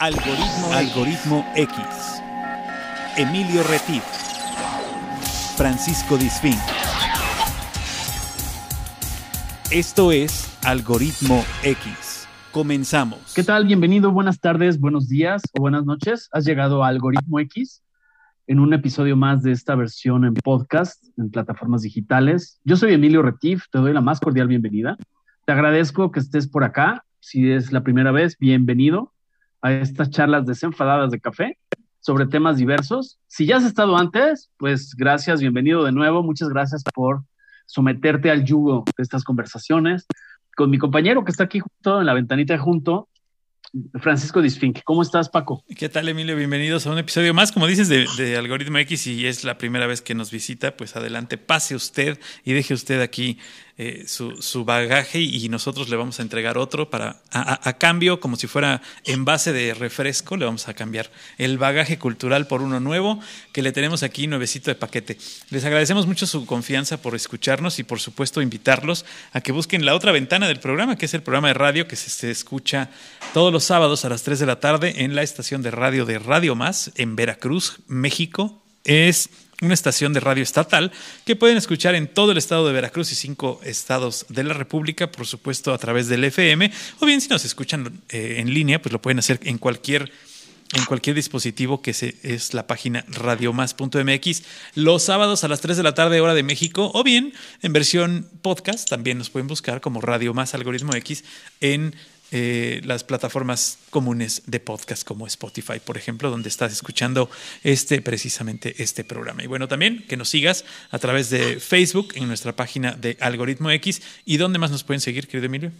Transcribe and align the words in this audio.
Algoritmo, 0.00 0.72
Algoritmo 0.74 1.44
X. 1.56 2.22
Emilio 3.16 3.64
Retif. 3.64 4.04
Francisco 5.56 6.16
Disfín. 6.16 6.54
Esto 9.72 10.12
es 10.12 10.56
Algoritmo 10.64 11.44
X. 11.64 12.28
Comenzamos. 12.52 13.34
¿Qué 13.34 13.42
tal? 13.42 13.66
Bienvenido, 13.66 14.12
buenas 14.12 14.38
tardes, 14.38 14.78
buenos 14.78 15.08
días 15.08 15.42
o 15.58 15.62
buenas 15.62 15.84
noches. 15.84 16.28
Has 16.30 16.44
llegado 16.44 16.84
a 16.84 16.88
Algoritmo 16.88 17.40
X 17.40 17.82
en 18.46 18.60
un 18.60 18.72
episodio 18.74 19.16
más 19.16 19.42
de 19.42 19.50
esta 19.50 19.74
versión 19.74 20.24
en 20.24 20.34
podcast, 20.34 21.02
en 21.18 21.28
plataformas 21.28 21.82
digitales. 21.82 22.60
Yo 22.62 22.76
soy 22.76 22.94
Emilio 22.94 23.22
Retif, 23.22 23.64
te 23.72 23.80
doy 23.80 23.92
la 23.92 24.00
más 24.00 24.20
cordial 24.20 24.46
bienvenida. 24.46 24.96
Te 25.44 25.50
agradezco 25.50 26.12
que 26.12 26.20
estés 26.20 26.46
por 26.46 26.62
acá. 26.62 27.04
Si 27.18 27.50
es 27.50 27.72
la 27.72 27.82
primera 27.82 28.12
vez, 28.12 28.36
bienvenido 28.38 29.12
a 29.62 29.72
estas 29.72 30.10
charlas 30.10 30.46
desenfadadas 30.46 31.10
de 31.10 31.20
café 31.20 31.58
sobre 32.00 32.26
temas 32.26 32.56
diversos. 32.56 33.18
Si 33.26 33.46
ya 33.46 33.56
has 33.56 33.64
estado 33.64 33.96
antes, 33.96 34.50
pues 34.56 34.94
gracias, 34.94 35.40
bienvenido 35.40 35.84
de 35.84 35.92
nuevo. 35.92 36.22
Muchas 36.22 36.48
gracias 36.48 36.82
por 36.94 37.22
someterte 37.66 38.30
al 38.30 38.44
yugo 38.44 38.84
de 38.96 39.02
estas 39.02 39.24
conversaciones. 39.24 40.06
Con 40.56 40.70
mi 40.70 40.78
compañero 40.78 41.24
que 41.24 41.30
está 41.30 41.44
aquí 41.44 41.60
junto 41.60 42.00
en 42.00 42.06
la 42.06 42.14
ventanita 42.14 42.58
junto, 42.58 43.08
Francisco 44.00 44.40
Disfink. 44.40 44.80
¿Cómo 44.84 45.02
estás, 45.02 45.28
Paco? 45.28 45.62
¿Qué 45.76 45.88
tal, 45.88 46.08
Emilio? 46.08 46.34
Bienvenidos 46.36 46.86
a 46.86 46.90
un 46.90 46.98
episodio 46.98 47.34
más, 47.34 47.52
como 47.52 47.66
dices, 47.66 47.88
de, 47.88 48.06
de, 48.16 48.36
Algoritmo 48.36 48.78
X 48.78 49.06
y 49.06 49.26
es 49.26 49.44
la 49.44 49.58
primera 49.58 49.86
vez 49.86 50.00
que 50.00 50.14
nos 50.14 50.30
visita, 50.30 50.76
pues 50.76 50.96
adelante, 50.96 51.36
pase 51.36 51.74
usted 51.74 52.18
y 52.44 52.54
deje 52.54 52.72
usted 52.72 53.02
aquí 53.02 53.38
eh, 53.80 54.06
su, 54.08 54.42
su, 54.42 54.64
bagaje 54.64 55.20
y 55.20 55.48
nosotros 55.48 55.88
le 55.88 55.94
vamos 55.94 56.18
a 56.18 56.22
entregar 56.22 56.58
otro 56.58 56.90
para, 56.90 57.22
a, 57.30 57.72
cambio, 57.74 58.18
como 58.18 58.34
si 58.34 58.48
fuera 58.48 58.82
en 59.04 59.24
base 59.24 59.52
de 59.52 59.72
refresco, 59.72 60.36
le 60.36 60.46
vamos 60.46 60.66
a 60.66 60.74
cambiar 60.74 61.12
el 61.38 61.58
bagaje 61.58 61.96
cultural 61.96 62.48
por 62.48 62.60
uno 62.60 62.80
nuevo 62.80 63.20
que 63.52 63.62
le 63.62 63.70
tenemos 63.70 64.02
aquí 64.02 64.26
nuevecito 64.26 64.72
de 64.72 64.74
paquete. 64.74 65.16
Les 65.50 65.64
agradecemos 65.64 66.08
mucho 66.08 66.26
su 66.26 66.44
confianza 66.44 67.00
por 67.00 67.14
escucharnos 67.14 67.78
y 67.78 67.84
por 67.84 68.00
supuesto 68.00 68.42
invitarlos 68.42 69.04
a 69.32 69.40
que 69.42 69.52
busquen 69.52 69.84
la 69.84 69.94
otra 69.94 70.10
ventana 70.10 70.48
del 70.48 70.58
programa, 70.58 70.96
que 70.96 71.06
es 71.06 71.14
el 71.14 71.22
programa 71.22 71.46
de 71.46 71.54
radio 71.54 71.86
que 71.86 71.94
se, 71.94 72.10
se 72.10 72.32
escucha 72.32 72.90
todos 73.32 73.52
los 73.52 73.62
sábados 73.62 74.04
a 74.04 74.08
las 74.08 74.24
3 74.24 74.40
de 74.40 74.46
la 74.46 74.58
tarde 74.58 75.04
en 75.04 75.14
la 75.14 75.22
estación 75.22 75.62
de 75.62 75.70
radio 75.70 76.04
de 76.04 76.18
Radio 76.18 76.56
Más 76.56 76.90
en 76.96 77.14
Veracruz, 77.14 77.78
México. 77.86 78.60
Es 78.82 79.30
una 79.60 79.74
estación 79.74 80.12
de 80.12 80.20
radio 80.20 80.42
estatal 80.42 80.92
que 81.24 81.36
pueden 81.36 81.56
escuchar 81.56 81.94
en 81.94 82.06
todo 82.06 82.32
el 82.32 82.38
estado 82.38 82.66
de 82.66 82.72
Veracruz 82.72 83.10
y 83.12 83.14
cinco 83.14 83.60
estados 83.64 84.26
de 84.28 84.44
la 84.44 84.54
República, 84.54 85.10
por 85.10 85.26
supuesto 85.26 85.72
a 85.72 85.78
través 85.78 86.08
del 86.08 86.24
FM, 86.24 86.70
o 87.00 87.06
bien 87.06 87.20
si 87.20 87.28
nos 87.28 87.44
escuchan 87.44 88.00
eh, 88.08 88.36
en 88.38 88.54
línea, 88.54 88.80
pues 88.80 88.92
lo 88.92 89.02
pueden 89.02 89.18
hacer 89.18 89.40
en 89.42 89.58
cualquier 89.58 90.12
en 90.74 90.84
cualquier 90.84 91.16
dispositivo 91.16 91.80
que 91.80 91.94
se, 91.94 92.16
es 92.22 92.52
la 92.52 92.66
página 92.66 93.04
radiomás.mx 93.08 94.42
los 94.74 95.02
sábados 95.02 95.44
a 95.44 95.48
las 95.48 95.60
3 95.60 95.78
de 95.78 95.82
la 95.82 95.94
tarde 95.94 96.20
hora 96.20 96.34
de 96.34 96.42
México. 96.42 96.90
O 96.94 97.02
bien 97.02 97.32
en 97.62 97.72
versión 97.72 98.28
podcast 98.42 98.88
también 98.88 99.18
nos 99.18 99.30
pueden 99.30 99.48
buscar 99.48 99.80
como 99.80 100.00
Radio 100.00 100.34
Más 100.34 100.54
Algoritmo 100.54 100.94
X 100.94 101.24
en 101.60 101.94
eh, 102.30 102.82
las 102.84 103.04
plataformas 103.04 103.78
comunes 103.90 104.42
de 104.46 104.60
podcast 104.60 105.06
como 105.06 105.26
Spotify, 105.26 105.80
por 105.84 105.96
ejemplo, 105.96 106.30
donde 106.30 106.48
estás 106.48 106.72
escuchando 106.72 107.30
este 107.62 108.02
precisamente 108.02 108.82
este 108.82 109.02
programa. 109.02 109.42
Y 109.42 109.46
bueno, 109.46 109.66
también 109.66 110.04
que 110.06 110.16
nos 110.16 110.28
sigas 110.28 110.64
a 110.90 110.98
través 110.98 111.30
de 111.30 111.58
Facebook 111.58 112.08
en 112.16 112.28
nuestra 112.28 112.54
página 112.54 112.92
de 112.92 113.16
Algoritmo 113.20 113.70
X. 113.70 114.02
¿Y 114.24 114.36
dónde 114.36 114.58
más 114.58 114.70
nos 114.70 114.84
pueden 114.84 115.00
seguir, 115.00 115.26
querido 115.26 115.46
Emilio? 115.46 115.72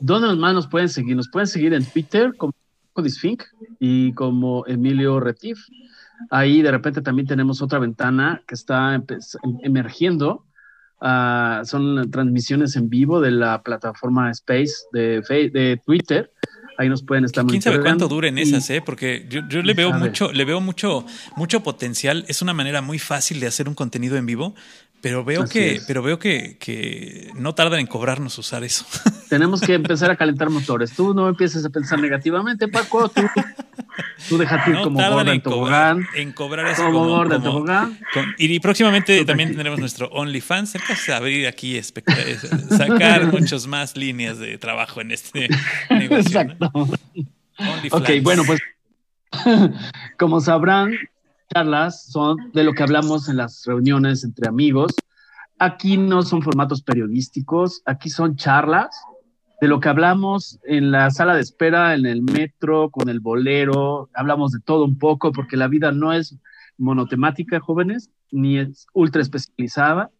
¿Dónde 0.00 0.34
más 0.36 0.54
nos 0.54 0.68
pueden 0.68 0.88
seguir? 0.88 1.16
Nos 1.16 1.28
pueden 1.28 1.48
seguir 1.48 1.74
en 1.74 1.84
Twitter 1.84 2.34
como 2.36 2.52
Disfink 3.02 3.42
y 3.80 4.12
como 4.12 4.64
Emilio 4.66 5.20
Retif. 5.20 5.58
Ahí 6.30 6.62
de 6.62 6.70
repente 6.70 7.02
también 7.02 7.26
tenemos 7.26 7.60
otra 7.60 7.78
ventana 7.78 8.42
que 8.46 8.54
está 8.54 9.02
emergiendo 9.62 10.44
Uh, 11.00 11.64
son 11.64 12.10
transmisiones 12.10 12.74
en 12.76 12.88
vivo 12.88 13.20
de 13.20 13.30
la 13.30 13.62
plataforma 13.62 14.30
Space 14.30 14.72
de, 14.92 15.20
de 15.52 15.80
Twitter. 15.84 16.32
Ahí 16.78 16.88
nos 16.88 17.02
pueden 17.02 17.24
estar 17.24 17.44
¿Quién 17.46 17.62
sabe 17.62 17.80
cuánto 17.80 18.06
duren 18.08 18.38
esas, 18.38 18.68
eh? 18.70 18.82
Porque 18.84 19.26
yo, 19.28 19.40
yo 19.48 19.62
le 19.62 19.72
veo 19.72 19.90
sabe? 19.90 20.08
mucho, 20.08 20.32
le 20.32 20.44
veo 20.44 20.60
mucho, 20.60 21.06
mucho 21.34 21.62
potencial. 21.62 22.24
Es 22.28 22.42
una 22.42 22.52
manera 22.52 22.82
muy 22.82 22.98
fácil 22.98 23.40
de 23.40 23.46
hacer 23.46 23.68
un 23.68 23.74
contenido 23.74 24.16
en 24.16 24.26
vivo, 24.26 24.54
pero 25.00 25.24
veo 25.24 25.44
Así 25.44 25.52
que, 25.52 25.74
es. 25.76 25.84
pero 25.86 26.02
veo 26.02 26.18
que, 26.18 26.58
que, 26.58 27.30
no 27.34 27.54
tardan 27.54 27.80
en 27.80 27.86
cobrarnos 27.86 28.36
usar 28.38 28.64
eso. 28.64 28.84
Tenemos 29.30 29.60
que 29.60 29.74
empezar 29.74 30.10
a 30.10 30.16
calentar 30.16 30.50
motores. 30.50 30.92
Tú 30.92 31.14
no 31.14 31.28
empieces 31.28 31.64
a 31.64 31.70
pensar 31.70 31.98
negativamente, 31.98 32.68
Paco. 32.68 33.08
Tú, 33.08 33.22
tú 34.28 34.38
déjate 34.38 34.70
ir 34.70 34.76
no 34.76 34.82
como 34.84 34.98
gorda 34.98 35.32
en 35.32 35.40
tobogán. 35.40 36.02
Cobrar, 36.02 36.16
en 36.16 36.32
cobrar 36.32 36.66
eso 36.68 36.84
como, 36.84 36.98
como 37.00 37.10
gorda 37.16 37.36
en 37.36 37.42
tobogán. 37.42 37.98
Con, 38.12 38.34
y 38.38 38.60
próximamente 38.60 39.18
tú 39.18 39.24
también 39.24 39.50
tendremos 39.50 39.78
nuestro 39.78 40.08
OnlyFans. 40.08 40.70
Cerca 40.70 40.94
de 41.06 41.14
abrir 41.14 41.46
aquí, 41.46 41.80
sacar 41.82 43.26
muchas 43.32 43.66
más 43.66 43.96
líneas 43.96 44.38
de 44.38 44.58
trabajo 44.58 45.00
en 45.00 45.12
este 45.12 45.48
negocio. 45.90 46.40
Exacto. 46.40 46.70
¿no? 46.74 46.88
Ok, 47.92 48.10
bueno, 48.22 48.42
pues 48.46 48.60
como 50.18 50.40
sabrán, 50.40 50.92
charlas 51.52 52.06
son 52.06 52.52
de 52.52 52.64
lo 52.64 52.74
que 52.74 52.82
hablamos 52.82 53.28
en 53.28 53.38
las 53.38 53.64
reuniones 53.64 54.24
entre 54.24 54.48
amigos. 54.48 54.94
Aquí 55.58 55.96
no 55.96 56.22
son 56.22 56.42
formatos 56.42 56.82
periodísticos, 56.82 57.82
aquí 57.86 58.10
son 58.10 58.36
charlas 58.36 58.90
de 59.60 59.68
lo 59.68 59.80
que 59.80 59.88
hablamos 59.88 60.58
en 60.64 60.90
la 60.90 61.10
sala 61.10 61.34
de 61.34 61.40
espera, 61.40 61.94
en 61.94 62.04
el 62.06 62.22
metro, 62.22 62.90
con 62.90 63.08
el 63.08 63.20
bolero, 63.20 64.10
hablamos 64.14 64.52
de 64.52 64.60
todo 64.60 64.84
un 64.84 64.98
poco, 64.98 65.32
porque 65.32 65.56
la 65.56 65.68
vida 65.68 65.92
no 65.92 66.12
es 66.12 66.36
monotemática, 66.78 67.60
jóvenes, 67.60 68.10
ni 68.30 68.58
es 68.58 68.86
ultra 68.92 69.22
especializada. 69.22 70.10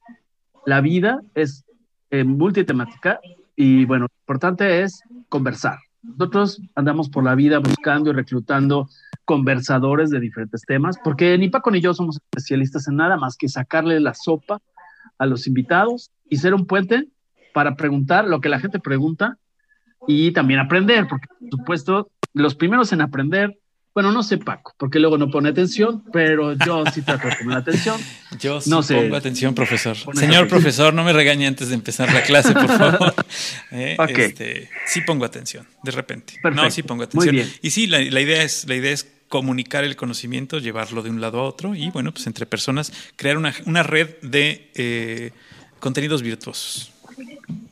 La 0.64 0.80
vida 0.80 1.20
es 1.34 1.64
eh, 2.10 2.24
multitemática 2.24 3.20
y 3.54 3.84
bueno, 3.84 4.06
lo 4.06 4.20
importante 4.22 4.82
es 4.82 5.02
conversar. 5.28 5.78
Nosotros 6.02 6.60
andamos 6.74 7.08
por 7.08 7.24
la 7.24 7.34
vida 7.34 7.58
buscando 7.58 8.10
y 8.10 8.14
reclutando 8.14 8.88
conversadores 9.24 10.10
de 10.10 10.20
diferentes 10.20 10.62
temas, 10.62 10.96
porque 11.02 11.36
ni 11.36 11.48
Paco 11.48 11.70
ni 11.70 11.80
yo 11.80 11.92
somos 11.92 12.16
especialistas 12.16 12.86
en 12.88 12.96
nada 12.96 13.16
más 13.16 13.36
que 13.36 13.48
sacarle 13.48 13.98
la 14.00 14.14
sopa 14.14 14.60
a 15.18 15.26
los 15.26 15.46
invitados 15.46 16.10
y 16.28 16.36
ser 16.36 16.54
un 16.54 16.66
puente 16.66 17.08
para 17.56 17.74
preguntar 17.74 18.26
lo 18.26 18.42
que 18.42 18.50
la 18.50 18.60
gente 18.60 18.80
pregunta 18.80 19.38
y 20.06 20.30
también 20.32 20.60
aprender, 20.60 21.06
porque 21.08 21.26
por 21.40 21.48
supuesto 21.48 22.10
los 22.34 22.54
primeros 22.54 22.92
en 22.92 23.00
aprender, 23.00 23.56
bueno, 23.94 24.12
no 24.12 24.22
sé 24.22 24.36
Paco, 24.36 24.74
porque 24.76 24.98
luego 24.98 25.16
no 25.16 25.30
pone 25.30 25.48
atención, 25.48 26.04
pero 26.12 26.52
yo 26.52 26.84
sí 26.92 27.00
trato 27.00 27.28
de 27.28 27.36
poner 27.36 27.56
atención. 27.56 27.98
Yo 28.38 28.60
sí 28.60 28.68
no 28.68 28.82
sé. 28.82 28.96
pongo 28.96 29.16
atención, 29.16 29.54
profesor. 29.54 29.96
Señor 29.96 30.12
atención. 30.18 30.48
profesor, 30.48 30.92
no 30.92 31.02
me 31.02 31.14
regañe 31.14 31.46
antes 31.46 31.70
de 31.70 31.76
empezar 31.76 32.12
la 32.12 32.22
clase, 32.22 32.52
por 32.52 32.68
favor. 32.78 33.14
Eh, 33.70 33.96
okay. 33.98 34.24
este, 34.26 34.70
sí 34.84 35.00
pongo 35.00 35.24
atención, 35.24 35.66
de 35.82 35.92
repente. 35.92 36.34
Perfecto. 36.42 36.62
No, 36.62 36.70
sí 36.70 36.82
pongo 36.82 37.04
atención. 37.04 37.34
Muy 37.34 37.42
bien. 37.42 37.54
Y 37.62 37.70
sí, 37.70 37.86
la, 37.86 38.00
la, 38.00 38.20
idea 38.20 38.42
es, 38.42 38.68
la 38.68 38.74
idea 38.74 38.92
es 38.92 39.10
comunicar 39.28 39.82
el 39.82 39.96
conocimiento, 39.96 40.58
llevarlo 40.58 41.02
de 41.02 41.08
un 41.08 41.22
lado 41.22 41.40
a 41.40 41.44
otro 41.44 41.74
y, 41.74 41.88
bueno, 41.88 42.12
pues 42.12 42.26
entre 42.26 42.44
personas 42.44 42.92
crear 43.16 43.38
una, 43.38 43.54
una 43.64 43.82
red 43.82 44.16
de 44.20 44.70
eh, 44.74 45.30
contenidos 45.80 46.20
virtuosos. 46.20 46.92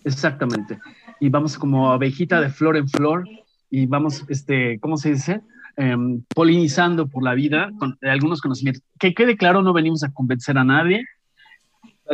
Exactamente. 0.04 0.78
Y 1.20 1.28
vamos 1.28 1.58
como 1.58 1.92
abejita 1.92 2.40
de 2.40 2.50
flor 2.50 2.76
en 2.76 2.88
flor 2.88 3.28
y 3.70 3.86
vamos, 3.86 4.24
este, 4.28 4.78
¿cómo 4.80 4.96
se 4.96 5.12
dice? 5.12 5.40
Eh, 5.76 5.96
polinizando 6.34 7.08
por 7.08 7.24
la 7.24 7.34
vida 7.34 7.70
con 7.78 7.98
algunos 8.02 8.40
conocimientos. 8.40 8.82
Que 8.98 9.14
quede 9.14 9.36
claro, 9.36 9.62
no 9.62 9.72
venimos 9.72 10.04
a 10.04 10.12
convencer 10.12 10.58
a 10.58 10.64
nadie. 10.64 11.04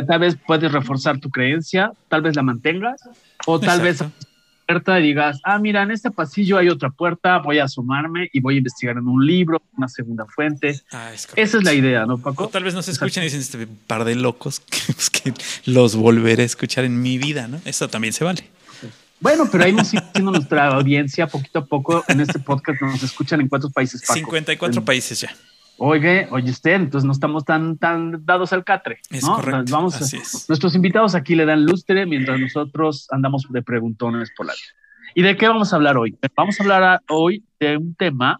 Tal 0.07 0.19
vez 0.19 0.37
puedes 0.47 0.71
reforzar 0.71 1.19
tu 1.19 1.29
creencia, 1.29 1.91
tal 2.07 2.21
vez 2.21 2.35
la 2.35 2.43
mantengas, 2.43 3.01
o 3.45 3.59
tal 3.59 3.81
vez 3.81 4.03
puerta 4.65 4.99
y 4.99 5.03
digas, 5.03 5.39
ah, 5.43 5.59
mira, 5.59 5.83
en 5.83 5.91
este 5.91 6.11
pasillo 6.11 6.57
hay 6.57 6.69
otra 6.69 6.89
puerta, 6.89 7.39
voy 7.39 7.59
a 7.59 7.65
asomarme 7.65 8.29
y 8.33 8.39
voy 8.39 8.55
a 8.55 8.57
investigar 8.59 8.97
en 8.97 9.07
un 9.07 9.25
libro, 9.25 9.61
una 9.77 9.87
segunda 9.87 10.25
fuente. 10.25 10.81
Ah, 10.91 11.11
es 11.13 11.27
Esa 11.35 11.57
es 11.57 11.63
la 11.63 11.73
idea, 11.73 12.05
¿no, 12.05 12.17
Paco? 12.17 12.45
O 12.45 12.47
tal 12.49 12.63
vez 12.63 12.73
no 12.73 12.81
se 12.81 12.91
escuchan 12.91 13.23
y 13.23 13.27
dicen 13.27 13.41
este 13.41 13.67
par 13.87 14.05
de 14.05 14.15
locos 14.15 14.59
que, 14.69 14.93
pues, 14.93 15.09
que 15.09 15.33
los 15.65 15.95
volveré 15.95 16.43
a 16.43 16.45
escuchar 16.45 16.85
en 16.85 17.01
mi 17.01 17.17
vida, 17.17 17.47
¿no? 17.47 17.59
Eso 17.65 17.87
también 17.89 18.13
se 18.13 18.23
vale. 18.23 18.49
Bueno, 19.19 19.47
pero 19.51 19.63
ahí 19.63 19.71
nos 19.71 19.89
siendo 19.89 20.31
nuestra 20.31 20.67
audiencia 20.69 21.27
poquito 21.27 21.59
a 21.59 21.65
poco 21.65 22.03
en 22.07 22.21
este 22.21 22.39
podcast. 22.39 22.81
Nos 22.81 23.03
escuchan 23.03 23.39
en 23.39 23.47
cuántos 23.47 23.71
países, 23.71 24.01
Paco? 24.01 24.15
54 24.15 24.79
en, 24.79 24.85
países 24.85 25.21
ya. 25.21 25.35
Oye, 25.83 26.27
oye 26.29 26.51
usted, 26.51 26.73
entonces 26.73 27.07
no 27.07 27.11
estamos 27.11 27.43
tan, 27.43 27.75
tan 27.79 28.23
dados 28.23 28.53
al 28.53 28.63
catre. 28.63 28.99
Es 29.09 29.23
¿no? 29.23 29.37
correcto. 29.37 29.71
Vamos, 29.71 29.99
Así 29.99 30.17
es. 30.17 30.47
Nuestros 30.47 30.75
invitados 30.75 31.15
aquí 31.15 31.33
le 31.33 31.43
dan 31.43 31.65
lustre 31.65 32.05
mientras 32.05 32.39
nosotros 32.39 33.07
andamos 33.09 33.47
de 33.49 33.63
preguntones 33.63 34.29
por 34.37 34.45
la 34.45 34.53
vida. 34.53 34.79
¿Y 35.15 35.23
de 35.23 35.35
qué 35.35 35.47
vamos 35.47 35.73
a 35.73 35.77
hablar 35.77 35.97
hoy? 35.97 36.15
Vamos 36.37 36.59
a 36.59 36.63
hablar 36.63 37.01
hoy 37.09 37.43
de 37.59 37.77
un 37.77 37.95
tema 37.95 38.39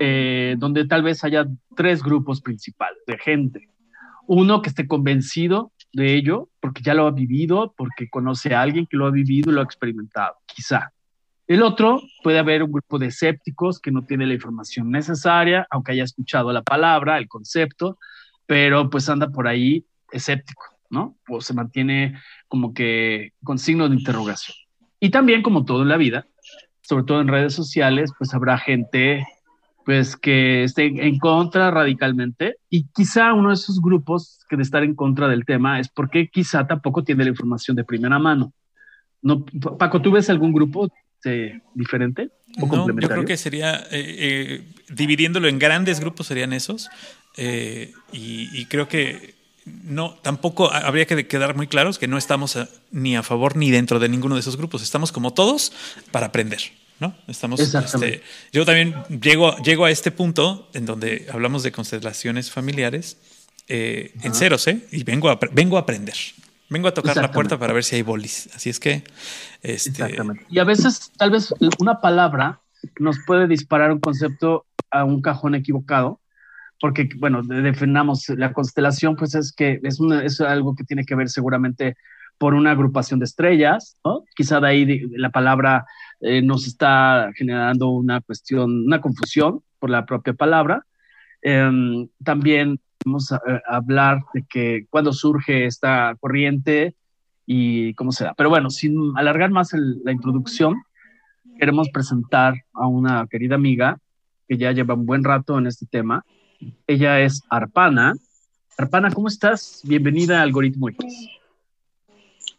eh, 0.00 0.56
donde 0.58 0.88
tal 0.88 1.04
vez 1.04 1.22
haya 1.22 1.46
tres 1.76 2.02
grupos 2.02 2.40
principales 2.40 2.98
de 3.06 3.16
gente. 3.16 3.68
Uno 4.26 4.60
que 4.60 4.70
esté 4.70 4.88
convencido 4.88 5.70
de 5.92 6.14
ello, 6.14 6.48
porque 6.58 6.82
ya 6.82 6.94
lo 6.94 7.06
ha 7.06 7.12
vivido, 7.12 7.72
porque 7.76 8.10
conoce 8.10 8.56
a 8.56 8.60
alguien 8.60 8.86
que 8.86 8.96
lo 8.96 9.06
ha 9.06 9.12
vivido 9.12 9.52
y 9.52 9.54
lo 9.54 9.60
ha 9.60 9.64
experimentado, 9.64 10.34
quizá. 10.46 10.93
El 11.46 11.62
otro 11.62 12.00
puede 12.22 12.38
haber 12.38 12.62
un 12.62 12.72
grupo 12.72 12.98
de 12.98 13.06
escépticos 13.06 13.78
que 13.78 13.90
no 13.90 14.04
tiene 14.04 14.26
la 14.26 14.34
información 14.34 14.90
necesaria, 14.90 15.66
aunque 15.70 15.92
haya 15.92 16.04
escuchado 16.04 16.52
la 16.52 16.62
palabra, 16.62 17.18
el 17.18 17.28
concepto, 17.28 17.98
pero 18.46 18.88
pues 18.88 19.08
anda 19.10 19.28
por 19.28 19.46
ahí 19.46 19.84
escéptico, 20.10 20.64
¿no? 20.88 21.16
O 21.28 21.42
se 21.42 21.52
mantiene 21.52 22.18
como 22.48 22.72
que 22.72 23.32
con 23.42 23.58
signo 23.58 23.88
de 23.88 23.96
interrogación. 23.96 24.56
Y 25.00 25.10
también, 25.10 25.42
como 25.42 25.66
todo 25.66 25.82
en 25.82 25.88
la 25.88 25.98
vida, 25.98 26.26
sobre 26.80 27.04
todo 27.04 27.20
en 27.20 27.28
redes 27.28 27.52
sociales, 27.52 28.12
pues 28.16 28.32
habrá 28.32 28.56
gente 28.56 29.26
pues 29.84 30.16
que 30.16 30.64
esté 30.64 30.86
en 30.86 31.18
contra 31.18 31.70
radicalmente 31.70 32.56
y 32.70 32.86
quizá 32.94 33.34
uno 33.34 33.50
de 33.50 33.54
esos 33.54 33.82
grupos 33.82 34.40
que 34.48 34.56
de 34.56 34.62
estar 34.62 34.82
en 34.82 34.94
contra 34.94 35.28
del 35.28 35.44
tema 35.44 35.78
es 35.78 35.90
porque 35.90 36.28
quizá 36.28 36.66
tampoco 36.66 37.04
tiene 37.04 37.24
la 37.24 37.30
información 37.30 37.76
de 37.76 37.84
primera 37.84 38.18
mano. 38.18 38.54
No, 39.20 39.44
Paco, 39.78 40.00
¿tú 40.00 40.10
ves 40.10 40.30
algún 40.30 40.54
grupo 40.54 40.90
este, 41.24 41.60
diferente? 41.74 42.30
O 42.60 42.66
no, 42.66 42.86
yo 42.86 43.08
creo 43.08 43.24
que 43.24 43.36
sería, 43.36 43.76
eh, 43.90 43.90
eh, 43.90 44.62
dividiéndolo 44.88 45.48
en 45.48 45.58
grandes 45.58 46.00
grupos 46.00 46.26
serían 46.26 46.52
esos. 46.52 46.88
Eh, 47.36 47.92
y, 48.12 48.64
creo 48.66 48.88
que 48.88 49.34
no, 49.64 50.14
tampoco 50.22 50.72
habría 50.72 51.06
que 51.06 51.26
quedar 51.26 51.56
muy 51.56 51.66
claros 51.66 51.98
que 51.98 52.06
no 52.06 52.16
estamos 52.16 52.56
ni 52.92 53.16
a 53.16 53.22
favor 53.22 53.56
ni 53.56 53.70
dentro 53.70 53.98
de 53.98 54.08
ninguno 54.08 54.36
de 54.36 54.42
esos 54.42 54.56
grupos. 54.56 54.82
Estamos 54.82 55.10
como 55.10 55.32
todos 55.32 55.72
para 56.12 56.26
aprender. 56.26 56.60
¿no? 57.00 57.16
Estamos, 57.26 57.58
este, 57.58 58.22
yo 58.52 58.64
también 58.64 58.94
llego, 59.20 59.56
llego 59.58 59.84
a 59.84 59.90
este 59.90 60.12
punto 60.12 60.70
en 60.74 60.86
donde 60.86 61.26
hablamos 61.32 61.64
de 61.64 61.72
constelaciones 61.72 62.52
familiares 62.52 63.16
en 63.66 64.34
ceros, 64.34 64.68
¿eh? 64.68 64.86
Y 64.92 65.02
vengo 65.02 65.30
a, 65.30 65.40
vengo 65.52 65.76
a 65.76 65.80
aprender. 65.80 66.14
Vengo 66.74 66.88
a 66.88 66.92
tocar 66.92 67.16
la 67.16 67.30
puerta 67.30 67.56
para 67.56 67.72
ver 67.72 67.84
si 67.84 67.94
hay 67.94 68.02
bolis. 68.02 68.50
Así 68.52 68.68
es 68.68 68.80
que. 68.80 69.04
Este... 69.62 69.90
Exactamente. 69.90 70.44
Y 70.50 70.58
a 70.58 70.64
veces, 70.64 71.12
tal 71.16 71.30
vez 71.30 71.54
una 71.78 72.00
palabra 72.00 72.62
nos 72.98 73.20
puede 73.24 73.46
disparar 73.46 73.92
un 73.92 74.00
concepto 74.00 74.66
a 74.90 75.04
un 75.04 75.22
cajón 75.22 75.54
equivocado, 75.54 76.20
porque, 76.80 77.08
bueno, 77.16 77.44
defendamos 77.44 78.28
la 78.30 78.52
constelación, 78.52 79.14
pues 79.14 79.36
es 79.36 79.52
que 79.52 79.78
es, 79.84 80.00
es 80.24 80.40
algo 80.40 80.74
que 80.74 80.82
tiene 80.82 81.04
que 81.04 81.14
ver 81.14 81.28
seguramente 81.28 81.96
por 82.38 82.54
una 82.54 82.72
agrupación 82.72 83.20
de 83.20 83.26
estrellas, 83.26 83.96
¿no? 84.04 84.24
Quizá 84.34 84.58
de 84.58 84.66
ahí 84.66 85.00
la 85.16 85.30
palabra 85.30 85.86
eh, 86.20 86.42
nos 86.42 86.66
está 86.66 87.30
generando 87.36 87.90
una 87.90 88.20
cuestión, 88.20 88.86
una 88.86 89.00
confusión 89.00 89.62
por 89.78 89.90
la 89.90 90.04
propia 90.04 90.34
palabra. 90.34 90.84
Em, 91.40 92.08
también 92.24 92.80
vamos 93.04 93.32
a, 93.32 93.40
hablar 93.66 94.20
de 94.32 94.44
que 94.48 94.86
cuando 94.90 95.12
surge 95.12 95.66
esta 95.66 96.16
corriente 96.20 96.94
y 97.46 97.94
cómo 97.94 98.12
se 98.12 98.24
da. 98.24 98.34
Pero 98.34 98.50
bueno, 98.50 98.70
sin 98.70 99.12
alargar 99.16 99.50
más 99.50 99.72
la 99.72 100.12
introducción, 100.12 100.82
queremos 101.58 101.88
presentar 101.90 102.54
a 102.72 102.86
una 102.86 103.26
querida 103.26 103.54
amiga 103.54 103.98
que 104.48 104.56
ya 104.56 104.72
lleva 104.72 104.94
un 104.94 105.06
buen 105.06 105.24
rato 105.24 105.58
en 105.58 105.66
este 105.66 105.86
tema. 105.86 106.24
Ella 106.86 107.20
es 107.20 107.42
Arpana. 107.48 108.14
Arpana, 108.76 109.10
¿cómo 109.10 109.28
estás? 109.28 109.80
Bienvenida 109.84 110.40
a 110.40 110.42
Algoritmo. 110.42 110.88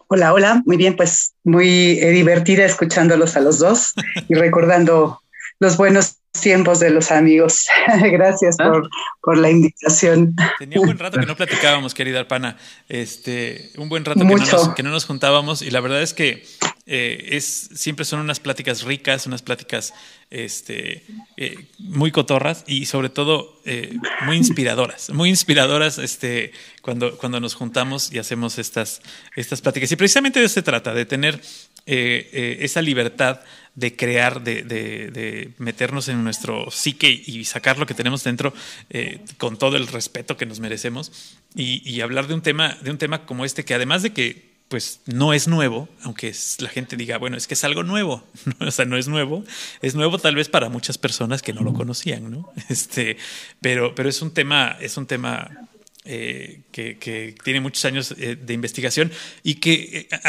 Hola, 0.07 0.33
hola, 0.33 0.61
muy 0.65 0.77
bien, 0.77 0.95
pues 0.95 1.33
muy 1.43 1.99
eh, 1.99 2.11
divertida 2.11 2.63
escuchándolos 2.63 3.35
a 3.35 3.41
los 3.41 3.59
dos 3.59 3.93
y 4.29 4.35
recordando 4.35 5.19
los 5.59 5.77
buenos 5.77 6.17
tiempos 6.39 6.79
de 6.79 6.89
los 6.89 7.11
amigos. 7.11 7.67
Gracias 8.01 8.55
ah. 8.59 8.81
por, 9.21 9.37
la 9.37 9.49
invitación. 9.49 10.35
Tenía 10.59 10.79
un 10.79 10.87
buen 10.87 10.99
rato 10.99 11.19
que 11.19 11.25
no 11.25 11.35
platicábamos, 11.35 11.93
querida 11.93 12.19
Arpana. 12.19 12.57
Este, 12.87 13.71
un 13.77 13.89
buen 13.89 14.05
rato 14.05 14.19
que 14.19 14.25
no, 14.25 14.37
nos, 14.37 14.69
que 14.75 14.83
no, 14.83 14.91
nos, 14.91 15.05
juntábamos 15.05 15.61
y 15.61 15.71
la 15.71 15.81
verdad 15.81 16.01
es 16.01 16.13
que 16.13 16.43
eh, 16.87 17.29
es, 17.31 17.69
siempre 17.73 18.05
son 18.05 18.19
unas 18.19 18.39
pláticas 18.39 18.83
ricas, 18.83 19.25
unas 19.25 19.41
pláticas 19.41 19.93
este, 20.29 21.03
eh, 21.37 21.67
muy 21.79 22.11
cotorras 22.11 22.63
y 22.67 22.85
sobre 22.85 23.09
todo 23.09 23.59
eh, 23.65 23.97
muy 24.25 24.37
inspiradoras, 24.37 25.09
muy 25.09 25.29
inspiradoras 25.29 25.97
este, 25.97 26.51
cuando, 26.81 27.17
cuando 27.17 27.39
nos 27.39 27.55
juntamos 27.55 28.13
y 28.13 28.19
hacemos 28.19 28.59
estas, 28.59 29.01
estas 29.35 29.61
pláticas. 29.61 29.91
Y 29.91 29.95
precisamente 29.95 30.39
de 30.39 30.45
eso 30.45 30.55
se 30.55 30.61
trata, 30.61 30.93
de 30.93 31.05
tener 31.05 31.41
esa 31.85 32.81
libertad 32.81 33.41
de 33.75 33.95
crear, 33.95 34.41
de, 34.43 34.63
de, 34.63 35.51
meternos 35.57 36.07
en 36.07 36.23
nuestro 36.23 36.71
psique 36.71 37.09
y 37.09 37.43
sacar 37.43 37.77
lo 37.77 37.85
que 37.85 37.93
tenemos 37.93 38.23
dentro 38.23 38.53
eh, 38.89 39.19
con 39.37 39.57
todo 39.57 39.75
el 39.75 39.87
respeto 39.87 40.37
que 40.37 40.45
nos 40.45 40.61
merecemos 40.61 41.37
y, 41.53 41.99
hablar 42.01 42.27
de 42.27 42.33
un 42.33 42.41
tema, 42.41 42.77
de 42.81 42.91
un 42.91 42.97
tema 42.97 43.25
como 43.25 43.45
este 43.45 43.65
que 43.65 43.73
además 43.73 44.01
de 44.01 44.13
que 44.13 44.55
pues 44.69 45.01
no 45.05 45.31
es 45.33 45.47
nuevo, 45.47 45.87
aunque 46.01 46.33
la 46.57 46.69
gente 46.69 46.97
diga, 46.97 47.17
bueno, 47.17 47.37
es 47.37 47.45
que 47.45 47.53
es 47.53 47.63
algo 47.63 47.83
nuevo, 47.83 48.23
o 48.59 48.71
sea, 48.71 48.85
no 48.85 48.97
es 48.97 49.07
nuevo, 49.07 49.43
es 49.81 49.93
nuevo 49.93 50.17
tal 50.17 50.35
vez 50.35 50.49
para 50.49 50.69
muchas 50.69 50.97
personas 50.97 51.41
que 51.41 51.53
no 51.53 51.61
lo 51.61 51.73
conocían, 51.73 52.31
¿no? 52.31 52.51
Este, 52.69 53.17
pero, 53.61 53.93
pero 53.93 54.09
es 54.09 54.21
un 54.21 54.31
tema, 54.31 54.75
es 54.81 54.97
un 54.97 55.05
tema 55.05 55.69
eh, 56.05 56.61
que, 56.71 57.35
tiene 57.43 57.59
muchos 57.59 57.83
años 57.85 58.13
eh, 58.17 58.35
de 58.35 58.53
investigación 58.53 59.11
y 59.41 59.55
que, 59.55 60.07
eh, 60.11 60.19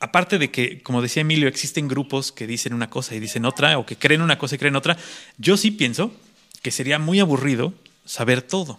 aparte 0.00 0.38
de 0.38 0.50
que, 0.50 0.82
como 0.82 1.00
decía 1.00 1.22
Emilio, 1.22 1.48
existen 1.48 1.88
grupos 1.88 2.32
que 2.32 2.46
dicen 2.46 2.74
una 2.74 2.90
cosa 2.90 3.14
y 3.14 3.20
dicen 3.20 3.46
otra, 3.46 3.78
o 3.78 3.86
que 3.86 3.96
creen 3.96 4.20
una 4.20 4.36
cosa 4.36 4.56
y 4.56 4.58
creen 4.58 4.76
otra, 4.76 4.98
yo 5.38 5.56
sí 5.56 5.70
pienso 5.70 6.12
que 6.60 6.70
sería 6.70 6.98
muy 6.98 7.18
aburrido 7.20 7.72
saber 8.04 8.42
todo 8.42 8.78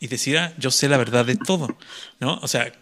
y 0.00 0.06
decir, 0.08 0.38
ah, 0.38 0.54
yo 0.56 0.70
sé 0.70 0.88
la 0.88 0.96
verdad 0.96 1.26
de 1.26 1.36
todo, 1.36 1.76
¿no? 2.20 2.38
O 2.42 2.48
sea, 2.48 2.72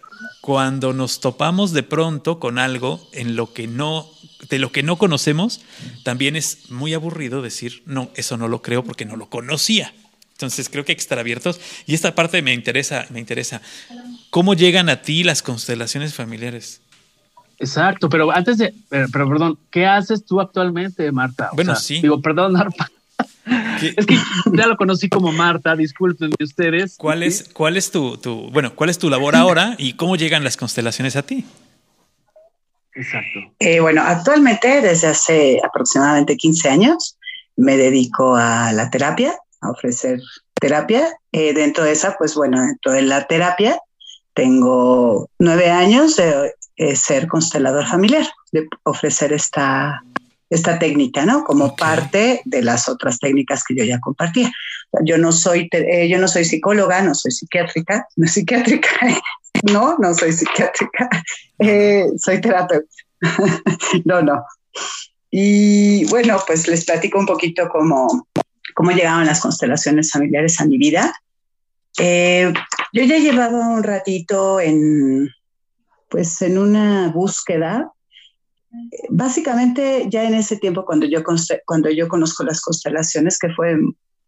cuando 0.41 0.93
nos 0.93 1.21
topamos 1.21 1.73
de 1.73 1.83
pronto 1.83 2.39
con 2.39 2.59
algo 2.59 3.05
en 3.13 3.35
lo 3.35 3.53
que 3.53 3.67
no, 3.67 4.09
de 4.49 4.59
lo 4.59 4.71
que 4.71 4.83
no 4.83 4.99
conocemos, 4.99 5.63
también 6.05 6.37
es 6.37 6.71
muy 6.71 6.95
aburrido 6.95 7.43
decir, 7.43 7.83
no, 7.87 8.11
eso 8.15 8.37
no 8.37 8.47
lo 8.47 8.63
creo 8.63 8.85
porque 8.85 9.05
no 9.05 9.17
lo 9.17 9.29
conocía. 9.29 9.93
Entonces 10.35 10.69
creo 10.69 10.85
que 10.85 10.93
hay 10.93 10.97
que 10.97 11.03
estar 11.03 11.19
abiertos. 11.19 11.61
Y 11.87 11.95
esta 11.95 12.15
parte 12.15 12.43
me 12.43 12.53
interesa, 12.53 13.07
me 13.11 13.21
interesa. 13.21 13.63
¿Cómo 14.31 14.55
llegan 14.55 14.89
a 14.89 15.01
ti 15.01 15.23
las 15.23 15.43
constelaciones 15.43 16.15
familiares? 16.15 16.81
Exacto, 17.59 18.09
pero 18.09 18.33
antes 18.33 18.59
de, 18.59 18.75
pero, 18.91 19.29
perdón, 19.29 19.59
¿qué 19.71 19.87
haces 19.87 20.25
tú 20.25 20.41
actualmente, 20.41 21.11
Marta? 21.13 21.51
bueno, 21.55 21.77
sí. 21.77 22.01
Digo, 22.03 22.21
perdón, 22.21 22.53
Marta. 22.53 22.91
Es 23.97 24.07
que 24.07 24.17
ya 24.53 24.67
lo 24.67 24.77
conocí 24.77 25.09
como 25.09 25.31
Marta, 25.31 25.77
disculpenme 25.77 26.35
ustedes. 26.43 26.97
¿Cuál 26.97 27.23
es, 27.23 27.49
cuál 27.53 27.77
es 27.77 27.91
tu, 27.91 28.17
tu, 28.17 28.51
bueno, 28.51 28.75
cuál 28.75 28.91
es 28.91 28.99
tu 28.99 29.09
labor 29.11 29.37
ahora 29.37 29.77
y 29.79 29.93
cómo 29.93 30.17
llegan 30.17 30.43
las 30.43 30.57
constelaciones 30.57 31.15
a 31.15 31.23
ti? 31.23 31.45
Exacto. 32.95 33.41
Eh, 33.59 33.81
bueno, 33.81 34.03
actualmente 34.03 34.81
desde 34.81 35.09
hace 35.09 35.61
aproximadamente 35.65 36.37
15 36.37 36.69
años 36.71 37.17
me 37.57 37.77
dedico 37.77 38.35
a 38.37 38.73
la 38.73 38.91
terapia 38.91 39.35
ofrecer 39.71 40.21
terapia. 40.61 41.09
Eh, 41.33 41.53
dentro 41.53 41.85
de 41.85 41.93
esa, 41.93 42.17
pues 42.17 42.35
bueno, 42.35 42.61
dentro 42.61 42.93
de 42.93 43.03
la 43.03 43.27
terapia 43.27 43.79
tengo 44.35 45.29
nueve 45.39 45.71
años 45.71 46.17
de 46.17 46.55
eh, 46.77 46.97
ser 46.97 47.29
constelador 47.29 47.87
familiar, 47.87 48.27
de 48.51 48.67
ofrecer 48.83 49.33
esta, 49.33 50.03
esta 50.51 50.79
técnica, 50.79 51.25
¿no? 51.25 51.45
Como 51.45 51.77
parte 51.77 52.41
de 52.45 52.63
las 52.63 52.89
otras 52.89 53.19
técnicas 53.19 53.63
que 53.63 53.77
yo 53.77 53.85
ya 53.85 54.01
compartía. 54.01 54.51
Yo 55.05 55.19
no 55.19 55.33
soy, 55.33 55.69
eh, 55.73 56.09
yo 56.09 56.19
no 56.19 56.29
soy 56.29 56.45
psicóloga, 56.45 57.03
no 57.03 57.15
soy 57.15 57.31
psiquiátrica, 57.31 58.07
no 58.17 58.27
psiquiátrica, 58.27 58.89
no, 59.73 59.97
no 59.99 60.15
soy 60.15 60.33
psiquiátrica, 60.33 61.09
soy 62.19 62.41
terapeuta. 62.41 62.87
no, 64.05 64.23
no. 64.23 64.45
Y 65.31 66.05
bueno, 66.07 66.41
pues 66.47 66.69
les 66.69 66.85
platico 66.85 67.19
un 67.19 67.27
poquito 67.27 67.69
cómo, 67.69 68.29
cómo 68.75 68.91
llegaban 68.91 69.27
las 69.27 69.41
constelaciones 69.41 70.11
familiares 70.11 70.61
a 70.61 70.67
mi 70.67 70.79
vida. 70.79 71.15
Eh, 71.99 72.53
yo 72.93 73.05
ya 73.05 73.19
llevaba 73.19 73.69
un 73.69 73.83
ratito 73.83 74.61
en, 74.61 75.31
pues, 76.09 76.43
en 76.43 76.59
una 76.59 77.09
búsqueda. 77.09 77.93
Básicamente, 79.09 80.07
ya 80.11 80.25
en 80.25 80.35
ese 80.35 80.57
tiempo, 80.57 80.85
cuando 80.85 81.07
yo, 81.07 81.23
cuando 81.65 81.91
yo 81.91 82.09
conozco 82.09 82.45
las 82.45 82.61
constelaciones, 82.61 83.39
que 83.39 83.49
fue 83.51 83.77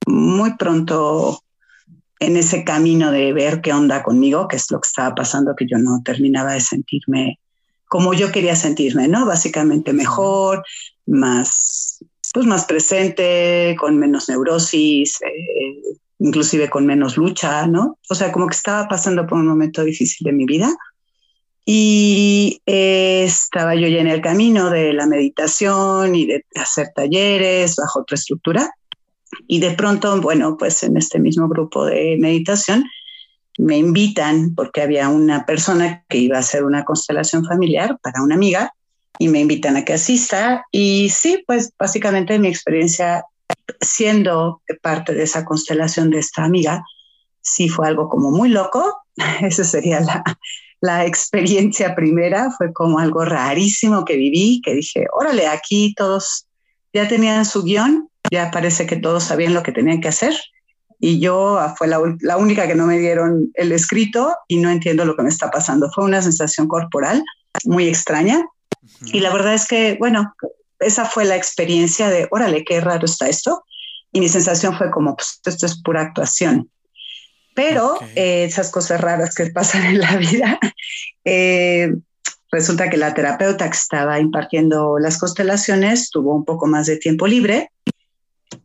muy 0.07 0.57
pronto 0.57 1.43
en 2.21 2.37
ese 2.37 2.65
camino 2.65 3.11
de 3.11 3.33
ver 3.33 3.61
qué 3.61 3.73
onda 3.73 4.03
conmigo, 4.03 4.49
qué 4.49 4.57
es 4.57 4.71
lo 4.71 4.81
que 4.81 4.87
estaba 4.87 5.15
pasando, 5.15 5.57
que 5.57 5.67
yo 5.67 5.79
no 5.79 6.01
terminaba 6.05 6.55
de 6.55 6.61
sentirme 6.61 7.41
como 7.89 8.15
yo 8.15 8.33
quería 8.33 8.57
sentirme, 8.57 9.09
¿no? 9.09 9.27
Básicamente 9.27 9.93
mejor, 9.93 10.65
más 11.07 11.86
pues 12.37 12.45
más 12.45 12.67
presente, 12.67 13.75
con 13.81 13.99
menos 13.99 14.29
neurosis, 14.29 15.23
eh, 15.23 15.81
inclusive 16.19 16.69
con 16.69 16.85
menos 16.85 17.17
lucha, 17.17 17.67
¿no? 17.67 17.99
O 18.11 18.15
sea, 18.15 18.31
como 18.31 18.47
que 18.47 18.55
estaba 18.55 18.87
pasando 18.89 19.27
por 19.27 19.39
un 19.39 19.47
momento 19.47 19.83
difícil 19.83 20.27
de 20.27 20.33
mi 20.35 20.45
vida 20.45 20.69
y 21.65 22.61
eh, 22.67 23.25
estaba 23.25 23.75
yo 23.75 23.89
ya 23.89 24.03
en 24.03 24.09
el 24.09 24.21
camino 24.21 24.69
de 24.69 24.93
la 24.93 25.07
meditación 25.07 26.15
y 26.15 26.27
de 26.27 26.45
hacer 26.57 26.89
talleres 26.95 27.77
bajo 27.77 28.01
otra 28.01 28.17
estructura. 28.17 28.71
Y 29.47 29.61
de 29.61 29.71
pronto, 29.71 30.21
bueno, 30.21 30.59
pues 30.59 30.83
en 30.83 30.99
este 30.99 31.19
mismo 31.19 31.49
grupo 31.49 31.87
de 31.87 32.19
meditación 32.21 32.85
me 33.57 33.79
invitan 33.79 34.55
porque 34.55 34.83
había 34.83 35.09
una 35.09 35.47
persona 35.47 36.05
que 36.07 36.19
iba 36.19 36.37
a 36.37 36.41
hacer 36.41 36.65
una 36.65 36.85
constelación 36.85 37.47
familiar 37.47 37.99
para 38.03 38.23
una 38.23 38.35
amiga 38.35 38.75
y 39.19 39.29
me 39.29 39.41
invitan 39.41 39.77
a 39.77 39.85
que 39.85 39.95
asista. 39.95 40.65
Y 40.71 41.09
sí, 41.11 41.43
pues 41.47 41.73
básicamente 41.79 42.39
mi 42.39 42.49
experiencia 42.49 43.25
siendo 43.81 44.63
parte 44.83 45.15
de 45.15 45.23
esa 45.23 45.45
constelación 45.45 46.11
de 46.11 46.19
esta 46.19 46.45
amiga, 46.45 46.85
sí 47.41 47.69
fue 47.69 47.87
algo 47.87 48.09
como 48.09 48.31
muy 48.31 48.49
loco. 48.49 49.03
Esa 49.41 49.65
sería 49.65 50.01
la, 50.01 50.23
la 50.81 51.05
experiencia 51.05 51.95
primera, 51.95 52.51
fue 52.51 52.73
como 52.73 52.99
algo 52.99 53.25
rarísimo 53.25 54.05
que 54.05 54.17
viví, 54.17 54.61
que 54.65 54.75
dije, 54.75 55.07
órale, 55.13 55.47
aquí 55.47 55.95
todos 55.95 56.47
ya 56.93 57.09
tenían 57.09 57.45
su 57.45 57.63
guion, 57.63 58.09
ya 58.31 58.51
parece 58.51 58.87
que 58.87 58.97
todos 58.97 59.25
sabían 59.25 59.55
lo 59.55 59.63
que 59.63 59.73
tenían 59.73 60.01
que 60.01 60.09
hacer. 60.09 60.35
Y 60.99 61.21
yo 61.21 61.61
fue 61.77 61.89
la, 61.89 62.01
la 62.21 62.39
única 62.39 62.67
que 62.67 62.75
no 62.75 62.87
me 62.87 62.99
dieron 62.99 63.51
el 63.55 63.73
escrito 63.73 64.35
y 64.49 64.57
no 64.57 64.71
entiendo 64.71 65.05
lo 65.05 65.15
que 65.15 65.23
me 65.23 65.29
está 65.29 65.51
pasando. 65.51 65.91
Fue 65.95 66.05
una 66.05 66.23
sensación 66.23 66.69
corporal 66.69 67.23
muy 67.65 67.87
extraña. 67.87 68.43
Y 69.05 69.21
la 69.21 69.33
verdad 69.33 69.55
es 69.55 69.67
que, 69.67 69.97
bueno, 69.99 70.35
esa 70.79 71.05
fue 71.05 71.25
la 71.25 71.37
experiencia 71.37 72.09
de, 72.09 72.29
órale, 72.31 72.65
qué 72.65 72.81
raro 72.81 73.05
está 73.05 73.29
esto. 73.29 73.65
Y 74.13 74.21
mi 74.21 74.29
sensación 74.29 74.77
fue 74.77 74.91
como, 74.91 75.17
pues 75.17 75.41
esto 75.45 75.67
es 75.67 75.81
pura 75.83 76.03
actuación. 76.03 76.71
Pero 77.55 77.99
eh, 78.15 78.45
esas 78.45 78.71
cosas 78.71 79.01
raras 79.01 79.35
que 79.35 79.47
pasan 79.47 79.87
en 79.87 80.01
la 80.01 80.17
vida, 80.17 80.59
eh, 81.25 81.95
resulta 82.51 82.91
que 82.91 82.97
la 82.97 83.15
terapeuta 83.15 83.69
que 83.71 83.77
estaba 83.77 84.21
impartiendo 84.21 84.99
las 84.99 85.19
constelaciones 85.19 86.11
tuvo 86.11 86.35
un 86.35 86.45
poco 86.45 86.67
más 86.67 86.87
de 86.87 86.99
tiempo 86.99 87.27
libre. 87.27 87.71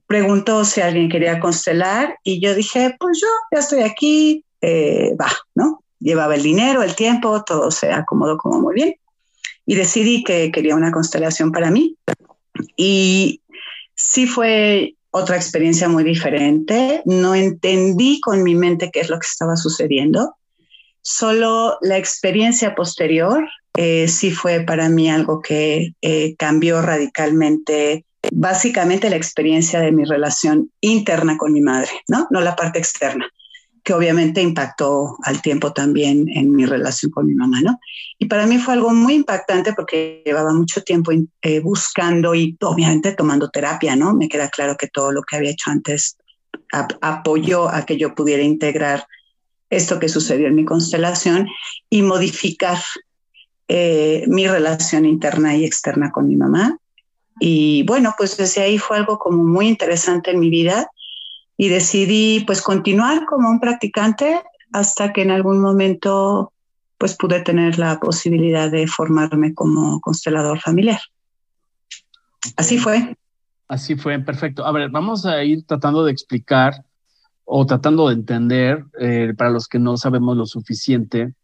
Preguntó 0.07 0.65
si 0.65 0.81
alguien 0.81 1.09
quería 1.09 1.39
constelar 1.39 2.17
y 2.23 2.41
yo 2.41 2.53
dije, 2.53 2.95
pues 2.99 3.19
yo 3.21 3.27
ya 3.51 3.59
estoy 3.59 3.83
aquí, 3.83 4.43
eh, 4.59 5.15
va, 5.19 5.31
¿no? 5.55 5.83
Llevaba 5.99 6.35
el 6.35 6.43
dinero, 6.43 6.83
el 6.83 6.95
tiempo, 6.95 7.43
todo 7.43 7.71
se 7.71 7.93
acomodó 7.93 8.37
como 8.37 8.59
muy 8.59 8.73
bien 8.73 8.95
y 9.71 9.75
decidí 9.75 10.25
que 10.25 10.51
quería 10.51 10.75
una 10.75 10.91
constelación 10.91 11.53
para 11.53 11.71
mí. 11.71 11.95
Y 12.75 13.41
sí 13.95 14.27
fue 14.27 14.95
otra 15.11 15.37
experiencia 15.37 15.87
muy 15.87 16.03
diferente. 16.03 17.01
No 17.05 17.35
entendí 17.35 18.19
con 18.19 18.43
mi 18.43 18.53
mente 18.53 18.91
qué 18.91 18.99
es 18.99 19.09
lo 19.09 19.17
que 19.17 19.27
estaba 19.27 19.55
sucediendo. 19.55 20.35
Solo 21.01 21.77
la 21.79 21.97
experiencia 21.97 22.75
posterior 22.75 23.47
eh, 23.77 24.09
sí 24.09 24.31
fue 24.31 24.59
para 24.59 24.89
mí 24.89 25.09
algo 25.09 25.41
que 25.41 25.93
eh, 26.01 26.35
cambió 26.35 26.81
radicalmente, 26.81 28.03
básicamente 28.29 29.09
la 29.09 29.15
experiencia 29.15 29.79
de 29.79 29.93
mi 29.93 30.03
relación 30.03 30.69
interna 30.81 31.37
con 31.37 31.53
mi 31.53 31.61
madre, 31.61 31.91
¿no? 32.09 32.27
No 32.29 32.41
la 32.41 32.57
parte 32.57 32.77
externa 32.77 33.31
que 33.83 33.93
obviamente 33.93 34.41
impactó 34.41 35.17
al 35.23 35.41
tiempo 35.41 35.73
también 35.73 36.27
en 36.29 36.55
mi 36.55 36.65
relación 36.65 37.11
con 37.11 37.25
mi 37.25 37.33
mamá, 37.33 37.61
¿no? 37.61 37.79
Y 38.19 38.25
para 38.25 38.45
mí 38.45 38.59
fue 38.59 38.75
algo 38.75 38.93
muy 38.93 39.15
impactante 39.15 39.73
porque 39.73 40.21
llevaba 40.25 40.53
mucho 40.53 40.83
tiempo 40.83 41.11
eh, 41.41 41.59
buscando 41.59 42.35
y 42.35 42.55
obviamente 42.61 43.13
tomando 43.13 43.49
terapia, 43.49 43.95
¿no? 43.95 44.13
Me 44.13 44.29
queda 44.29 44.49
claro 44.49 44.77
que 44.77 44.87
todo 44.87 45.11
lo 45.11 45.23
que 45.23 45.37
había 45.37 45.51
hecho 45.51 45.71
antes 45.71 46.17
apoyó 47.01 47.69
a 47.69 47.85
que 47.85 47.97
yo 47.97 48.13
pudiera 48.13 48.43
integrar 48.43 49.05
esto 49.69 49.99
que 49.99 50.09
sucedió 50.09 50.47
en 50.47 50.55
mi 50.55 50.65
constelación 50.65 51.47
y 51.89 52.01
modificar 52.01 52.77
eh, 53.67 54.25
mi 54.27 54.47
relación 54.47 55.05
interna 55.05 55.55
y 55.55 55.65
externa 55.65 56.11
con 56.11 56.27
mi 56.27 56.35
mamá. 56.35 56.77
Y 57.39 57.83
bueno, 57.83 58.13
pues 58.17 58.37
desde 58.37 58.61
ahí 58.61 58.77
fue 58.77 58.97
algo 58.97 59.17
como 59.17 59.43
muy 59.43 59.67
interesante 59.67 60.31
en 60.31 60.39
mi 60.39 60.49
vida 60.49 60.89
y 61.61 61.69
decidí 61.69 62.43
pues 62.47 62.59
continuar 62.59 63.27
como 63.27 63.47
un 63.47 63.59
practicante 63.59 64.41
hasta 64.73 65.13
que 65.13 65.21
en 65.21 65.29
algún 65.29 65.61
momento 65.61 66.53
pues 66.97 67.15
pude 67.15 67.39
tener 67.41 67.77
la 67.77 67.99
posibilidad 67.99 68.71
de 68.71 68.87
formarme 68.87 69.53
como 69.53 70.01
constelador 70.01 70.59
familiar. 70.59 70.99
Así 72.57 72.79
fue. 72.79 73.15
Así 73.67 73.95
fue, 73.95 74.17
perfecto. 74.17 74.65
A 74.65 74.71
ver, 74.71 74.89
vamos 74.89 75.27
a 75.27 75.43
ir 75.43 75.63
tratando 75.67 76.03
de 76.03 76.11
explicar 76.11 76.83
o 77.45 77.63
tratando 77.67 78.07
de 78.07 78.15
entender 78.15 78.83
eh, 78.99 79.35
para 79.37 79.51
los 79.51 79.67
que 79.67 79.77
no 79.77 79.97
sabemos 79.97 80.35
lo 80.35 80.47
suficiente 80.47 81.35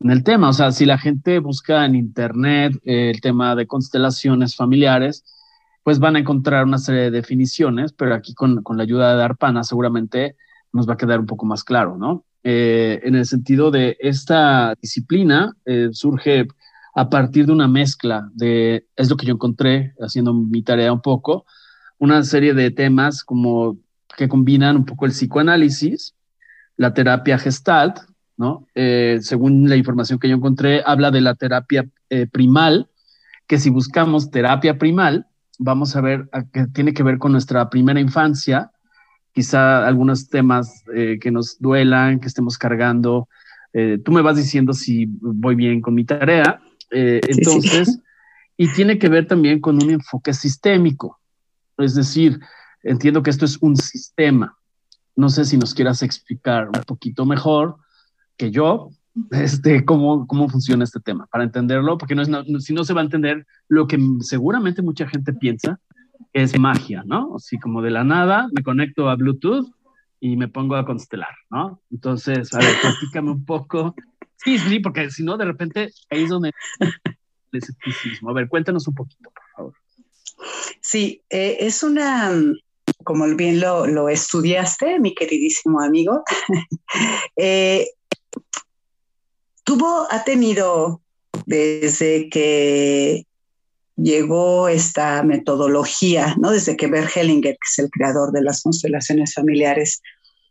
en 0.00 0.10
el 0.10 0.24
tema. 0.24 0.48
O 0.48 0.54
sea, 0.54 0.72
si 0.72 0.86
la 0.86 0.96
gente 0.96 1.38
busca 1.38 1.84
en 1.84 1.96
internet 1.96 2.80
eh, 2.86 3.10
el 3.10 3.20
tema 3.20 3.54
de 3.54 3.66
constelaciones 3.66 4.56
familiares, 4.56 5.22
pues 5.86 6.00
van 6.00 6.16
a 6.16 6.18
encontrar 6.18 6.64
una 6.64 6.78
serie 6.78 7.02
de 7.02 7.10
definiciones, 7.12 7.92
pero 7.92 8.12
aquí 8.12 8.34
con, 8.34 8.60
la 8.68 8.82
ayuda 8.82 9.16
de 9.16 9.22
Arpana 9.22 9.62
seguramente 9.62 10.34
nos 10.72 10.88
va 10.88 10.94
a 10.94 10.96
quedar 10.96 11.20
un 11.20 11.26
poco 11.26 11.46
más 11.46 11.62
claro, 11.62 11.96
¿no? 11.96 12.24
Eh, 12.42 12.98
en 13.04 13.14
el 13.14 13.24
sentido 13.24 13.70
de 13.70 13.96
esta 14.00 14.74
disciplina 14.82 15.54
eh, 15.64 15.90
surge 15.92 16.48
a 16.92 17.08
partir 17.08 17.46
de 17.46 17.52
una 17.52 17.68
mezcla 17.68 18.28
de, 18.34 18.88
es 18.96 19.08
lo 19.08 19.16
que 19.16 19.26
yo 19.26 19.34
encontré 19.34 19.94
haciendo 20.00 20.34
mi 20.34 20.60
tarea 20.62 20.92
un 20.92 21.02
poco, 21.02 21.46
una 21.98 22.24
serie 22.24 22.52
de 22.52 22.72
temas 22.72 23.22
como 23.22 23.78
que 24.16 24.28
combinan 24.28 24.74
un 24.74 24.86
poco 24.86 25.06
el 25.06 25.12
psicoanálisis, 25.12 26.16
la 26.76 26.94
terapia 26.94 27.38
gestalt, 27.38 27.98
¿no? 28.36 28.66
Eh, 28.74 29.18
según 29.20 29.68
la 29.68 29.76
información 29.76 30.18
que 30.18 30.28
yo 30.28 30.34
encontré, 30.34 30.82
habla 30.84 31.12
de 31.12 31.20
la 31.20 31.36
terapia 31.36 31.88
primal, 32.32 32.88
que 33.46 33.60
si 33.60 33.70
buscamos 33.70 34.32
terapia 34.32 34.78
primal, 34.78 35.28
vamos 35.58 35.96
a 35.96 36.00
ver 36.00 36.28
que 36.52 36.66
tiene 36.66 36.92
que 36.92 37.02
ver 37.02 37.18
con 37.18 37.32
nuestra 37.32 37.68
primera 37.70 38.00
infancia, 38.00 38.70
quizá 39.32 39.86
algunos 39.86 40.28
temas 40.28 40.84
eh, 40.94 41.18
que 41.20 41.30
nos 41.30 41.58
duelan, 41.60 42.20
que 42.20 42.28
estemos 42.28 42.58
cargando. 42.58 43.28
Eh, 43.72 43.98
tú 44.04 44.12
me 44.12 44.22
vas 44.22 44.36
diciendo 44.36 44.72
si 44.72 45.06
voy 45.20 45.54
bien 45.54 45.80
con 45.80 45.94
mi 45.94 46.04
tarea. 46.04 46.60
Eh, 46.90 47.20
entonces, 47.28 48.00
y 48.56 48.72
tiene 48.72 48.98
que 48.98 49.08
ver 49.08 49.26
también 49.26 49.60
con 49.60 49.82
un 49.82 49.90
enfoque 49.90 50.32
sistémico. 50.32 51.20
Es 51.76 51.94
decir, 51.94 52.40
entiendo 52.82 53.22
que 53.22 53.30
esto 53.30 53.44
es 53.44 53.58
un 53.60 53.76
sistema. 53.76 54.56
No 55.14 55.28
sé 55.28 55.44
si 55.44 55.58
nos 55.58 55.74
quieras 55.74 56.02
explicar 56.02 56.68
un 56.68 56.82
poquito 56.86 57.26
mejor 57.26 57.76
que 58.36 58.50
yo, 58.50 58.90
este, 59.30 59.84
cómo, 59.84 60.26
cómo 60.26 60.48
funciona 60.48 60.84
este 60.84 61.00
tema, 61.00 61.26
para 61.26 61.44
entenderlo, 61.44 61.98
porque 61.98 62.14
no 62.14 62.22
es, 62.22 62.30
si 62.64 62.74
no 62.74 62.84
se 62.84 62.92
va 62.92 63.00
a 63.00 63.04
entender 63.04 63.46
lo 63.68 63.86
que 63.86 63.98
seguramente 64.20 64.82
mucha 64.82 65.08
gente 65.08 65.32
piensa, 65.32 65.80
es 66.32 66.58
magia, 66.58 67.02
¿no? 67.06 67.36
Así 67.36 67.58
como 67.58 67.82
de 67.82 67.90
la 67.90 68.04
nada 68.04 68.48
me 68.52 68.62
conecto 68.62 69.08
a 69.08 69.16
Bluetooth 69.16 69.66
y 70.20 70.36
me 70.36 70.48
pongo 70.48 70.76
a 70.76 70.84
constelar, 70.84 71.34
¿no? 71.50 71.80
Entonces, 71.90 72.52
a 72.54 72.58
ver, 72.58 72.74
platícame 72.80 73.30
un 73.30 73.44
poco. 73.44 73.94
Sí, 74.36 74.58
sí, 74.58 74.80
porque 74.80 75.10
si 75.10 75.24
no, 75.24 75.36
de 75.36 75.44
repente 75.46 75.92
ahí 76.10 76.24
es 76.24 76.30
donde 76.30 76.52
el 77.52 77.58
escepticismo. 77.58 78.30
A 78.30 78.34
ver, 78.34 78.48
cuéntanos 78.48 78.86
un 78.86 78.94
poquito, 78.94 79.30
por 79.30 79.44
favor. 79.56 79.74
Sí, 80.82 81.22
eh, 81.30 81.56
es 81.60 81.82
una, 81.82 82.30
como 83.02 83.26
bien 83.34 83.60
lo, 83.60 83.86
lo, 83.86 84.08
estudiaste, 84.08 85.00
mi 85.00 85.14
queridísimo 85.14 85.80
amigo, 85.80 86.22
eh, 87.36 87.86
tuvo, 89.66 90.06
ha 90.10 90.24
tenido 90.24 91.02
desde 91.44 92.30
que 92.30 93.26
llegó 93.96 94.68
esta 94.68 95.22
metodología, 95.22 96.36
¿no? 96.38 96.52
Desde 96.52 96.76
que 96.76 96.86
Bert 96.86 97.14
Hellinger, 97.14 97.54
que 97.54 97.68
es 97.68 97.78
el 97.80 97.90
creador 97.90 98.30
de 98.32 98.42
las 98.42 98.62
constelaciones 98.62 99.34
familiares, 99.34 100.00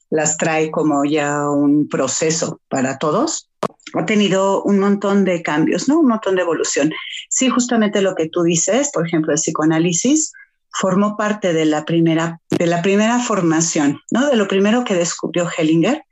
las 0.09 0.37
trae 0.37 0.69
como 0.69 1.05
ya 1.05 1.49
un 1.49 1.87
proceso 1.87 2.59
para 2.67 2.97
todos, 2.97 3.49
ha 3.93 4.05
tenido 4.05 4.61
un 4.63 4.79
montón 4.79 5.23
de 5.23 5.41
cambios, 5.41 5.87
¿no? 5.87 5.99
Un 5.99 6.09
montón 6.09 6.35
de 6.35 6.41
evolución. 6.41 6.91
Sí, 7.29 7.49
justamente 7.49 8.01
lo 8.01 8.15
que 8.15 8.27
tú 8.27 8.43
dices, 8.43 8.91
por 8.93 9.07
ejemplo, 9.07 9.31
el 9.31 9.39
psicoanálisis 9.39 10.33
formó 10.71 11.15
parte 11.15 11.53
de 11.53 11.65
la 11.65 11.85
primera, 11.85 12.41
de 12.49 12.67
la 12.67 12.81
primera 12.81 13.19
formación, 13.19 14.01
¿no? 14.11 14.27
De 14.27 14.35
lo 14.35 14.47
primero 14.49 14.83
que 14.83 14.95
descubrió 14.95 15.47
Hellinger. 15.49 16.03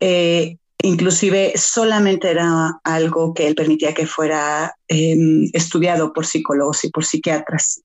Eh, 0.00 0.56
Inclusive 0.82 1.54
solamente 1.56 2.30
era 2.30 2.80
algo 2.84 3.34
que 3.34 3.46
él 3.48 3.54
permitía 3.54 3.94
que 3.94 4.06
fuera 4.06 4.74
em, 4.86 5.50
estudiado 5.52 6.12
por 6.12 6.24
psicólogos 6.24 6.84
y 6.84 6.90
por 6.90 7.04
psiquiatras. 7.04 7.82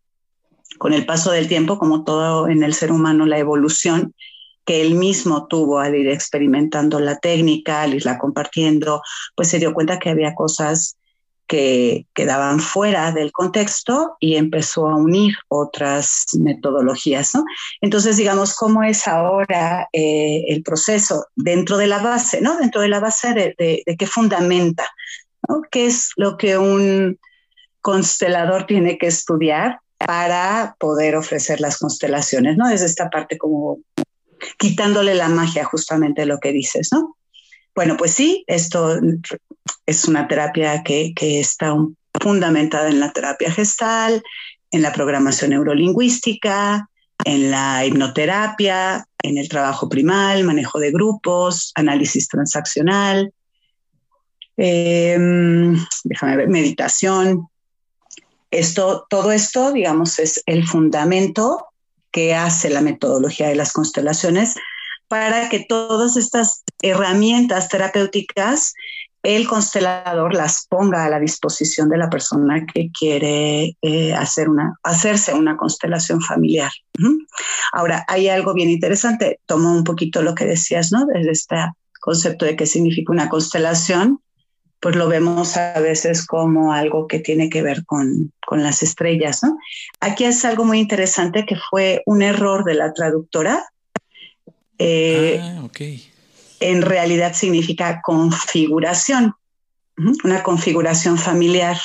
Con 0.78 0.94
el 0.94 1.06
paso 1.06 1.32
del 1.32 1.48
tiempo, 1.48 1.80
como 1.80 2.04
todo 2.04 2.48
en 2.48 2.64
el 2.64 2.74
ser 2.74 2.92
humano, 2.92 3.26
la 3.26 3.40
evolución 3.40 4.14
que 4.66 4.82
él 4.82 4.96
mismo 4.96 5.48
tuvo 5.48 5.80
al 5.80 5.96
ir 5.96 6.08
experimentando 6.08 7.00
la 7.00 7.18
técnica, 7.18 7.82
al 7.82 7.96
irla 7.96 8.18
compartiendo, 8.18 9.02
pues 9.36 9.50
se 9.50 9.60
dio 9.60 9.74
cuenta 9.74 10.00
que 10.00 10.10
había 10.10 10.36
cosas 10.36 10.98
que 11.54 12.08
quedaban 12.16 12.60
fuera 12.60 13.12
del 13.12 13.32
contexto 13.32 14.18
y 14.20 14.38
empezó 14.38 14.90
a 14.90 14.96
unir 14.96 15.36
otras 15.50 16.26
metodologías. 16.40 17.36
¿no? 17.36 17.46
Entonces, 17.80 18.18
digamos, 18.18 18.56
¿cómo 18.56 18.82
es 18.82 19.08
ahora 19.08 19.88
eh, 19.94 20.46
el 20.48 20.64
proceso 20.64 21.28
dentro 21.36 21.78
de 21.78 21.86
la 21.86 22.00
base, 22.00 22.42
¿no? 22.42 22.58
dentro 22.58 22.82
de 22.82 22.88
la 22.88 23.00
base 23.00 23.36
de, 23.36 23.84
qué 23.86 24.08
fundamenta, 24.08 24.88
¿no? 25.48 25.62
qué 25.70 25.86
es 25.86 26.10
lo 26.16 26.38
que 26.38 26.58
un 26.58 27.20
constelador 27.82 28.66
tiene 28.66 28.98
que 28.98 29.06
estudiar 29.06 29.78
para 30.00 30.76
poder 30.80 31.16
ofrecer 31.16 31.62
las 31.62 31.78
constelaciones, 31.78 32.58
¿no? 32.58 32.68
Desde 32.68 32.88
esta 32.88 33.12
parte 33.12 33.38
como 33.38 33.78
quitándole 34.58 35.14
la 35.14 35.30
magia 35.30 35.66
justamente 35.66 36.26
lo 36.26 36.40
que 36.40 36.52
dices, 36.52 36.90
¿no? 36.92 37.16
Bueno, 37.76 37.98
pues 37.98 38.12
sí, 38.12 38.44
esto 38.48 39.00
es 39.86 40.06
una 40.06 40.28
terapia 40.28 40.84
que, 40.84 41.14
está 41.20 41.76
fundamentada 42.22 42.90
en 42.90 43.00
la 43.00 43.12
terapia 43.12 43.52
gestal, 43.52 44.22
en 44.72 44.82
la 44.82 44.94
programación 44.94 45.52
neurolingüística, 45.52 46.88
en 47.26 47.52
la 47.52 47.86
hipnoterapia, 47.86 49.08
en 49.24 49.38
el 49.38 49.50
trabajo 49.50 49.90
primal, 49.90 50.44
manejo 50.44 50.80
de 50.80 50.92
grupos, 50.92 51.72
análisis 51.76 52.28
transaccional, 52.28 53.34
em, 54.58 55.76
déjame 56.04 56.38
ver, 56.38 56.50
meditación. 56.50 57.48
Esto, 58.52 59.08
todo 59.10 59.32
esto, 59.32 59.72
digamos, 59.72 60.20
es 60.20 60.44
el 60.46 60.68
fundamento 60.68 61.68
que 62.12 62.36
hace 62.36 62.70
la 62.70 62.82
metodología 62.82 63.48
de 63.48 63.56
las 63.56 63.74
constelaciones 63.74 64.56
para 65.14 65.48
que 65.48 65.60
todas 65.60 66.18
estas 66.18 66.64
herramientas 66.82 67.70
terapéuticas 67.70 68.74
el 69.22 69.48
constelador 69.48 70.34
las 70.34 70.66
ponga 70.68 71.06
a 71.06 71.10
la 71.10 71.20
disposición 71.20 71.88
de 71.88 72.00
la 72.00 72.10
persona 72.10 72.66
que 72.66 72.90
quiere 72.92 73.78
eh, 73.84 74.14
hacer 74.16 74.50
una, 74.50 74.74
hacerse 74.82 75.36
una 75.36 75.56
constelación 75.56 76.20
familiar. 76.20 76.72
Ahora, 77.74 78.04
hay 78.08 78.28
algo 78.28 78.56
bien 78.56 78.72
interesante, 78.72 79.40
tomo 79.46 79.72
un 79.72 79.84
poquito 79.84 80.24
lo 80.24 80.34
que 80.34 80.46
decías, 80.46 80.92
¿no? 80.92 81.06
Desde 81.06 81.30
este 81.30 81.58
concepto 82.02 82.46
de 82.46 82.56
qué 82.56 82.66
significa 82.66 83.12
una 83.12 83.30
constelación, 83.30 84.20
pues 84.80 84.96
lo 84.96 85.08
vemos 85.08 85.58
a 85.58 85.80
veces 85.80 86.26
como 86.26 86.74
algo 86.74 87.06
que 87.06 87.20
tiene 87.20 87.52
que 87.52 87.62
ver 87.62 87.86
con, 87.86 88.34
con 88.48 88.64
las 88.64 88.82
estrellas, 88.82 89.44
¿no? 89.44 89.60
Aquí 90.00 90.24
es 90.24 90.44
algo 90.44 90.66
muy 90.66 90.80
interesante 90.80 91.46
que 91.46 91.56
fue 91.70 92.02
un 92.08 92.24
error 92.24 92.64
de 92.64 92.74
la 92.74 92.94
traductora. 92.94 93.64
Eh, 94.86 95.40
ah, 95.42 95.64
okay 95.64 96.14
en 96.64 96.82
realidad 96.82 97.34
significa 97.34 98.02
configuración, 98.02 99.36
una 100.24 100.44
configuración 100.44 101.18
familiar. 101.18 101.78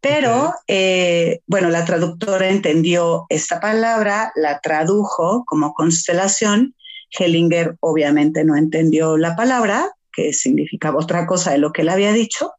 Pero, 0.00 0.54
eh, 0.68 1.40
bueno, 1.46 1.68
la 1.68 1.84
traductora 1.84 2.48
entendió 2.48 3.26
esta 3.28 3.60
palabra, 3.60 4.32
la 4.36 4.60
tradujo 4.60 5.44
como 5.46 5.74
constelación. 5.74 6.74
Hellinger 7.10 7.76
obviamente 7.80 8.44
no 8.44 8.56
entendió 8.56 9.18
la 9.18 9.34
palabra, 9.34 9.90
que 10.12 10.32
significaba 10.32 11.00
otra 11.00 11.26
cosa 11.26 11.50
de 11.50 11.58
lo 11.58 11.72
que 11.72 11.82
él 11.82 11.88
había 11.88 12.12
dicho. 12.12 12.52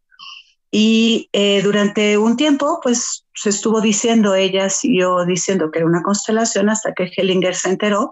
Y 0.71 1.29
eh, 1.31 1.61
durante 1.61 2.17
un 2.17 2.35
tiempo, 2.35 2.79
pues 2.83 3.25
se 3.33 3.49
estuvo 3.49 3.79
diciendo, 3.79 4.35
ella 4.35 4.69
siguió 4.69 5.23
diciendo 5.25 5.71
que 5.71 5.79
era 5.79 5.87
una 5.87 6.03
constelación 6.03 6.69
hasta 6.69 6.93
que 6.93 7.11
Hellinger 7.15 7.55
se 7.55 7.69
enteró 7.69 8.11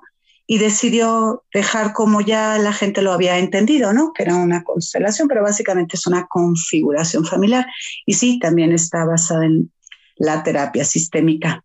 y 0.52 0.58
decidió 0.58 1.46
dejar 1.54 1.94
como 1.94 2.20
ya 2.20 2.58
la 2.58 2.74
gente 2.74 3.02
lo 3.02 3.14
había 3.14 3.40
entendido, 3.40 3.94
¿no? 3.94 4.12
Que 4.12 4.24
era 4.24 4.36
una 4.36 4.66
constelación, 4.66 5.30
pero 5.30 5.44
básicamente 5.44 5.96
es 5.96 6.06
una 6.08 6.28
configuración 6.28 7.24
familiar. 7.26 7.66
Y 8.06 8.16
sí, 8.16 8.38
también 8.38 8.74
está 8.74 9.06
basada 9.06 9.46
en 9.46 9.72
la 10.18 10.44
terapia 10.44 10.84
sistémica. 10.84 11.64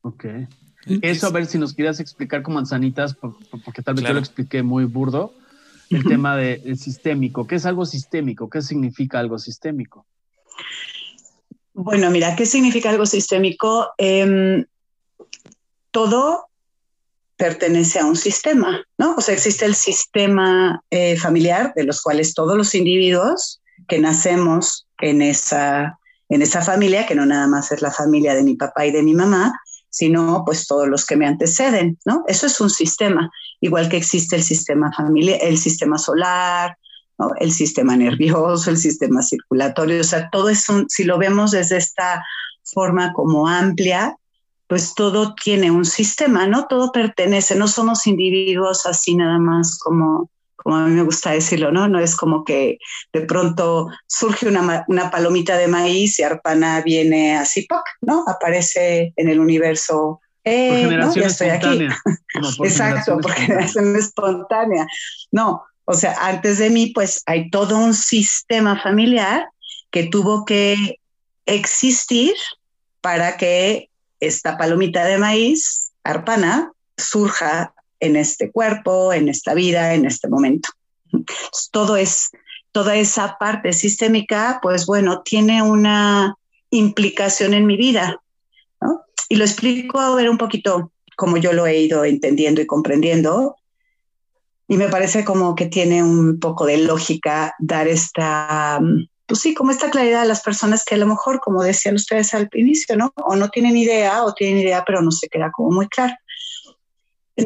Ok. 0.00 0.24
Eso 1.02 1.26
a 1.26 1.30
ver 1.30 1.44
si 1.44 1.58
nos 1.58 1.74
quieras 1.74 2.00
explicar 2.00 2.40
con 2.40 2.54
manzanitas, 2.54 3.14
porque 3.14 3.82
tal 3.82 3.96
vez 3.96 4.04
yo 4.06 4.14
lo 4.14 4.18
expliqué 4.18 4.62
muy 4.62 4.86
burdo, 4.86 5.34
el 5.90 6.04
tema 6.04 6.38
del 6.38 6.78
sistémico. 6.78 7.46
¿Qué 7.46 7.56
es 7.56 7.66
algo 7.66 7.84
sistémico? 7.84 8.48
¿Qué 8.48 8.62
significa 8.62 9.18
algo 9.18 9.38
sistémico? 9.38 10.06
Bueno, 11.74 12.10
mira, 12.10 12.34
¿qué 12.34 12.46
significa 12.46 12.88
algo 12.88 13.04
sistémico? 13.04 13.90
Em, 13.98 14.64
todo 15.90 16.47
pertenece 17.38 18.00
a 18.00 18.04
un 18.04 18.16
sistema, 18.16 18.84
¿no? 18.98 19.14
O 19.16 19.20
sea, 19.20 19.32
existe 19.32 19.64
el 19.64 19.76
sistema 19.76 20.82
eh, 20.90 21.16
familiar 21.16 21.72
de 21.76 21.84
los 21.84 22.02
cuales 22.02 22.34
todos 22.34 22.56
los 22.56 22.74
individuos 22.74 23.62
que 23.86 24.00
nacemos 24.00 24.86
en 25.00 25.22
esa, 25.22 25.98
en 26.28 26.42
esa 26.42 26.62
familia, 26.62 27.06
que 27.06 27.14
no 27.14 27.24
nada 27.24 27.46
más 27.46 27.70
es 27.70 27.80
la 27.80 27.92
familia 27.92 28.34
de 28.34 28.42
mi 28.42 28.56
papá 28.56 28.86
y 28.86 28.90
de 28.90 29.04
mi 29.04 29.14
mamá, 29.14 29.58
sino 29.88 30.42
pues 30.44 30.66
todos 30.66 30.88
los 30.88 31.06
que 31.06 31.16
me 31.16 31.26
anteceden, 31.26 31.96
¿no? 32.04 32.24
Eso 32.26 32.46
es 32.46 32.60
un 32.60 32.70
sistema, 32.70 33.30
igual 33.60 33.88
que 33.88 33.96
existe 33.96 34.34
el 34.34 34.42
sistema 34.42 34.92
familiar, 34.92 35.38
el 35.40 35.58
sistema 35.58 35.96
solar, 35.96 36.76
el 37.38 37.52
sistema 37.52 37.96
nervioso, 37.96 38.68
el 38.70 38.78
sistema 38.78 39.22
circulatorio, 39.22 40.00
o 40.00 40.04
sea, 40.04 40.28
todo 40.30 40.48
es 40.48 40.68
un, 40.68 40.88
si 40.88 41.04
lo 41.04 41.18
vemos 41.18 41.52
desde 41.52 41.76
esta 41.76 42.24
forma 42.64 43.12
como 43.12 43.48
amplia, 43.48 44.16
pues 44.68 44.94
todo 44.94 45.34
tiene 45.34 45.70
un 45.70 45.84
sistema, 45.84 46.46
¿no? 46.46 46.66
Todo 46.66 46.92
pertenece, 46.92 47.56
no 47.56 47.66
somos 47.66 48.06
individuos 48.06 48.84
así 48.86 49.14
nada 49.14 49.38
más 49.38 49.78
como, 49.78 50.30
como 50.56 50.76
a 50.76 50.86
mí 50.86 50.94
me 50.94 51.02
gusta 51.02 51.30
decirlo, 51.30 51.72
¿no? 51.72 51.88
No 51.88 51.98
es 51.98 52.14
como 52.14 52.44
que 52.44 52.78
de 53.12 53.22
pronto 53.22 53.88
surge 54.06 54.46
una, 54.46 55.10
palomita 55.10 55.56
de 55.56 55.68
maíz 55.68 56.18
y 56.18 56.22
Arpana 56.22 56.82
viene 56.82 57.36
así, 57.36 57.66
¡poc! 57.66 57.82
¿no? 58.02 58.24
Aparece 58.28 59.14
en 59.16 59.30
el 59.30 59.40
universo. 59.40 60.20
Eh, 60.44 60.86
¿no? 60.86 61.14
Ya 61.14 61.26
estoy 61.26 61.48
aquí. 61.48 61.88
Exacto, 62.62 63.18
por 63.20 63.32
generación 63.32 63.96
espontánea. 63.96 64.86
No, 65.32 65.62
o 65.86 65.94
sea, 65.94 66.14
antes 66.20 66.58
de 66.58 66.68
mí, 66.68 66.88
pues 66.88 67.22
hay 67.24 67.48
todo 67.48 67.78
un 67.78 67.94
sistema 67.94 68.78
familiar 68.78 69.48
que 69.90 70.04
tuvo 70.04 70.44
que 70.44 71.00
existir 71.46 72.34
para 73.00 73.38
que 73.38 73.87
esta 74.20 74.56
palomita 74.56 75.04
de 75.04 75.18
maíz, 75.18 75.92
arpana, 76.04 76.72
surja 76.96 77.74
en 78.00 78.16
este 78.16 78.50
cuerpo, 78.50 79.12
en 79.12 79.28
esta 79.28 79.54
vida, 79.54 79.94
en 79.94 80.04
este 80.04 80.28
momento. 80.28 80.70
todo 81.70 81.96
es, 81.96 82.30
toda 82.72 82.96
esa 82.96 83.36
parte 83.38 83.72
sistémica, 83.72 84.58
pues 84.62 84.86
bueno, 84.86 85.22
tiene 85.22 85.62
una 85.62 86.36
implicación 86.70 87.54
en 87.54 87.66
mi 87.66 87.76
vida. 87.76 88.20
Y 89.28 89.36
lo 89.36 89.44
explico 89.44 89.98
a 89.98 90.14
ver 90.14 90.30
un 90.30 90.38
poquito 90.38 90.92
como 91.16 91.36
yo 91.36 91.52
lo 91.52 91.66
he 91.66 91.80
ido 91.80 92.04
entendiendo 92.04 92.60
y 92.60 92.66
comprendiendo. 92.66 93.56
Y 94.68 94.76
me 94.76 94.88
parece 94.88 95.24
como 95.24 95.54
que 95.54 95.66
tiene 95.66 96.02
un 96.02 96.38
poco 96.38 96.66
de 96.66 96.78
lógica 96.78 97.54
dar 97.58 97.88
esta 97.88 98.80
pues 99.28 99.40
sí, 99.40 99.52
como 99.52 99.70
esta 99.70 99.90
claridad 99.90 100.22
a 100.22 100.24
las 100.24 100.40
personas 100.40 100.84
que 100.86 100.94
a 100.94 100.98
lo 100.98 101.06
mejor, 101.06 101.38
como 101.40 101.62
decían 101.62 101.96
ustedes 101.96 102.32
al 102.32 102.48
inicio, 102.54 102.96
¿no? 102.96 103.12
O 103.16 103.36
no 103.36 103.50
tienen 103.50 103.76
idea 103.76 104.24
o 104.24 104.32
tienen 104.32 104.58
idea, 104.58 104.84
pero 104.86 105.02
no 105.02 105.10
se 105.10 105.28
queda 105.28 105.52
como 105.52 105.70
muy 105.70 105.86
claro. 105.88 106.14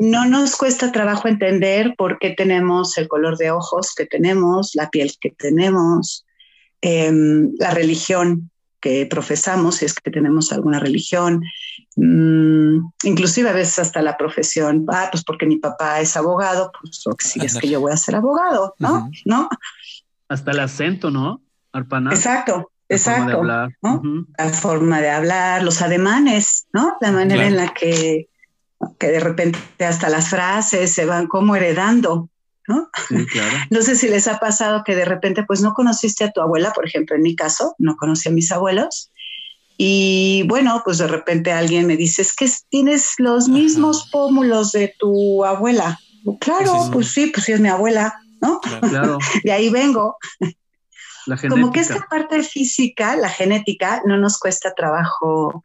No 0.01 0.25
nos 0.25 0.55
cuesta 0.55 0.93
trabajo 0.93 1.27
entender 1.27 1.95
por 1.99 2.21
qué 2.21 2.31
tenemos 2.31 2.97
el 2.99 3.09
color 3.09 3.37
de 3.37 3.51
ojos 3.51 3.95
que 3.97 4.07
tenemos, 4.07 4.71
la 4.75 4.91
piel 4.91 5.13
que 5.21 5.31
tenemos, 5.31 6.25
em, 6.83 7.53
la 7.59 7.73
religión 7.73 8.53
que 8.81 9.05
profesamos, 9.07 9.77
si 9.77 9.87
es 9.87 9.95
que 9.95 10.13
tenemos 10.13 10.53
alguna 10.53 10.79
religión, 10.79 11.43
mm, 11.97 12.79
inclusive 13.03 13.51
a 13.51 13.55
veces 13.55 13.81
hasta 13.81 14.03
la 14.03 14.17
profesión, 14.17 14.87
ah, 14.89 15.09
pues 15.11 15.25
porque 15.25 15.47
mi 15.47 15.57
papá 15.57 16.01
es 16.01 16.17
abogado, 16.17 16.71
pues 16.81 17.03
si 17.19 17.45
es 17.45 17.57
que 17.59 17.69
yo 17.69 17.81
voy 17.81 17.93
a 17.93 17.97
ser 17.97 18.15
abogado, 18.15 18.77
¿no? 18.79 19.11
¿No? 19.25 19.49
Hasta 20.29 20.53
el 20.53 20.61
acento, 20.61 21.11
¿no? 21.11 21.43
Exacto, 22.13 22.71
exacto. 22.89 23.43
La 23.43 24.49
forma 24.53 25.01
de 25.01 25.11
hablar, 25.11 25.63
los 25.63 25.83
ademanes, 25.83 26.67
¿no? 26.73 26.97
La 27.01 27.13
manera 27.13 27.47
en 27.47 27.57
la 27.57 27.73
que, 27.73 28.29
que 28.99 29.07
de 29.09 29.21
repente 29.21 29.59
hasta 29.85 30.09
las 30.09 30.29
frases 30.29 30.93
se 30.93 31.07
van 31.07 31.27
como 31.27 31.57
heredando, 31.57 32.29
¿no? 32.69 32.91
no 33.71 33.83
sé 33.83 33.97
si 33.97 34.09
les 34.09 34.29
ha 34.29 34.39
pasado 34.39 34.85
que 34.85 34.95
de 34.95 35.05
repente 35.05 35.45
pues 35.45 35.63
no 35.63 35.73
conociste 35.75 36.25
a 36.25 36.31
tu 36.31 36.41
abuela, 36.41 36.73
por 36.73 36.87
ejemplo, 36.87 37.17
en 37.17 37.23
mi 37.23 37.35
caso, 37.35 37.75
no 37.79 37.97
conocí 37.97 38.29
a 38.29 38.33
mis 38.33 38.53
abuelos. 38.53 39.11
Y 39.79 40.45
bueno, 40.47 40.83
pues 40.85 40.99
de 40.99 41.09
repente 41.09 41.51
alguien 41.51 41.87
me 41.87 41.97
dice, 41.97 42.23
es 42.23 42.35
que 42.35 42.49
tienes 42.69 43.15
los 43.19 43.49
mismos 43.49 44.09
pómulos 44.13 44.73
de 44.73 44.95
tu 44.99 45.45
abuela. 45.45 45.99
Claro, 46.41 46.89
pues 46.93 47.09
sí, 47.09 47.33
pues 47.35 47.47
sí 47.47 47.53
es 47.53 47.61
mi 47.61 47.69
abuela, 47.69 48.15
¿no? 48.41 48.61
Claro. 48.61 49.19
de 49.45 49.53
ahí 49.53 49.71
vengo. 49.71 50.17
Como 51.49 51.73
que 51.73 51.81
esta 51.81 52.07
parte 52.11 52.43
física, 52.43 53.17
la 53.17 53.29
genética, 53.29 54.03
no 54.05 54.17
nos 54.17 54.39
cuesta 54.39 54.75
trabajo 54.75 55.63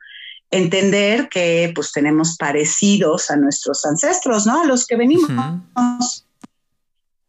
entender 0.52 1.30
que 1.30 1.72
pues 1.76 1.92
tenemos 1.92 2.38
parecidos 2.38 3.30
a 3.32 3.36
nuestros 3.36 3.86
ancestros, 3.86 4.46
¿no? 4.46 4.62
A 4.62 4.66
los 4.66 4.86
que 4.86 4.96
venimos. 4.96 6.26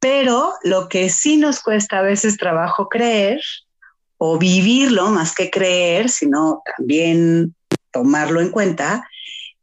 Pero 0.00 0.54
lo 0.62 0.88
que 0.88 1.10
sí 1.10 1.36
nos 1.36 1.60
cuesta 1.60 1.98
a 1.98 2.02
veces 2.02 2.36
trabajo 2.36 2.88
creer 2.88 3.40
o 4.18 4.38
vivirlo 4.38 5.10
más 5.10 5.34
que 5.34 5.50
creer, 5.50 6.08
sino 6.08 6.62
también 6.76 7.54
tomarlo 7.90 8.40
en 8.40 8.50
cuenta, 8.50 9.08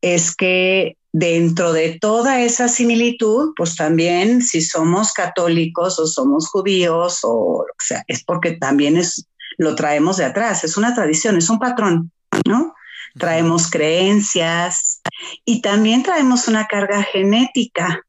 es 0.02 0.36
que 0.36 0.98
dentro 1.18 1.72
de 1.72 1.98
toda 1.98 2.42
esa 2.42 2.68
similitud, 2.68 3.54
pues 3.56 3.78
también 3.78 4.42
si 4.42 4.60
somos 4.60 5.14
católicos 5.14 5.98
o 5.98 6.08
somos 6.08 6.50
judíos 6.50 7.20
o 7.24 7.66
que 7.80 7.86
sea, 7.86 8.04
es 8.10 8.22
porque 8.26 8.58
también 8.58 8.98
es, 8.98 9.26
lo 9.58 9.76
traemos 9.76 10.18
de 10.18 10.26
atrás, 10.26 10.66
es 10.66 10.76
una 10.76 10.94
tradición, 10.94 11.38
es 11.38 11.50
un 11.50 11.58
patrón, 11.58 12.12
¿no? 12.46 12.76
Traemos 13.18 13.70
creencias 13.70 15.00
y 15.46 15.62
también 15.62 16.04
traemos 16.04 16.50
una 16.50 16.68
carga 16.68 17.02
genética, 17.04 18.02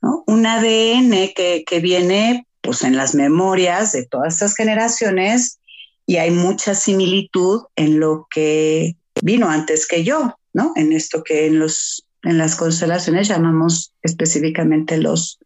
¿no? 0.00 0.22
Un 0.28 0.46
ADN 0.46 1.32
que, 1.34 1.64
que 1.66 1.80
viene 1.80 2.46
pues 2.60 2.82
en 2.82 2.96
las 2.96 3.16
memorias 3.16 3.90
de 3.90 4.06
todas 4.06 4.34
estas 4.34 4.54
generaciones 4.54 5.58
y 6.06 6.18
hay 6.18 6.30
mucha 6.30 6.76
similitud 6.76 7.62
en 7.74 7.98
lo 7.98 8.28
que 8.30 8.94
vino 9.22 9.50
antes 9.50 9.88
que 9.88 10.04
yo, 10.04 10.38
¿no? 10.52 10.72
En 10.76 10.92
esto 10.92 11.24
que 11.24 11.46
en 11.46 11.58
los 11.58 12.03
en 12.24 12.38
las 12.38 12.56
constelaciones 12.56 13.28
llamamos 13.28 13.92
específicamente 14.02 14.98
los 14.98 15.38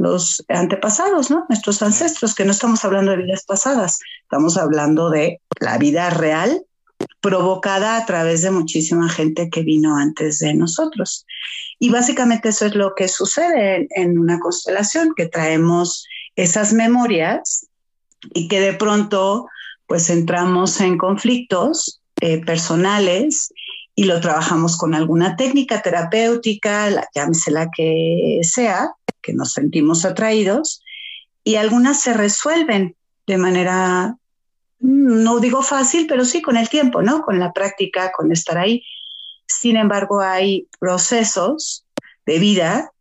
los 0.00 0.42
antepasados, 0.48 1.30
¿no? 1.30 1.44
Nuestros 1.50 1.82
ancestros, 1.82 2.34
que 2.34 2.46
no 2.46 2.52
estamos 2.52 2.82
hablando 2.86 3.10
de 3.10 3.18
vidas 3.18 3.44
pasadas, 3.44 3.98
estamos 4.22 4.56
hablando 4.56 5.10
de 5.10 5.42
la 5.60 5.76
vida 5.76 6.08
real 6.08 6.64
provocada 7.20 7.98
a 7.98 8.06
través 8.06 8.40
de 8.40 8.50
muchísima 8.50 9.10
gente 9.10 9.50
que 9.50 9.62
vino 9.62 9.96
antes 9.96 10.38
de 10.38 10.54
nosotros. 10.54 11.26
Y 11.78 11.90
básicamente 11.90 12.48
eso 12.48 12.64
es 12.64 12.74
lo 12.74 12.94
que 12.94 13.08
sucede 13.08 13.88
en, 13.90 14.18
una 14.18 14.40
constelación, 14.40 15.12
que 15.14 15.26
traemos 15.26 16.06
esas 16.34 16.72
memorias 16.72 17.66
y 18.32 18.48
que 18.48 18.60
de 18.60 18.72
pronto 18.72 19.48
pues 19.86 20.08
entramos 20.08 20.80
en 20.80 20.96
conflictos 20.96 22.00
eh, 22.22 22.42
personales 22.42 23.52
y 23.94 24.04
lo 24.04 24.20
trabajamos 24.20 24.76
con 24.76 24.94
alguna 24.94 25.36
técnica 25.36 25.82
terapéutica, 25.82 26.90
la, 26.90 27.08
llámese 27.14 27.50
la 27.50 27.70
que 27.70 28.40
sea, 28.42 28.92
que 29.22 29.32
nos 29.32 29.52
sentimos 29.52 30.04
atraídos, 30.04 30.82
y 31.44 31.56
algunas 31.56 32.00
se 32.00 32.14
resuelven 32.14 32.96
de 33.26 33.36
manera, 33.36 34.16
mm, 34.80 35.22
no 35.22 35.40
digo 35.40 35.62
fácil, 35.62 36.06
pero 36.06 36.24
sí 36.24 36.42
con 36.42 36.56
el 36.56 36.68
tiempo, 36.68 37.02
¿no? 37.02 37.22
Con 37.22 37.38
la 37.38 37.52
práctica, 37.52 38.12
con 38.12 38.32
estar 38.32 38.58
ahí. 38.58 38.82
Sin 39.46 39.76
embargo, 39.76 40.20
hay 40.20 40.68
procesos 40.78 41.84
de 42.26 42.38
vida 42.38 42.92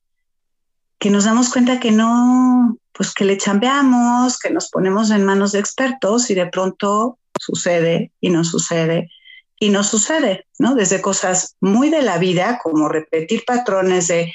que 0.98 1.10
nos 1.10 1.24
damos 1.24 1.50
cuenta 1.50 1.80
que 1.80 1.92
no, 1.92 2.78
pues 2.92 3.14
que 3.14 3.24
le 3.24 3.38
chambeamos, 3.38 4.38
que 4.38 4.50
nos 4.50 4.70
ponemos 4.70 5.12
en 5.12 5.24
manos 5.24 5.54
de 5.54 5.60
expertos 5.60 6.30
y 6.30 6.36
de 6.36 6.48
pronto 6.48 7.18
sucede 7.40 8.12
y 8.20 8.30
no 8.30 8.44
sucede 8.44 9.10
y 9.60 9.70
no 9.70 9.84
sucede, 9.84 10.46
¿no? 10.58 10.74
Desde 10.74 11.02
cosas 11.02 11.56
muy 11.60 11.90
de 11.90 12.02
la 12.02 12.18
vida, 12.18 12.60
como 12.64 12.88
repetir 12.88 13.44
patrones 13.46 14.08
de, 14.08 14.34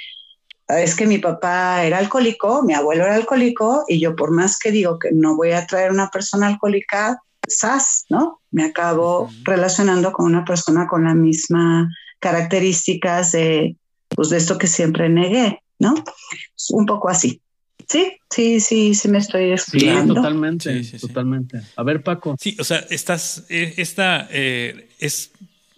es 0.68 0.94
que 0.94 1.06
mi 1.06 1.18
papá 1.18 1.84
era 1.84 1.98
alcohólico, 1.98 2.62
mi 2.62 2.74
abuelo 2.74 3.04
era 3.04 3.14
alcohólico, 3.14 3.84
y 3.88 4.00
yo 4.00 4.14
por 4.14 4.30
más 4.30 4.58
que 4.58 4.70
digo 4.70 4.98
que 4.98 5.10
no 5.12 5.37
voy 5.37 5.52
a 5.52 5.66
traer 5.66 5.90
una 5.90 6.10
persona 6.10 6.48
alcohólica, 6.48 7.22
sas, 7.48 8.04
¿no? 8.08 8.40
Me 8.50 8.64
acabo 8.64 9.30
relacionando 9.42 10.12
con 10.12 10.26
una 10.26 10.44
persona 10.44 10.87
con 10.87 11.04
las 11.04 11.14
mismas 11.14 11.88
características 12.20 13.32
de, 13.32 13.76
pues, 14.08 14.30
de 14.30 14.38
esto 14.38 14.58
que 14.58 14.66
siempre 14.66 15.08
negué, 15.08 15.62
¿no? 15.78 15.94
Un 16.70 16.87
poco 16.87 17.08
así. 17.08 17.40
Sí, 17.88 18.12
sí, 18.30 18.60
sí, 18.60 18.94
sí 18.94 19.08
me 19.08 19.18
estoy 19.18 19.52
explicando. 19.52 20.14
Sí, 20.14 20.20
totalmente, 20.20 20.82
totalmente. 20.98 21.60
A 21.76 21.82
ver, 21.82 22.02
Paco. 22.02 22.36
Sí, 22.40 22.56
o 22.58 22.64
sea, 22.64 22.84
estás, 22.90 23.44
eh, 23.48 23.74
esta 23.76 24.28
eh, 24.30 24.88
es 24.98 25.32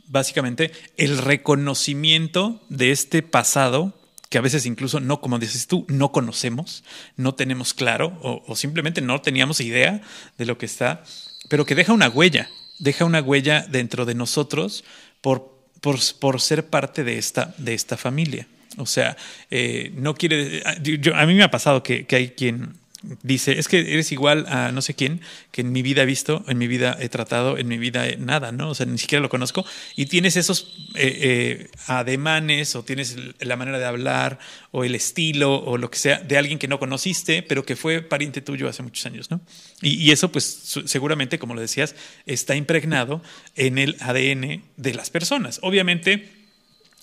básicamente 0.09 0.73
el 0.97 1.19
reconocimiento 1.19 2.61
de 2.69 2.93
este 2.93 3.23
pasado 3.23 3.95
que 4.29 4.39
a 4.39 4.41
veces 4.41 4.67
incluso 4.67 5.01
no, 5.01 5.21
como 5.21 5.39
dices 5.39 5.67
tú, 5.67 5.87
no 5.89 6.11
conocemos, 6.11 6.85
no 7.17 7.35
tenemos 7.35 7.75
claro 7.75 8.19
o, 8.23 8.57
simplemente 8.57 9.01
no 9.01 9.21
teníamos 9.21 9.61
idea 9.61 10.03
de 10.37 10.47
lo 10.47 10.59
que 10.59 10.67
está, 10.67 11.05
pero 11.49 11.65
que 11.65 11.75
deja 11.75 11.93
una 11.93 12.09
huella, 12.09 12.51
deja 12.79 13.05
una 13.05 13.21
huella 13.21 13.67
dentro 13.69 14.05
de 14.05 14.15
nosotros 14.15 14.85
por, 15.21 15.57
por, 15.81 15.99
por 16.19 16.41
ser 16.41 16.67
parte 16.67 17.05
de 17.05 17.19
esta, 17.19 17.55
de 17.59 17.75
esta 17.75 17.97
familia. 17.97 18.49
O 18.77 18.87
sea, 18.87 19.17
eh, 19.51 19.93
no 19.95 20.15
quiere. 20.15 20.63
a 20.65 21.27
mí 21.27 21.35
me 21.35 21.43
ha 21.43 21.51
pasado 21.51 21.83
que, 21.83 22.07
hay 22.11 22.31
quien 22.31 22.75
dice, 23.23 23.59
es 23.59 23.69
que 23.69 23.79
eres 23.79 24.11
igual 24.11 24.47
a 24.49 24.73
no 24.73 24.83
sé 24.83 24.95
quién 24.95 25.21
que 25.53 25.61
en 25.61 25.71
mi 25.71 25.83
vida 25.83 26.03
he 26.03 26.07
visto, 26.07 26.45
en 26.49 26.59
mi 26.59 26.67
vida 26.67 26.97
he 27.01 27.09
tratado, 27.09 27.57
en 27.57 27.69
mi 27.69 27.79
vida 27.79 28.05
nada, 28.19 28.53
¿no? 28.53 28.71
O 28.71 28.75
sea, 28.75 28.85
ni 28.85 28.99
siquiera 28.99 29.23
lo 29.23 29.29
conozco. 29.29 29.65
Y 29.95 30.07
tienes 30.07 30.37
esos 30.37 30.75
eh, 30.95 31.19
eh, 31.21 31.69
ademanes 31.87 32.75
o 32.75 32.83
tienes 32.83 33.17
la 33.41 33.57
manera 33.57 33.79
de 33.79 33.85
hablar 33.85 34.39
o 34.73 34.85
el 34.85 34.95
estilo 34.95 35.55
o 35.55 35.79
lo 35.79 35.91
que 35.91 35.99
sea 35.99 36.19
de 36.19 36.37
alguien 36.37 36.59
que 36.59 36.69
no 36.69 36.79
conociste, 36.79 37.43
pero 37.43 37.65
que 37.65 37.77
fue 37.77 38.03
pariente 38.03 38.41
tuyo 38.41 38.69
hace 38.69 38.83
muchos 38.83 39.07
años, 39.07 39.31
¿no? 39.31 39.41
Y, 39.81 39.95
y 39.95 40.11
eso, 40.11 40.31
pues 40.33 40.45
seguramente, 40.85 41.39
como 41.39 41.55
lo 41.55 41.61
decías, 41.61 41.95
está 42.27 42.57
impregnado 42.57 43.23
en 43.55 43.79
el 43.79 43.97
ADN 44.01 44.63
de 44.77 44.95
las 44.95 45.11
personas. 45.11 45.61
Obviamente 45.63 46.36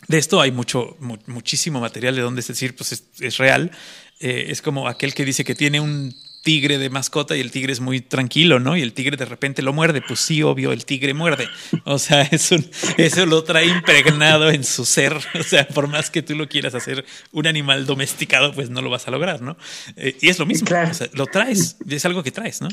de 0.08 0.18
esto 0.18 0.42
hay 0.42 0.52
mucho, 0.52 0.98
muchísimo 1.28 1.80
material 1.80 2.16
de 2.16 2.22
donde 2.22 2.42
es 2.42 2.48
decir, 2.48 2.76
pues 2.76 3.04
es, 3.20 3.38
real. 3.38 3.72
Eh, 4.20 4.46
es 4.50 4.62
como 4.62 4.88
aquel 4.88 5.14
que 5.14 5.26
dice 5.26 5.44
que 5.44 5.56
tiene 5.56 5.80
un 5.80 6.14
tigre 6.44 6.78
de 6.78 6.90
mascota 6.90 7.38
y 7.38 7.40
el 7.40 7.52
tigre 7.52 7.72
es 7.72 7.80
muy 7.80 8.02
tranquilo, 8.02 8.60
¿no? 8.60 8.76
Y 8.76 8.82
el 8.82 8.94
tigre 8.94 9.16
de 9.16 9.26
repente 9.26 9.62
lo 9.62 9.72
muerde. 9.74 10.02
Pues 10.06 10.20
sí, 10.20 10.44
obvio, 10.44 10.74
el 10.74 10.86
tigre 10.86 11.14
muerde. 11.14 11.48
O 11.86 11.98
sea, 11.98 12.22
es 12.32 12.54
eso 12.98 13.26
lo 13.26 13.44
trae 13.44 13.66
impregnado 13.66 14.52
en 14.52 14.64
su 14.64 14.86
ser. 14.86 15.14
O 15.40 15.44
sea, 15.44 15.68
por 15.68 15.88
más 15.88 16.10
que 16.10 16.22
tú 16.22 16.36
lo 16.36 16.48
quieras 16.48 16.76
hacer 16.76 17.06
un 17.32 17.48
animal 17.48 17.86
domesticado, 17.86 18.54
pues 18.54 18.70
no 18.70 18.82
lo 18.82 18.90
vas 18.90 19.08
a 19.08 19.12
lograr, 19.12 19.42
¿no? 19.42 19.58
Eh, 19.96 20.18
y 20.22 20.30
es 20.30 20.38
lo 20.38 20.46
mismo. 20.46 20.68
O 20.68 20.94
sea, 20.94 21.08
lo 21.14 21.26
traes, 21.28 21.78
es 21.88 22.06
algo 22.06 22.24
que 22.24 22.32
traes, 22.32 22.62
¿no? 22.62 22.70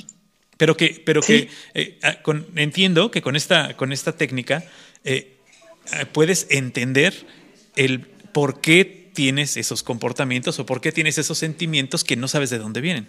Pero 0.56 0.76
que, 0.76 1.02
pero 1.06 1.22
que 1.22 1.48
eh, 1.74 1.98
ah, 2.02 2.18
entiendo 2.56 3.10
que 3.10 3.22
con 3.22 3.34
esta, 3.34 3.76
con 3.76 3.92
esta 3.92 4.12
técnica 4.12 4.64
eh, 5.04 5.39
puedes 6.12 6.46
entender 6.50 7.26
el 7.76 8.00
por 8.00 8.60
qué 8.60 9.10
tienes 9.14 9.56
esos 9.56 9.82
comportamientos 9.82 10.58
o 10.58 10.66
por 10.66 10.80
qué 10.80 10.92
tienes 10.92 11.18
esos 11.18 11.38
sentimientos 11.38 12.04
que 12.04 12.16
no 12.16 12.28
sabes 12.28 12.50
de 12.50 12.58
dónde 12.58 12.80
vienen. 12.80 13.08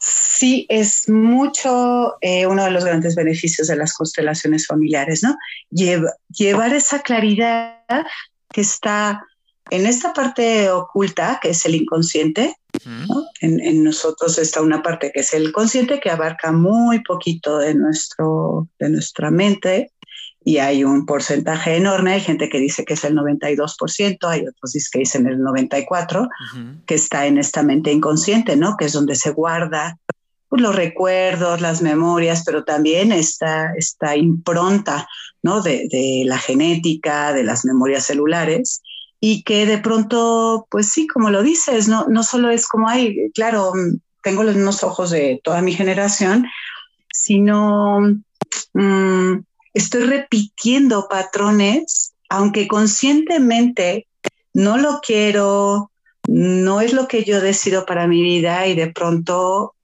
Sí, 0.00 0.66
es 0.68 1.08
mucho 1.08 2.14
eh, 2.20 2.46
uno 2.46 2.64
de 2.64 2.70
los 2.70 2.84
grandes 2.84 3.16
beneficios 3.16 3.66
de 3.66 3.76
las 3.76 3.92
constelaciones 3.92 4.66
familiares, 4.66 5.22
¿no? 5.22 5.36
llevar 5.70 6.72
esa 6.74 7.02
claridad 7.02 7.82
que 8.52 8.60
está 8.60 9.24
en 9.70 9.86
esta 9.86 10.12
parte 10.12 10.70
oculta, 10.70 11.40
que 11.42 11.50
es 11.50 11.66
el 11.66 11.74
inconsciente, 11.74 12.56
en, 13.40 13.60
en, 13.60 13.84
nosotros 13.84 14.38
está 14.38 14.62
una 14.62 14.82
parte 14.82 15.10
que 15.12 15.20
es 15.20 15.34
el 15.34 15.52
consciente, 15.52 16.00
que 16.00 16.10
abarca 16.10 16.52
muy 16.52 17.02
poquito 17.02 17.58
de, 17.58 17.74
nuestro, 17.74 18.68
de 18.78 18.90
nuestra 18.90 19.30
mente, 19.30 19.92
y 20.48 20.56
hay 20.60 20.82
un 20.82 21.04
porcentaje 21.04 21.76
enorme, 21.76 22.14
hay 22.14 22.22
gente 22.22 22.48
que 22.48 22.58
dice 22.58 22.86
que 22.86 22.94
es 22.94 23.04
el 23.04 23.14
92%, 23.14 24.16
hay 24.22 24.46
otros 24.46 24.88
que 24.90 25.00
dicen 25.00 25.26
el 25.26 25.40
94%, 25.40 26.26
que 26.86 26.94
está 26.94 27.26
en 27.26 27.36
esta 27.36 27.62
mente 27.62 27.92
inconsciente, 27.92 28.56
¿no? 28.56 28.78
Que 28.78 28.86
es 28.86 28.94
donde 28.94 29.14
se 29.14 29.30
guarda 29.32 29.98
pues, 30.48 30.62
los 30.62 30.74
recuerdos, 30.74 31.60
las 31.60 31.82
memorias, 31.82 32.44
pero 32.46 32.64
también 32.64 33.12
esta, 33.12 33.74
esta 33.76 34.16
impronta, 34.16 35.06
¿no? 35.42 35.60
De, 35.60 35.86
de, 35.90 36.22
la 36.24 36.38
genética, 36.38 37.34
de 37.34 37.44
las 37.44 37.66
memorias 37.66 38.06
celulares, 38.06 38.80
y 39.20 39.42
que 39.42 39.66
de 39.66 39.76
pronto, 39.76 40.66
pues 40.70 40.90
sí, 40.90 41.06
como 41.06 41.28
lo 41.28 41.42
dices, 41.42 41.88
no, 41.88 42.06
no 42.08 42.22
solo 42.22 42.48
es 42.48 42.66
como, 42.66 42.88
hay, 42.88 43.30
claro, 43.34 43.74
tengo 44.22 44.44
los 44.44 44.54
mismos 44.54 44.82
ojos 44.82 45.10
de 45.10 45.42
toda 45.44 45.60
mi 45.60 45.74
generación, 45.74 46.46
sino... 47.12 48.00
Mm, 48.72 49.40
estoy 49.74 50.04
repitiendo 50.04 51.08
patrones, 51.08 52.12
aunque 52.28 52.68
conscientemente 52.68 54.06
no 54.54 54.76
lo 54.76 55.00
quiero, 55.00 55.90
no 56.26 56.80
es 56.80 56.92
lo 56.92 57.08
que 57.08 57.24
yo 57.24 57.40
decido 57.40 57.86
para 57.86 58.06
mi 58.06 58.22
vida 58.22 58.66
y 58.66 58.74
de 58.74 58.88
pronto 58.88 59.74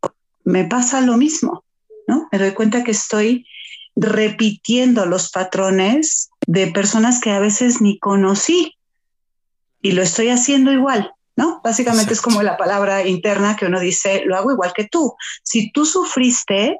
me 0.44 0.64
pasa 0.64 1.00
lo 1.00 1.16
mismo, 1.16 1.64
¿no? 2.06 2.28
Me 2.30 2.38
doy 2.38 2.52
cuenta 2.52 2.84
que 2.84 2.90
estoy 2.90 3.46
repitiendo 3.96 5.06
los 5.06 5.30
patrones 5.30 6.30
de 6.46 6.66
personas 6.68 7.20
que 7.20 7.30
a 7.30 7.38
veces 7.38 7.80
ni 7.80 7.98
conocí 7.98 8.74
y 9.80 9.92
lo 9.92 10.02
estoy 10.02 10.30
haciendo 10.30 10.72
igual, 10.72 11.12
¿no? 11.36 11.60
Básicamente 11.62 12.12
es 12.12 12.20
como 12.20 12.42
la 12.42 12.56
palabra 12.56 13.06
interna 13.06 13.56
que 13.56 13.66
uno 13.66 13.80
dice, 13.80 14.22
lo 14.24 14.36
hago 14.36 14.52
igual 14.52 14.72
que 14.74 14.88
tú. 14.88 15.14
Si 15.42 15.70
tú 15.72 15.86
sufriste, 15.86 16.78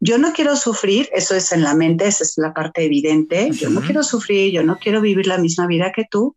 yo 0.00 0.18
no 0.18 0.32
quiero 0.32 0.56
sufrir, 0.56 1.08
eso 1.12 1.34
es 1.34 1.52
en 1.52 1.62
la 1.62 1.74
mente, 1.74 2.06
esa 2.06 2.24
es 2.24 2.34
la 2.36 2.52
parte 2.52 2.84
evidente, 2.84 3.50
yo 3.52 3.70
no 3.70 3.80
quiero 3.80 4.02
sufrir, 4.02 4.52
yo 4.52 4.62
no 4.62 4.78
quiero 4.78 5.00
vivir 5.00 5.26
la 5.26 5.38
misma 5.38 5.66
vida 5.66 5.92
que 5.94 6.04
tú, 6.10 6.36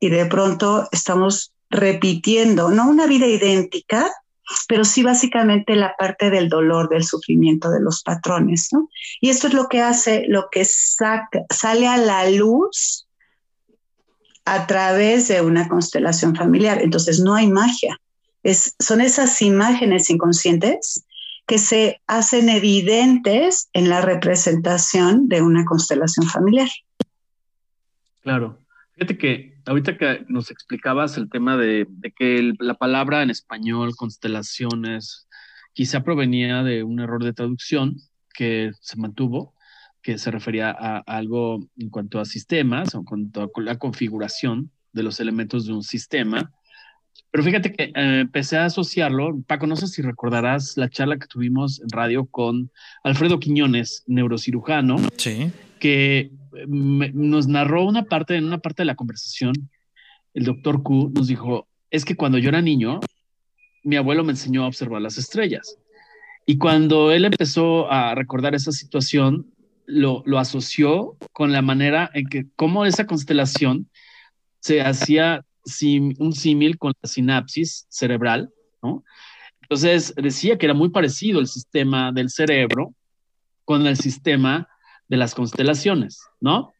y 0.00 0.10
de 0.10 0.26
pronto 0.26 0.88
estamos 0.92 1.52
repitiendo, 1.70 2.70
no 2.70 2.88
una 2.88 3.06
vida 3.06 3.26
idéntica, 3.26 4.10
pero 4.68 4.84
sí 4.84 5.02
básicamente 5.02 5.76
la 5.76 5.94
parte 5.98 6.30
del 6.30 6.48
dolor, 6.48 6.88
del 6.88 7.04
sufrimiento, 7.04 7.70
de 7.70 7.80
los 7.80 8.02
patrones, 8.02 8.68
¿no? 8.72 8.88
Y 9.20 9.28
esto 9.28 9.48
es 9.48 9.54
lo 9.54 9.68
que 9.68 9.82
hace, 9.82 10.24
lo 10.28 10.48
que 10.50 10.64
saca, 10.64 11.42
sale 11.50 11.86
a 11.86 11.98
la 11.98 12.30
luz 12.30 13.06
a 14.44 14.66
través 14.66 15.28
de 15.28 15.42
una 15.42 15.68
constelación 15.68 16.34
familiar. 16.34 16.80
Entonces 16.80 17.20
no 17.20 17.34
hay 17.34 17.48
magia, 17.48 18.00
es, 18.42 18.74
son 18.78 19.00
esas 19.02 19.42
imágenes 19.42 20.08
inconscientes 20.08 21.04
que 21.48 21.58
se 21.58 22.02
hacen 22.06 22.50
evidentes 22.50 23.70
en 23.72 23.88
la 23.88 24.02
representación 24.02 25.28
de 25.28 25.40
una 25.40 25.64
constelación 25.64 26.26
familiar. 26.26 26.68
Claro. 28.20 28.58
Fíjate 28.92 29.16
que 29.16 29.58
ahorita 29.64 29.96
que 29.96 30.26
nos 30.28 30.50
explicabas 30.50 31.16
el 31.16 31.30
tema 31.30 31.56
de, 31.56 31.86
que 32.16 32.52
la 32.58 32.74
palabra 32.74 33.22
en 33.22 33.30
español, 33.30 33.96
constelaciones, 33.96 35.26
quizá 35.72 36.04
provenía 36.04 36.62
de 36.62 36.82
un 36.82 37.00
error 37.00 37.24
de 37.24 37.32
traducción 37.32 37.96
que 38.34 38.72
se 38.82 38.98
mantuvo, 38.98 39.54
que 40.02 40.18
se 40.18 40.30
refería 40.30 40.70
a, 40.70 40.98
algo 41.06 41.66
en 41.78 41.88
cuanto 41.88 42.20
a 42.20 42.26
sistemas 42.26 42.94
o 42.94 42.98
en 42.98 43.04
cuanto 43.04 43.42
a 43.42 43.60
la 43.62 43.78
configuración 43.78 44.70
de 44.92 45.02
los 45.02 45.18
elementos 45.18 45.64
de 45.64 45.72
un 45.72 45.82
sistema. 45.82 46.52
Pero 47.30 47.44
fíjate 47.44 47.72
que 47.72 47.84
eh, 47.84 47.92
empecé 47.94 48.56
a 48.56 48.66
asociarlo. 48.66 49.38
Paco, 49.46 49.66
no 49.66 49.76
sé 49.76 49.86
si 49.86 50.02
recordarás 50.02 50.76
la 50.76 50.88
charla 50.88 51.18
que 51.18 51.26
tuvimos 51.26 51.80
en 51.80 51.90
radio 51.90 52.26
con 52.26 52.70
Alfredo 53.04 53.38
Quiñones, 53.38 54.02
neurocirujano, 54.06 54.96
sí. 55.16 55.50
que 55.78 56.30
nos 56.66 57.46
narró 57.46 57.84
una 57.84 58.04
parte, 58.04 58.36
en 58.36 58.44
una 58.44 58.58
parte 58.58 58.82
de 58.82 58.86
la 58.86 58.94
conversación, 58.94 59.52
el 60.34 60.44
doctor 60.44 60.82
Q 60.82 61.12
nos 61.14 61.26
dijo, 61.26 61.68
es 61.90 62.04
que 62.04 62.16
cuando 62.16 62.38
yo 62.38 62.48
era 62.48 62.62
niño, 62.62 63.00
mi 63.84 63.96
abuelo 63.96 64.24
me 64.24 64.32
enseñó 64.32 64.64
a 64.64 64.68
observar 64.68 65.02
las 65.02 65.18
estrellas. 65.18 65.76
Y 66.46 66.56
cuando 66.56 67.12
él 67.12 67.26
empezó 67.26 67.90
a 67.90 68.14
recordar 68.14 68.54
esa 68.54 68.72
situación, 68.72 69.52
lo, 69.86 70.22
lo 70.26 70.38
asoció 70.38 71.16
con 71.32 71.52
la 71.52 71.62
manera 71.62 72.10
en 72.14 72.26
que, 72.26 72.46
cómo 72.56 72.86
esa 72.86 73.06
constelación 73.06 73.88
se 74.60 74.80
hacía 74.80 75.44
un 76.18 76.32
símil 76.32 76.78
con 76.78 76.92
la 77.02 77.08
sinapsis 77.08 77.86
cerebral, 77.88 78.50
¿no? 78.82 79.04
Entonces 79.62 80.14
decía 80.16 80.56
que 80.56 80.66
era 80.66 80.74
muy 80.74 80.88
parecido 80.88 81.40
el 81.40 81.46
sistema 81.46 82.10
del 82.12 82.30
cerebro 82.30 82.94
con 83.64 83.86
el 83.86 83.96
sistema 83.96 84.66
de 85.08 85.16
las 85.18 85.34
constelaciones, 85.34 86.22
¿no? 86.40 86.72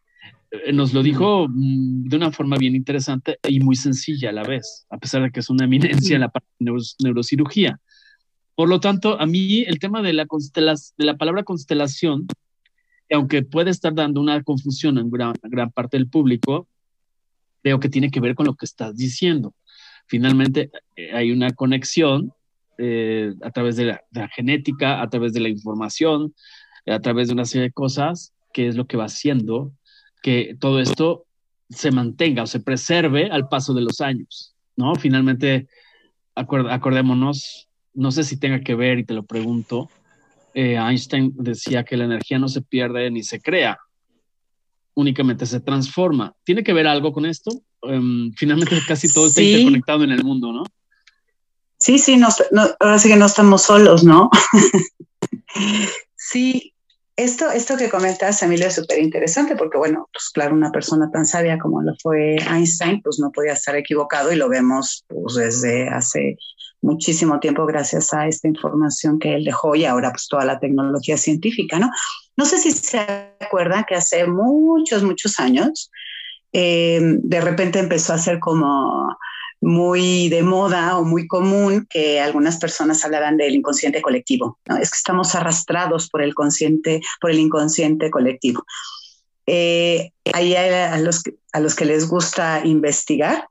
Eh, 0.50 0.72
nos 0.72 0.94
lo 0.94 1.02
dijo 1.02 1.46
mm, 1.48 2.08
de 2.08 2.16
una 2.16 2.32
forma 2.32 2.56
bien 2.56 2.74
interesante 2.74 3.38
y 3.46 3.60
muy 3.60 3.76
sencilla 3.76 4.30
a 4.30 4.32
la 4.32 4.42
vez, 4.42 4.86
a 4.88 4.96
pesar 4.98 5.22
de 5.22 5.30
que 5.30 5.40
es 5.40 5.50
una 5.50 5.64
eminencia 5.64 6.14
en 6.14 6.22
la 6.22 6.30
parte 6.30 6.48
de 6.58 6.72
neurocirugía. 7.00 7.78
Por 8.54 8.68
lo 8.68 8.80
tanto, 8.80 9.20
a 9.20 9.26
mí 9.26 9.64
el 9.66 9.78
tema 9.78 10.02
de 10.02 10.14
la, 10.14 10.26
de 10.26 11.04
la 11.04 11.16
palabra 11.16 11.44
constelación, 11.44 12.26
aunque 13.10 13.42
puede 13.42 13.70
estar 13.70 13.94
dando 13.94 14.20
una 14.20 14.42
confusión 14.42 14.98
en 14.98 15.10
gran, 15.10 15.34
gran 15.42 15.70
parte 15.70 15.96
del 15.96 16.08
público, 16.08 16.66
creo 17.62 17.80
que 17.80 17.88
tiene 17.88 18.10
que 18.10 18.20
ver 18.20 18.34
con 18.34 18.46
lo 18.46 18.54
que 18.54 18.66
estás 18.66 18.96
diciendo. 18.96 19.54
Finalmente, 20.06 20.70
eh, 20.96 21.12
hay 21.12 21.32
una 21.32 21.52
conexión 21.52 22.32
eh, 22.78 23.34
a 23.42 23.50
través 23.50 23.76
de 23.76 23.86
la, 23.86 24.28
genética, 24.28 25.02
a 25.02 25.08
través 25.08 25.32
de 25.32 25.40
la 25.40 25.48
información, 25.48 26.34
a 26.86 27.00
través 27.00 27.28
de 27.28 27.34
una 27.34 27.44
serie 27.44 27.68
de 27.68 27.72
cosas, 27.72 28.32
que 28.52 28.68
es 28.68 28.76
lo 28.76 28.86
que 28.86 28.96
va 28.96 29.04
haciendo 29.04 29.72
que 30.22 30.56
todo 30.58 30.80
esto 30.80 31.24
se 31.70 31.90
mantenga 31.90 32.42
o 32.42 32.46
se 32.46 32.60
preserve 32.60 33.30
al 33.30 33.48
paso 33.48 33.74
de 33.74 33.82
los 33.82 34.00
años, 34.00 34.54
¿no? 34.76 34.94
Finalmente, 34.94 35.68
acordémonos, 36.34 37.68
no 37.94 38.10
sé 38.10 38.24
si 38.24 38.38
tenga 38.38 38.60
que 38.60 38.74
ver, 38.74 38.98
y 38.98 39.04
te 39.04 39.14
lo 39.14 39.24
pregunto, 39.24 39.90
eh, 40.54 40.76
Einstein 40.76 41.32
decía 41.36 41.84
que 41.84 41.96
la 41.96 42.04
energía 42.04 42.38
no 42.38 42.48
se 42.48 42.62
pierde 42.62 43.10
ni 43.10 43.22
se 43.22 43.40
crea, 43.40 43.78
únicamente 44.98 45.46
se 45.46 45.60
transforma. 45.60 46.34
¿Tiene 46.42 46.64
que 46.64 46.72
ver 46.72 46.88
algo 46.88 47.12
con 47.12 47.24
esto? 47.24 47.52
Em, 47.82 48.32
finalmente 48.32 48.76
casi 48.88 49.12
todo 49.12 49.28
está 49.28 49.40
interconectado 49.40 50.02
en 50.02 50.10
el 50.10 50.24
mundo, 50.24 50.52
¿no? 50.52 50.64
Sí, 51.78 52.00
sí, 52.00 52.20
ahora 52.80 52.98
sí 52.98 53.08
que 53.08 53.16
no 53.16 53.26
estamos 53.26 53.62
solos, 53.62 54.02
¿no? 54.02 54.28
sí, 56.16 56.74
esto, 57.18 57.50
esto 57.50 57.76
que 57.76 57.90
comentas, 57.90 58.40
Emilio, 58.44 58.68
es 58.68 58.76
súper 58.76 59.00
interesante 59.00 59.56
porque, 59.56 59.76
bueno, 59.76 60.08
pues 60.12 60.30
claro, 60.30 60.54
una 60.54 60.70
persona 60.70 61.10
tan 61.10 61.26
sabia 61.26 61.58
como 61.58 61.82
lo 61.82 61.92
fue 62.00 62.36
Einstein, 62.36 63.02
pues 63.02 63.18
no 63.18 63.32
podía 63.32 63.54
estar 63.54 63.74
equivocado 63.74 64.32
y 64.32 64.36
lo 64.36 64.48
vemos 64.48 65.04
pues, 65.08 65.34
desde 65.34 65.88
hace 65.88 66.36
muchísimo 66.80 67.40
tiempo 67.40 67.66
gracias 67.66 68.14
a 68.14 68.28
esta 68.28 68.46
información 68.46 69.18
que 69.18 69.34
él 69.34 69.44
dejó 69.44 69.74
y 69.74 69.84
ahora 69.84 70.12
pues 70.12 70.28
toda 70.28 70.44
la 70.44 70.60
tecnología 70.60 71.16
científica, 71.16 71.80
¿no? 71.80 71.90
No 72.36 72.44
sé 72.44 72.56
si 72.58 72.70
se 72.70 73.00
acuerdan 73.40 73.84
que 73.88 73.96
hace 73.96 74.24
muchos, 74.28 75.02
muchos 75.02 75.40
años, 75.40 75.90
eh, 76.52 77.00
de 77.02 77.40
repente 77.40 77.80
empezó 77.80 78.12
a 78.12 78.18
ser 78.18 78.38
como 78.38 79.08
muy 79.60 80.28
de 80.28 80.42
moda 80.42 80.98
o 80.98 81.04
muy 81.04 81.26
común 81.26 81.86
que 81.90 82.20
algunas 82.20 82.58
personas 82.58 83.04
hablaran 83.04 83.36
del 83.36 83.54
inconsciente 83.54 84.00
colectivo. 84.02 84.58
¿no? 84.66 84.76
Es 84.76 84.90
que 84.90 84.96
estamos 84.96 85.34
arrastrados 85.34 86.08
por 86.08 86.22
el 86.22 86.34
consciente, 86.34 87.00
por 87.20 87.30
el 87.30 87.38
inconsciente 87.38 88.10
colectivo. 88.10 88.64
Eh, 89.46 90.12
ahí 90.32 90.54
a 90.54 90.98
los, 90.98 91.22
a 91.52 91.60
los 91.60 91.74
que 91.74 91.86
les 91.86 92.06
gusta 92.06 92.60
investigar, 92.64 93.48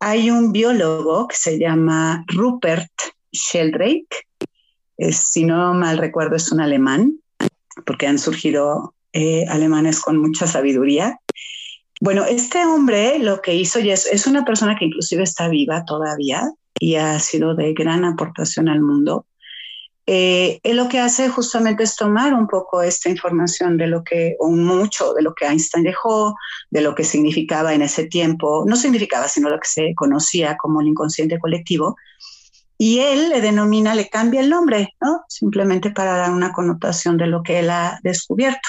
hay 0.00 0.30
un 0.30 0.52
biólogo 0.52 1.28
que 1.28 1.36
se 1.36 1.58
llama 1.58 2.24
Rupert 2.28 2.90
Sheldrake. 3.32 4.26
si 5.10 5.44
no 5.44 5.72
mal 5.74 5.98
recuerdo, 5.98 6.36
es 6.36 6.52
un 6.52 6.60
alemán, 6.60 7.20
porque 7.84 8.06
han 8.06 8.18
surgido 8.18 8.94
eh, 9.12 9.44
alemanes 9.48 10.00
con 10.00 10.18
mucha 10.18 10.46
sabiduría. 10.46 11.20
Bueno, 12.00 12.24
este 12.24 12.64
hombre 12.66 13.18
lo 13.18 13.40
que 13.40 13.54
hizo 13.54 13.78
es, 13.78 14.26
una 14.26 14.44
persona 14.44 14.76
que 14.78 14.84
inclusive 14.84 15.22
está 15.22 15.48
viva 15.48 15.84
todavía 15.84 16.50
y 16.78 16.96
ha 16.96 17.18
sido 17.18 17.54
de 17.54 17.72
gran 17.72 18.04
aportación 18.04 18.68
al 18.68 18.82
mundo. 18.82 19.26
Eh, 20.08 20.60
él 20.62 20.76
lo 20.76 20.88
que 20.88 21.00
hace 21.00 21.28
justamente 21.28 21.82
es 21.82 21.96
tomar 21.96 22.34
un 22.34 22.46
poco 22.46 22.82
esta 22.82 23.08
información 23.08 23.76
de 23.76 23.88
lo 23.88 24.04
que, 24.04 24.36
o 24.38 24.50
mucho 24.50 25.14
de 25.14 25.22
lo 25.22 25.34
que 25.34 25.46
Einstein 25.46 25.84
dejó, 25.84 26.36
de 26.70 26.82
lo 26.82 26.94
que 26.94 27.02
significaba 27.02 27.74
en 27.74 27.82
ese 27.82 28.04
tiempo, 28.04 28.64
no 28.68 28.76
significaba, 28.76 29.26
sino 29.26 29.48
lo 29.48 29.58
que 29.58 29.68
se 29.68 29.94
conocía 29.96 30.56
como 30.58 30.80
el 30.80 30.88
inconsciente 30.88 31.40
colectivo, 31.40 31.96
y 32.78 33.00
él 33.00 33.30
le 33.30 33.40
denomina, 33.40 33.94
le 33.94 34.08
cambia 34.08 34.42
el 34.42 34.50
nombre, 34.50 34.94
¿no? 35.00 35.24
Simplemente 35.28 35.90
para 35.90 36.16
dar 36.16 36.30
una 36.30 36.52
connotación 36.52 37.16
de 37.16 37.26
lo 37.26 37.42
que 37.42 37.60
él 37.60 37.70
ha 37.70 37.98
descubierto 38.02 38.68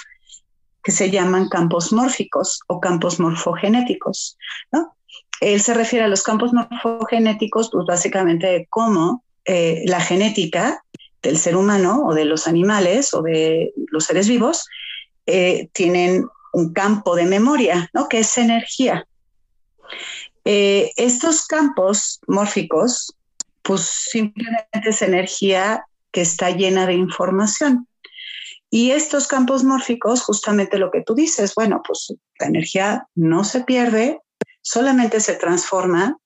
que 0.84 0.92
se 0.92 1.12
llaman 1.12 1.50
campos 1.50 1.92
mórficos 1.92 2.62
o 2.68 2.80
campos 2.80 3.20
morfogenéticos. 3.20 4.38
¿no? 4.72 4.96
Él 5.42 5.62
se 5.62 5.74
refiere 5.74 6.06
a 6.06 6.08
los 6.08 6.24
campos 6.24 6.52
morfogenéticos, 6.54 7.70
pues 7.72 7.86
básicamente 7.86 8.68
cómo 8.70 9.24
eh, 9.46 9.84
la 9.86 10.00
genética 10.00 10.84
del 11.22 11.38
ser 11.38 11.56
humano 11.56 12.04
o 12.06 12.14
de 12.14 12.26
los 12.26 12.48
animales 12.48 13.14
o 13.14 13.22
de 13.22 13.74
los 13.92 14.06
seres 14.06 14.28
vivos 14.28 14.66
eh, 15.26 15.70
tienen 15.74 16.28
un 16.54 16.74
campo 16.74 17.16
de 17.16 17.26
memoria, 17.26 17.90
¿no? 17.94 18.08
que 18.08 18.20
es 18.20 18.38
energía. 18.38 19.06
Eh, 20.46 20.92
estos 20.96 21.46
campos 21.46 22.22
mórficos, 22.28 23.14
pues 23.62 23.82
simplemente 23.82 24.90
es 24.90 25.02
energía 25.02 25.86
que 26.12 26.22
está 26.22 26.52
llena 26.52 26.88
de 26.88 26.94
información. 26.94 27.88
Y 28.70 28.92
estos 28.92 29.28
campos 29.28 29.64
mórficos, 29.64 30.22
justamente 30.24 30.78
lo 30.78 30.92
que 30.92 31.02
tú 31.02 31.16
dices, 31.16 31.56
bueno, 31.56 31.82
pues 31.86 32.14
la 32.40 32.48
energía 32.48 33.08
no 33.16 33.44
se 33.44 33.64
pierde, 33.64 34.20
solamente 34.62 35.20
se 35.22 35.36
transforma. 35.36 36.18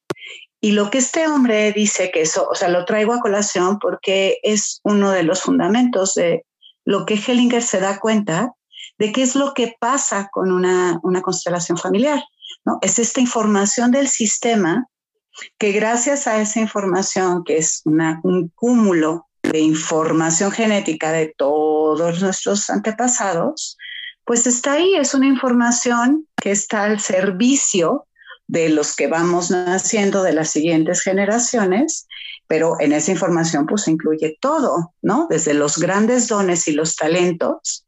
Y 0.60 0.72
lo 0.72 0.90
que 0.90 1.00
este 1.00 1.28
hombre 1.28 1.72
dice 1.72 2.12
que 2.12 2.22
eso, 2.22 2.48
o 2.50 2.56
sea, 2.56 2.70
lo 2.70 2.86
traigo 2.86 3.14
a 3.14 3.20
colación 3.20 3.80
porque 3.80 4.38
es 4.44 4.80
uno 4.84 5.12
de 5.12 5.24
los 5.24 5.42
fundamentos 5.42 6.16
de 6.16 6.46
lo 6.84 7.06
que 7.06 7.16
Hellinger 7.16 7.64
se 7.64 7.80
da 7.80 8.00
cuenta 8.00 8.54
de 8.98 9.12
qué 9.12 9.24
es 9.24 9.36
lo 9.36 9.54
que 9.54 9.76
pasa 9.80 10.30
con 10.32 10.52
una, 10.52 11.00
constelación 11.24 11.78
familiar. 11.78 12.24
¿no? 12.66 12.78
Es 12.82 13.00
esta 13.00 13.20
información 13.20 13.92
del 13.92 14.08
sistema 14.08 14.88
que 15.58 15.72
gracias 15.72 16.28
a 16.28 16.42
esa 16.42 16.60
información, 16.60 17.44
que 17.44 17.58
es 17.58 17.82
una, 17.86 18.20
un 18.24 18.50
cúmulo 18.50 19.28
de 19.52 19.60
información 19.60 20.52
genética 20.52 21.12
de 21.12 21.34
todos 21.38 22.22
nuestros 22.22 22.70
antepasados, 22.70 23.78
pues 24.26 24.48
está 24.48 24.74
ahí, 24.74 24.96
es 24.96 25.14
una 25.14 25.28
información 25.28 26.28
que 26.36 26.52
está 26.52 26.84
al 26.84 27.00
servicio 27.00 28.08
de 28.48 28.70
los 28.70 28.96
que 28.96 29.08
vamos 29.08 29.52
naciendo 29.52 30.24
de 30.24 30.34
las 30.34 30.50
siguientes 30.50 31.02
generaciones, 31.02 32.08
pero 32.48 32.76
en 32.80 32.94
esa 32.94 33.12
información 33.12 33.66
pues 33.66 33.88
incluye 33.88 34.38
todo, 34.40 34.94
¿no? 35.02 35.28
Desde 35.30 35.54
los 35.54 35.78
grandes 35.78 36.28
dones 36.28 36.68
y 36.68 36.74
los 36.74 36.96
talentos 36.96 37.86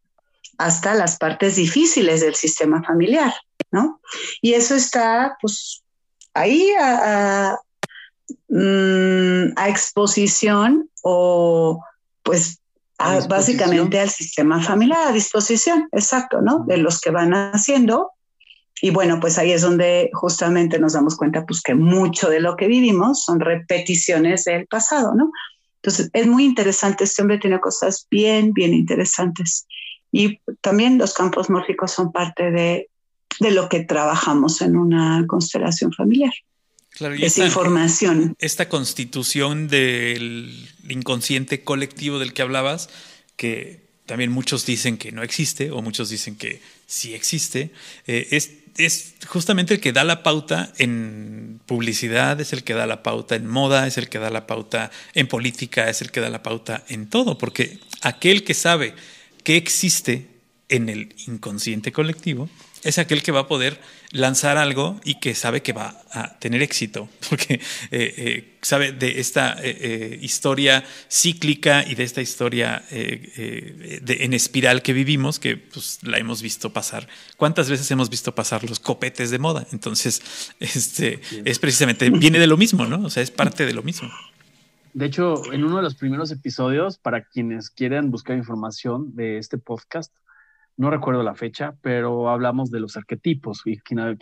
hasta 0.57 0.93
las 0.93 1.17
partes 1.17 1.55
difíciles 1.55 2.21
del 2.21 2.35
sistema 2.35 2.83
familiar, 2.83 3.33
¿no? 3.71 3.99
Y 4.41 4.53
eso 4.53 4.75
está 4.75 5.37
pues 5.41 5.83
ahí 6.33 6.71
a, 6.79 7.57
Mm, 8.49 9.53
a 9.55 9.67
exposición 9.67 10.87
o 11.03 11.83
pues 12.23 12.59
básicamente 13.27 13.99
al 13.99 14.09
sistema 14.09 14.61
familiar, 14.61 15.09
a 15.09 15.11
disposición, 15.11 15.87
exacto, 15.91 16.41
¿no? 16.41 16.63
De 16.65 16.77
los 16.77 16.99
que 16.99 17.11
van 17.11 17.33
haciendo. 17.33 18.11
Y 18.81 18.89
bueno, 18.89 19.19
pues 19.19 19.37
ahí 19.37 19.51
es 19.51 19.61
donde 19.61 20.09
justamente 20.13 20.79
nos 20.79 20.93
damos 20.93 21.15
cuenta 21.15 21.45
pues 21.45 21.61
que 21.61 21.75
mucho 21.75 22.29
de 22.29 22.39
lo 22.39 22.55
que 22.55 22.67
vivimos 22.67 23.23
son 23.23 23.39
repeticiones 23.39 24.45
del 24.45 24.65
pasado, 24.67 25.13
¿no? 25.13 25.31
Entonces 25.75 26.09
es 26.13 26.27
muy 26.27 26.45
interesante, 26.45 27.03
este 27.03 27.21
hombre 27.21 27.39
tiene 27.39 27.59
cosas 27.59 28.07
bien, 28.09 28.53
bien 28.53 28.73
interesantes. 28.73 29.67
Y 30.11 30.39
también 30.61 30.97
los 30.97 31.13
campos 31.13 31.49
mórficos 31.49 31.91
son 31.91 32.11
parte 32.11 32.51
de, 32.51 32.89
de 33.39 33.51
lo 33.51 33.67
que 33.67 33.83
trabajamos 33.83 34.61
en 34.61 34.77
una 34.77 35.25
constelación 35.27 35.91
familiar. 35.91 36.31
Claro, 36.95 37.15
y 37.15 37.23
esa 37.25 37.45
información. 37.45 38.35
Esta 38.39 38.69
constitución 38.69 39.67
del 39.67 40.69
inconsciente 40.87 41.63
colectivo 41.63 42.19
del 42.19 42.33
que 42.33 42.43
hablabas, 42.43 42.89
que 43.35 43.83
también 44.05 44.31
muchos 44.31 44.65
dicen 44.65 44.97
que 44.97 45.11
no 45.11 45.23
existe 45.23 45.71
o 45.71 45.81
muchos 45.81 46.09
dicen 46.09 46.35
que 46.35 46.61
sí 46.85 47.15
existe, 47.15 47.71
eh, 48.05 48.27
es, 48.31 48.51
es, 48.77 49.15
justamente 49.25 49.73
el 49.73 49.79
que 49.79 49.91
da 49.91 50.03
la 50.03 50.21
pauta 50.21 50.71
en 50.77 51.59
publicidad, 51.65 52.39
es 52.39 52.53
el 52.53 52.63
que 52.63 52.73
da 52.73 52.85
la 52.85 53.01
pauta 53.01 53.35
en 53.35 53.47
moda, 53.47 53.87
es 53.87 53.97
el 53.97 54.09
que 54.09 54.19
da 54.19 54.29
la 54.29 54.45
pauta 54.45 54.91
en 55.15 55.27
política, 55.27 55.89
es 55.89 56.01
el 56.01 56.11
que 56.11 56.19
da 56.19 56.29
la 56.29 56.43
pauta 56.43 56.83
en 56.89 57.09
todo, 57.09 57.37
porque 57.37 57.79
aquel 58.01 58.43
que 58.43 58.53
sabe 58.53 58.93
que 59.43 59.57
existe 59.57 60.27
en 60.69 60.89
el 60.89 61.15
inconsciente 61.27 61.91
colectivo 61.91 62.49
es 62.83 62.97
aquel 62.97 63.23
que 63.23 63.31
va 63.31 63.41
a 63.41 63.47
poder 63.47 63.79
lanzar 64.11 64.57
algo 64.57 64.99
y 65.03 65.15
que 65.15 65.33
sabe 65.35 65.61
que 65.61 65.73
va 65.73 66.01
a 66.11 66.37
tener 66.39 66.61
éxito, 66.61 67.09
porque 67.29 67.55
eh, 67.55 67.61
eh, 67.91 68.57
sabe 68.61 68.91
de 68.91 69.19
esta 69.19 69.57
eh, 69.61 70.19
historia 70.21 70.83
cíclica 71.09 71.83
y 71.87 71.95
de 71.95 72.03
esta 72.03 72.21
historia 72.21 72.83
en 72.89 74.33
espiral 74.33 74.81
que 74.81 74.93
vivimos, 74.93 75.39
que 75.39 75.57
pues, 75.57 75.99
la 76.03 76.17
hemos 76.17 76.41
visto 76.41 76.71
pasar. 76.71 77.07
¿Cuántas 77.37 77.69
veces 77.69 77.89
hemos 77.91 78.09
visto 78.09 78.35
pasar 78.35 78.63
los 78.63 78.79
copetes 78.79 79.31
de 79.31 79.39
moda? 79.39 79.65
Entonces, 79.71 80.21
este, 80.59 81.21
es 81.45 81.59
precisamente, 81.59 82.09
viene 82.09 82.39
de 82.39 82.47
lo 82.47 82.57
mismo, 82.57 82.85
¿no? 82.85 83.05
O 83.05 83.09
sea, 83.09 83.23
es 83.23 83.31
parte 83.31 83.65
de 83.65 83.73
lo 83.73 83.83
mismo. 83.83 84.09
De 84.93 85.07
hecho, 85.07 85.51
en 85.51 85.63
uno 85.63 85.77
de 85.77 85.83
los 85.83 85.95
primeros 85.95 86.29
episodios, 86.29 86.99
para 86.99 87.23
quienes 87.23 87.71
quieran 87.71 88.11
buscar 88.11 88.37
información 88.37 89.15
de 89.15 89.39
este 89.39 89.57
podcast, 89.57 90.13
no 90.77 90.89
recuerdo 90.89 91.23
la 91.23 91.35
fecha, 91.35 91.75
pero 91.81 92.29
hablamos 92.29 92.71
de 92.71 92.79
los 92.79 92.97
arquetipos 92.97 93.61
y 93.65 93.79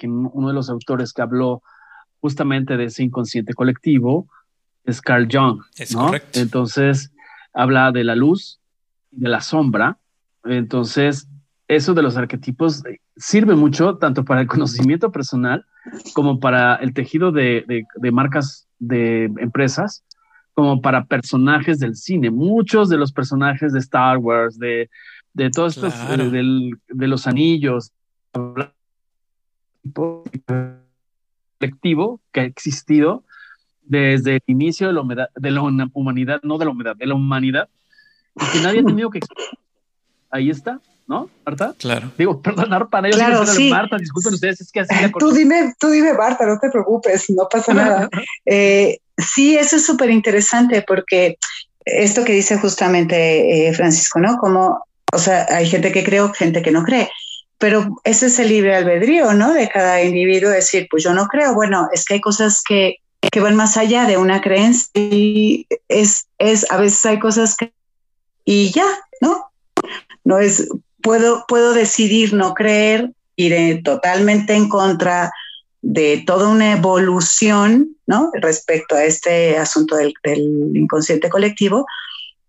uno 0.08 0.48
de 0.48 0.54
los 0.54 0.70
autores 0.70 1.14
que 1.14 1.22
habló 1.22 1.62
justamente 2.20 2.78
de 2.78 2.86
ese 2.86 3.04
inconsciente 3.04 3.54
colectivo 3.54 4.28
es 4.84 5.02
Carl 5.02 5.28
Jung. 5.32 5.62
Es 5.78 5.96
correcto. 5.96 6.40
Entonces, 6.40 7.12
habla 7.54 7.92
de 7.92 8.04
la 8.04 8.16
luz 8.16 8.60
y 9.12 9.22
de 9.22 9.30
la 9.30 9.42
sombra. 9.42 9.98
Entonces, 10.44 11.28
eso 11.68 11.94
de 11.94 12.02
los 12.02 12.18
arquetipos 12.18 12.84
sirve 13.16 13.56
mucho 13.56 13.98
tanto 13.98 14.26
para 14.26 14.42
el 14.42 14.48
conocimiento 14.48 15.12
personal 15.12 15.66
como 16.14 16.40
para 16.40 16.76
el 16.76 16.94
tejido 16.94 17.32
de, 17.32 17.86
de 17.96 18.12
marcas 18.12 18.68
de 18.80 19.26
empresas, 19.38 20.04
como 20.54 20.82
para 20.82 21.06
personajes 21.06 21.80
del 21.80 21.96
cine. 21.96 22.30
Muchos 22.30 22.90
de 22.90 22.98
los 22.98 23.12
personajes 23.14 23.74
de 23.74 23.80
Star 23.80 24.18
Wars, 24.18 24.60
de 24.60 24.90
de 25.34 25.50
todos 25.50 25.78
estos, 25.78 25.94
de, 26.10 27.08
los 27.08 27.28
anillos, 27.28 27.92
colectivo 31.60 32.20
que 32.32 32.42
ha 32.42 32.44
existido 32.44 33.24
desde 33.84 34.36
el 34.36 34.44
inicio 34.48 34.88
de 34.88 34.94
la, 34.94 35.02
humedad, 35.02 35.30
de 35.36 35.52
la 35.52 35.62
humanidad, 35.94 36.40
no 36.44 36.58
de 36.58 36.66
la 36.66 36.72
humedad, 36.72 36.96
de 36.96 37.08
la 37.08 37.16
humanidad, 37.16 37.70
y 38.36 38.46
que 38.52 38.60
nadie 38.62 38.80
ha 38.80 38.86
tenido 38.86 39.10
que... 39.10 39.20
Ahí 40.30 40.50
está, 40.50 40.80
¿no, 41.08 41.30
Marta? 41.46 41.76
Claro. 41.78 42.10
Digo, 42.18 42.42
perdonar 42.42 42.88
para 42.88 43.10
ellos. 43.10 43.20
Claro, 43.20 43.46
sí. 43.46 43.70
Marta, 43.70 43.98
disculpen 43.98 44.34
ustedes, 44.34 44.62
es 44.62 44.72
que 44.72 44.80
así 44.80 44.96
Tú 45.20 45.32
dime, 45.32 45.74
tú 45.78 45.90
dime, 45.90 46.14
Marta, 46.14 46.46
no 46.46 46.58
te 46.58 46.70
preocupes, 46.70 47.30
no 47.32 47.48
pasa 47.52 47.74
nada. 47.74 48.10
eh, 48.46 49.00
sí, 49.18 49.58
eso 49.58 49.76
es 49.76 49.86
súper 49.86 50.10
interesante 50.10 50.84
porque 50.88 51.38
esto 51.84 52.24
que 52.24 52.34
dice 52.34 52.58
justamente 52.58 53.68
eh, 53.68 53.74
Francisco, 53.74 54.20
¿no? 54.20 54.38
Como 54.38 54.86
o 55.12 55.20
sea, 55.20 55.46
hay 55.50 55.68
gente 55.68 55.92
que 55.92 56.04
cree 56.04 56.22
gente 56.34 56.62
que 56.62 56.72
no 56.72 56.84
cree. 56.84 57.10
Pero 57.58 58.02
ese 58.04 58.28
es 58.28 58.40
el 58.40 58.50
libre 58.50 58.76
albedrío, 58.76 59.34
¿no? 59.34 59.54
De 59.54 59.70
cada 59.70 60.02
individuo 60.02 60.50
decir, 60.50 60.88
pues 60.90 61.04
yo 61.04 61.14
no 61.14 61.28
creo. 61.28 61.54
Bueno, 61.54 61.90
es 61.94 62.06
que 62.06 62.16
hay 62.16 62.22
cosas 62.22 62.64
que, 62.68 62.98
que 63.32 63.40
van 63.40 63.56
más 63.56 63.78
allá 63.78 64.06
de 64.06 64.18
una 64.18 64.42
creencia 64.42 64.90
y 64.96 65.68
es, 65.88 66.26
es, 66.40 66.70
a 66.72 66.78
veces 66.78 67.06
hay 67.06 67.20
cosas 67.20 67.56
que, 67.56 67.72
y 68.46 68.72
ya, 68.72 68.88
¿no? 69.22 69.52
No 70.24 70.40
es, 70.40 70.70
puedo, 71.02 71.46
puedo 71.48 71.74
decidir 71.74 72.34
no 72.34 72.54
creer, 72.56 73.12
iré 73.36 73.82
totalmente 73.84 74.56
en 74.56 74.70
contra 74.70 75.32
de 75.82 76.24
toda 76.26 76.50
una 76.50 76.74
evolución, 76.74 77.96
¿no? 78.08 78.32
Respecto 78.34 78.96
a 78.96 79.04
este 79.04 79.58
asunto 79.58 79.96
del, 79.96 80.14
del 80.24 80.72
inconsciente 80.76 81.30
colectivo, 81.30 81.86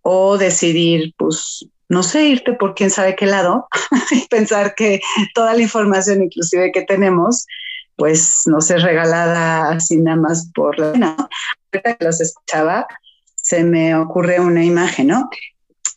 o 0.02 0.36
decidir, 0.36 1.14
pues, 1.16 1.66
no 1.92 2.02
sé, 2.02 2.24
irte 2.24 2.54
por 2.54 2.74
quién 2.74 2.88
sabe 2.88 3.14
qué 3.14 3.26
lado 3.26 3.68
y 4.12 4.26
pensar 4.28 4.74
que 4.74 5.02
toda 5.34 5.52
la 5.52 5.60
información 5.60 6.22
inclusive 6.22 6.72
que 6.72 6.80
tenemos, 6.82 7.46
pues 7.96 8.44
no 8.46 8.62
se 8.62 8.78
regalada 8.78 9.68
así 9.72 9.98
nada 9.98 10.16
más 10.16 10.50
por 10.54 10.78
la 10.78 10.92
pena. 10.92 11.16
Ahorita 11.70 11.96
que 11.96 12.04
los 12.06 12.18
escuchaba, 12.22 12.86
se 13.34 13.62
me 13.64 13.94
ocurre 13.94 14.40
una 14.40 14.64
imagen, 14.64 15.08
¿no? 15.08 15.28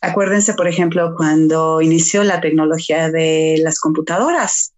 Acuérdense, 0.02 0.52
por 0.52 0.68
ejemplo, 0.68 1.14
cuando 1.16 1.80
inició 1.80 2.24
la 2.24 2.42
tecnología 2.42 3.10
de 3.10 3.58
las 3.62 3.80
computadoras, 3.80 4.74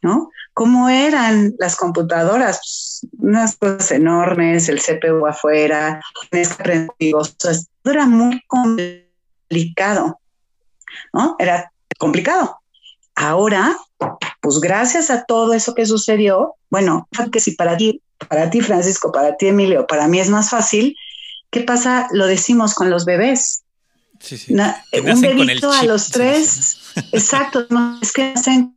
¿no? 0.00 0.30
¿Cómo 0.54 0.88
eran 0.88 1.52
las 1.58 1.76
computadoras? 1.76 2.56
Pues, 2.56 3.12
unas 3.18 3.56
cosas 3.56 3.90
enormes, 3.90 4.70
el 4.70 4.80
CPU 4.80 5.26
afuera, 5.26 6.00
era 7.84 8.06
muy 8.06 8.40
complicado. 8.46 10.21
¿No? 11.12 11.36
Era 11.38 11.72
complicado. 11.98 12.58
Ahora, 13.14 13.76
pues 14.40 14.60
gracias 14.60 15.10
a 15.10 15.24
todo 15.24 15.52
eso 15.52 15.74
que 15.74 15.86
sucedió, 15.86 16.54
bueno, 16.70 17.08
que 17.30 17.40
si 17.40 17.52
para 17.52 17.76
ti, 17.76 18.02
para 18.28 18.50
ti 18.50 18.60
Francisco, 18.60 19.12
para 19.12 19.36
ti 19.36 19.48
Emilio, 19.48 19.86
para 19.86 20.08
mí 20.08 20.18
es 20.18 20.30
más 20.30 20.50
fácil, 20.50 20.96
¿qué 21.50 21.60
pasa? 21.60 22.08
Lo 22.12 22.26
decimos 22.26 22.74
con 22.74 22.90
los 22.90 23.04
bebés. 23.04 23.62
Sí, 24.18 24.38
sí. 24.38 24.54
un 24.54 25.20
bebito 25.20 25.70
a 25.70 25.82
los 25.84 26.10
tres, 26.10 26.78
exacto, 27.12 27.66
no, 27.70 27.98
es 28.00 28.12
que 28.12 28.32
hacen 28.34 28.76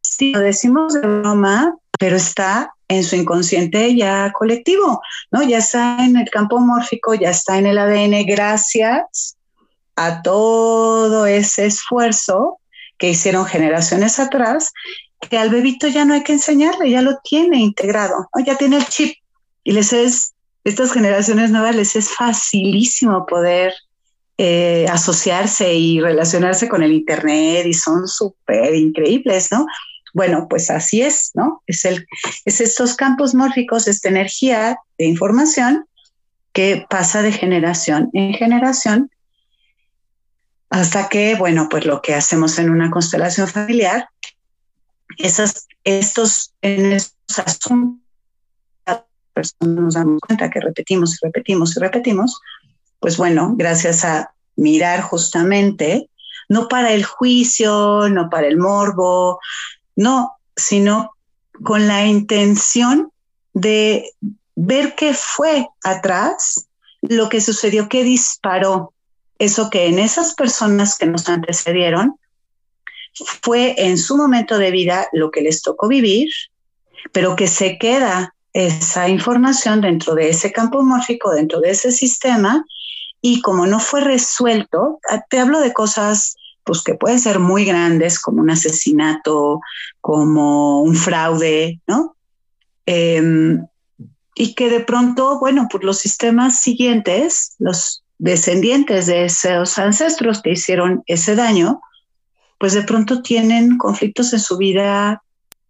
sí, 0.00 0.32
lo 0.32 0.40
decimos 0.40 0.94
de 0.94 1.00
broma, 1.00 1.76
pero 1.98 2.16
está 2.16 2.72
en 2.88 3.02
su 3.02 3.16
inconsciente 3.16 3.96
ya 3.96 4.32
colectivo, 4.32 5.02
¿no? 5.32 5.42
Ya 5.42 5.58
está 5.58 6.04
en 6.04 6.16
el 6.16 6.30
campo 6.30 6.60
mórfico, 6.60 7.14
ya 7.14 7.30
está 7.30 7.58
en 7.58 7.66
el 7.66 7.78
ADN, 7.78 8.24
gracias 8.24 9.35
a 9.96 10.22
todo 10.22 11.26
ese 11.26 11.66
esfuerzo 11.66 12.58
que 12.98 13.10
hicieron 13.10 13.46
generaciones 13.46 14.18
atrás, 14.18 14.72
que 15.28 15.38
al 15.38 15.50
bebito 15.50 15.88
ya 15.88 16.04
no 16.04 16.14
hay 16.14 16.22
que 16.22 16.34
enseñarle, 16.34 16.90
ya 16.90 17.02
lo 17.02 17.18
tiene 17.18 17.58
integrado, 17.58 18.28
ya 18.44 18.56
tiene 18.56 18.76
el 18.76 18.86
chip. 18.86 19.16
Y 19.64 19.72
les 19.72 19.92
es, 19.92 20.34
estas 20.64 20.92
generaciones 20.92 21.50
nuevas 21.50 21.74
les 21.74 21.96
es 21.96 22.10
facilísimo 22.10 23.26
poder 23.26 23.74
eh, 24.38 24.86
asociarse 24.90 25.74
y 25.74 26.00
relacionarse 26.00 26.68
con 26.68 26.82
el 26.82 26.92
Internet 26.92 27.66
y 27.66 27.72
son 27.72 28.06
súper 28.06 28.74
increíbles, 28.74 29.50
¿no? 29.50 29.66
Bueno, 30.12 30.46
pues 30.48 30.70
así 30.70 31.02
es, 31.02 31.30
¿no? 31.34 31.62
Es, 31.66 31.84
el, 31.84 32.06
es 32.44 32.60
estos 32.60 32.94
campos 32.94 33.34
mórficos, 33.34 33.88
esta 33.88 34.08
energía 34.08 34.78
de 34.98 35.06
información 35.06 35.86
que 36.52 36.86
pasa 36.88 37.22
de 37.22 37.32
generación 37.32 38.10
en 38.12 38.34
generación 38.34 39.10
hasta 40.70 41.08
que, 41.08 41.36
bueno, 41.36 41.68
pues 41.70 41.86
lo 41.86 42.02
que 42.02 42.14
hacemos 42.14 42.58
en 42.58 42.70
una 42.70 42.90
constelación 42.90 43.48
familiar, 43.48 44.08
esas, 45.18 45.68
estos, 45.84 46.52
en 46.62 46.92
estos 46.92 47.38
asuntos, 47.38 48.00
nos 49.60 49.94
damos 49.94 50.20
cuenta 50.20 50.50
que 50.50 50.60
repetimos 50.60 51.14
y 51.14 51.26
repetimos 51.26 51.76
y 51.76 51.80
repetimos, 51.80 52.40
pues 52.98 53.16
bueno, 53.16 53.54
gracias 53.56 54.04
a 54.04 54.34
mirar 54.56 55.02
justamente, 55.02 56.08
no 56.48 56.68
para 56.68 56.92
el 56.92 57.04
juicio, 57.04 58.08
no 58.08 58.30
para 58.30 58.46
el 58.46 58.56
morbo, 58.56 59.38
no, 59.94 60.32
sino 60.56 61.12
con 61.62 61.86
la 61.86 62.06
intención 62.06 63.10
de 63.52 64.10
ver 64.54 64.94
qué 64.94 65.14
fue 65.14 65.68
atrás, 65.82 66.66
lo 67.02 67.28
que 67.28 67.40
sucedió, 67.40 67.88
qué 67.88 68.04
disparó 68.04 68.92
eso 69.38 69.70
que 69.70 69.86
en 69.86 69.98
esas 69.98 70.34
personas 70.34 70.98
que 70.98 71.06
nos 71.06 71.28
antecedieron 71.28 72.18
fue 73.42 73.74
en 73.78 73.98
su 73.98 74.16
momento 74.16 74.58
de 74.58 74.70
vida 74.70 75.08
lo 75.12 75.30
que 75.30 75.40
les 75.40 75.62
tocó 75.62 75.88
vivir, 75.88 76.28
pero 77.12 77.36
que 77.36 77.46
se 77.46 77.78
queda 77.78 78.34
esa 78.52 79.08
información 79.08 79.80
dentro 79.80 80.14
de 80.14 80.30
ese 80.30 80.52
campo 80.52 80.82
mórfico, 80.82 81.30
dentro 81.30 81.60
de 81.60 81.70
ese 81.70 81.92
sistema, 81.92 82.64
y 83.20 83.40
como 83.40 83.66
no 83.66 83.80
fue 83.80 84.00
resuelto, 84.00 85.00
te 85.30 85.38
hablo 85.38 85.60
de 85.60 85.72
cosas 85.72 86.36
pues 86.64 86.82
que 86.82 86.94
pueden 86.94 87.20
ser 87.20 87.38
muy 87.38 87.64
grandes, 87.64 88.18
como 88.18 88.40
un 88.40 88.50
asesinato, 88.50 89.60
como 90.00 90.82
un 90.82 90.96
fraude, 90.96 91.80
¿no? 91.86 92.16
Em, 92.86 93.64
y 94.34 94.54
que 94.54 94.68
de 94.68 94.80
pronto, 94.80 95.38
bueno, 95.38 95.68
por 95.70 95.84
los 95.84 95.98
sistemas 95.98 96.58
siguientes, 96.60 97.54
los 97.58 98.02
descendientes 98.18 99.06
de 99.06 99.24
esos 99.24 99.78
ancestros 99.78 100.42
que 100.42 100.52
hicieron 100.52 101.02
ese 101.06 101.34
daño, 101.34 101.80
pues 102.58 102.72
de 102.72 102.82
pronto 102.82 103.22
tienen 103.22 103.76
conflictos 103.78 104.32
en 104.32 104.40
su 104.40 104.56
vida 104.56 105.22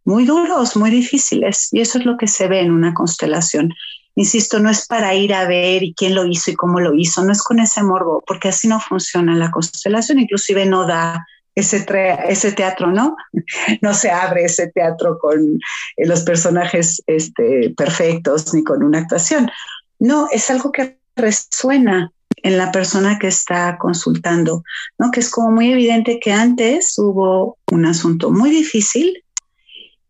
muy 0.05 0.24
duros, 0.24 0.76
muy 0.76 0.90
difíciles. 0.90 1.68
Y 1.72 1.80
eso 1.80 1.99
es 1.99 2.07
lo 2.07 2.16
que 2.16 2.28
se 2.28 2.47
ve 2.49 2.61
en 2.61 2.70
una 2.70 2.94
constelación. 2.94 3.72
Insisto, 4.14 4.61
no 4.61 4.70
es 4.70 4.86
para 4.86 5.14
ir 5.14 5.34
a 5.34 5.47
ver 5.47 5.82
y 5.82 5.92
quién 5.92 6.14
lo 6.14 6.24
hizo 6.24 6.51
y 6.51 6.55
cómo 6.55 6.80
lo 6.80 6.94
hizo, 6.94 7.22
no 7.22 7.32
es 7.32 7.42
con 7.42 7.59
ese 7.59 7.82
morbo, 7.82 8.22
porque 8.26 8.49
así 8.49 8.66
no 8.66 8.80
funciona 8.80 9.34
la 9.36 9.51
constelación, 9.51 10.20
inclusive 10.20 10.64
no 10.64 10.86
da 10.86 11.26
ese, 11.55 11.84
ese 12.28 12.53
teatro, 12.53 12.90
¿no? 12.92 13.16
No 13.82 13.92
se 13.92 14.11
abre 14.11 14.44
ese 14.44 14.68
teatro 14.68 15.18
con 15.18 15.59
eh, 15.97 16.07
los 16.07 16.22
personajes 16.22 17.03
este, 17.07 17.74
perfectos 17.76 18.55
ni 18.55 18.64
con 18.64 18.82
una 18.82 19.01
actuación. 19.01 19.51
No, 19.99 20.28
es 20.30 20.51
algo 20.51 20.72
que 20.72 20.99
resuena 21.16 22.12
en 22.47 22.57
la 22.59 22.70
persona 22.70 23.18
que 23.18 23.26
está 23.26 23.76
consultando, 23.76 24.62
¿no? 24.99 25.11
Que 25.11 25.18
es 25.18 25.30
como 25.30 25.51
muy 25.51 25.72
evidente 25.72 26.20
que 26.20 26.32
antes 26.32 26.97
hubo 26.97 27.59
un 27.72 27.86
asunto 27.86 28.30
muy 28.30 28.51
difícil 28.51 29.24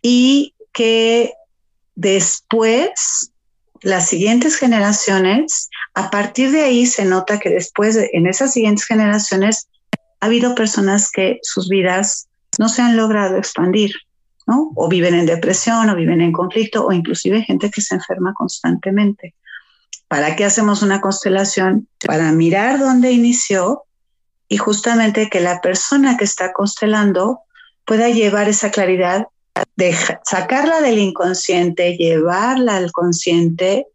y 0.02 0.52
que 0.74 1.32
después 1.94 3.32
las 3.80 4.08
siguientes 4.08 4.56
generaciones, 4.56 5.70
a 5.94 6.10
partir 6.10 6.50
de 6.50 6.60
ahí 6.64 6.84
se 6.84 7.06
nota 7.06 7.38
que 7.38 7.48
después, 7.48 7.96
en 8.12 8.26
esas 8.26 8.52
siguientes 8.52 8.84
generaciones, 8.84 9.68
ha 10.20 10.26
habido 10.26 10.54
personas 10.54 11.10
que 11.10 11.38
sus 11.40 11.70
vidas 11.70 12.28
no 12.58 12.68
se 12.68 12.82
han 12.82 12.98
logrado 12.98 13.38
expandir, 13.38 13.92
¿no? 14.46 14.72
O 14.74 14.90
viven 14.90 15.14
en 15.14 15.24
depresión, 15.24 15.88
o 15.88 15.96
viven 15.96 16.20
en 16.20 16.32
conflicto, 16.32 16.84
o 16.84 16.92
inclusive 16.92 17.44
gente 17.44 17.70
que 17.70 17.80
se 17.80 17.94
enferma 17.94 18.34
constantemente. 18.34 19.34
¿Para 20.08 20.36
qué 20.36 20.44
hacemos 20.44 20.82
una 20.82 21.00
constelación? 21.00 21.88
Para 22.06 22.32
mirar 22.32 22.78
dónde 22.78 23.12
inició 23.12 23.84
y 24.48 24.56
justamente 24.56 25.28
que 25.28 25.40
la 25.40 25.60
persona 25.60 26.16
que 26.16 26.24
está 26.24 26.52
constelando 26.52 27.40
pueda 27.84 28.08
llevar 28.08 28.48
esa 28.48 28.70
claridad, 28.70 29.26
de 29.76 29.96
sacarla 30.24 30.80
del 30.80 30.98
inconsciente, 30.98 31.96
llevarla 31.96 32.76
al 32.76 32.92
consciente 32.92 33.86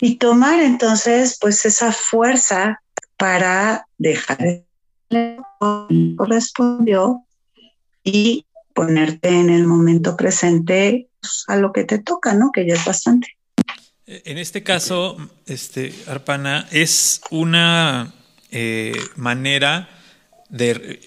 y 0.00 0.16
tomar 0.16 0.60
entonces 0.60 1.38
pues 1.40 1.64
esa 1.64 1.92
fuerza 1.92 2.82
para 3.16 3.86
dejar 3.98 4.64
correspondió 6.16 7.24
y 8.02 8.46
ponerte 8.74 9.28
en 9.28 9.50
el 9.50 9.66
momento 9.66 10.16
presente 10.16 11.08
pues, 11.20 11.44
a 11.48 11.56
lo 11.56 11.72
que 11.72 11.84
te 11.84 11.98
toca, 11.98 12.34
¿no? 12.34 12.50
Que 12.52 12.66
ya 12.66 12.74
es 12.74 12.84
bastante. 12.84 13.36
En 14.06 14.36
este 14.38 14.64
caso, 14.64 15.16
este, 15.46 15.94
Arpana, 16.08 16.66
es 16.72 17.20
una 17.30 18.12
eh, 18.50 19.00
manera 19.14 19.88
de 20.48 21.00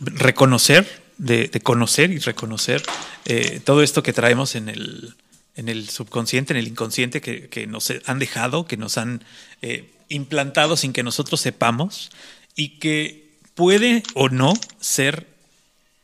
reconocer, 0.00 1.02
de, 1.18 1.50
conocer 1.62 2.10
y 2.10 2.18
reconocer 2.18 2.82
eh, 3.26 3.60
todo 3.62 3.82
esto 3.82 4.02
que 4.02 4.14
traemos 4.14 4.54
en 4.54 4.70
el, 4.70 5.14
en 5.54 5.68
el 5.68 5.90
subconsciente, 5.90 6.54
en 6.54 6.60
el 6.60 6.68
inconsciente 6.68 7.20
que, 7.20 7.50
que 7.50 7.66
nos 7.66 7.92
han 8.06 8.18
dejado, 8.18 8.66
que 8.66 8.78
nos 8.78 8.96
han 8.96 9.22
eh, 9.60 9.90
implantado 10.08 10.78
sin 10.78 10.94
que 10.94 11.02
nosotros 11.02 11.42
sepamos 11.42 12.10
y 12.56 12.78
que 12.78 13.36
puede 13.54 14.02
o 14.14 14.30
no 14.30 14.54
ser 14.80 15.26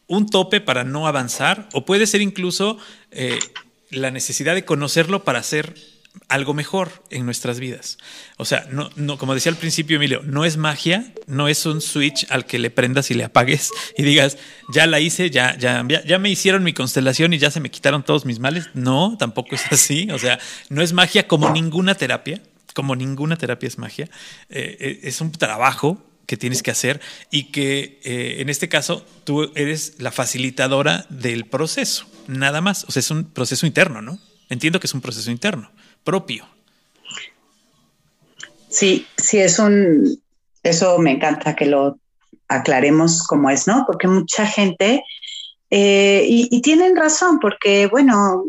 un 0.07 0.29
tope 0.29 0.61
para 0.61 0.85
no 0.85 1.07
avanzar 1.07 1.71
o 1.73 1.87
puede 1.87 2.07
ser 2.07 2.21
incluso 2.21 2.79
la 3.91 4.11
necesidad 4.11 4.55
de 4.55 4.65
conocerlo 4.65 5.25
para 5.25 5.43
ser 5.43 5.75
algo 6.29 6.55
mejor 6.55 7.05
en 7.11 7.25
nuestras 7.25 7.61
vidas. 7.61 7.99
O 8.37 8.45
sea, 8.45 8.67
no, 8.71 8.91
no, 8.97 9.19
como 9.19 9.35
decía 9.35 9.51
al 9.51 9.59
principio 9.59 9.97
Emilio, 9.97 10.23
no 10.25 10.45
es 10.45 10.57
magia, 10.57 11.13
no 11.27 11.49
es 11.49 11.67
un 11.67 11.81
switch 11.81 12.27
al 12.31 12.47
que 12.47 12.59
le 12.59 12.71
prendas 12.71 13.11
y 13.11 13.15
le 13.15 13.25
apagues 13.25 13.71
y 13.97 14.03
digas, 14.03 14.39
ya 14.73 14.87
la 14.87 15.01
hice, 15.01 15.31
ya, 15.31 15.57
ya, 15.59 15.85
ya 15.87 16.19
me 16.19 16.31
hicieron 16.31 16.63
mi 16.63 16.73
constelación 16.73 17.33
y 17.33 17.39
ya 17.39 17.51
se 17.51 17.61
me 17.61 17.71
quitaron 17.71 18.05
todos 18.05 18.25
mis 18.25 18.39
males. 18.39 18.69
No, 18.75 19.17
tampoco 19.19 19.55
es 19.55 19.65
así. 19.71 20.09
O 20.11 20.19
sea, 20.19 20.39
no 20.69 20.83
es 20.83 20.93
magia 20.93 21.27
como 21.27 21.51
ninguna 21.51 21.95
terapia, 21.97 22.41
como 22.75 22.97
ninguna 22.97 23.37
terapia 23.37 23.67
es 23.67 23.79
magia. 23.79 24.09
Eh, 24.49 24.77
eh, 24.81 25.01
es 25.03 25.21
un 25.21 25.33
trabajo 25.33 26.07
que 26.27 26.37
tienes 26.37 26.63
que 26.63 26.71
hacer 26.71 27.01
y 27.33 27.51
que 27.51 28.01
eh, 28.05 28.37
en 28.39 28.49
este 28.49 28.69
caso 28.69 29.05
tú 29.25 29.51
eres 29.57 29.95
la 29.99 30.13
facilitadora 30.13 31.07
del 31.09 31.45
proceso, 31.45 32.07
nada 32.29 32.61
más. 32.61 32.85
O 32.85 32.93
sea, 32.93 33.01
es 33.01 33.11
un 33.11 33.25
proceso 33.25 33.67
interno, 33.67 34.01
¿no? 34.01 34.21
Entiendo 34.49 34.79
que 34.79 34.87
es 34.87 34.95
un 34.95 35.01
proceso 35.01 35.31
interno 35.33 35.73
propio. 36.05 36.47
Sí, 38.69 39.07
sí, 39.17 39.39
es 39.39 39.59
un, 39.59 40.21
eso 40.63 40.99
me 40.99 41.13
encanta 41.13 41.57
que 41.57 41.67
lo 41.67 41.99
aclaremos 42.49 43.27
como 43.27 43.51
es, 43.51 43.67
¿no? 43.67 43.85
Porque 43.87 44.09
mucha 44.09 44.47
gente, 44.47 45.03
eh, 45.71 46.25
y, 46.27 46.61
tienen 46.63 46.97
razón, 46.97 47.39
porque 47.41 47.87
bueno, 47.89 48.45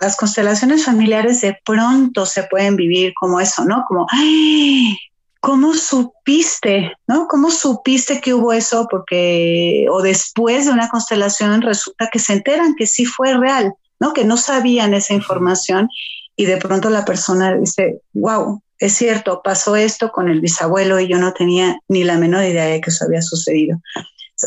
las 0.00 0.16
constelaciones 0.16 0.84
familiares 0.84 1.40
de 1.40 1.58
pronto 1.64 2.26
se 2.26 2.44
pueden 2.44 2.76
vivir 2.76 3.12
como 3.14 3.40
eso, 3.40 3.64
¿no? 3.64 3.84
Como, 3.86 4.06
¡ay! 4.10 4.96
¿Cómo 5.40 5.74
supiste, 5.74 6.92
no? 7.06 7.26
¿Cómo 7.26 7.50
supiste 7.50 8.20
que 8.20 8.34
hubo 8.34 8.52
eso? 8.52 8.86
Porque, 8.90 9.86
o 9.90 10.02
después 10.02 10.66
de 10.66 10.72
una 10.72 10.88
constelación 10.88 11.62
resulta 11.62 12.08
que 12.12 12.18
se 12.18 12.34
enteran 12.34 12.74
que 12.76 12.86
sí 12.86 13.06
fue 13.06 13.34
real, 13.36 13.74
¿no? 14.00 14.12
Que 14.12 14.24
no 14.24 14.36
sabían 14.36 14.94
esa 14.94 15.14
información 15.14 15.88
y 16.36 16.46
de 16.46 16.56
pronto 16.56 16.90
la 16.90 17.04
persona 17.04 17.56
dice, 17.56 18.00
wow, 18.14 18.62
es 18.78 18.94
cierto, 18.94 19.42
pasó 19.42 19.76
esto 19.76 20.10
con 20.10 20.28
el 20.28 20.40
bisabuelo 20.40 20.98
y 20.98 21.08
yo 21.08 21.18
no 21.18 21.32
tenía 21.32 21.78
ni 21.88 22.04
la 22.04 22.18
menor 22.18 22.44
idea 22.44 22.64
de 22.66 22.80
que 22.80 22.90
eso 22.90 23.04
había 23.04 23.22
sucedido. 23.22 23.80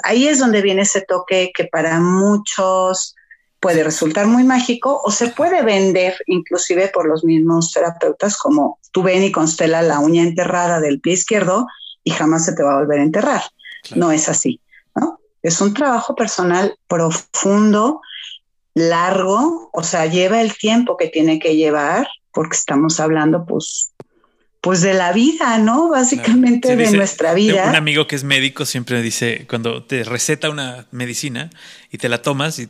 Ahí 0.03 0.27
es 0.27 0.39
donde 0.39 0.61
viene 0.61 0.81
ese 0.81 1.01
toque 1.01 1.51
que 1.55 1.65
para 1.65 1.99
muchos 1.99 3.15
puede 3.61 3.83
resultar 3.83 4.27
muy 4.27 4.43
mágico 4.43 5.01
o 5.03 5.09
se 5.09 5.29
puede 5.29 5.63
vender 5.63 6.15
inclusive 6.27 6.89
por 6.89 7.07
los 7.07 7.23
mismos 7.23 7.71
terapeutas 7.71 8.37
como 8.37 8.79
tú 8.91 9.03
ven 9.03 9.23
y 9.23 9.31
constela 9.31 9.81
la 9.81 9.99
uña 9.99 10.23
enterrada 10.23 10.79
del 10.79 10.99
pie 10.99 11.13
izquierdo 11.13 11.65
y 12.03 12.11
jamás 12.11 12.45
se 12.45 12.53
te 12.53 12.63
va 12.63 12.73
a 12.73 12.79
volver 12.79 12.99
a 12.99 13.03
enterrar. 13.03 13.41
No 13.95 14.11
es 14.11 14.27
así, 14.27 14.59
¿no? 14.95 15.19
Es 15.41 15.61
un 15.61 15.73
trabajo 15.73 16.15
personal 16.15 16.77
profundo 16.87 18.01
largo, 18.75 19.69
o 19.73 19.83
sea, 19.83 20.05
lleva 20.05 20.41
el 20.41 20.55
tiempo 20.55 20.97
que 20.97 21.07
tiene 21.07 21.39
que 21.39 21.55
llevar, 21.55 22.07
porque 22.31 22.57
estamos 22.57 22.99
hablando, 22.99 23.45
pues, 23.45 23.91
pues 24.65 24.81
de 24.81 24.95
la 24.95 25.13
vida, 25.13 25.59
¿no? 25.59 25.89
Básicamente 25.89 26.75
de 26.75 26.91
nuestra 26.91 27.35
vida. 27.35 27.69
Un 27.69 27.75
amigo 27.75 28.07
que 28.07 28.15
es 28.15 28.23
médico 28.23 28.65
siempre 28.65 28.99
dice, 29.03 29.45
cuando 29.47 29.83
te 29.83 30.03
receta 30.03 30.49
una 30.49 30.87
medicina 30.89 31.51
y 31.91 31.99
te 31.99 32.09
la 32.09 32.23
tomas 32.23 32.57
y 32.57 32.67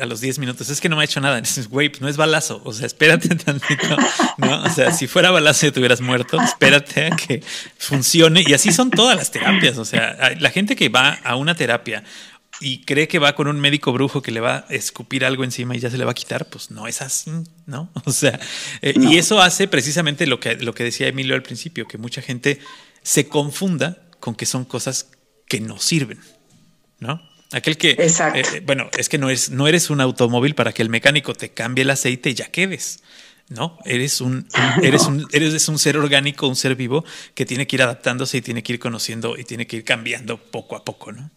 a 0.00 0.06
los 0.06 0.20
10 0.20 0.38
minutos, 0.38 0.70
es 0.70 0.80
que 0.80 0.88
no 0.88 0.94
me 0.94 1.02
ha 1.02 1.04
hecho 1.04 1.20
nada. 1.20 1.40
Dices, 1.40 1.68
güey, 1.68 1.88
pues 1.88 2.00
no 2.00 2.08
es 2.08 2.16
balazo, 2.16 2.62
o 2.64 2.72
sea, 2.72 2.86
espérate 2.86 3.28
tantito, 3.34 3.96
¿no? 4.38 4.62
O 4.62 4.70
sea, 4.70 4.92
si 4.92 5.08
fuera 5.08 5.32
balazo 5.32 5.66
y 5.66 5.72
te 5.72 5.80
hubieras 5.80 6.00
muerto, 6.00 6.40
espérate 6.40 7.06
a 7.06 7.16
que 7.16 7.42
funcione. 7.76 8.44
Y 8.46 8.54
así 8.54 8.72
son 8.72 8.90
todas 8.90 9.16
las 9.16 9.32
terapias, 9.32 9.78
o 9.78 9.84
sea, 9.84 10.36
la 10.38 10.50
gente 10.50 10.76
que 10.76 10.90
va 10.90 11.18
a 11.24 11.34
una 11.34 11.56
terapia 11.56 12.04
y 12.62 12.84
cree 12.84 13.08
que 13.08 13.18
va 13.18 13.34
con 13.34 13.48
un 13.48 13.60
médico 13.60 13.92
brujo 13.92 14.22
que 14.22 14.30
le 14.30 14.40
va 14.40 14.66
a 14.68 14.74
escupir 14.74 15.24
algo 15.24 15.44
encima 15.44 15.76
y 15.76 15.80
ya 15.80 15.90
se 15.90 15.98
le 15.98 16.04
va 16.04 16.12
a 16.12 16.14
quitar, 16.14 16.48
pues 16.48 16.70
no 16.70 16.86
es 16.86 17.02
así, 17.02 17.30
¿no? 17.66 17.90
O 18.04 18.12
sea, 18.12 18.38
eh, 18.80 18.94
y 18.96 19.18
eso 19.18 19.40
hace 19.40 19.68
precisamente 19.68 20.26
lo 20.26 20.38
que, 20.38 20.54
lo 20.56 20.74
que 20.74 20.84
decía 20.84 21.08
Emilio 21.08 21.34
al 21.34 21.42
principio, 21.42 21.88
que 21.88 21.98
mucha 21.98 22.22
gente 22.22 22.60
se 23.02 23.28
confunda 23.28 23.98
con 24.20 24.34
que 24.34 24.46
son 24.46 24.64
cosas 24.64 25.10
que 25.48 25.60
no 25.60 25.78
sirven, 25.78 26.20
¿no? 27.00 27.20
Aquel 27.52 27.76
que, 27.76 27.96
eh, 27.98 28.62
bueno, 28.64 28.88
es 28.96 29.08
que 29.10 29.18
no, 29.18 29.28
es, 29.28 29.50
no 29.50 29.68
eres 29.68 29.90
un 29.90 30.00
automóvil 30.00 30.54
para 30.54 30.72
que 30.72 30.80
el 30.80 30.88
mecánico 30.88 31.34
te 31.34 31.50
cambie 31.50 31.82
el 31.82 31.90
aceite 31.90 32.30
y 32.30 32.34
ya 32.34 32.46
quedes. 32.46 33.02
No, 33.50 33.78
eres 33.84 34.22
un, 34.22 34.48
eres 34.82 35.02
un, 35.02 35.26
eres 35.32 35.68
un 35.68 35.78
ser 35.78 35.98
orgánico, 35.98 36.48
un 36.48 36.56
ser 36.56 36.74
vivo 36.76 37.04
que 37.34 37.44
tiene 37.44 37.66
que 37.66 37.76
ir 37.76 37.82
adaptándose 37.82 38.38
y 38.38 38.40
tiene 38.40 38.62
que 38.62 38.72
ir 38.72 38.78
conociendo 38.78 39.36
y 39.36 39.44
tiene 39.44 39.66
que 39.66 39.76
ir 39.76 39.84
cambiando 39.84 40.38
poco 40.38 40.76
a 40.76 40.84
poco, 40.84 41.12
¿no? 41.12 41.30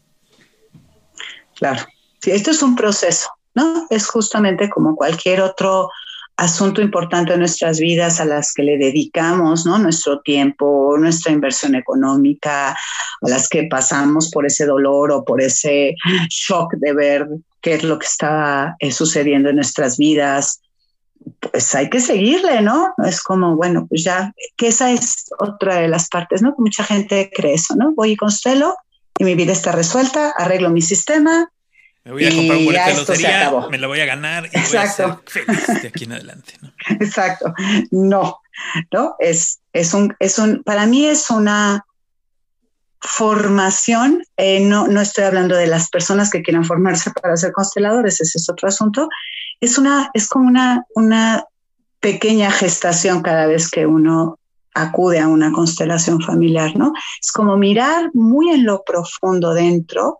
Claro. 1.55 1.81
Sí, 2.21 2.31
esto 2.31 2.51
es 2.51 2.61
un 2.61 2.75
proceso, 2.75 3.29
¿no? 3.53 3.87
Es 3.89 4.07
justamente 4.07 4.69
como 4.69 4.95
cualquier 4.95 5.41
otro 5.41 5.89
asunto 6.37 6.81
importante 6.81 7.33
en 7.33 7.39
nuestras 7.39 7.79
vidas 7.79 8.19
a 8.19 8.25
las 8.25 8.53
que 8.53 8.63
le 8.63 8.77
dedicamos, 8.77 9.65
¿no? 9.65 9.77
Nuestro 9.77 10.19
tiempo, 10.21 10.95
nuestra 10.97 11.31
inversión 11.31 11.75
económica, 11.75 12.71
a 12.71 12.75
las 13.21 13.47
que 13.47 13.67
pasamos 13.69 14.29
por 14.31 14.45
ese 14.45 14.65
dolor 14.65 15.11
o 15.11 15.23
por 15.23 15.41
ese 15.41 15.95
shock 16.29 16.73
de 16.75 16.93
ver 16.93 17.27
qué 17.61 17.75
es 17.75 17.83
lo 17.83 17.97
que 17.99 18.05
está 18.05 18.75
eh, 18.79 18.91
sucediendo 18.91 19.49
en 19.49 19.55
nuestras 19.55 19.97
vidas. 19.97 20.61
Pues 21.39 21.73
hay 21.73 21.89
que 21.89 22.01
seguirle, 22.01 22.61
¿no? 22.61 22.93
Es 23.03 23.21
como, 23.23 23.55
bueno, 23.55 23.87
pues 23.87 24.03
ya, 24.03 24.33
que 24.57 24.67
esa 24.67 24.91
es 24.91 25.25
otra 25.39 25.75
de 25.75 25.87
las 25.87 26.09
partes, 26.09 26.41
¿no? 26.41 26.53
Mucha 26.57 26.83
gente 26.83 27.31
cree 27.33 27.53
eso, 27.53 27.75
¿no? 27.75 27.93
Voy 27.95 28.11
y 28.11 28.17
constelo 28.17 28.75
y 29.17 29.23
mi 29.23 29.35
vida 29.35 29.53
está 29.53 29.71
resuelta, 29.71 30.33
arreglo 30.37 30.69
mi 30.69 30.81
sistema. 30.81 31.49
Me 32.03 32.11
voy 32.11 32.25
a 32.25 32.35
comprar 32.35 32.57
un 32.57 32.65
boleto 32.65 32.85
de 32.87 32.93
lotería, 32.93 33.51
me 33.69 33.77
lo 33.77 33.87
voy 33.87 33.99
a 33.99 34.05
ganar 34.05 34.45
y 34.51 34.57
Exacto. 34.57 35.03
voy 35.07 35.11
a 35.11 35.31
ser 35.31 35.45
feliz 35.45 35.81
de 35.81 35.87
aquí 35.87 36.03
en 36.03 36.11
adelante. 36.13 36.53
¿no? 36.61 36.71
Exacto. 36.99 37.53
No, 37.91 38.39
no, 38.91 39.15
es, 39.19 39.59
es 39.73 39.93
un, 39.93 40.15
es 40.19 40.37
un, 40.37 40.63
para 40.63 40.85
mí 40.85 41.05
es 41.05 41.29
una 41.29 41.85
formación, 43.01 44.23
eh, 44.37 44.59
no, 44.59 44.87
no 44.87 45.01
estoy 45.01 45.25
hablando 45.25 45.55
de 45.55 45.67
las 45.67 45.89
personas 45.89 46.29
que 46.29 46.41
quieran 46.41 46.65
formarse 46.65 47.11
para 47.11 47.37
ser 47.37 47.51
consteladores, 47.51 48.19
ese 48.19 48.37
es 48.37 48.49
otro 48.49 48.67
asunto, 48.67 49.09
es, 49.59 49.77
una, 49.77 50.09
es 50.13 50.27
como 50.27 50.47
una, 50.47 50.85
una 50.95 51.45
pequeña 51.99 52.51
gestación 52.51 53.21
cada 53.21 53.45
vez 53.47 53.69
que 53.69 53.85
uno 53.85 54.39
acude 54.75 55.19
a 55.19 55.27
una 55.27 55.51
constelación 55.51 56.21
familiar, 56.21 56.75
¿no? 56.75 56.93
Es 57.19 57.31
como 57.31 57.57
mirar 57.57 58.11
muy 58.13 58.51
en 58.51 58.65
lo 58.65 58.83
profundo 58.83 59.53
dentro 59.53 60.19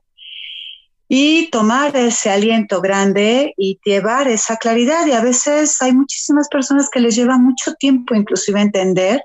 y 1.08 1.50
tomar 1.52 1.96
ese 1.96 2.32
aliento 2.32 2.82
grande 2.82 3.54
y 3.58 3.80
llevar 3.84 4.28
esa 4.28 4.58
claridad. 4.58 5.06
Y 5.06 5.12
a 5.12 5.22
veces 5.22 5.80
hay 5.82 5.94
muchísimas 5.94 6.48
personas 6.48 6.90
que 6.90 7.02
les 7.02 7.16
lleva 7.16 7.38
mucho 7.38 7.74
tiempo 7.74 8.16
inclusive 8.16 8.60
entender 8.60 9.22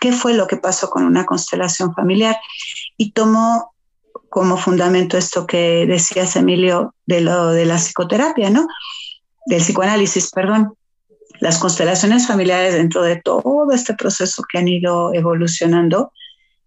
qué 0.00 0.12
fue 0.12 0.34
lo 0.34 0.46
que 0.46 0.58
pasó 0.58 0.90
con 0.90 1.04
una 1.04 1.24
constelación 1.24 1.94
familiar. 1.94 2.36
Y 2.96 3.12
tomo 3.12 3.74
como 4.28 4.56
fundamento 4.56 5.16
esto 5.16 5.46
que 5.46 5.86
decías, 5.86 6.36
Emilio, 6.36 6.94
de 7.06 7.22
lo 7.22 7.48
de 7.48 7.64
la 7.64 7.76
psicoterapia, 7.76 8.50
¿no? 8.50 8.68
Del 9.46 9.62
psicoanálisis, 9.62 10.30
perdón. 10.30 10.74
Las 11.40 11.58
constelaciones 11.58 12.26
familiares 12.26 12.74
dentro 12.74 13.02
de 13.02 13.16
todo 13.16 13.70
este 13.72 13.94
proceso 13.94 14.42
que 14.50 14.58
han 14.58 14.68
ido 14.68 15.12
evolucionando 15.14 16.12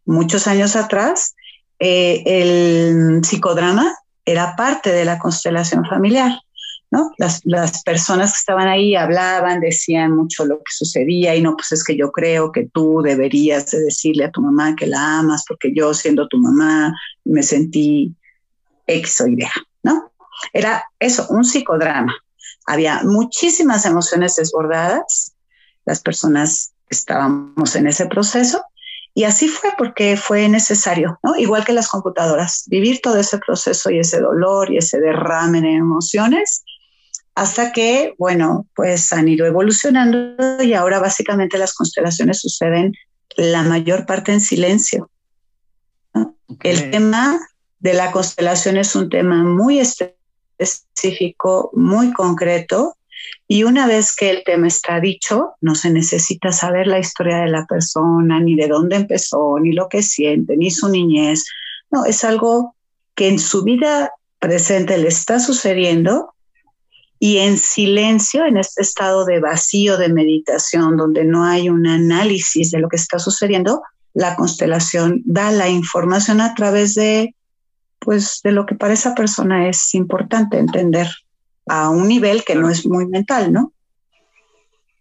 muchos 0.06 0.48
años 0.48 0.76
atrás, 0.76 1.36
eh, 1.80 2.24
el 2.26 3.22
psicodrama 3.24 3.96
era 4.26 4.56
parte 4.56 4.92
de 4.92 5.06
la 5.06 5.18
constelación 5.18 5.86
familiar. 5.86 6.32
¿no? 6.92 7.12
Las, 7.18 7.42
las, 7.44 7.84
personas 7.84 8.32
que 8.32 8.38
estaban 8.38 8.68
ahí 8.68 8.96
hablaban, 8.96 9.60
decían 9.60 10.16
mucho 10.16 10.46
lo 10.46 10.58
que 10.58 10.72
sucedía 10.72 11.36
y 11.36 11.42
no, 11.42 11.56
pues 11.56 11.72
es 11.72 11.84
que 11.84 11.96
yo 11.96 12.12
creo 12.12 12.52
que 12.52 12.68
tú 12.74 13.02
deberías 13.04 13.70
de 13.72 13.80
decirle 13.82 14.26
a 14.26 14.32
tu 14.32 14.42
mamá 14.42 14.76
que 14.76 14.88
la 14.88 15.20
amas 15.20 15.46
porque 15.48 15.72
yo 15.74 15.94
siendo 15.94 16.28
tu 16.28 16.38
mamá 16.38 16.94
me 17.26 17.44
sentí 17.44 18.16
Y, 18.88 19.04
¿no? 19.84 20.12
Era 20.52 20.84
eso, 21.00 21.28
un 21.30 21.44
psicodrama. 21.44 22.16
Había 22.70 23.02
muchísimas 23.04 23.84
emociones 23.88 24.36
desbordadas, 24.36 25.34
las 25.86 26.02
personas 26.02 26.72
estábamos 26.88 27.76
en 27.76 27.88
ese 27.88 28.06
proceso 28.06 28.64
y 29.16 29.24
así 29.24 29.48
fue 29.48 29.72
porque 29.76 30.16
fue 30.18 30.48
necesario, 30.50 31.20
¿no? 31.24 31.36
Igual 31.36 31.66
que 31.66 31.74
las 31.74 31.88
computadoras, 31.88 32.66
vivir 32.68 33.02
todo 33.02 33.18
ese 33.18 33.40
proceso 33.40 33.90
y 33.90 33.98
ese 33.98 34.20
dolor 34.20 34.72
y 34.72 34.78
ese 34.78 35.00
derrame 35.00 35.62
de 35.62 35.78
emociones 35.78 36.64
hasta 37.34 37.72
que, 37.72 38.14
bueno, 38.20 38.68
pues 38.76 39.12
han 39.14 39.28
ido 39.28 39.48
evolucionando 39.48 40.62
y 40.62 40.76
ahora 40.76 41.00
básicamente 41.00 41.58
las 41.58 41.74
constelaciones 41.74 42.40
suceden 42.40 42.94
la 43.36 43.64
mayor 43.64 44.06
parte 44.06 44.32
en 44.32 44.42
silencio. 44.42 45.10
El 46.62 46.92
tema 46.92 47.40
de 47.80 47.96
la 47.96 48.12
constelación 48.12 48.78
es 48.78 48.96
un 48.96 49.10
tema 49.10 49.44
muy 49.44 49.80
específico, 50.60 51.72
muy 51.74 52.14
concreto, 52.14 52.96
y 53.48 53.64
una 53.64 53.88
vez 53.88 54.16
que 54.16 54.30
el 54.30 54.44
tema 54.44 54.68
está 54.68 55.00
dicho, 55.00 55.54
no 55.62 55.74
se 55.74 55.90
necesita 55.90 56.52
saber 56.52 56.86
la 56.86 57.00
historia 57.00 57.38
de 57.38 57.50
la 57.50 57.66
persona, 57.66 58.40
ni 58.40 58.56
de 58.56 58.68
dónde 58.68 58.96
empezó, 58.96 59.58
ni 59.60 59.72
lo 59.72 59.90
que 59.90 60.04
siente, 60.04 60.56
ni 60.56 60.70
su 60.70 60.88
niñez. 60.88 61.46
No, 61.90 62.06
es 62.06 62.24
algo 62.24 62.76
que 63.16 63.28
en 63.28 63.40
su 63.40 63.64
vida 63.64 64.12
presente 64.38 64.98
le 64.98 65.08
está 65.08 65.40
sucediendo 65.40 66.34
y 67.20 67.40
en 67.40 67.58
silencio, 67.58 68.46
en 68.46 68.58
este 68.58 68.82
estado 68.82 69.26
de 69.26 69.40
vacío 69.40 69.98
de 69.98 70.10
meditación, 70.10 70.96
donde 70.96 71.26
no 71.26 71.44
hay 71.44 71.70
un 71.70 71.88
análisis 71.88 72.72
de 72.72 72.80
lo 72.80 72.88
que 72.88 72.96
está 72.96 73.20
sucediendo, 73.20 73.82
la 74.14 74.36
constelación 74.36 75.22
da 75.26 75.52
la 75.52 75.70
información 75.70 76.40
a 76.40 76.54
través 76.54 76.96
de, 76.96 77.36
pues, 78.10 78.42
de 78.44 78.52
lo 78.52 78.66
que 78.66 78.74
para 78.74 78.96
esa 78.96 79.14
persona 79.14 79.70
es 79.70 79.94
importante 79.94 80.58
entender 80.58 81.06
a 81.68 81.92
un 81.92 82.08
nivel 82.08 82.44
que 82.44 82.56
no 82.56 82.68
es 82.68 82.88
muy 82.88 83.06
mental, 83.06 83.54
¿no? 83.54 83.72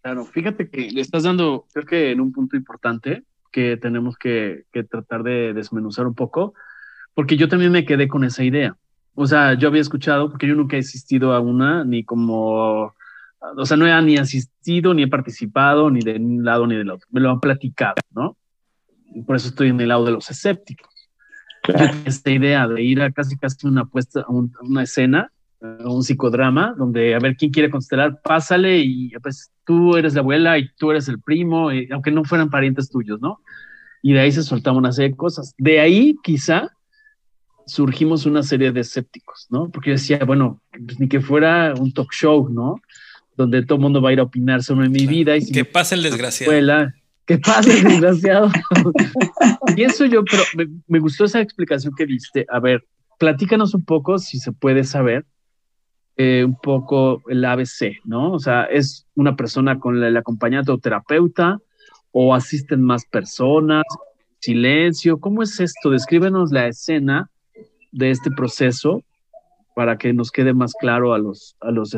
Claro, 0.03 0.25
fíjate 0.25 0.69
que 0.69 0.91
le 0.91 1.01
estás 1.01 1.23
dando, 1.23 1.65
creo 1.73 1.87
que 1.87 2.11
en 2.11 2.21
un 2.21 2.31
punto 2.31 2.55
importante 2.55 3.23
que 3.51 3.77
tenemos 3.77 4.15
que, 4.15 4.65
que 4.71 4.83
tratar 4.83 5.23
de 5.23 5.55
desmenuzar 5.55 6.05
un 6.05 6.13
poco, 6.13 6.53
porque 7.15 7.35
yo 7.35 7.49
también 7.49 7.71
me 7.71 7.83
quedé 7.83 8.07
con 8.07 8.23
esa 8.23 8.43
idea. 8.43 8.77
O 9.15 9.25
sea, 9.25 9.55
yo 9.55 9.69
había 9.69 9.81
escuchado, 9.81 10.29
porque 10.29 10.45
yo 10.45 10.53
nunca 10.53 10.75
he 10.75 10.81
asistido 10.81 11.33
a 11.33 11.39
una, 11.39 11.83
ni 11.83 12.03
como, 12.03 12.93
o 13.57 13.65
sea, 13.65 13.75
no 13.75 13.87
he 13.87 14.01
ni 14.03 14.17
asistido, 14.17 14.93
ni 14.93 15.01
he 15.01 15.07
participado, 15.07 15.89
ni 15.89 16.01
de 16.01 16.17
un 16.17 16.45
lado 16.45 16.67
ni 16.67 16.75
del 16.75 16.91
otro. 16.91 17.07
Me 17.09 17.21
lo 17.21 17.31
han 17.31 17.39
platicado, 17.39 17.95
¿no? 18.11 18.37
Por 19.25 19.35
eso 19.35 19.47
estoy 19.47 19.69
en 19.69 19.81
el 19.81 19.87
lado 19.87 20.05
de 20.05 20.11
los 20.11 20.29
escépticos. 20.29 20.98
Esta 22.05 22.31
idea 22.31 22.67
de 22.67 22.81
ir 22.81 23.01
a 23.01 23.11
casi 23.11 23.37
casi 23.37 23.67
una 23.67 23.85
puesta, 23.85 24.25
una 24.27 24.83
escena, 24.83 25.31
un 25.61 26.03
psicodrama, 26.03 26.73
donde 26.77 27.15
a 27.15 27.19
ver 27.19 27.35
quién 27.35 27.51
quiere 27.51 27.69
constelar, 27.69 28.21
pásale 28.21 28.79
y 28.79 29.11
pues 29.21 29.51
tú 29.65 29.97
eres 29.97 30.13
la 30.13 30.21
abuela 30.21 30.57
y 30.57 30.69
tú 30.77 30.91
eres 30.91 31.07
el 31.07 31.19
primo, 31.19 31.71
y, 31.71 31.89
aunque 31.91 32.11
no 32.11 32.23
fueran 32.23 32.49
parientes 32.49 32.89
tuyos, 32.89 33.19
¿no? 33.21 33.41
Y 34.01 34.13
de 34.13 34.21
ahí 34.21 34.31
se 34.31 34.43
soltaba 34.43 34.77
una 34.77 34.93
serie 34.93 35.09
de 35.09 35.17
cosas. 35.17 35.53
De 35.57 35.79
ahí 35.81 36.15
quizá 36.23 36.69
surgimos 37.65 38.25
una 38.25 38.43
serie 38.43 38.71
de 38.71 38.81
escépticos, 38.81 39.47
¿no? 39.49 39.69
Porque 39.69 39.91
yo 39.91 39.95
decía, 39.95 40.19
bueno, 40.25 40.61
pues 40.71 40.99
ni 40.99 41.07
que 41.07 41.19
fuera 41.19 41.73
un 41.77 41.91
talk 41.91 42.11
show, 42.13 42.49
¿no? 42.49 42.81
Donde 43.35 43.63
todo 43.63 43.75
el 43.75 43.81
mundo 43.81 44.01
va 44.01 44.09
a 44.09 44.13
ir 44.13 44.19
a 44.19 44.23
opinar 44.23 44.63
sobre 44.63 44.89
mi 44.89 45.05
vida. 45.05 45.37
Y 45.37 45.51
que 45.51 45.65
pase 45.65 45.95
el 45.95 46.03
desgraciado. 46.03 46.51
Pase 47.37 47.77
el 47.77 47.83
desgraciado. 47.83 48.49
Pienso 49.75 50.05
yo, 50.05 50.23
pero 50.23 50.43
me, 50.87 50.99
gustó 50.99 51.25
esa 51.25 51.41
explicación 51.41 51.93
que 51.95 52.05
diste. 52.05 52.45
A 52.49 52.59
ver, 52.59 52.83
platícanos 53.19 53.73
un 53.73 53.85
poco, 53.85 54.17
si 54.17 54.39
se 54.39 54.51
puede 54.51 54.83
saber, 54.83 55.25
eh, 56.17 56.43
un 56.43 56.55
poco 56.55 57.21
el 57.29 57.45
ABC, 57.45 57.99
¿no? 58.03 58.33
O 58.33 58.39
sea, 58.39 58.63
¿es 58.63 59.07
una 59.15 59.35
persona 59.35 59.79
con 59.79 60.03
el 60.03 60.17
acompañante 60.17 60.71
o 60.71 60.77
terapeuta 60.77 61.59
o 62.11 62.33
asisten 62.33 62.81
más 62.81 63.05
personas? 63.05 63.83
Silencio, 64.39 65.19
¿cómo 65.19 65.43
es 65.43 65.59
esto? 65.59 65.89
Descríbenos 65.89 66.51
la 66.51 66.67
escena 66.67 67.29
de 67.91 68.11
este 68.11 68.31
proceso 68.31 69.03
para 69.75 69.97
que 69.97 70.13
nos 70.13 70.31
quede 70.31 70.53
más 70.53 70.73
claro 70.73 71.13
a 71.13 71.19
los, 71.19 71.55
a 71.61 71.71
los 71.71 71.93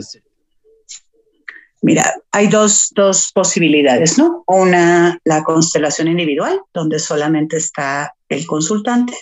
Mira, 1.82 2.14
hay 2.32 2.48
dos, 2.48 2.92
dos, 2.96 3.32
posibilidades, 3.34 4.18
¿no? 4.18 4.44
Una, 4.46 5.18
la 5.24 5.44
constelación 5.44 6.08
individual, 6.08 6.62
donde 6.74 7.00
solamente 7.00 7.58
está 7.58 8.14
el 8.30 8.46
consultante 8.46 9.18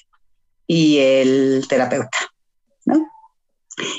y 0.67 0.97
el 0.97 1.65
terapeuta, 1.69 2.17
¿no? 2.85 3.07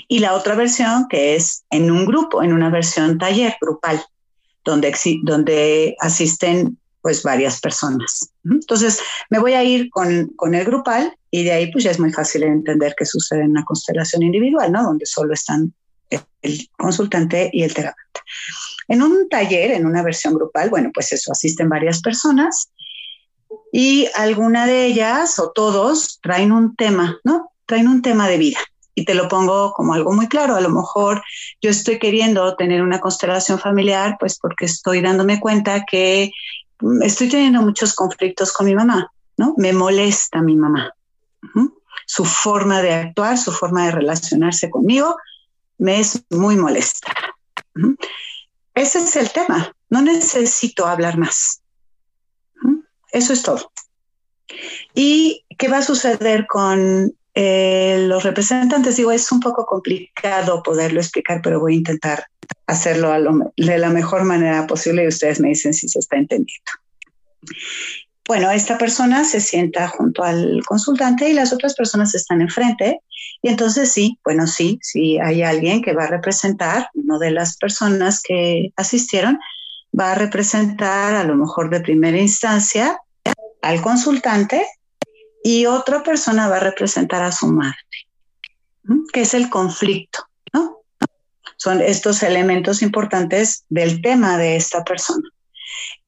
Y 0.08 0.18
la 0.18 0.34
otra 0.34 0.54
versión 0.54 1.06
que 1.08 1.36
es 1.36 1.64
en 1.70 1.90
un 1.90 2.04
grupo, 2.04 2.42
en 2.42 2.52
una 2.52 2.68
versión 2.68 3.16
taller 3.16 3.56
grupal, 3.60 4.04
donde, 4.62 4.94
donde 5.22 5.96
asisten 5.98 6.78
pues 7.00 7.22
varias 7.22 7.60
personas. 7.60 8.30
Entonces, 8.44 9.00
me 9.30 9.38
voy 9.38 9.54
a 9.54 9.64
ir 9.64 9.88
con, 9.88 10.28
con, 10.36 10.54
el 10.54 10.66
grupal 10.66 11.16
y 11.30 11.44
de 11.44 11.52
ahí 11.52 11.72
pues 11.72 11.84
ya 11.84 11.92
es 11.92 11.98
muy 11.98 12.12
fácil 12.12 12.42
entender 12.42 12.94
qué 12.94 13.06
sucede 13.06 13.40
en 13.40 13.52
una 13.52 13.64
constelación 13.64 14.22
individual, 14.22 14.70
¿no? 14.70 14.82
Donde 14.82 15.06
solo 15.06 15.32
están 15.32 15.72
el 16.10 16.68
consultante 16.76 17.50
y 17.52 17.62
el 17.62 17.74
terapeuta. 17.74 18.22
En 18.88 19.02
un 19.02 19.28
taller, 19.28 19.72
en 19.72 19.86
una 19.86 20.02
versión 20.02 20.34
grupal, 20.34 20.70
bueno, 20.70 20.90
pues 20.92 21.12
eso, 21.12 21.32
asisten 21.32 21.68
varias 21.68 22.00
personas 22.00 22.70
y 23.72 24.08
alguna 24.16 24.66
de 24.66 24.86
ellas 24.86 25.38
o 25.38 25.52
todos 25.52 26.18
traen 26.22 26.52
un 26.52 26.74
tema, 26.76 27.18
¿no? 27.24 27.52
Traen 27.66 27.88
un 27.88 28.02
tema 28.02 28.28
de 28.28 28.38
vida. 28.38 28.58
Y 28.94 29.04
te 29.04 29.14
lo 29.14 29.28
pongo 29.28 29.72
como 29.72 29.94
algo 29.94 30.12
muy 30.12 30.26
claro. 30.26 30.56
A 30.56 30.60
lo 30.60 30.68
mejor 30.68 31.22
yo 31.62 31.70
estoy 31.70 31.98
queriendo 31.98 32.56
tener 32.56 32.82
una 32.82 33.00
constelación 33.00 33.58
familiar, 33.58 34.16
pues 34.18 34.38
porque 34.38 34.64
estoy 34.64 35.00
dándome 35.00 35.40
cuenta 35.40 35.84
que 35.84 36.32
estoy 37.02 37.28
teniendo 37.28 37.62
muchos 37.62 37.94
conflictos 37.94 38.52
con 38.52 38.66
mi 38.66 38.74
mamá, 38.74 39.12
¿no? 39.36 39.54
Me 39.56 39.72
molesta 39.72 40.42
mi 40.42 40.56
mamá. 40.56 40.92
Su 42.06 42.24
forma 42.24 42.82
de 42.82 42.92
actuar, 42.92 43.38
su 43.38 43.52
forma 43.52 43.86
de 43.86 43.92
relacionarse 43.92 44.68
conmigo, 44.68 45.16
me 45.80 45.98
es 45.98 46.22
muy 46.30 46.56
molesta. 46.56 47.12
Ese 48.74 48.98
es 48.98 49.16
el 49.16 49.30
tema. 49.30 49.74
No 49.88 50.02
necesito 50.02 50.86
hablar 50.86 51.18
más. 51.18 51.62
Eso 53.10 53.32
es 53.32 53.42
todo. 53.42 53.72
¿Y 54.94 55.44
qué 55.58 55.68
va 55.68 55.78
a 55.78 55.82
suceder 55.82 56.46
con 56.46 57.12
eh, 57.34 58.04
los 58.06 58.22
representantes? 58.22 58.96
Digo, 58.96 59.10
es 59.10 59.32
un 59.32 59.40
poco 59.40 59.64
complicado 59.66 60.62
poderlo 60.62 61.00
explicar, 61.00 61.40
pero 61.42 61.60
voy 61.60 61.74
a 61.74 61.78
intentar 61.78 62.26
hacerlo 62.66 63.12
de 63.56 63.78
la 63.78 63.90
mejor 63.90 64.24
manera 64.24 64.66
posible 64.66 65.04
y 65.04 65.08
ustedes 65.08 65.40
me 65.40 65.48
dicen 65.48 65.72
si 65.72 65.88
se 65.88 65.98
está 65.98 66.16
entendiendo. 66.16 66.70
Bueno, 68.26 68.50
esta 68.50 68.78
persona 68.78 69.24
se 69.24 69.40
sienta 69.40 69.88
junto 69.88 70.22
al 70.22 70.62
consultante 70.66 71.28
y 71.28 71.32
las 71.32 71.52
otras 71.52 71.74
personas 71.74 72.14
están 72.14 72.40
enfrente. 72.40 73.00
Y 73.42 73.48
entonces 73.48 73.90
sí, 73.90 74.18
bueno, 74.24 74.46
sí, 74.46 74.78
sí 74.82 75.18
hay 75.18 75.42
alguien 75.42 75.82
que 75.82 75.94
va 75.94 76.04
a 76.04 76.10
representar, 76.10 76.88
una 76.94 77.18
de 77.18 77.30
las 77.30 77.56
personas 77.56 78.22
que 78.22 78.72
asistieron, 78.76 79.38
va 79.98 80.12
a 80.12 80.14
representar 80.14 81.14
a 81.14 81.24
lo 81.24 81.34
mejor 81.34 81.70
de 81.70 81.80
primera 81.80 82.18
instancia 82.18 82.98
al 83.62 83.82
consultante 83.82 84.66
y 85.42 85.66
otra 85.66 86.02
persona 86.02 86.48
va 86.48 86.56
a 86.56 86.60
representar 86.60 87.22
a 87.22 87.32
su 87.32 87.48
madre, 87.48 87.76
que 89.12 89.22
es 89.22 89.34
el 89.34 89.48
conflicto, 89.48 90.26
¿no? 90.52 90.78
Son 91.56 91.80
estos 91.80 92.22
elementos 92.22 92.82
importantes 92.82 93.64
del 93.68 94.02
tema 94.02 94.38
de 94.38 94.56
esta 94.56 94.84
persona. 94.84 95.28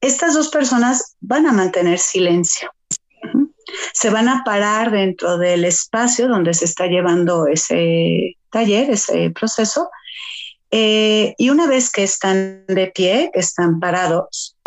Estas 0.03 0.33
dos 0.33 0.49
personas 0.49 1.15
van 1.21 1.47
a 1.47 1.53
mantener 1.53 1.97
silencio. 1.97 2.69
Se 3.93 4.09
van 4.09 4.27
a 4.27 4.43
parar 4.43 4.91
dentro 4.91 5.37
del 5.37 5.63
espacio 5.63 6.27
donde 6.27 6.53
se 6.53 6.65
está 6.65 6.87
llevando 6.87 7.47
ese 7.47 8.37
taller, 8.51 8.89
ese 8.91 9.31
proceso, 9.31 9.89
eh, 10.71 11.35
y 11.37 11.51
una 11.51 11.67
vez 11.67 11.89
que 11.89 12.01
están 12.03 12.65
de 12.67 12.87
pie, 12.87 13.29
que 13.31 13.39
están 13.39 13.79
parados, 13.79 14.57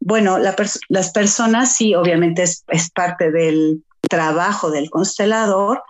bueno, 0.00 0.38
las 0.38 1.10
personas 1.12 1.76
sí, 1.76 1.94
obviamente 1.94 2.42
es, 2.42 2.64
parte 2.94 3.30
del 3.30 3.84
trabajo 4.00 4.70
del 4.70 4.88
constelador, 4.88 5.82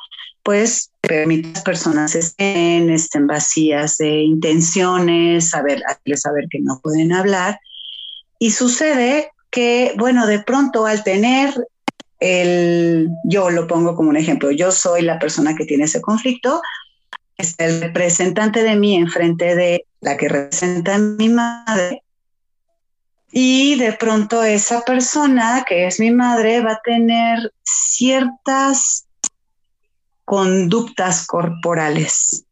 pues 0.43 0.91
permite 1.01 1.49
a 1.49 1.53
las 1.53 1.63
personas 1.63 2.17
estén, 2.17 2.93
vacías 3.29 3.97
de 3.97 4.23
intenciones, 4.23 5.51
saber, 5.51 5.83
saber 6.17 6.47
que 6.51 6.59
no 6.61 6.81
pueden 6.83 7.13
hablar. 7.13 7.61
Y 8.41 8.51
sucede 8.53 9.31
que, 9.51 9.95
bueno, 9.99 10.27
de 10.27 10.41
pronto 10.41 10.87
al 10.87 11.05
tener 11.05 11.55
el, 12.19 13.11
yo 13.25 13.51
lo 13.51 13.67
pongo 13.67 13.95
como 13.95 14.09
un 14.09 14.17
ejemplo, 14.17 14.51
yo 14.51 14.73
soy 14.73 15.03
la 15.03 15.19
persona 15.19 15.55
que 15.55 15.67
tiene 15.67 15.85
ese 15.85 16.01
conflicto, 16.01 16.63
está 17.37 17.67
el 17.67 17.83
representante 17.83 18.63
de 18.63 18.77
mí 18.77 18.97
enfrente 18.97 19.55
de 19.55 19.87
la 20.01 20.17
que 20.17 20.29
representa 20.29 20.95
a 20.95 20.99
mi 20.99 21.29
madre, 21.29 22.03
y 23.31 23.79
de 23.79 23.93
pronto 23.93 24.43
esa 24.43 24.83
persona, 24.87 25.65
que 25.69 25.87
es 25.87 26.01
mi 26.01 26.11
madre, 26.11 26.63
va 26.63 26.73
a 26.73 26.81
tener 26.83 27.53
ciertas 27.63 29.07
conductas 30.25 31.27
corporales. 31.27 32.45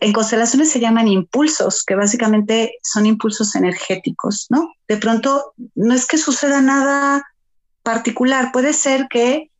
En 0.00 0.12
constelaciones 0.12 0.70
se 0.70 0.80
llaman 0.80 1.08
impulsos, 1.08 1.84
que 1.84 1.94
básicamente 1.94 2.78
son 2.82 3.06
impulsos 3.06 3.54
energéticos, 3.54 4.46
¿no? 4.50 4.72
De 4.88 4.96
pronto 4.96 5.54
no 5.74 5.94
es 5.94 6.06
que 6.06 6.18
suceda 6.18 6.60
nada 6.60 7.24
particular, 7.82 8.52
puede 8.52 8.72
ser 8.72 9.08
que 9.08 9.50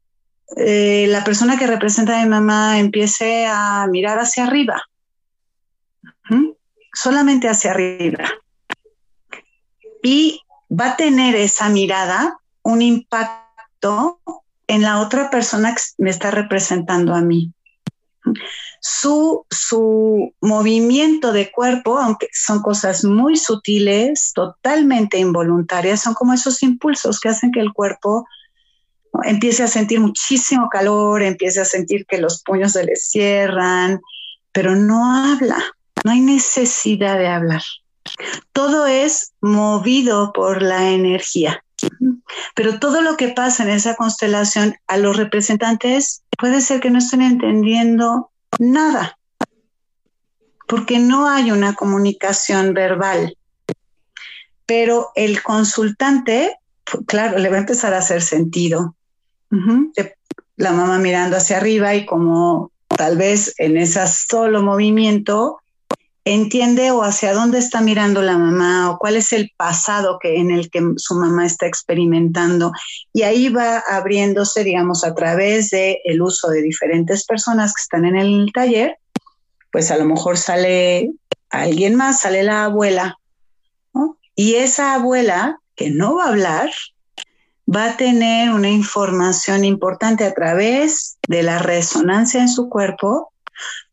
eh, 0.57 1.07
la 1.09 1.25
persona 1.25 1.59
que 1.59 1.67
representa 1.67 2.19
a 2.19 2.23
mi 2.23 2.29
mamá 2.29 2.79
empiece 2.79 3.47
a 3.47 3.87
mirar 3.89 4.19
hacia 4.19 4.45
arriba, 4.45 4.83
solamente 6.93 7.49
hacia 7.49 7.73
arriba 7.73 8.25
y 10.03 10.41
va 10.71 10.93
a 10.93 10.97
tener 10.97 11.35
esa 11.35 11.69
mirada 11.69 12.39
un 12.63 12.83
impacto 12.83 14.21
en 14.67 14.83
la 14.83 15.01
otra 15.01 15.31
persona 15.31 15.75
que 15.75 15.83
me 15.99 16.11
está 16.11 16.31
representando 16.31 17.15
a 17.15 17.21
mí. 17.21 17.53
Su, 18.87 19.47
su 19.51 20.35
movimiento 20.43 21.33
de 21.33 21.51
cuerpo, 21.51 21.97
aunque 21.97 22.29
son 22.35 22.61
cosas 22.61 23.03
muy 23.03 23.39
sutiles, 23.39 24.33
totalmente 24.35 25.17
involuntarias, 25.19 26.03
son 26.03 26.13
como 26.13 26.35
esos 26.35 26.63
impulsos 26.63 27.19
que 27.19 27.31
hacen 27.31 27.51
que 27.51 27.61
el 27.61 27.73
cuerpo 27.73 28.27
empiece 29.23 29.63
a 29.63 29.69
sentir 29.69 30.01
muchísimo 30.01 30.69
calor, 30.69 31.23
empiece 31.23 31.63
a 31.63 31.65
sentir 31.65 32.05
que 32.05 32.19
los 32.19 32.43
puños 32.43 32.73
se 32.73 32.85
le 32.85 32.97
cierran, 32.97 34.03
pero 34.53 34.77
no 34.77 35.15
habla, 35.15 35.63
no 36.05 36.11
hay 36.11 36.21
necesidad 36.21 37.19
de 37.19 37.29
hablar. 37.29 37.63
Todo 38.53 38.87
es 38.87 39.33
movido 39.41 40.35
por 40.35 40.61
la 40.61 40.91
energía. 40.91 41.65
Pero 42.55 42.79
todo 42.79 43.01
lo 43.01 43.17
que 43.17 43.29
pasa 43.29 43.63
en 43.63 43.71
esa 43.71 43.95
constelación 43.97 44.77
a 44.87 44.99
los 44.99 45.17
representantes 45.17 46.23
puede 46.39 46.61
ser 46.61 46.81
que 46.81 46.91
no 46.91 46.99
estén 46.99 47.23
entendiendo 47.23 48.31
nada, 48.59 49.19
porque 50.67 50.99
no 50.99 51.29
hay 51.29 51.51
una 51.51 51.75
comunicación 51.75 52.75
verbal. 52.75 53.37
Pero 54.67 55.11
el 55.15 55.43
consultante, 55.43 56.57
claro, 57.07 57.39
le 57.39 57.51
va 57.51 57.57
a 57.57 57.61
empezar 57.61 57.93
a 57.93 57.99
hacer 57.99 58.23
sentido. 58.23 58.95
La 60.57 60.73
mamá 60.73 60.99
mirando 60.99 61.37
hacia 61.37 61.59
arriba 61.59 61.95
y 61.95 62.07
como 62.07 62.73
tal 62.89 63.17
vez 63.17 63.55
en 63.59 63.77
ese 63.77 64.07
solo 64.07 64.63
movimiento 64.63 65.61
entiende 66.25 66.91
o 66.91 67.03
hacia 67.03 67.35
dónde 67.35 67.59
está 67.59 67.81
mirando 67.81 68.23
la 68.23 68.39
mamá 68.39 68.91
o 68.91 68.99
cuál 68.99 69.17
es 69.17 69.33
el 69.33 69.53
pasado 69.57 70.19
que, 70.19 70.39
en 70.39 70.51
el 70.51 70.71
que 70.71 70.83
su 70.97 71.15
mamá 71.15 71.45
está 71.45 71.67
experimentando. 71.67 72.73
Y 73.13 73.23
ahí 73.23 73.51
va 73.51 73.79
abriéndose, 73.79 74.65
digamos, 74.65 75.05
a 75.05 75.15
través 75.15 75.71
del 75.71 75.99
el 76.05 76.23
uso 76.23 76.49
de 76.49 76.63
diferentes 76.63 77.27
personas 77.27 77.75
que 77.75 77.83
están 77.83 78.07
en 78.07 78.17
el 78.17 78.51
taller, 78.53 78.99
pues 79.71 79.91
a 79.91 79.97
lo 79.97 80.07
mejor 80.07 80.39
sale 80.39 81.11
alguien 81.51 81.95
más, 81.95 82.21
sale 82.21 82.43
la 82.43 82.65
abuela, 82.65 83.19
Y 84.37 84.57
esa 84.57 84.95
abuela, 84.95 85.61
que 85.77 85.91
no 85.91 86.17
va 86.17 86.25
a 86.25 86.29
hablar, 86.29 86.71
va 87.73 87.91
a 87.91 87.97
tener 87.97 88.51
una 88.51 88.69
información 88.69 89.65
importante 89.65 90.25
a 90.25 90.35
través 90.35 91.19
de 91.29 91.43
la 91.43 91.59
resonancia 91.59 92.41
en 92.41 92.49
su 92.49 92.69
cuerpo 92.69 93.33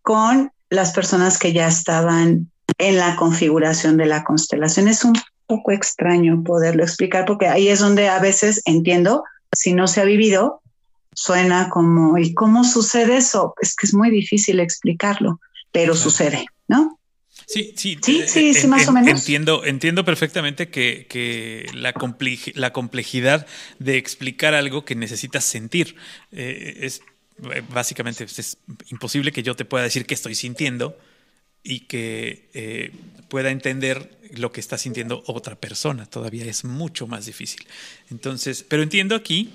con 0.01 0.51
las 0.71 0.93
personas 0.93 1.37
que 1.37 1.53
ya 1.53 1.67
estaban 1.67 2.49
en 2.79 2.97
la 2.97 3.15
configuración 3.17 3.97
de 3.97 4.07
la 4.07 4.23
constelación. 4.23 4.87
Es 4.87 5.03
un 5.03 5.13
poco 5.45 5.71
extraño 5.71 6.43
poderlo 6.43 6.81
explicar 6.81 7.25
porque 7.25 7.47
ahí 7.47 7.67
es 7.67 7.79
donde 7.79 8.07
a 8.07 8.19
veces 8.19 8.61
entiendo, 8.65 9.23
si 9.53 9.73
no 9.73 9.87
se 9.87 10.01
ha 10.01 10.05
vivido, 10.05 10.61
suena 11.13 11.69
como, 11.69 12.17
¿y 12.17 12.33
cómo 12.33 12.63
sucede 12.63 13.17
eso? 13.17 13.53
Es 13.61 13.75
que 13.75 13.85
es 13.85 13.93
muy 13.93 14.09
difícil 14.09 14.61
explicarlo, 14.61 15.41
pero 15.73 15.93
sucede, 15.93 16.45
¿no? 16.69 16.97
Sí, 17.47 17.73
sí, 17.75 17.97
sí, 18.01 18.23
sí, 18.27 18.53
sí 18.53 18.67
más 18.67 18.87
o 18.87 18.93
menos. 18.93 19.09
Entiendo, 19.09 19.65
entiendo 19.65 20.05
perfectamente 20.05 20.69
que, 20.69 21.65
la, 21.73 21.93
la, 22.55 22.71
complejidad 22.71 23.45
de 23.77 23.97
explicar 23.97 24.53
algo 24.53 24.85
que 24.85 24.95
necesitas 24.95 25.43
sentir 25.43 25.97
eh, 26.31 26.77
es 26.81 27.01
básicamente 27.69 28.23
es 28.23 28.57
imposible 28.89 29.31
que 29.31 29.43
yo 29.43 29.55
te 29.55 29.65
pueda 29.65 29.83
decir 29.83 30.05
qué 30.05 30.13
estoy 30.13 30.35
sintiendo 30.35 30.97
y 31.63 31.81
que 31.81 32.49
eh, 32.53 32.91
pueda 33.29 33.51
entender 33.51 34.17
lo 34.31 34.51
que 34.51 34.59
está 34.59 34.77
sintiendo 34.77 35.23
otra 35.27 35.55
persona. 35.55 36.05
Todavía 36.05 36.45
es 36.45 36.63
mucho 36.63 37.07
más 37.07 37.25
difícil. 37.25 37.67
Entonces, 38.09 38.65
pero 38.67 38.83
entiendo 38.83 39.15
aquí 39.15 39.49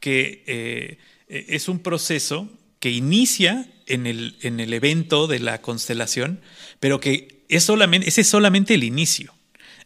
que 0.00 0.44
eh, 0.46 0.98
es 1.28 1.68
un 1.68 1.80
proceso 1.80 2.48
que 2.80 2.90
inicia 2.90 3.68
en 3.86 4.06
el, 4.06 4.36
en 4.42 4.60
el 4.60 4.72
evento 4.72 5.26
de 5.26 5.40
la 5.40 5.60
constelación, 5.60 6.40
pero 6.78 7.00
que 7.00 7.44
es 7.48 7.64
solamente, 7.64 8.08
ese 8.08 8.20
es 8.20 8.28
solamente 8.28 8.74
el 8.74 8.84
inicio. 8.84 9.34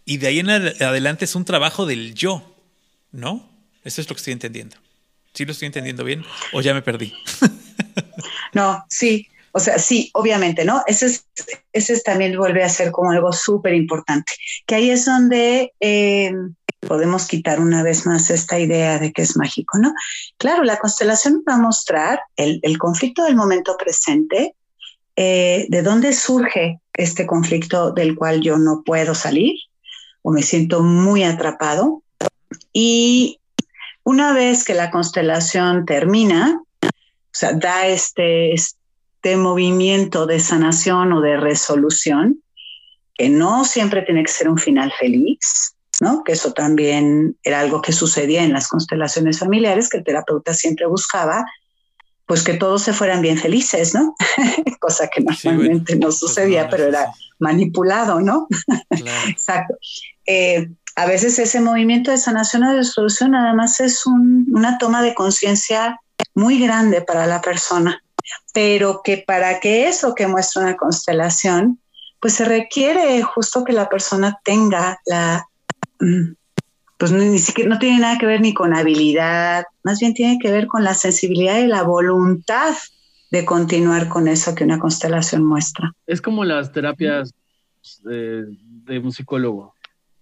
Y 0.05 0.16
de 0.18 0.26
ahí 0.26 0.40
en 0.40 0.50
adelante 0.50 1.24
es 1.24 1.34
un 1.34 1.44
trabajo 1.44 1.86
del 1.86 2.14
yo, 2.14 2.57
¿no? 3.12 3.48
Eso 3.84 4.00
es 4.00 4.09
lo 4.09 4.14
que 4.14 4.20
estoy 4.20 4.32
entendiendo. 4.32 4.76
¿Sí 5.35 5.45
lo 5.45 5.53
estoy 5.53 5.66
entendiendo 5.66 6.05
bien 6.05 6.24
o 6.53 6.61
ya 6.61 6.74
me 6.74 6.83
perdí? 6.83 7.14
no, 8.53 8.85
sí, 8.89 9.28
o 9.53 9.61
sea, 9.61 9.78
sí, 9.78 10.11
obviamente, 10.14 10.64
¿no? 10.64 10.83
Ese, 10.87 11.07
es, 11.07 11.26
ese 11.72 12.01
también 12.01 12.37
vuelve 12.37 12.64
a 12.64 12.68
ser 12.68 12.91
como 12.91 13.11
algo 13.11 13.33
súper 13.33 13.74
importante, 13.74 14.33
que 14.66 14.74
ahí 14.74 14.91
es 14.91 15.05
donde 15.05 15.72
eh, 15.80 16.33
podemos 16.80 17.26
quitar 17.26 17.61
una 17.61 17.83
vez 17.83 18.07
más 18.07 18.30
esta 18.30 18.59
idea 18.59 18.99
de 18.99 19.12
que 19.12 19.22
es 19.22 19.37
mágico, 19.37 19.78
¿no? 19.78 19.93
Claro, 20.37 20.64
la 20.64 20.78
constelación 20.78 21.43
va 21.49 21.55
a 21.55 21.59
mostrar 21.59 22.20
el, 22.37 22.61
conflicto 22.78 23.24
del 23.24 23.37
momento 23.37 23.76
presente, 23.78 24.55
eh, 25.16 25.66
de 25.68 25.83
dónde 25.83 26.12
surge 26.12 26.80
este 26.95 27.26
conflicto 27.26 27.93
del 27.93 28.16
cual 28.16 28.41
yo 28.41 28.59
no 28.59 28.83
puedo 28.85 29.14
salir 29.14 29.55
o 30.22 30.33
me 30.33 30.43
siento 30.43 30.83
muy 30.83 31.24
atrapado 31.24 32.03
y 32.72 33.39
una 34.05 34.32
vez 34.32 34.64
que 34.64 34.74
la 34.74 34.90
constelación 34.90 35.86
termina, 35.86 36.61
o 36.82 36.88
sea, 37.30 37.53
da 37.53 37.86
este, 37.86 38.53
este 38.53 39.36
movimiento 39.36 40.26
de 40.26 40.40
sanación 40.40 41.12
o 41.12 41.20
de 41.20 41.36
resolución, 41.36 42.42
que 43.14 43.28
no 43.28 43.64
siempre 43.64 44.03
tiene 44.03 44.24
que 44.24 44.32
ser 44.32 44.48
un 44.48 44.59
final 44.59 44.92
feliz, 44.98 45.74
¿no? 46.00 46.24
Que 46.24 46.32
eso 46.32 46.53
también 46.53 47.36
era 47.44 47.61
algo 47.61 47.80
que 47.80 47.92
sucedía 47.92 48.42
en 48.42 48.53
las 48.53 48.68
constelaciones 48.68 49.38
familiares, 49.38 49.88
que 49.88 49.98
el 49.98 50.05
terapeuta 50.05 50.55
siempre 50.55 50.86
buscaba, 50.86 51.44
pues 52.26 52.42
que 52.42 52.55
todos 52.55 52.82
se 52.82 52.92
fueran 52.92 53.22
bien 53.22 53.38
felices, 53.38 53.94
¿no? 53.94 54.14
Cosa 54.80 55.09
que 55.09 55.22
normalmente 55.22 55.94
no 55.94 56.07
pues 56.07 56.18
sucedía, 56.18 56.68
pero 56.68 56.84
era 56.84 57.12
manipulado, 57.38 58.20
¿no? 58.20 58.48
Exacto. 59.28 59.74
Eh, 60.26 60.68
a 60.97 61.07
veces 61.07 61.38
ese 61.38 61.61
movimiento 61.61 62.11
de 62.11 62.18
sanación 62.18 62.64
o 62.64 62.74
de 62.74 62.84
solución 62.84 63.32
nada 63.32 63.55
más 63.55 63.80
es 63.80 64.05
una 64.07 64.78
toma 64.78 65.03
de 65.03 65.14
conciencia 65.14 66.01
muy 66.34 66.59
grande 66.59 67.03
para 67.03 67.26
la 67.26 67.40
persona, 67.40 68.03
pero 68.53 69.01
que 69.03 69.18
para 69.18 69.61
que 69.61 69.88
eso 69.88 70.14
que 70.14 70.26
muestra 70.26 70.62
una 70.62 70.76
constelación, 70.76 71.80
pues 72.20 72.34
se 72.34 72.45
requiere 72.45 73.22
justo 73.22 73.64
que 73.64 73.72
la 73.72 73.88
persona 73.88 74.38
tenga 74.45 75.01
la, 75.07 75.47
mm, 76.01 76.34
pues 76.99 77.11
ni 77.11 77.38
siquiera 77.38 77.70
no 77.70 77.78
tiene 77.78 77.99
nada 77.99 78.18
que 78.18 78.26
ver 78.26 78.40
ni 78.40 78.55
con 78.55 78.76
habilidad, 78.76 79.64
más 79.82 79.99
bien 79.99 80.14
tiene 80.14 80.38
que 80.38 80.53
ver 80.53 80.66
con 80.66 80.84
la 80.84 80.95
sensibilidad 80.95 81.59
y 81.59 81.66
la 81.66 81.82
voluntad 81.82 82.74
de 83.30 83.45
continuar 83.45 84.09
con 84.09 84.28
eso 84.28 84.55
que 84.55 84.64
una 84.64 84.78
constelación 84.78 85.43
muestra. 85.43 85.93
Es 86.07 86.20
como 86.20 86.45
las 86.45 86.70
terapias 86.70 87.32
de, 88.05 88.45
de 88.84 88.99
un 88.99 89.11
psicólogo, 89.11 89.74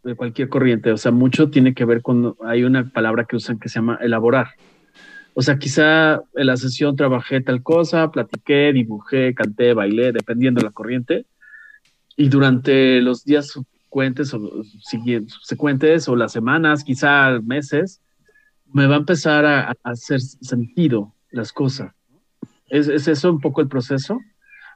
de 0.03 0.15
cualquier 0.15 0.49
corriente, 0.49 0.93
o 0.93 0.97
sea, 0.97 1.13
mucho 1.13 1.51
tiene 1.51 1.75
que 1.75 1.85
ver 1.85 2.03
con, 2.03 2.35
hay 2.45 2.65
una 2.65 2.89
palabra 2.89 3.25
que 3.25 3.37
usan 3.37 3.59
que 3.59 3.69
se 3.69 3.77
llama 3.77 3.99
elaborar. 4.01 4.49
O 5.35 5.43
sea, 5.43 5.59
quizá 5.59 6.23
en 6.35 6.47
la 6.47 6.57
sesión 6.57 6.97
trabajé 6.97 7.41
tal 7.41 7.63
cosa, 7.63 8.11
platiqué, 8.11 8.73
dibujé, 8.73 9.35
canté, 9.35 9.75
bailé, 9.75 10.13
dependiendo 10.13 10.61
de 10.61 10.67
la 10.67 10.73
corriente, 10.73 11.27
y 12.17 12.29
durante 12.29 13.01
los 13.01 13.25
días 13.25 13.49
subsecuentes 13.49 14.35
o, 14.35 14.63
subsecuentes 14.83 16.09
o 16.09 16.17
las 16.17 16.33
semanas, 16.33 16.85
quizá 16.85 17.39
meses, 17.41 18.01
me 18.73 18.87
va 18.87 18.97
a 18.97 18.99
empezar 18.99 19.45
a, 19.45 19.75
hacer 19.83 20.21
sentido 20.21 21.15
las 21.31 21.53
cosas. 21.53 21.93
¿Es, 22.69 22.89
¿Es, 22.89 23.09
eso 23.09 23.31
un 23.31 23.41
poco 23.41 23.61
el 23.61 23.69
proceso? 23.69 24.19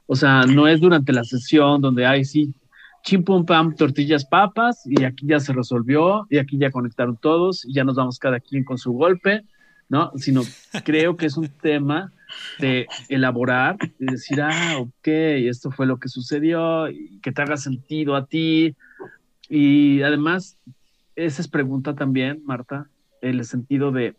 O 0.07 0.15
sea, 0.15 0.43
no 0.43 0.67
es 0.67 0.79
durante 0.79 1.13
la 1.13 1.23
sesión 1.23 1.81
donde 1.81 2.05
hay, 2.05 2.25
sí, 2.25 2.53
chim 3.05 3.23
pum 3.23 3.45
pam, 3.45 3.75
tortillas 3.75 4.25
papas, 4.25 4.81
y 4.85 5.03
aquí 5.03 5.27
ya 5.27 5.39
se 5.39 5.53
resolvió, 5.53 6.25
y 6.29 6.39
aquí 6.39 6.57
ya 6.57 6.71
conectaron 6.71 7.15
todos, 7.17 7.63
y 7.63 7.73
ya 7.73 7.83
nos 7.83 7.95
vamos 7.95 8.17
cada 8.17 8.39
quien 8.39 8.63
con 8.63 8.79
su 8.79 8.91
golpe, 8.93 9.43
¿no? 9.87 10.11
Sino 10.15 10.41
creo 10.83 11.15
que 11.15 11.27
es 11.27 11.37
un 11.37 11.47
tema 11.61 12.11
de 12.59 12.87
elaborar 13.07 13.77
y 13.99 14.05
decir, 14.05 14.41
ah, 14.41 14.77
ok, 14.79 15.07
esto 15.07 15.69
fue 15.69 15.85
lo 15.85 15.99
que 15.99 16.09
sucedió, 16.09 16.89
y 16.89 17.19
que 17.21 17.31
te 17.31 17.43
haga 17.43 17.57
sentido 17.57 18.15
a 18.15 18.25
ti. 18.25 18.75
Y 19.49 20.01
además, 20.01 20.57
esa 21.15 21.43
es 21.43 21.47
pregunta 21.47 21.93
también, 21.93 22.41
Marta, 22.43 22.89
el 23.21 23.45
sentido 23.45 23.91
de, 23.91 24.15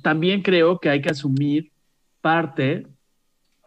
también 0.00 0.40
creo 0.40 0.78
que 0.78 0.88
hay 0.88 1.02
que 1.02 1.10
asumir 1.10 1.70
parte 2.22 2.86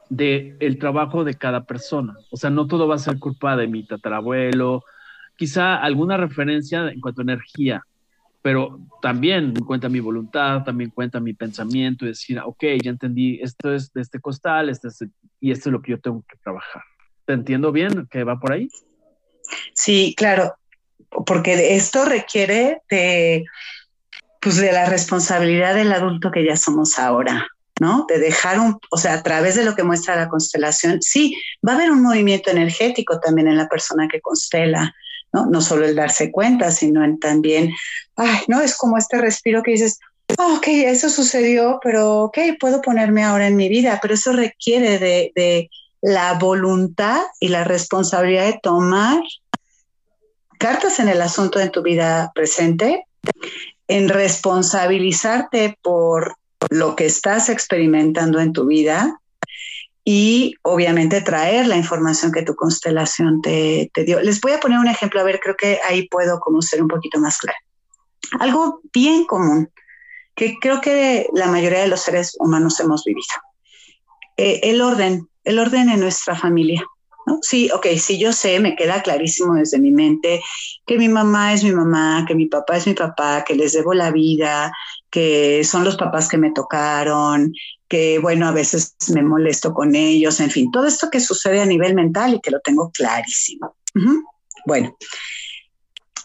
del 0.10 0.58
el 0.60 0.80
trabajo 0.80 1.24
de 1.24 1.36
cada 1.36 1.66
persona. 1.66 2.18
O 2.32 2.38
sea, 2.38 2.50
no 2.50 2.68
todo 2.68 2.88
va 2.88 2.96
a 2.96 3.00
ser 3.00 3.20
culpa 3.20 3.56
de 3.56 3.68
mi 3.68 3.86
tatarabuelo, 3.86 4.84
quizá 5.38 5.76
alguna 5.76 6.18
referencia 6.18 6.90
en 6.90 7.00
cuanto 7.00 7.22
a 7.22 7.24
energía, 7.24 7.84
pero 8.42 8.80
también 9.02 9.54
cuenta 9.54 9.90
mi 9.90 10.00
voluntad, 10.00 10.64
también 10.64 10.90
cuenta 10.90 11.20
mi 11.20 11.34
pensamiento 11.34 12.06
y 12.06 12.10
decir, 12.10 12.40
ok, 12.44 12.64
ya 12.84 12.90
entendí, 12.90 13.40
esto 13.42 13.74
es 13.74 13.92
de 13.94 14.02
este 14.02 14.20
costal, 14.20 14.70
este 14.70 14.90
y 15.40 15.52
esto 15.52 15.70
es 15.70 15.74
lo 15.74 15.82
que 15.82 15.92
yo 15.92 16.00
tengo 16.00 16.24
que 16.28 16.38
trabajar. 16.44 16.84
¿Te 17.26 17.34
entiendo 17.34 17.72
bien 17.72 18.08
que 18.10 18.24
va 18.24 18.40
por 18.40 18.52
ahí? 18.52 18.70
Sí, 19.74 20.14
claro, 20.18 20.56
porque 21.26 21.76
esto 21.76 22.06
requiere 22.06 22.82
de, 22.90 23.46
pues 24.42 24.58
de 24.58 24.72
la 24.72 24.90
responsabilidad 24.90 25.76
del 25.76 25.92
adulto 25.92 26.32
que 26.32 26.46
ya 26.46 26.56
somos 26.56 27.00
ahora, 27.00 27.48
¿no? 27.80 28.06
De 28.08 28.20
dejar 28.20 28.60
un, 28.60 28.80
o 28.92 28.98
sea, 28.98 29.14
a 29.16 29.24
través 29.24 29.56
de 29.56 29.64
lo 29.64 29.76
que 29.76 29.84
muestra 29.84 30.16
la 30.16 30.30
constelación, 30.30 31.02
sí, 31.02 31.36
va 31.68 31.74
a 31.74 31.76
haber 31.76 31.92
un 31.92 32.02
movimiento 32.02 32.50
energético 32.50 33.20
también 33.20 33.48
en 33.48 33.58
la 33.58 33.68
persona 33.68 34.08
que 34.08 34.22
constela, 34.22 34.94
¿no? 35.34 35.46
No 35.46 35.62
solo 35.62 35.86
el 35.86 35.96
darse 35.96 36.32
cuenta, 36.32 36.72
sino 36.72 37.02
también, 37.20 37.72
ay, 38.16 38.40
¿no? 38.48 38.62
Es 38.62 38.76
como 38.76 38.98
este 38.98 39.18
respiro 39.20 39.64
que 39.64 39.72
dices, 39.72 40.00
oh, 40.38 40.56
ok, 40.58 40.68
eso 40.68 41.10
sucedió, 41.10 41.80
pero 41.84 42.24
ok, 42.24 42.38
puedo 42.60 42.82
ponerme 42.82 43.24
ahora 43.24 43.48
en 43.48 43.56
mi 43.56 43.70
vida, 43.70 44.00
pero 44.02 44.14
eso 44.14 44.34
requiere 44.34 45.00
de, 45.00 45.32
de 45.36 45.70
la 46.02 46.34
voluntad 46.34 47.22
y 47.40 47.50
la 47.50 47.64
responsabilidad 47.64 48.46
de 48.46 48.60
tomar 48.62 49.20
cartas 50.58 51.00
en 51.00 51.10
el 51.10 51.22
asunto 51.22 51.60
en 51.60 51.72
tu 51.72 51.82
vida 51.82 52.32
presente, 52.36 53.06
en 53.88 54.10
responsabilizarte 54.10 55.78
por 55.82 56.39
lo 56.70 56.96
que 56.96 57.06
estás 57.06 57.50
experimentando 57.50 58.40
en 58.40 58.54
tu 58.54 58.66
vida 58.66 59.20
y 60.04 60.56
obviamente 60.64 61.22
traer 61.22 61.68
la 61.68 61.78
información 61.78 62.32
que 62.32 62.42
tu 62.42 62.56
constelación 62.56 63.42
te, 63.42 63.92
dio. 64.06 64.20
Les 64.22 64.42
voy 64.42 64.54
a 64.54 64.60
poner 64.60 64.80
un 64.80 64.88
ejemplo, 64.88 65.20
a 65.20 65.24
ver, 65.24 65.40
creo 65.40 65.56
que 65.56 65.80
ahí 65.88 66.08
puedo 66.08 66.40
como 66.40 66.62
ser 66.62 66.82
un 66.82 66.88
poquito 66.88 67.20
más 67.20 67.38
claro. 67.38 67.58
Algo 68.40 68.82
bien 68.94 69.26
común 69.26 69.70
que 70.36 70.56
creo 70.60 70.82
que 70.82 71.28
la 71.34 71.48
mayoría 71.48 71.82
de 71.82 71.88
los 71.88 72.02
seres 72.02 72.36
humanos 72.40 72.80
hemos 72.80 73.04
vivido. 73.04 73.28
Eh, 74.38 74.62
el 74.64 74.82
orden, 74.82 75.28
el 75.44 75.60
orden 75.60 75.90
en 75.90 76.00
nuestra 76.00 76.36
familia. 76.36 76.84
Sí, 77.42 77.70
ok, 77.72 77.88
sí, 77.98 78.18
yo 78.18 78.34
sé, 78.34 78.60
me 78.60 78.76
queda 78.76 79.04
clarísimo 79.04 79.56
desde 79.56 79.80
mi 79.80 79.92
mente 79.92 80.42
que 80.86 80.98
mi 80.98 81.08
mamá 81.08 81.54
es 81.54 81.64
mi 81.64 81.72
mamá, 81.72 82.26
que 82.28 82.36
mi 82.36 82.48
papá 82.48 82.78
es 82.78 82.88
mi 82.88 82.94
papá, 82.94 83.44
que 83.46 83.56
les 83.56 83.74
debo 83.74 83.94
la 83.94 84.12
vida, 84.12 84.72
que 85.10 85.64
son 85.64 85.84
los 85.84 85.98
papás 85.98 86.28
que 86.28 86.38
me 86.38 86.52
tocaron, 86.52 87.54
que 87.88 88.20
bueno, 88.20 88.48
a 88.48 88.52
veces 88.52 88.96
me 89.14 89.24
molesto 89.24 89.74
con 89.74 89.96
ellos, 89.96 90.40
en 90.40 90.52
fin, 90.52 90.72
todo 90.72 90.86
esto 90.86 91.10
que 91.10 91.20
sucede 91.20 91.62
a 91.62 91.66
nivel 91.66 91.96
mental 91.96 92.36
y 92.36 92.40
que 92.40 92.52
lo 92.52 92.60
tengo 92.62 92.92
clarísimo. 92.92 93.76
Bueno, 94.66 94.96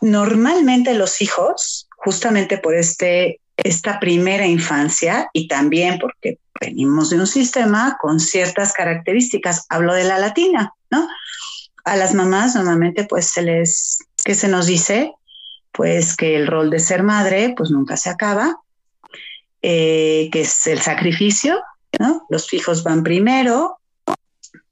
normalmente 0.02 0.94
los 0.94 1.22
hijos, 1.22 1.88
justamente 1.96 2.58
por 2.58 2.74
este, 2.74 3.40
esta 3.56 3.98
primera 3.98 4.46
infancia 4.46 5.30
y 5.32 5.48
también 5.48 5.98
porque 5.98 6.38
venimos 6.60 7.10
de 7.10 7.18
un 7.18 7.26
sistema 7.26 7.96
con 8.00 8.20
ciertas 8.20 8.72
características, 8.72 9.64
hablo 9.70 9.94
de 9.94 10.04
la 10.04 10.18
latina, 10.18 10.74
¿no? 10.90 11.08
A 11.84 11.96
las 11.96 12.14
mamás 12.14 12.54
normalmente 12.54 13.04
pues 13.04 13.26
se 13.26 13.42
les, 13.42 13.98
¿qué 14.24 14.34
se 14.34 14.48
nos 14.48 14.66
dice? 14.66 15.12
Pues 15.72 16.16
que 16.16 16.36
el 16.36 16.46
rol 16.46 16.70
de 16.70 16.78
ser 16.78 17.02
madre 17.02 17.54
pues 17.56 17.70
nunca 17.70 17.96
se 17.96 18.10
acaba, 18.10 18.60
eh, 19.66 20.28
que 20.30 20.42
es 20.42 20.66
el 20.66 20.78
sacrificio, 20.78 21.58
¿no? 21.98 22.26
Los 22.28 22.52
hijos 22.52 22.84
van 22.84 23.02
primero, 23.02 23.78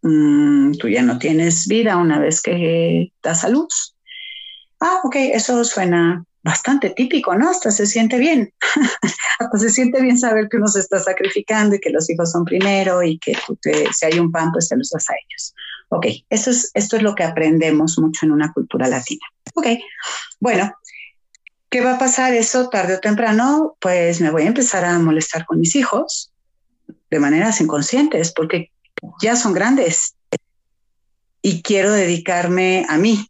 mm, 0.03 0.72
tú 0.72 0.86
ya 0.86 1.01
no 1.01 1.18
tienes 1.18 1.66
vida 1.66 1.97
una 1.97 2.18
vez 2.18 2.43
que 2.43 3.11
das 3.22 3.43
a 3.43 3.49
luz. 3.49 3.97
Ah, 4.80 5.01
ok, 5.03 5.16
eso 5.16 5.64
suena 5.64 6.22
bastante 6.43 6.90
típico, 6.90 7.34
¿no? 7.34 7.49
Hasta 7.49 7.70
se 7.70 7.86
siente 7.86 8.18
bien, 8.18 8.53
hasta 9.38 9.59
se 9.59 9.70
siente 9.70 10.03
bien 10.03 10.18
saber 10.18 10.51
que 10.51 10.59
uno 10.59 10.68
se 10.68 10.80
está 10.80 10.99
sacrificando 10.99 11.74
y 11.74 11.80
que 11.80 11.88
los 11.88 12.11
hijos 12.11 12.30
son 12.30 12.45
primero 12.45 13.03
y 13.03 13.18
que 13.18 13.34
si 13.93 14.05
hay 14.05 14.18
un 14.18 14.30
pan, 14.30 14.53
pues 14.53 14.68
se 14.68 14.76
los 14.76 14.90
das 14.90 15.09
a 15.09 15.14
ellos. 15.14 15.55
Ok, 15.88 16.07
eso 16.28 16.51
es, 16.51 16.70
esto 16.74 16.97
es 16.97 17.03
lo 17.03 17.14
que 17.14 17.24
aprendemos 17.24 17.99
mucho 17.99 18.26
en 18.26 18.32
una 18.32 18.53
cultura 18.53 18.88
latina. 18.88 19.24
Ok, 19.55 19.68
bueno, 20.38 20.70
¿Qué 21.72 21.80
va 21.80 21.94
a 21.94 21.98
pasar 21.98 22.34
eso 22.34 22.68
tarde 22.68 22.96
o 22.96 23.00
temprano? 23.00 23.78
Pues 23.80 24.20
me 24.20 24.30
voy 24.30 24.42
a 24.42 24.48
empezar 24.48 24.84
a 24.84 24.98
molestar 24.98 25.46
con 25.46 25.58
mis 25.58 25.74
hijos 25.74 26.30
de 27.10 27.18
maneras 27.18 27.62
inconscientes 27.62 28.30
porque 28.30 28.70
ya 29.22 29.36
son 29.36 29.54
grandes 29.54 30.14
y 31.40 31.62
quiero 31.62 31.92
dedicarme 31.92 32.84
a 32.90 32.98
mí. 32.98 33.26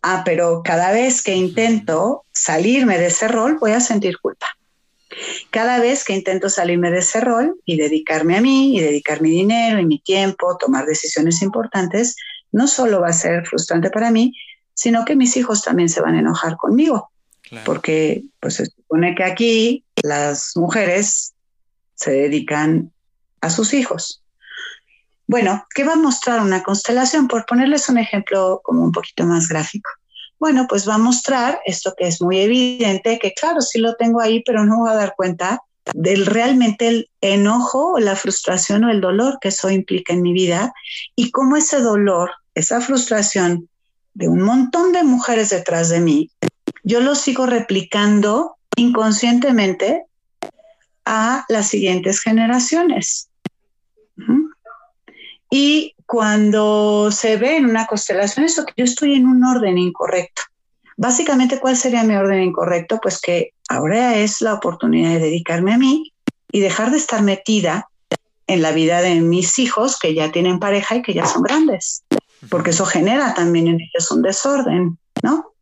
Ah, 0.00 0.22
pero 0.24 0.62
cada 0.64 0.92
vez 0.92 1.22
que 1.22 1.34
intento 1.34 2.24
salirme 2.32 2.96
de 2.96 3.08
ese 3.08 3.28
rol 3.28 3.58
voy 3.60 3.72
a 3.72 3.80
sentir 3.80 4.18
culpa. 4.18 4.46
Cada 5.50 5.78
vez 5.78 6.04
que 6.04 6.14
intento 6.14 6.48
salirme 6.48 6.90
de 6.90 7.00
ese 7.00 7.20
rol 7.20 7.60
y 7.66 7.76
dedicarme 7.76 8.38
a 8.38 8.40
mí 8.40 8.78
y 8.78 8.80
dedicar 8.80 9.20
mi 9.20 9.28
dinero 9.28 9.78
y 9.78 9.84
mi 9.84 9.98
tiempo, 9.98 10.56
tomar 10.56 10.86
decisiones 10.86 11.42
importantes, 11.42 12.16
no 12.50 12.66
solo 12.66 13.02
va 13.02 13.08
a 13.08 13.12
ser 13.12 13.46
frustrante 13.46 13.90
para 13.90 14.10
mí, 14.10 14.32
sino 14.72 15.04
que 15.04 15.16
mis 15.16 15.36
hijos 15.36 15.62
también 15.62 15.90
se 15.90 16.00
van 16.00 16.14
a 16.14 16.20
enojar 16.20 16.56
conmigo 16.56 17.10
porque 17.64 18.24
pues 18.40 18.54
se 18.54 18.66
supone 18.66 19.14
que 19.14 19.24
aquí 19.24 19.84
las 20.02 20.52
mujeres 20.56 21.34
se 21.94 22.10
dedican 22.10 22.92
a 23.40 23.50
sus 23.50 23.74
hijos. 23.74 24.22
Bueno, 25.26 25.66
¿qué 25.74 25.84
va 25.84 25.92
a 25.92 25.96
mostrar 25.96 26.40
una 26.40 26.62
constelación? 26.62 27.28
Por 27.28 27.44
ponerles 27.44 27.88
un 27.88 27.98
ejemplo 27.98 28.60
como 28.64 28.82
un 28.82 28.92
poquito 28.92 29.24
más 29.24 29.48
gráfico. 29.48 29.90
Bueno, 30.38 30.66
pues 30.68 30.88
va 30.88 30.94
a 30.94 30.98
mostrar 30.98 31.60
esto 31.66 31.94
que 31.96 32.06
es 32.06 32.22
muy 32.22 32.38
evidente, 32.38 33.18
que 33.18 33.34
claro, 33.34 33.60
sí 33.60 33.78
lo 33.78 33.94
tengo 33.96 34.20
ahí, 34.20 34.42
pero 34.44 34.64
no 34.64 34.78
voy 34.78 34.90
a 34.90 34.94
dar 34.94 35.14
cuenta 35.16 35.62
del 35.94 36.26
realmente 36.26 36.88
el 36.88 37.10
enojo, 37.20 37.98
la 37.98 38.14
frustración 38.14 38.84
o 38.84 38.90
el 38.90 39.00
dolor 39.00 39.38
que 39.40 39.48
eso 39.48 39.70
implica 39.70 40.12
en 40.12 40.22
mi 40.22 40.32
vida 40.32 40.72
y 41.16 41.30
cómo 41.30 41.56
ese 41.56 41.80
dolor, 41.80 42.30
esa 42.54 42.80
frustración 42.80 43.68
de 44.14 44.28
un 44.28 44.40
montón 44.40 44.92
de 44.92 45.02
mujeres 45.02 45.50
detrás 45.50 45.88
de 45.88 46.00
mí 46.00 46.30
yo 46.88 47.00
lo 47.02 47.14
sigo 47.14 47.44
replicando 47.44 48.56
inconscientemente 48.74 50.04
a 51.04 51.44
las 51.50 51.68
siguientes 51.68 52.20
generaciones. 52.20 53.28
Y 55.50 55.94
cuando 56.06 57.10
se 57.12 57.36
ve 57.36 57.58
en 57.58 57.66
una 57.66 57.86
constelación, 57.86 58.46
eso 58.46 58.64
que 58.64 58.72
yo 58.78 58.84
estoy 58.84 59.14
en 59.14 59.26
un 59.26 59.44
orden 59.44 59.76
incorrecto. 59.76 60.42
Básicamente, 60.96 61.60
¿cuál 61.60 61.76
sería 61.76 62.04
mi 62.04 62.14
orden 62.14 62.42
incorrecto? 62.42 62.98
Pues 63.02 63.20
que 63.20 63.52
ahora 63.68 64.16
es 64.16 64.40
la 64.40 64.54
oportunidad 64.54 65.10
de 65.10 65.20
dedicarme 65.20 65.74
a 65.74 65.78
mí 65.78 66.14
y 66.50 66.60
dejar 66.60 66.90
de 66.90 66.96
estar 66.96 67.20
metida 67.22 67.90
en 68.46 68.62
la 68.62 68.72
vida 68.72 69.02
de 69.02 69.20
mis 69.20 69.58
hijos 69.58 69.98
que 69.98 70.14
ya 70.14 70.32
tienen 70.32 70.58
pareja 70.58 70.96
y 70.96 71.02
que 71.02 71.12
ya 71.12 71.26
son 71.26 71.42
grandes, 71.42 72.02
porque 72.48 72.70
eso 72.70 72.86
genera 72.86 73.34
también 73.34 73.66
en 73.66 73.78
ellos 73.78 74.10
un 74.10 74.22
desorden, 74.22 74.98
¿no? 75.22 75.52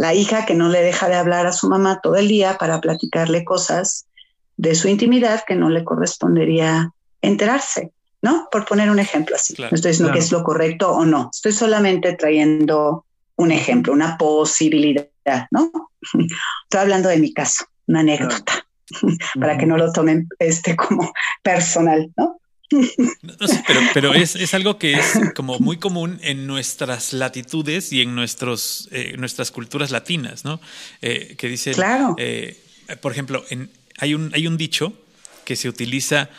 La 0.00 0.14
hija 0.14 0.46
que 0.46 0.54
no 0.54 0.70
le 0.70 0.80
deja 0.80 1.10
de 1.10 1.16
hablar 1.16 1.46
a 1.46 1.52
su 1.52 1.68
mamá 1.68 2.00
todo 2.02 2.16
el 2.16 2.26
día 2.26 2.56
para 2.56 2.80
platicarle 2.80 3.44
cosas 3.44 4.06
de 4.56 4.74
su 4.74 4.88
intimidad 4.88 5.44
que 5.46 5.56
no 5.56 5.68
le 5.68 5.84
correspondería 5.84 6.94
enterarse, 7.20 7.92
¿no? 8.22 8.48
Por 8.50 8.64
poner 8.64 8.90
un 8.90 8.98
ejemplo 8.98 9.36
así. 9.36 9.54
no 9.58 9.68
estoy 9.70 9.90
diciendo 9.90 10.14
que 10.14 10.20
es 10.20 10.32
lo 10.32 10.42
correcto 10.42 10.90
o 10.90 11.04
no. 11.04 11.28
Estoy 11.30 11.52
solamente 11.52 12.14
trayendo 12.14 13.04
un 13.36 13.52
ejemplo, 13.52 13.92
una 13.92 14.16
posibilidad, 14.16 15.10
¿no? 15.50 15.70
Estoy 16.64 16.80
hablando 16.80 17.10
de 17.10 17.18
mi 17.18 17.34
caso, 17.34 17.66
una 17.86 18.00
anécdota, 18.00 18.66
para 19.38 19.58
que 19.58 19.66
no 19.66 19.76
lo 19.76 19.92
tomen 19.92 20.30
este 20.38 20.76
como 20.76 21.12
personal, 21.42 22.10
¿no? 22.16 22.40
Pero, 23.66 23.80
pero 23.94 24.14
es, 24.14 24.36
es, 24.36 24.54
algo 24.54 24.78
que 24.78 24.94
es 24.94 25.18
como 25.34 25.58
muy 25.58 25.78
común 25.78 26.18
en 26.22 26.46
nuestras 26.46 27.12
latitudes 27.12 27.92
y 27.92 28.02
en 28.02 28.14
nuestros, 28.14 28.88
eh, 28.92 29.14
nuestras 29.18 29.50
culturas 29.50 29.90
latinas, 29.90 30.44
¿no? 30.44 30.60
Eh, 31.02 31.34
que 31.36 31.48
dice, 31.48 31.72
claro. 31.72 32.14
Eh, 32.18 32.62
por 33.00 33.12
ejemplo, 33.12 33.44
en, 33.50 33.70
hay, 33.98 34.14
un, 34.14 34.30
hay 34.34 34.46
un 34.46 34.56
dicho 34.56 34.92
que 35.44 35.56
se 35.56 35.68
utiliza 35.68 36.30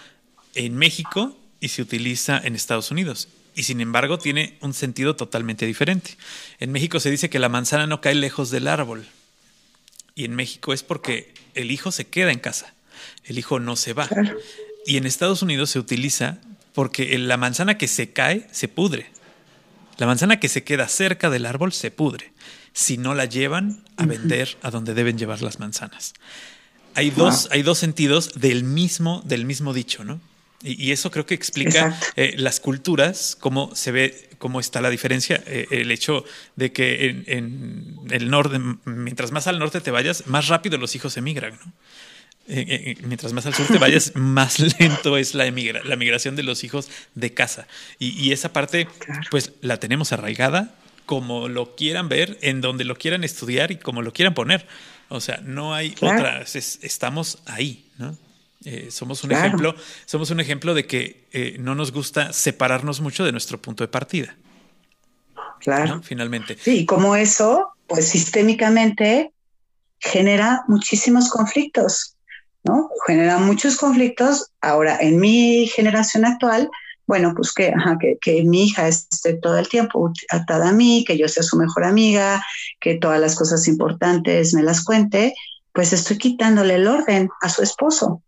en 0.56 0.76
México 0.76 1.38
y 1.60 1.70
se 1.70 1.82
utiliza 1.82 2.40
en 2.44 2.56
Estados 2.56 2.92
Unidos. 2.92 3.28
Y 3.54 3.64
sin 3.64 3.82
embargo 3.82 4.18
tiene 4.18 4.58
un 4.62 4.74
sentido 4.74 5.16
totalmente 5.16 5.66
diferente. 5.66 6.16
En 6.60 6.72
México 6.72 7.00
se 7.00 7.12
dice 7.12 7.30
que 7.30 7.40
la 7.40 7.50
manzana 7.50 7.88
no 7.88 8.00
cae 8.00 8.16
lejos 8.16 8.50
del 8.50 8.68
árbol. 8.68 9.06
Y 10.16 10.26
en 10.26 10.36
México 10.36 10.74
es 10.74 10.84
porque 10.84 11.34
el 11.56 11.72
hijo 11.72 11.92
se 11.92 12.08
queda 12.08 12.32
en 12.32 12.40
casa. 12.40 12.74
El 13.26 13.38
hijo 13.38 13.60
no 13.60 13.76
se 13.76 13.94
va. 13.94 14.10
Y 14.86 14.98
en 14.98 15.06
Estados 15.06 15.42
Unidos 15.42 15.70
se 15.70 15.80
utiliza 15.80 16.40
porque 16.74 17.18
la 17.18 17.38
manzana 17.38 17.78
que 17.78 17.88
se 17.88 18.12
cae 18.12 18.48
se 18.52 18.68
pudre. 18.68 19.12
La 19.98 20.08
manzana 20.08 20.40
que 20.40 20.50
se 20.50 20.64
queda 20.64 20.88
cerca 20.88 21.30
del 21.30 21.46
árbol 21.46 21.74
se 21.74 21.92
pudre 21.92 22.32
si 22.74 22.98
no 22.98 23.14
la 23.14 23.26
llevan 23.26 23.84
a 23.98 24.06
vender 24.06 24.58
a 24.62 24.72
donde 24.72 24.94
deben 24.94 25.18
llevar 25.18 25.42
las 25.42 25.60
manzanas. 25.60 26.14
Hay 26.96 27.10
dos, 27.10 27.50
hay 27.52 27.62
dos 27.62 27.78
sentidos 27.78 28.40
del 28.40 28.64
mismo, 28.64 29.22
del 29.26 29.46
mismo 29.46 29.74
dicho, 29.74 30.04
¿no? 30.04 30.20
Y, 30.64 30.92
eso 30.92 31.10
creo 31.10 31.26
que 31.26 31.34
explica 31.34 32.00
eh, 32.16 32.36
las 32.38 32.60
culturas, 32.60 33.36
cómo 33.40 33.76
se 33.76 33.92
ve, 33.92 34.30
cómo 34.38 34.60
está 34.60 34.80
la 34.80 34.92
diferencia. 34.92 35.42
Eh, 35.48 35.68
el 35.72 35.90
hecho 35.90 36.24
de 36.56 36.72
que 36.72 37.10
en, 37.10 37.24
en, 37.28 38.00
el 38.12 38.30
norte, 38.30 38.60
mientras 38.86 39.32
más 39.32 39.48
al 39.48 39.58
norte 39.58 39.82
te 39.82 39.90
vayas, 39.90 40.28
más 40.28 40.50
rápido 40.50 40.78
los 40.78 40.96
hijos 40.96 41.18
emigran, 41.18 41.58
¿no? 41.66 41.74
Eh, 42.48 42.66
eh, 42.68 42.98
mientras 43.06 43.34
más 43.34 43.46
al 43.46 43.54
sur 43.54 43.68
te 43.68 43.78
vayas, 43.78 44.12
más 44.16 44.60
lento 44.80 45.18
es 45.18 45.36
la, 45.36 45.46
la 45.46 45.96
migración 45.96 46.36
de 46.36 46.44
los 46.44 46.64
hijos 46.64 46.90
de 47.16 47.34
casa. 47.34 47.68
Y, 48.00 48.32
esa 48.32 48.52
parte, 48.52 48.88
pues 49.30 49.54
la 49.62 49.78
tenemos 49.78 50.12
arraigada 50.12 50.76
como 51.06 51.50
lo 51.50 51.76
quieran 51.76 52.08
ver, 52.10 52.38
en 52.42 52.62
donde 52.62 52.84
lo 52.86 52.96
quieran 52.96 53.24
estudiar 53.24 53.72
y 53.72 53.78
como 53.78 54.02
lo 54.02 54.14
quieran 54.14 54.34
poner. 54.34 54.66
O 55.10 55.20
sea, 55.20 55.42
no 55.44 55.74
hay 55.74 55.94
otras, 56.00 56.56
estamos 56.56 57.40
ahí, 57.46 57.86
¿no? 57.98 58.18
Eh, 58.64 58.90
somos 58.92 59.24
un 59.24 59.32
ejemplo, 59.32 59.76
somos 60.06 60.30
un 60.30 60.40
ejemplo 60.40 60.74
de 60.74 60.86
que 60.86 61.58
no 61.60 61.76
nos 61.76 61.92
gusta 61.92 62.32
separarnos 62.32 63.02
mucho 63.02 63.26
de 63.26 63.32
nuestro 63.32 63.62
punto 63.62 63.84
de 63.84 63.90
partida. 63.90 64.36
Claro. 65.60 66.02
Finalmente. 66.04 66.58
Sí, 66.60 66.86
como 66.86 67.16
eso, 67.16 67.74
pues 67.88 68.08
sistémicamente 68.08 69.32
genera 70.00 70.64
muchísimos 70.68 71.30
conflictos. 71.30 72.16
¿No? 72.64 72.90
Genera 73.08 73.38
muchos 73.38 73.78
conflictos. 73.78 74.52
Ahora, 74.62 74.98
en 75.00 75.20
mi 75.20 75.68
generación 75.68 76.26
actual, 76.26 76.70
bueno, 77.08 77.34
pues 77.36 77.52
que, 77.52 77.74
que, 78.22 78.44
mi 78.44 78.66
hija 78.66 78.88
esté 78.88 79.34
todo 79.34 79.58
el 79.58 79.68
tiempo 79.68 80.12
atada 80.30 80.70
a 80.70 80.72
mí, 80.72 81.04
que 81.06 81.18
yo 81.18 81.28
sea 81.28 81.44
su 81.44 81.58
mejor 81.58 81.84
amiga, 81.84 82.44
que 82.80 82.96
todas 82.96 83.20
las 83.20 83.36
cosas 83.36 83.68
importantes 83.68 84.54
me 84.54 84.64
las 84.64 84.84
cuente, 84.84 85.34
pues 85.74 85.92
estoy 85.94 86.18
quitándole 86.18 86.76
el 86.76 86.88
orden 86.88 87.30
a 87.42 87.50
su 87.50 87.64
esposo. 87.64 88.22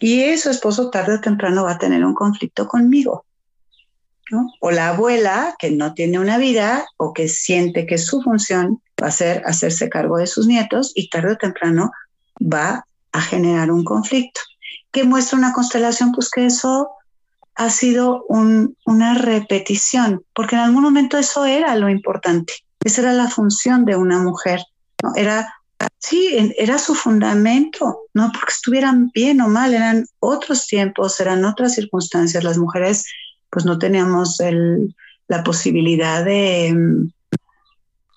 Y 0.00 0.36
su 0.38 0.50
esposo 0.50 0.90
tarde 0.90 1.14
o 1.14 1.20
temprano 1.20 1.64
va 1.64 1.72
a 1.72 1.78
tener 1.78 2.04
un 2.04 2.14
conflicto 2.14 2.66
conmigo. 2.66 3.24
O 4.60 4.70
la 4.70 4.88
abuela 4.88 5.54
que 5.58 5.70
no 5.70 5.92
tiene 5.92 6.18
una 6.18 6.38
vida 6.38 6.86
o 6.96 7.12
que 7.12 7.28
siente 7.28 7.86
que 7.86 7.98
su 7.98 8.22
función 8.22 8.80
va 9.02 9.08
a 9.08 9.12
ser 9.12 9.42
hacerse 9.44 9.90
cargo 9.90 10.16
de 10.16 10.26
sus 10.26 10.46
nietos 10.46 10.92
y 10.94 11.10
tarde 11.10 11.32
o 11.32 11.36
temprano 11.36 11.90
va 12.40 12.86
a 13.12 13.20
generar 13.20 13.70
un 13.70 13.84
conflicto. 13.84 14.40
¿Qué 14.90 15.04
muestra 15.04 15.38
una 15.38 15.52
constelación? 15.52 16.12
Pues 16.12 16.30
que 16.30 16.46
eso 16.46 16.90
ha 17.54 17.70
sido 17.70 18.24
una 18.28 19.14
repetición, 19.14 20.24
porque 20.34 20.56
en 20.56 20.62
algún 20.62 20.82
momento 20.82 21.18
eso 21.18 21.44
era 21.44 21.76
lo 21.76 21.88
importante, 21.88 22.54
esa 22.82 23.02
era 23.02 23.12
la 23.12 23.28
función 23.28 23.84
de 23.84 23.96
una 23.96 24.18
mujer, 24.22 24.60
¿no? 25.02 25.12
Era, 25.16 25.52
sí, 25.98 26.54
era 26.56 26.78
su 26.78 26.94
fundamento, 26.94 28.04
no 28.14 28.30
porque 28.32 28.52
estuvieran 28.52 29.10
bien 29.12 29.40
o 29.42 29.48
mal, 29.48 29.74
eran 29.74 30.06
otros 30.18 30.66
tiempos, 30.66 31.20
eran 31.20 31.44
otras 31.44 31.74
circunstancias, 31.74 32.42
las 32.42 32.56
mujeres 32.56 33.04
pues 33.50 33.66
no 33.66 33.78
teníamos 33.78 34.38
la 35.28 35.44
posibilidad 35.44 36.24
de, 36.24 36.74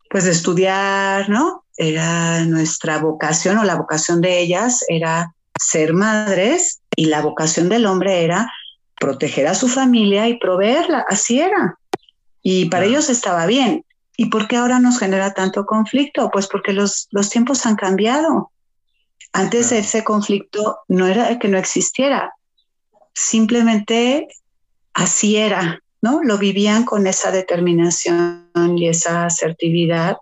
pues 0.10 0.24
de 0.24 0.32
estudiar, 0.32 1.30
¿no? 1.30 1.65
Era 1.78 2.46
nuestra 2.46 3.00
vocación 3.00 3.58
o 3.58 3.64
la 3.64 3.76
vocación 3.76 4.22
de 4.22 4.40
ellas 4.40 4.84
era 4.88 5.34
ser 5.60 5.94
madres 5.94 6.82
y 6.96 7.06
la 7.06 7.22
vocación 7.22 7.70
del 7.70 7.86
hombre 7.86 8.24
era 8.24 8.52
proteger 9.00 9.48
a 9.48 9.56
su 9.56 9.68
familia 9.68 10.28
y 10.28 10.40
proveerla, 10.40 11.06
así 11.08 11.40
era. 11.40 11.78
Y 12.42 12.66
para 12.66 12.86
ellos 12.86 13.10
estaba 13.10 13.46
bien. 13.46 13.84
¿Y 14.18 14.28
por 14.28 14.48
qué 14.48 14.56
ahora 14.56 14.80
nos 14.80 15.00
genera 15.00 15.34
tanto 15.34 15.66
conflicto? 15.66 16.30
Pues 16.32 16.48
porque 16.48 16.72
los, 16.72 17.08
los 17.12 17.30
tiempos 17.30 17.66
han 17.66 17.76
cambiado. 17.76 18.52
Antes 19.34 19.74
ese 19.74 20.06
conflicto 20.06 20.80
no 20.88 21.08
era 21.08 21.38
que 21.40 21.50
no 21.50 21.58
existiera, 21.58 22.34
simplemente 23.14 24.30
así 24.94 25.36
era, 25.36 25.82
¿no? 26.02 26.22
Lo 26.24 26.38
vivían 26.38 26.86
con 26.86 27.06
esa 27.06 27.32
determinación 27.32 28.48
y 28.78 28.88
esa 28.88 29.26
asertividad 29.26 30.18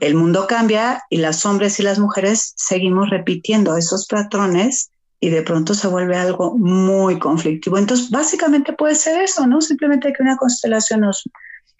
el 0.00 0.14
mundo 0.14 0.46
cambia 0.46 1.02
y 1.10 1.18
las 1.18 1.44
hombres 1.44 1.78
y 1.78 1.82
las 1.82 1.98
mujeres 1.98 2.54
seguimos 2.56 3.10
repitiendo 3.10 3.76
esos 3.76 4.06
patrones 4.06 4.90
y 5.20 5.30
de 5.30 5.42
pronto 5.42 5.74
se 5.74 5.86
vuelve 5.86 6.16
algo 6.16 6.56
muy 6.56 7.18
conflictivo. 7.18 7.78
Entonces, 7.78 8.10
básicamente 8.10 8.72
puede 8.72 8.94
ser 8.94 9.22
eso, 9.22 9.46
¿no? 9.46 9.60
Simplemente 9.60 10.12
que 10.12 10.22
una 10.22 10.36
constelación 10.36 11.02
nos, 11.02 11.22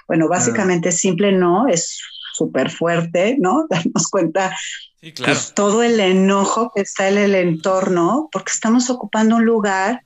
bueno, 0.06 0.28
básicamente 0.28 0.92
simple 0.92 1.32
no, 1.32 1.66
es 1.66 1.98
súper 2.34 2.70
fuerte, 2.70 3.36
¿no? 3.40 3.66
Darnos 3.70 4.08
cuenta 4.08 4.56
sí, 5.00 5.12
claro. 5.12 5.38
todo 5.54 5.82
el 5.82 5.98
enojo 5.98 6.70
que 6.74 6.82
está 6.82 7.08
en 7.08 7.18
el 7.18 7.34
entorno, 7.34 8.28
porque 8.30 8.52
estamos 8.52 8.90
ocupando 8.90 9.36
un 9.36 9.44
lugar 9.44 10.02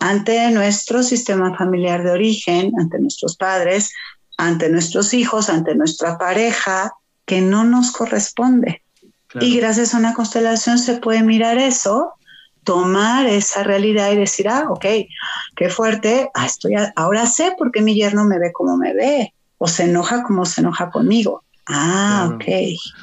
ante 0.00 0.50
nuestro 0.50 1.04
sistema 1.04 1.56
familiar 1.56 2.02
de 2.02 2.10
origen, 2.10 2.72
ante 2.80 2.98
nuestros 2.98 3.36
padres, 3.36 3.92
ante 4.36 4.68
nuestros 4.68 5.14
hijos, 5.14 5.48
ante 5.48 5.76
nuestra 5.76 6.18
pareja, 6.18 6.92
que 7.24 7.40
no 7.40 7.64
nos 7.64 7.92
corresponde. 7.92 8.82
Y 9.40 9.56
gracias 9.56 9.94
a 9.94 9.98
una 9.98 10.12
constelación 10.12 10.78
se 10.78 10.98
puede 10.98 11.22
mirar 11.22 11.56
eso, 11.56 12.12
tomar 12.64 13.26
esa 13.26 13.62
realidad 13.62 14.12
y 14.12 14.16
decir, 14.16 14.48
ah, 14.48 14.66
ok, 14.68 14.84
qué 15.56 15.68
fuerte, 15.70 16.30
ah, 16.34 16.46
estoy 16.46 16.74
ahora 16.96 17.26
sé 17.26 17.54
por 17.56 17.72
qué 17.72 17.80
mi 17.80 17.94
yerno 17.94 18.24
me 18.24 18.38
ve 18.38 18.52
como 18.52 18.76
me 18.76 18.92
ve, 18.92 19.32
o 19.56 19.68
se 19.68 19.84
enoja 19.84 20.22
como 20.22 20.44
se 20.44 20.60
enoja 20.60 20.90
conmigo. 20.90 21.44
Ah, 21.66 22.30
ok. 22.34 22.44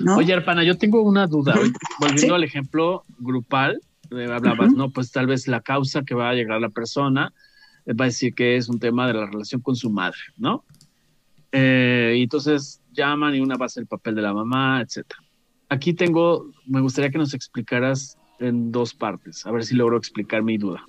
¿no? 0.01 0.17
Oye, 0.17 0.33
Arpana, 0.33 0.63
yo 0.63 0.77
tengo 0.77 1.01
una 1.01 1.25
duda. 1.27 1.55
Volviendo 1.99 2.35
al 2.35 2.43
ejemplo 2.43 3.05
grupal, 3.17 3.81
eh, 4.11 4.27
hablabas, 4.31 4.73
¿no? 4.73 4.89
Pues 4.91 5.11
tal 5.11 5.27
vez 5.27 5.47
la 5.47 5.61
causa 5.61 6.03
que 6.03 6.13
va 6.13 6.29
a 6.29 6.33
llegar 6.33 6.59
la 6.59 6.69
persona 6.69 7.31
eh, 7.85 7.93
va 7.93 8.05
a 8.05 8.07
decir 8.07 8.33
que 8.33 8.57
es 8.57 8.67
un 8.67 8.79
tema 8.79 9.07
de 9.07 9.13
la 9.13 9.25
relación 9.25 9.61
con 9.61 9.75
su 9.75 9.89
madre, 9.89 10.19
¿no? 10.37 10.63
Eh, 11.51 12.15
y 12.17 12.23
entonces 12.23 12.78
llaman 12.91 13.35
y 13.35 13.39
una 13.39 13.57
va 13.57 13.65
a 13.65 13.69
ser 13.69 13.81
el 13.81 13.87
papel 13.87 14.15
de 14.15 14.21
la 14.21 14.33
mamá, 14.33 14.81
etc. 14.81 15.05
Aquí 15.69 15.93
tengo, 15.93 16.51
me 16.65 16.81
gustaría 16.81 17.11
que 17.11 17.17
nos 17.17 17.33
explicaras 17.33 18.17
en 18.39 18.71
dos 18.71 18.93
partes, 18.93 19.45
a 19.45 19.51
ver 19.51 19.63
si 19.63 19.75
logro 19.75 19.97
explicar 19.97 20.43
mi 20.43 20.57
duda. 20.57 20.83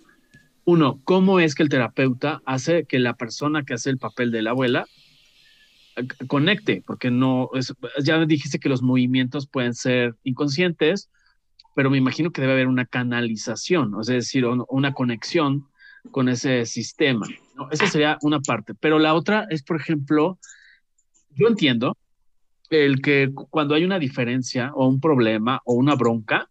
Uno, 0.65 1.01
¿cómo 1.05 1.41
es 1.41 1.55
que 1.55 1.63
el 1.63 1.69
terapeuta 1.69 2.43
hace 2.45 2.85
que 2.85 2.99
la 2.99 3.15
persona 3.15 3.65
que 3.65 3.75
hace 3.75 3.91
el 3.91 3.99
papel 3.99 4.31
de 4.31 4.43
la 4.43 4.51
abuela 4.51 4.87
eh, 5.97 6.07
conecte? 6.27 6.83
Porque 6.87 7.11
no, 7.11 7.51
ya 8.03 8.25
dijiste 8.25 8.59
que 8.59 8.69
los 8.69 8.83
movimientos 8.83 9.49
pueden 9.49 9.75
ser 9.75 10.15
inconscientes, 10.23 11.11
pero 11.75 11.91
me 11.91 11.99
imagino 11.99 12.31
que 12.31 12.41
debe 12.41 12.53
haber 12.53 12.69
una 12.69 12.85
canalización, 12.85 13.95
es 14.01 14.07
decir, 14.07 14.45
una 14.47 14.93
conexión 14.93 15.67
con 16.11 16.29
ese 16.29 16.67
sistema. 16.67 17.27
Esa 17.71 17.87
sería 17.87 18.19
una 18.23 18.41
parte. 18.41 18.75
Pero 18.75 18.99
la 18.99 19.15
otra 19.15 19.47
es, 19.51 19.63
por 19.63 19.77
ejemplo, 19.77 20.39
yo 21.37 21.49
entiendo 21.49 21.97
el 22.71 23.03
que 23.03 23.33
cuando 23.51 23.75
hay 23.75 23.85
una 23.85 23.99
diferencia 23.99 24.73
o 24.75 24.87
un 24.87 25.01
problema 25.01 25.61
o 25.65 25.75
una 25.75 25.97
bronca 25.97 26.49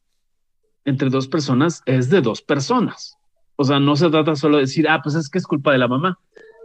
entre 0.86 1.10
dos 1.10 1.28
personas 1.28 1.82
es 1.86 2.10
de 2.10 2.22
dos 2.22 2.42
personas. 2.42 3.18
O 3.56 3.64
sea, 3.64 3.80
no 3.80 3.96
se 3.96 4.10
trata 4.10 4.36
solo 4.36 4.58
de 4.58 4.64
decir, 4.64 4.88
ah, 4.90 5.02
pues 5.04 5.16
es 5.16 5.30
que 5.30 5.38
es 5.38 5.46
culpa 5.46 5.72
de 5.72 5.78
la 5.78 5.88
mamá. 5.88 6.20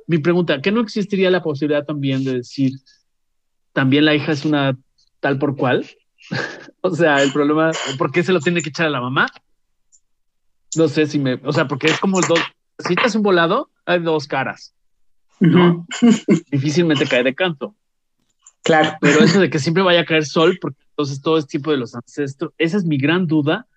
Mi 0.07 0.19
pregunta, 0.19 0.61
¿qué 0.61 0.73
no 0.73 0.81
existiría 0.81 1.31
la 1.31 1.43
posibilidad 1.43 1.85
también 1.85 2.25
de 2.25 2.35
decir, 2.35 2.73
también 3.73 4.05
la 4.05 4.15
hija 4.15 4.33
es 4.33 4.45
una 4.45 4.77
tal 5.21 5.39
por 5.39 5.57
cual. 5.57 5.87
o 6.81 6.91
sea, 6.91 7.23
el 7.23 7.33
problema, 7.33 7.71
¿por 7.99 8.13
qué 8.13 8.23
se 8.23 8.33
lo 8.33 8.41
tiene 8.41 8.63
que 8.63 8.69
echar 8.71 8.87
a 8.87 8.91
la 8.91 9.01
mamá? 9.01 9.27
No 10.77 10.89
sé 10.89 11.07
si 11.07 11.19
me, 11.19 11.35
o 11.45 11.53
sea, 11.53 11.69
porque 11.69 11.87
es 11.87 11.99
como 11.99 12.21
dos, 12.21 12.41
si 12.79 12.95
te 12.95 13.17
un 13.17 13.23
volado, 13.23 13.71
hay 13.87 14.01
dos 14.01 14.27
caras. 14.27 14.75
¿no? 15.41 15.87
Difícilmente 16.51 17.07
cae 17.07 17.23
de 17.23 17.35
canto. 17.35 17.75
Claro. 18.65 18.97
Pero 19.01 19.23
eso 19.23 19.39
de 19.39 19.51
que 19.51 19.61
siempre 19.61 19.85
vaya 19.85 20.01
a 20.01 20.05
caer 20.05 20.27
sol, 20.27 20.59
porque 20.61 20.83
entonces 20.89 21.23
todo 21.23 21.39
es 21.39 21.47
tipo 21.47 21.71
de 21.71 21.77
los 21.77 21.95
ancestros, 21.95 22.53
esa 22.59 22.77
es 22.77 22.85
mi 22.85 22.99
gran 22.99 23.27
duda. 23.27 23.69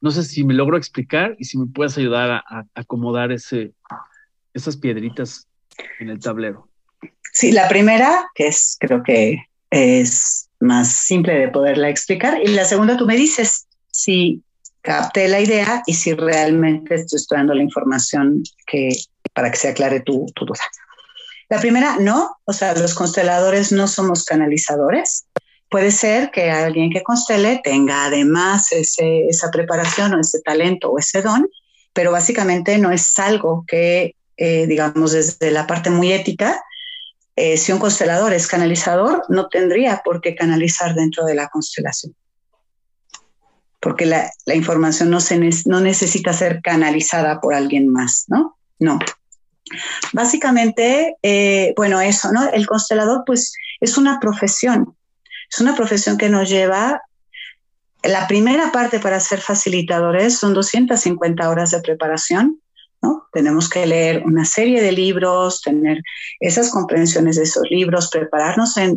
No 0.00 0.10
sé 0.10 0.22
si 0.22 0.44
me 0.44 0.54
logro 0.54 0.76
explicar 0.76 1.36
y 1.38 1.44
si 1.44 1.58
me 1.58 1.66
puedes 1.66 1.98
ayudar 1.98 2.30
a, 2.30 2.64
acomodar 2.74 3.32
ese, 3.32 3.72
esas 4.54 4.76
piedritas 4.76 5.48
en 6.00 6.10
el 6.10 6.20
tablero. 6.20 6.68
Sí, 7.32 7.52
la 7.52 7.68
primera, 7.68 8.26
que 8.34 8.46
es, 8.46 8.76
creo 8.78 9.02
que 9.02 9.44
es 9.70 10.48
más 10.60 10.90
simple 10.90 11.34
de 11.34 11.48
poderla 11.48 11.90
explicar, 11.90 12.40
y 12.42 12.48
la 12.48 12.64
segunda 12.64 12.96
tú 12.96 13.06
me 13.06 13.16
dices 13.16 13.66
si 13.90 14.42
capté 14.80 15.28
la 15.28 15.40
idea 15.40 15.82
y 15.86 15.94
si 15.94 16.14
realmente 16.14 16.94
estoy 16.94 17.38
dando 17.38 17.54
la 17.54 17.62
información 17.62 18.42
que, 18.66 18.90
para 19.34 19.50
que 19.50 19.56
se 19.56 19.68
aclare 19.68 20.00
tu, 20.00 20.26
tu 20.34 20.44
duda. 20.44 20.60
La 21.48 21.60
primera, 21.60 21.96
no, 22.00 22.36
o 22.44 22.52
sea, 22.52 22.74
los 22.74 22.94
consteladores 22.94 23.70
no 23.72 23.86
somos 23.86 24.24
canalizadores. 24.24 25.26
Puede 25.70 25.90
ser 25.90 26.30
que 26.30 26.50
alguien 26.50 26.90
que 26.90 27.02
constele 27.02 27.60
tenga 27.62 28.06
además 28.06 28.68
esa 28.72 29.50
preparación 29.50 30.14
o 30.14 30.20
ese 30.20 30.40
talento 30.40 30.90
o 30.90 30.98
ese 30.98 31.22
don, 31.22 31.48
pero 31.92 32.12
básicamente 32.12 32.78
no 32.78 32.90
es 32.90 33.18
algo 33.18 33.64
que, 33.66 34.14
eh, 34.36 34.66
digamos, 34.66 35.12
desde 35.12 35.50
la 35.50 35.66
parte 35.66 35.90
muy 35.90 36.12
ética, 36.12 36.60
eh, 37.36 37.58
si 37.58 37.70
un 37.70 37.78
constelador 37.78 38.32
es 38.32 38.46
canalizador, 38.46 39.22
no 39.28 39.48
tendría 39.48 40.00
por 40.04 40.20
qué 40.20 40.34
canalizar 40.34 40.94
dentro 40.94 41.24
de 41.26 41.34
la 41.34 41.48
constelación. 41.48 42.14
Porque 43.78 44.06
la, 44.06 44.30
información 44.54 45.10
no, 45.10 45.20
se 45.20 45.38
no 45.66 45.80
necesita 45.80 46.32
ser 46.32 46.60
canalizada 46.62 47.40
por 47.40 47.54
alguien 47.54 47.88
más, 47.88 48.24
¿no? 48.28 48.56
No. 48.78 48.98
Básicamente, 50.12 51.16
eh, 51.22 51.74
bueno, 51.76 52.00
eso, 52.00 52.32
¿no? 52.32 52.48
El 52.50 52.66
constelador, 52.66 53.22
pues, 53.26 53.54
es 53.80 53.98
una 53.98 54.20
profesión. 54.20 54.94
Es 55.50 55.60
una 55.60 55.74
profesión 55.74 56.16
que 56.16 56.28
nos 56.28 56.48
lleva. 56.48 57.02
La 58.02 58.26
primera 58.26 58.70
parte 58.72 59.00
para 59.00 59.20
ser 59.20 59.40
facilitadores 59.40 60.38
son 60.38 60.54
250 60.54 61.48
horas 61.48 61.72
de 61.72 61.80
preparación, 61.80 62.60
¿no? 63.02 63.28
Tenemos 63.32 63.68
que 63.68 63.86
leer 63.86 64.22
una 64.24 64.44
serie 64.44 64.80
de 64.80 64.92
libros, 64.92 65.62
tener 65.62 66.02
esas 66.40 66.70
comprensiones 66.70 67.36
de 67.36 67.42
esos 67.42 67.64
libros, 67.68 68.08
prepararnos 68.10 68.76
en, 68.76 68.96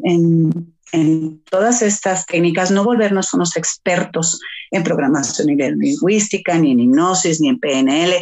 en 0.91 1.41
todas 1.49 1.81
estas 1.81 2.25
técnicas, 2.25 2.71
no 2.71 2.83
volvernos 2.83 3.33
unos 3.33 3.55
expertos 3.55 4.39
en 4.71 4.83
programación 4.83 5.47
lingüística, 5.47 6.57
ni 6.57 6.71
en 6.71 6.79
hipnosis, 6.79 7.41
ni 7.41 7.49
en 7.49 7.59
PNL, 7.59 8.13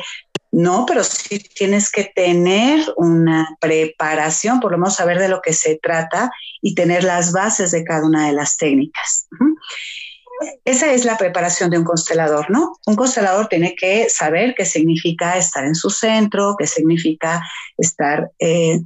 no, 0.51 0.85
pero 0.85 1.03
sí 1.03 1.39
tienes 1.39 1.91
que 1.91 2.05
tener 2.05 2.81
una 2.95 3.57
preparación, 3.59 4.59
por 4.59 4.71
lo 4.71 4.77
menos 4.77 4.95
saber 4.95 5.19
de 5.19 5.29
lo 5.29 5.41
que 5.41 5.53
se 5.53 5.77
trata 5.81 6.31
y 6.61 6.73
tener 6.73 7.03
las 7.03 7.31
bases 7.31 7.71
de 7.71 7.83
cada 7.83 8.05
una 8.05 8.27
de 8.27 8.33
las 8.33 8.57
técnicas. 8.57 9.27
Esa 10.63 10.93
es 10.93 11.03
la 11.03 11.17
preparación 11.17 11.69
de 11.69 11.79
un 11.79 11.83
constelador, 11.83 12.49
¿no? 12.49 12.77
Un 12.85 12.95
constelador 12.95 13.47
tiene 13.47 13.75
que 13.75 14.09
saber 14.09 14.53
qué 14.55 14.65
significa 14.65 15.37
estar 15.37 15.65
en 15.65 15.75
su 15.75 15.89
centro, 15.89 16.55
qué 16.57 16.67
significa 16.67 17.41
estar 17.77 18.31
eh, 18.39 18.81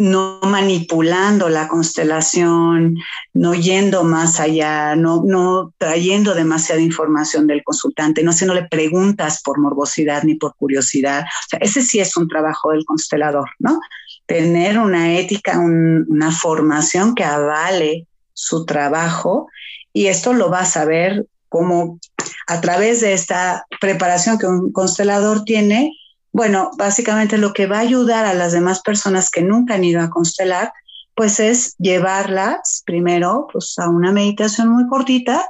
no 0.00 0.40
manipulando 0.42 1.50
la 1.50 1.68
constelación, 1.68 2.96
no 3.34 3.54
yendo 3.54 4.02
más 4.02 4.40
allá, 4.40 4.96
no, 4.96 5.22
no 5.26 5.74
trayendo 5.76 6.34
demasiada 6.34 6.80
información 6.80 7.46
del 7.46 7.62
consultante, 7.62 8.22
no 8.22 8.30
haciéndole 8.30 8.66
preguntas 8.66 9.42
por 9.42 9.60
morbosidad 9.60 10.22
ni 10.22 10.36
por 10.36 10.56
curiosidad. 10.56 11.24
O 11.24 11.48
sea, 11.50 11.58
ese 11.60 11.82
sí 11.82 12.00
es 12.00 12.16
un 12.16 12.28
trabajo 12.28 12.70
del 12.70 12.86
constelador, 12.86 13.50
¿no? 13.58 13.78
Tener 14.24 14.78
una 14.78 15.18
ética, 15.18 15.58
una 15.58 16.32
formación 16.32 17.14
que 17.14 17.24
avale 17.24 18.06
su 18.32 18.64
trabajo 18.64 19.48
y 19.92 20.06
esto 20.06 20.32
lo 20.32 20.50
va 20.50 20.60
a 20.60 20.66
saber 20.66 21.26
como 21.50 21.98
a 22.46 22.60
través 22.62 23.02
de 23.02 23.12
esta 23.12 23.66
preparación 23.82 24.38
que 24.38 24.46
un 24.46 24.72
constelador 24.72 25.44
tiene, 25.44 25.92
bueno, 26.40 26.70
básicamente 26.78 27.36
lo 27.36 27.52
que 27.52 27.66
va 27.66 27.76
a 27.76 27.80
ayudar 27.80 28.24
a 28.24 28.32
las 28.32 28.52
demás 28.52 28.80
personas 28.80 29.30
que 29.30 29.42
nunca 29.42 29.74
han 29.74 29.84
ido 29.84 30.00
a 30.00 30.08
constelar, 30.08 30.72
pues 31.14 31.38
es 31.38 31.76
llevarlas 31.76 32.82
primero 32.86 33.46
pues, 33.52 33.78
a 33.78 33.90
una 33.90 34.10
meditación 34.10 34.70
muy 34.70 34.88
cortita, 34.88 35.46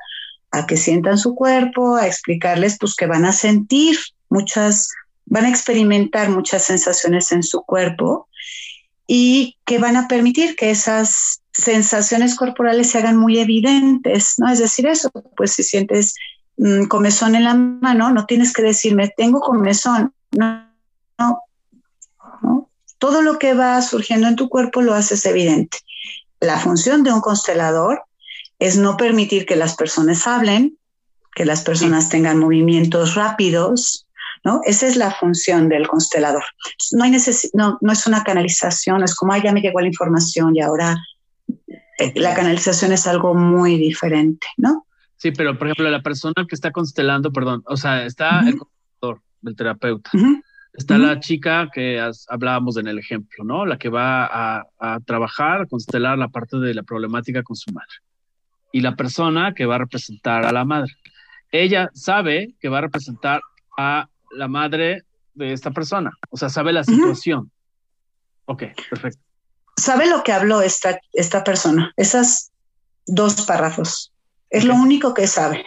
a 0.51 0.66
que 0.66 0.76
sientan 0.76 1.16
su 1.16 1.36
cuerpo, 1.36 1.95
a 1.95 2.09
explicarles 2.09 2.76
pues 2.76 2.97
que 2.97 3.07
van 3.07 3.24
a 3.24 3.30
sentir 3.30 4.01
muchas, 4.30 4.88
van 5.26 5.45
a 5.45 5.49
experimentar 5.49 6.28
muchas 6.28 6.64
sensaciones 6.64 7.30
en 7.30 7.45
su 7.45 7.62
cuerpo 7.62 8.26
y 9.07 9.59
que 9.64 9.78
van 9.78 9.97
a 9.97 10.09
permitir 10.09 10.57
que 10.57 10.72
esas 10.72 11.41
sensaciones 11.53 12.34
corporales 12.34 12.91
se 12.91 12.99
hagan 12.99 13.16
muy 13.16 13.38
evidentes, 13.38 14.34
¿no? 14.38 14.51
Es 14.51 14.59
decir, 14.59 14.88
eso, 14.88 15.09
pues 15.36 15.53
si 15.53 15.62
sientes 15.62 16.16
mm, 16.57 16.86
comezón 16.86 17.36
en 17.36 17.45
la 17.45 17.55
mano, 17.55 18.11
no 18.11 18.26
tienes 18.26 18.53
que 18.53 18.62
decirme, 18.62 19.14
tengo 19.16 19.38
comezón, 19.38 20.12
no, 20.32 20.68
no, 21.21 22.71
Todo 22.99 23.23
lo 23.23 23.39
que 23.39 23.55
va 23.55 23.81
surgiendo 23.83 24.29
en 24.29 24.37
tu 24.37 24.49
cuerpo 24.49 24.83
lo 24.83 24.95
haces 24.95 25.25
evidente. 25.27 25.79
La 26.41 26.59
función 26.59 27.03
de 27.03 27.12
un 27.12 27.21
constelador 27.21 28.05
es 28.59 28.77
no 28.77 28.97
permitir 28.97 29.47
que 29.47 29.57
las 29.57 29.77
personas 29.77 30.27
hablen, 30.27 30.79
que 31.35 31.45
las 31.45 31.62
personas 31.62 32.09
tengan 32.09 32.39
movimientos 32.39 33.14
rápidos, 33.14 34.07
¿no? 34.45 34.61
Esa 34.64 34.87
es 34.87 34.97
la 34.97 35.11
función 35.11 35.68
del 35.68 35.87
constelador. 35.87 36.45
No, 36.93 37.05
hay 37.05 37.12
no, 37.55 37.79
no 37.81 37.93
es 37.93 38.07
una 38.07 38.25
canalización, 38.25 39.03
es 39.03 39.14
como, 39.14 39.37
ya 39.37 39.53
me 39.53 39.61
llegó 39.61 39.81
la 39.81 39.87
información 39.87 40.57
y 40.57 40.62
ahora 40.62 40.97
eh, 41.99 42.12
la 42.16 42.35
canalización 42.35 42.93
es 42.93 43.07
algo 43.07 43.35
muy 43.35 43.77
diferente, 43.77 44.47
¿no? 44.57 44.87
Sí, 45.16 45.33
pero 45.33 45.59
por 45.59 45.66
ejemplo, 45.66 45.91
la 45.91 46.03
persona 46.03 46.47
que 46.49 46.55
está 46.55 46.73
constelando, 46.73 47.31
perdón, 47.31 47.62
o 47.66 47.77
sea, 47.77 48.07
está 48.07 48.41
el 48.41 48.57
constelador, 48.57 49.23
el 49.45 49.57
terapeuta. 49.57 50.11
Está 50.73 50.99
la 50.99 51.18
chica 51.18 51.68
que 51.73 52.01
hablábamos 52.29 52.77
en 52.77 52.87
el 52.87 52.99
ejemplo, 52.99 53.45
¿no? 53.45 53.66
La 53.66 53.77
que 53.77 53.89
va 53.89 54.62
a, 54.79 55.01
trabajar, 55.05 55.62
a 55.62 55.66
constelar 55.66 56.16
la 56.16 56.29
parte 56.29 56.59
de 56.59 56.75
la 56.75 56.83
problemática 56.83 57.43
con 57.43 57.57
su 57.57 57.73
madre. 57.73 57.89
Y 58.73 58.81
la 58.81 58.95
persona 58.95 59.53
que 59.53 59.66
va 59.66 59.75
a 59.75 59.79
representar 59.79 60.47
a 60.47 60.53
la 60.53 60.64
madre. 60.64 60.93
Ella 61.51 61.91
sabe 61.93 62.55
que 62.61 62.68
va 62.68 62.79
a 62.79 62.83
representar 62.83 63.41
a 63.77 64.09
la 64.31 64.47
madre 64.47 65.03
de 65.35 65.53
esta 65.53 65.73
persona, 65.73 66.12
o 66.29 66.37
sea, 66.37 66.49
sabe 66.49 66.73
la 66.73 66.85
situación. 66.85 67.51
Ok, 68.45 68.64
perfecto. 68.89 69.21
Sabe 69.77 70.09
lo 70.09 70.23
que 70.23 70.33
habló 70.33 70.62
esta, 70.62 71.01
esta 71.12 71.43
persona, 71.43 71.93
esas 71.97 72.53
dos 73.07 73.43
párrafos. 73.43 74.12
Es 74.51 74.64
lo 74.64 74.75
único 74.75 75.14
que 75.14 75.27
sabe. 75.27 75.66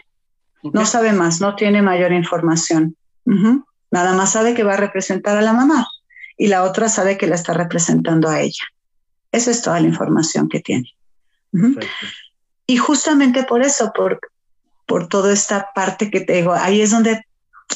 No 0.61 0.85
sabe 0.85 1.11
más, 1.11 1.41
no 1.41 1.55
tiene 1.55 1.81
mayor 1.81 2.13
información. 2.13 2.95
Nada 3.93 4.13
más 4.13 4.31
sabe 4.31 4.55
que 4.55 4.63
va 4.63 4.73
a 4.73 4.77
representar 4.77 5.37
a 5.37 5.41
la 5.43 5.53
mamá 5.53 5.87
y 6.35 6.47
la 6.47 6.63
otra 6.63 6.89
sabe 6.89 7.15
que 7.15 7.27
la 7.27 7.35
está 7.35 7.53
representando 7.53 8.27
a 8.27 8.41
ella. 8.41 8.63
Esa 9.31 9.51
es 9.51 9.61
toda 9.61 9.79
la 9.79 9.87
información 9.87 10.49
que 10.49 10.61
tiene. 10.61 10.89
Y 12.65 12.77
justamente 12.77 13.43
por 13.43 13.61
eso, 13.61 13.91
por, 13.93 14.19
por 14.87 15.09
toda 15.09 15.31
esta 15.31 15.69
parte 15.75 16.09
que 16.09 16.21
te 16.21 16.33
digo, 16.33 16.53
ahí 16.53 16.81
es 16.81 16.89
donde 16.89 17.21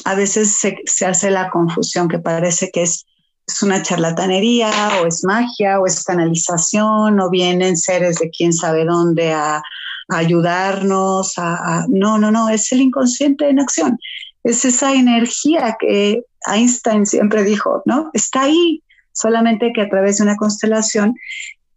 a 0.04 0.16
veces 0.16 0.58
se, 0.58 1.06
hace 1.06 1.30
la 1.30 1.50
confusión 1.50 2.08
que 2.08 2.18
parece 2.18 2.72
que 2.72 2.82
es, 2.82 3.06
es, 3.46 3.62
una 3.62 3.80
charlatanería 3.80 4.72
o 5.00 5.06
es 5.06 5.22
magia 5.22 5.78
o 5.78 5.86
es 5.86 6.02
canalización 6.02 7.20
o 7.20 7.30
vienen 7.30 7.76
seres 7.76 8.18
de 8.18 8.28
quién 8.30 8.52
sabe 8.52 8.84
dónde 8.84 9.32
a, 9.32 9.62
ayudarnos. 10.08 11.34
a, 11.36 11.86
no, 11.88 12.18
no, 12.18 12.32
no, 12.32 12.48
es 12.48 12.72
el 12.72 12.80
inconsciente 12.80 13.48
en 13.48 13.60
acción 13.60 14.00
es 14.48 14.64
esa 14.64 14.94
energía 14.94 15.76
que 15.78 16.24
Einstein 16.46 17.04
siempre 17.04 17.44
dijo, 17.44 17.82
¿no? 17.84 18.10
Está 18.14 18.42
ahí, 18.42 18.82
solamente 19.12 19.72
que 19.74 19.82
a 19.82 19.90
través 19.90 20.16
de 20.16 20.24
una 20.24 20.36
constelación, 20.36 21.14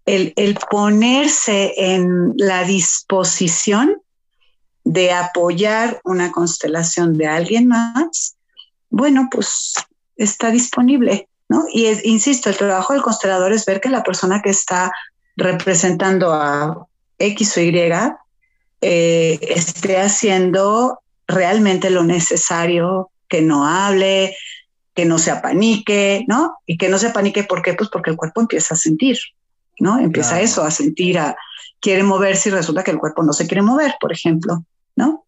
el, 0.06 0.58
ponerse 0.70 1.74
en 1.78 2.34
la 2.38 2.64
disposición 2.64 4.02
de 4.86 5.12
apoyar 5.12 6.00
una 6.06 6.32
constelación 6.32 7.18
de 7.18 7.28
alguien 7.28 7.68
más, 7.68 8.38
bueno, 8.90 9.28
pues 9.30 9.74
está 10.16 10.50
disponible, 10.50 11.28
¿no? 11.50 11.66
Y 11.74 11.88
insisto, 12.06 12.50
el 12.50 12.58
trabajo 12.58 12.94
del 12.94 13.02
constelador 13.02 13.52
es 13.52 13.66
ver 13.66 13.82
que 13.82 13.90
la 13.90 14.04
persona 14.04 14.42
que 14.42 14.50
está 14.50 14.92
representando 15.36 16.34
a 16.34 16.88
X 17.20 17.58
o 17.58 17.62
Y 17.62 17.92
eh, 18.82 19.40
esté 19.42 20.00
haciendo 20.00 21.02
realmente 21.32 21.90
lo 21.90 22.04
necesario, 22.04 23.10
que 23.28 23.42
no 23.42 23.66
hable, 23.66 24.36
que 24.94 25.06
no 25.06 25.18
se 25.18 25.32
apanique, 25.32 26.26
¿no? 26.28 26.58
Y 26.66 26.78
que 26.78 26.90
no 26.90 26.98
se 26.98 27.08
apanique, 27.08 27.44
¿por 27.44 27.62
qué? 27.62 27.74
Pues 27.74 27.90
porque 27.90 28.12
el 28.12 28.18
cuerpo 28.18 28.42
empieza 28.42 28.74
a 28.74 28.78
sentir, 28.78 29.18
¿no? 29.80 30.00
Empieza 30.00 30.42
eso, 30.42 30.64
a 30.64 30.72
sentir, 30.72 31.18
a, 31.18 31.36
quiere 31.80 32.04
moverse 32.04 32.50
y 32.50 32.52
resulta 32.52 32.84
que 32.84 32.92
el 32.92 33.00
cuerpo 33.00 33.24
no 33.24 33.34
se 33.34 33.48
quiere 33.48 33.62
mover, 33.62 33.96
por 34.00 34.12
ejemplo, 34.12 34.64
¿no? 34.96 35.26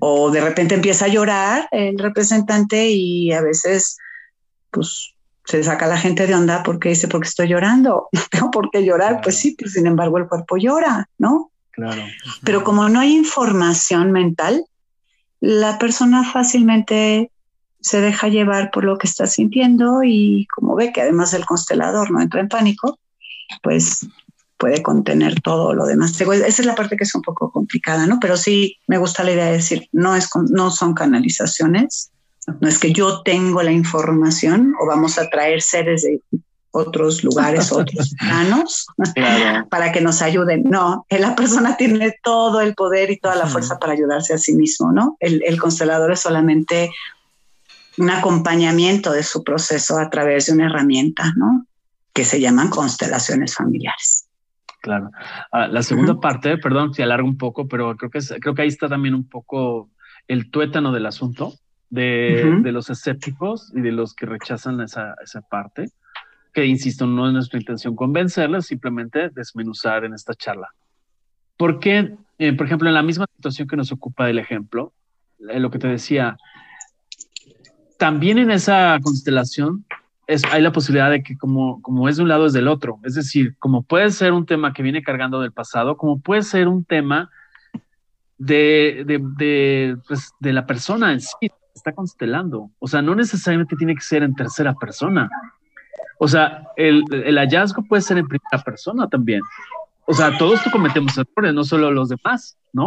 O 0.00 0.30
de 0.30 0.40
repente 0.40 0.74
empieza 0.74 1.06
a 1.06 1.08
llorar 1.08 1.68
el 1.70 1.98
representante 1.98 2.88
y 2.88 3.32
a 3.32 3.40
veces, 3.40 3.98
pues, 4.70 5.14
se 5.44 5.62
saca 5.62 5.86
la 5.86 5.98
gente 5.98 6.26
de 6.26 6.34
onda 6.34 6.62
porque 6.62 6.90
dice, 6.90 7.08
porque 7.08 7.28
estoy 7.28 7.48
llorando, 7.48 8.08
no 8.12 8.20
tengo 8.30 8.50
por 8.50 8.70
qué 8.70 8.84
llorar, 8.84 9.20
pues 9.22 9.38
sí, 9.38 9.54
pero 9.56 9.70
sin 9.70 9.86
embargo 9.86 10.18
el 10.18 10.28
cuerpo 10.28 10.56
llora, 10.56 11.08
¿no? 11.18 11.50
Claro. 11.74 12.02
Pero 12.44 12.64
como 12.64 12.88
no 12.88 13.00
hay 13.00 13.12
información 13.16 14.12
mental, 14.12 14.64
la 15.40 15.78
persona 15.78 16.24
fácilmente 16.24 17.30
se 17.80 18.00
deja 18.00 18.28
llevar 18.28 18.70
por 18.70 18.84
lo 18.84 18.96
que 18.96 19.06
está 19.06 19.26
sintiendo 19.26 20.02
y 20.02 20.46
como 20.54 20.74
ve 20.74 20.92
que 20.92 21.02
además 21.02 21.34
el 21.34 21.44
constelador 21.44 22.10
no 22.10 22.22
entra 22.22 22.40
en 22.40 22.48
pánico, 22.48 22.98
pues 23.62 24.06
puede 24.56 24.82
contener 24.82 25.42
todo 25.42 25.74
lo 25.74 25.84
demás. 25.84 26.18
Esa 26.18 26.46
es 26.46 26.64
la 26.64 26.74
parte 26.74 26.96
que 26.96 27.04
es 27.04 27.14
un 27.14 27.20
poco 27.20 27.50
complicada, 27.50 28.06
¿no? 28.06 28.18
Pero 28.20 28.38
sí 28.38 28.78
me 28.86 28.96
gusta 28.96 29.22
la 29.22 29.32
idea 29.32 29.46
de 29.46 29.52
decir, 29.52 29.88
no, 29.92 30.16
es, 30.16 30.30
no 30.50 30.70
son 30.70 30.94
canalizaciones, 30.94 32.10
no 32.60 32.68
es 32.68 32.78
que 32.78 32.92
yo 32.92 33.22
tengo 33.22 33.62
la 33.62 33.72
información 33.72 34.74
o 34.80 34.86
vamos 34.86 35.18
a 35.18 35.28
traer 35.28 35.60
seres 35.60 36.02
de 36.02 36.20
otros 36.74 37.22
lugares, 37.22 37.72
otros 37.72 38.14
planos, 38.18 38.86
para 39.70 39.92
que 39.92 40.00
nos 40.00 40.20
ayuden. 40.22 40.64
No, 40.64 41.06
la 41.08 41.34
persona 41.36 41.76
tiene 41.76 42.16
todo 42.22 42.60
el 42.60 42.74
poder 42.74 43.10
y 43.10 43.18
toda 43.18 43.36
la 43.36 43.46
fuerza 43.46 43.78
para 43.78 43.92
ayudarse 43.92 44.34
a 44.34 44.38
sí 44.38 44.54
mismo, 44.54 44.92
¿no? 44.92 45.16
El, 45.20 45.42
el 45.46 45.60
constelador 45.60 46.12
es 46.12 46.20
solamente 46.20 46.90
un 47.96 48.10
acompañamiento 48.10 49.12
de 49.12 49.22
su 49.22 49.44
proceso 49.44 49.98
a 49.98 50.10
través 50.10 50.46
de 50.46 50.52
una 50.52 50.66
herramienta, 50.66 51.32
¿no? 51.36 51.66
Que 52.12 52.24
se 52.24 52.40
llaman 52.40 52.68
constelaciones 52.68 53.54
familiares. 53.54 54.26
Claro. 54.80 55.10
Ah, 55.52 55.68
la 55.68 55.82
segunda 55.82 56.20
parte, 56.20 56.58
perdón 56.58 56.92
si 56.92 57.02
alargo 57.02 57.26
un 57.26 57.38
poco, 57.38 57.68
pero 57.68 57.96
creo 57.96 58.10
que, 58.10 58.18
creo 58.40 58.54
que 58.54 58.62
ahí 58.62 58.68
está 58.68 58.88
también 58.88 59.14
un 59.14 59.28
poco 59.28 59.90
el 60.26 60.50
tuétano 60.50 60.92
del 60.92 61.06
asunto 61.06 61.54
de, 61.88 62.60
de 62.62 62.72
los 62.72 62.90
escépticos 62.90 63.72
y 63.74 63.80
de 63.80 63.92
los 63.92 64.14
que 64.14 64.26
rechazan 64.26 64.80
esa, 64.80 65.14
esa 65.22 65.40
parte, 65.40 65.90
que 66.54 66.64
insisto, 66.64 67.06
no 67.06 67.26
es 67.26 67.32
nuestra 67.32 67.58
intención 67.58 67.96
convencerles, 67.96 68.66
simplemente 68.66 69.28
desmenuzar 69.30 70.04
en 70.04 70.14
esta 70.14 70.34
charla. 70.34 70.68
Porque, 71.56 72.14
eh, 72.38 72.52
por 72.52 72.66
ejemplo, 72.66 72.88
en 72.88 72.94
la 72.94 73.02
misma 73.02 73.26
situación 73.36 73.68
que 73.68 73.76
nos 73.76 73.92
ocupa 73.92 74.26
del 74.26 74.38
ejemplo, 74.38 74.92
eh, 75.50 75.58
lo 75.58 75.70
que 75.70 75.80
te 75.80 75.88
decía, 75.88 76.36
también 77.98 78.38
en 78.38 78.52
esa 78.52 78.98
constelación 79.02 79.84
es, 80.26 80.44
hay 80.44 80.62
la 80.62 80.72
posibilidad 80.72 81.10
de 81.10 81.22
que 81.22 81.36
como, 81.36 81.82
como 81.82 82.08
es 82.08 82.16
de 82.16 82.22
un 82.22 82.28
lado 82.28 82.46
es 82.46 82.52
del 82.52 82.68
otro. 82.68 82.98
Es 83.02 83.14
decir, 83.14 83.56
como 83.58 83.82
puede 83.82 84.10
ser 84.10 84.32
un 84.32 84.46
tema 84.46 84.72
que 84.72 84.82
viene 84.82 85.02
cargando 85.02 85.40
del 85.40 85.52
pasado, 85.52 85.96
como 85.96 86.20
puede 86.20 86.42
ser 86.42 86.68
un 86.68 86.84
tema 86.84 87.30
de, 88.38 89.02
de, 89.06 89.20
de, 89.36 89.96
pues, 90.06 90.32
de 90.38 90.52
la 90.52 90.66
persona 90.66 91.12
en 91.12 91.20
sí, 91.20 91.50
está 91.74 91.92
constelando. 91.92 92.70
O 92.78 92.86
sea, 92.86 93.02
no 93.02 93.14
necesariamente 93.16 93.76
tiene 93.76 93.94
que 93.94 94.02
ser 94.02 94.22
en 94.22 94.34
tercera 94.34 94.74
persona. 94.74 95.28
O 96.24 96.28
sea, 96.28 96.68
el, 96.76 97.04
el 97.12 97.36
hallazgo 97.36 97.84
puede 97.84 98.00
ser 98.00 98.16
en 98.16 98.26
primera 98.26 98.64
persona 98.64 99.06
también. 99.06 99.42
O 100.06 100.14
sea, 100.14 100.38
todos 100.38 100.58
cometemos 100.72 101.18
errores, 101.18 101.52
no 101.52 101.64
solo 101.64 101.90
los 101.90 102.08
demás, 102.08 102.56
¿no? 102.72 102.86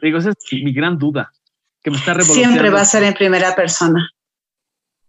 Digo, 0.00 0.18
esa 0.18 0.30
es 0.30 0.36
mi 0.52 0.72
gran 0.72 0.96
duda. 0.96 1.32
Que 1.82 1.90
me 1.90 1.96
está 1.96 2.14
Siempre 2.20 2.70
va 2.70 2.82
a 2.82 2.84
ser 2.84 3.02
en 3.02 3.14
primera 3.14 3.56
persona. 3.56 4.08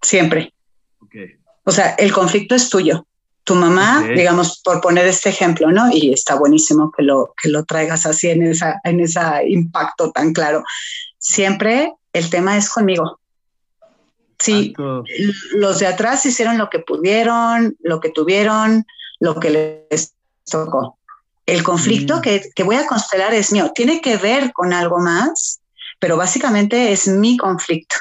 Siempre. 0.01 0.55
O 1.65 1.71
sea, 1.71 1.91
el 1.99 2.11
conflicto 2.11 2.55
es 2.55 2.67
tuyo. 2.67 3.05
Tu 3.43 3.53
mamá, 3.53 4.07
digamos, 4.07 4.59
por 4.63 4.81
poner 4.81 5.05
este 5.05 5.29
ejemplo, 5.29 5.71
¿no? 5.71 5.91
Y 5.91 6.11
está 6.11 6.33
buenísimo 6.33 6.91
que 6.91 7.03
lo, 7.03 7.35
que 7.39 7.49
lo 7.49 7.63
traigas 7.63 8.07
así 8.07 8.27
en 8.29 8.41
esa, 8.41 8.81
en 8.83 9.01
ese 9.01 9.21
impacto 9.47 10.11
tan 10.11 10.33
claro. 10.33 10.63
Siempre 11.19 11.93
el 12.11 12.27
tema 12.31 12.57
es 12.57 12.71
conmigo. 12.71 13.19
Sí, 14.39 14.73
los 15.55 15.79
de 15.79 15.87
atrás 15.87 16.25
hicieron 16.25 16.57
lo 16.57 16.69
que 16.69 16.79
pudieron, 16.79 17.75
lo 17.81 17.99
que 17.99 18.09
tuvieron, 18.09 18.85
lo 19.19 19.39
que 19.39 19.87
les 19.89 20.13
tocó. 20.49 20.97
El 21.45 21.63
conflicto 21.63 22.17
mm. 22.17 22.21
que, 22.21 22.49
que 22.55 22.63
voy 22.63 22.75
a 22.75 22.85
constelar 22.85 23.33
es 23.33 23.51
mío. 23.51 23.71
Tiene 23.73 24.01
que 24.01 24.17
ver 24.17 24.51
con 24.53 24.73
algo 24.73 24.99
más, 24.99 25.59
pero 25.99 26.17
básicamente 26.17 26.91
es 26.91 27.07
mi 27.07 27.37
conflicto. 27.37 27.95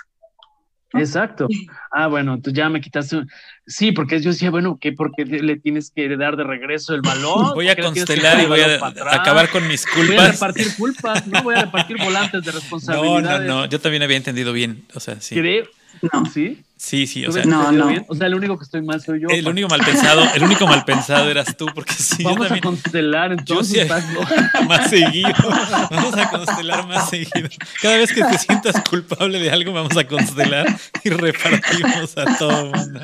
Exacto. 0.98 1.48
Ah, 1.90 2.06
bueno, 2.06 2.40
tú 2.40 2.50
ya 2.50 2.68
me 2.68 2.80
quitaste. 2.80 3.22
Sí, 3.66 3.92
porque 3.92 4.20
yo 4.20 4.30
decía, 4.30 4.50
bueno, 4.50 4.78
¿qué? 4.80 4.92
¿Por 4.92 5.12
qué 5.12 5.24
le 5.24 5.56
tienes 5.56 5.90
que 5.90 6.16
dar 6.16 6.36
de 6.36 6.44
regreso 6.44 6.94
el 6.94 7.02
balón? 7.02 7.52
Voy 7.54 7.68
a 7.68 7.76
constelar 7.76 8.40
y 8.40 8.46
voy 8.46 8.60
a 8.60 8.76
acabar 9.10 9.50
con 9.50 9.66
mis 9.66 9.86
culpas. 9.86 10.06
Voy 10.06 10.16
a 10.16 10.32
repartir 10.32 10.76
culpas, 10.76 11.26
no 11.26 11.42
voy 11.42 11.54
a 11.54 11.62
repartir 11.62 11.96
volantes 11.98 12.44
de 12.44 12.52
responsabilidad. 12.52 13.06
No, 13.26 13.38
no, 13.38 13.44
no, 13.44 13.66
yo 13.66 13.80
también 13.80 14.02
había 14.02 14.16
entendido 14.16 14.52
bien. 14.52 14.84
O 14.94 15.00
sea, 15.00 15.20
sí. 15.20 15.34
Creo. 15.34 15.66
No. 16.02 16.26
¿Sí? 16.26 16.62
Sí, 16.78 17.06
sí, 17.06 17.24
o 17.24 17.32
sea, 17.32 17.44
no, 17.44 17.72
no. 17.72 17.90
O 18.06 18.14
sea, 18.14 18.26
el 18.26 18.34
único 18.34 18.58
que 18.58 18.64
estoy 18.64 18.82
mal 18.82 19.00
soy 19.00 19.20
yo. 19.20 19.28
El 19.28 19.48
único 19.48 19.66
mal 19.66 19.80
pensado, 19.80 20.22
el 20.34 20.42
único 20.42 20.66
mal 20.66 20.84
pensado 20.84 21.30
eras 21.30 21.56
tú, 21.56 21.66
porque 21.74 21.92
sí. 21.98 22.22
Vamos 22.22 22.50
a 22.50 22.60
constelar 22.60 23.32
entonces. 23.32 23.90
más 24.68 24.90
seguido. 24.90 25.30
Vamos 25.90 26.14
a 26.16 26.28
constelar 26.28 26.86
más 26.86 27.08
seguido. 27.08 27.48
Cada 27.80 27.96
vez 27.96 28.12
que 28.12 28.22
te 28.22 28.38
sientas 28.38 28.80
culpable 28.88 29.40
de 29.40 29.50
algo, 29.50 29.72
vamos 29.72 29.96
a 29.96 30.06
constelar 30.06 30.66
y 31.02 31.10
repartimos 31.10 32.16
a 32.18 32.36
todo 32.36 32.60
el 32.60 32.70
mundo. 32.72 33.00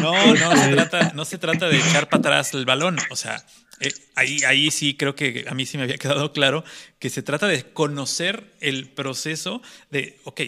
No, 0.00 0.34
no 0.34 0.56
se 0.56 0.68
trata, 0.72 1.12
no 1.14 1.24
se 1.24 1.38
trata 1.38 1.68
de 1.68 1.76
echar 1.76 2.08
para 2.08 2.20
atrás 2.20 2.54
el 2.54 2.64
balón. 2.64 2.96
O 3.10 3.16
sea, 3.16 3.44
eh, 3.80 3.92
ahí, 4.14 4.42
ahí 4.44 4.70
sí 4.70 4.94
creo 4.94 5.14
que 5.14 5.44
a 5.48 5.54
mí 5.54 5.66
sí 5.66 5.76
me 5.76 5.84
había 5.84 5.98
quedado 5.98 6.32
claro 6.32 6.64
que 6.98 7.10
se 7.10 7.22
trata 7.22 7.46
de 7.46 7.64
conocer 7.72 8.54
el 8.60 8.88
proceso 8.88 9.60
de, 9.90 10.18
ok, 10.24 10.40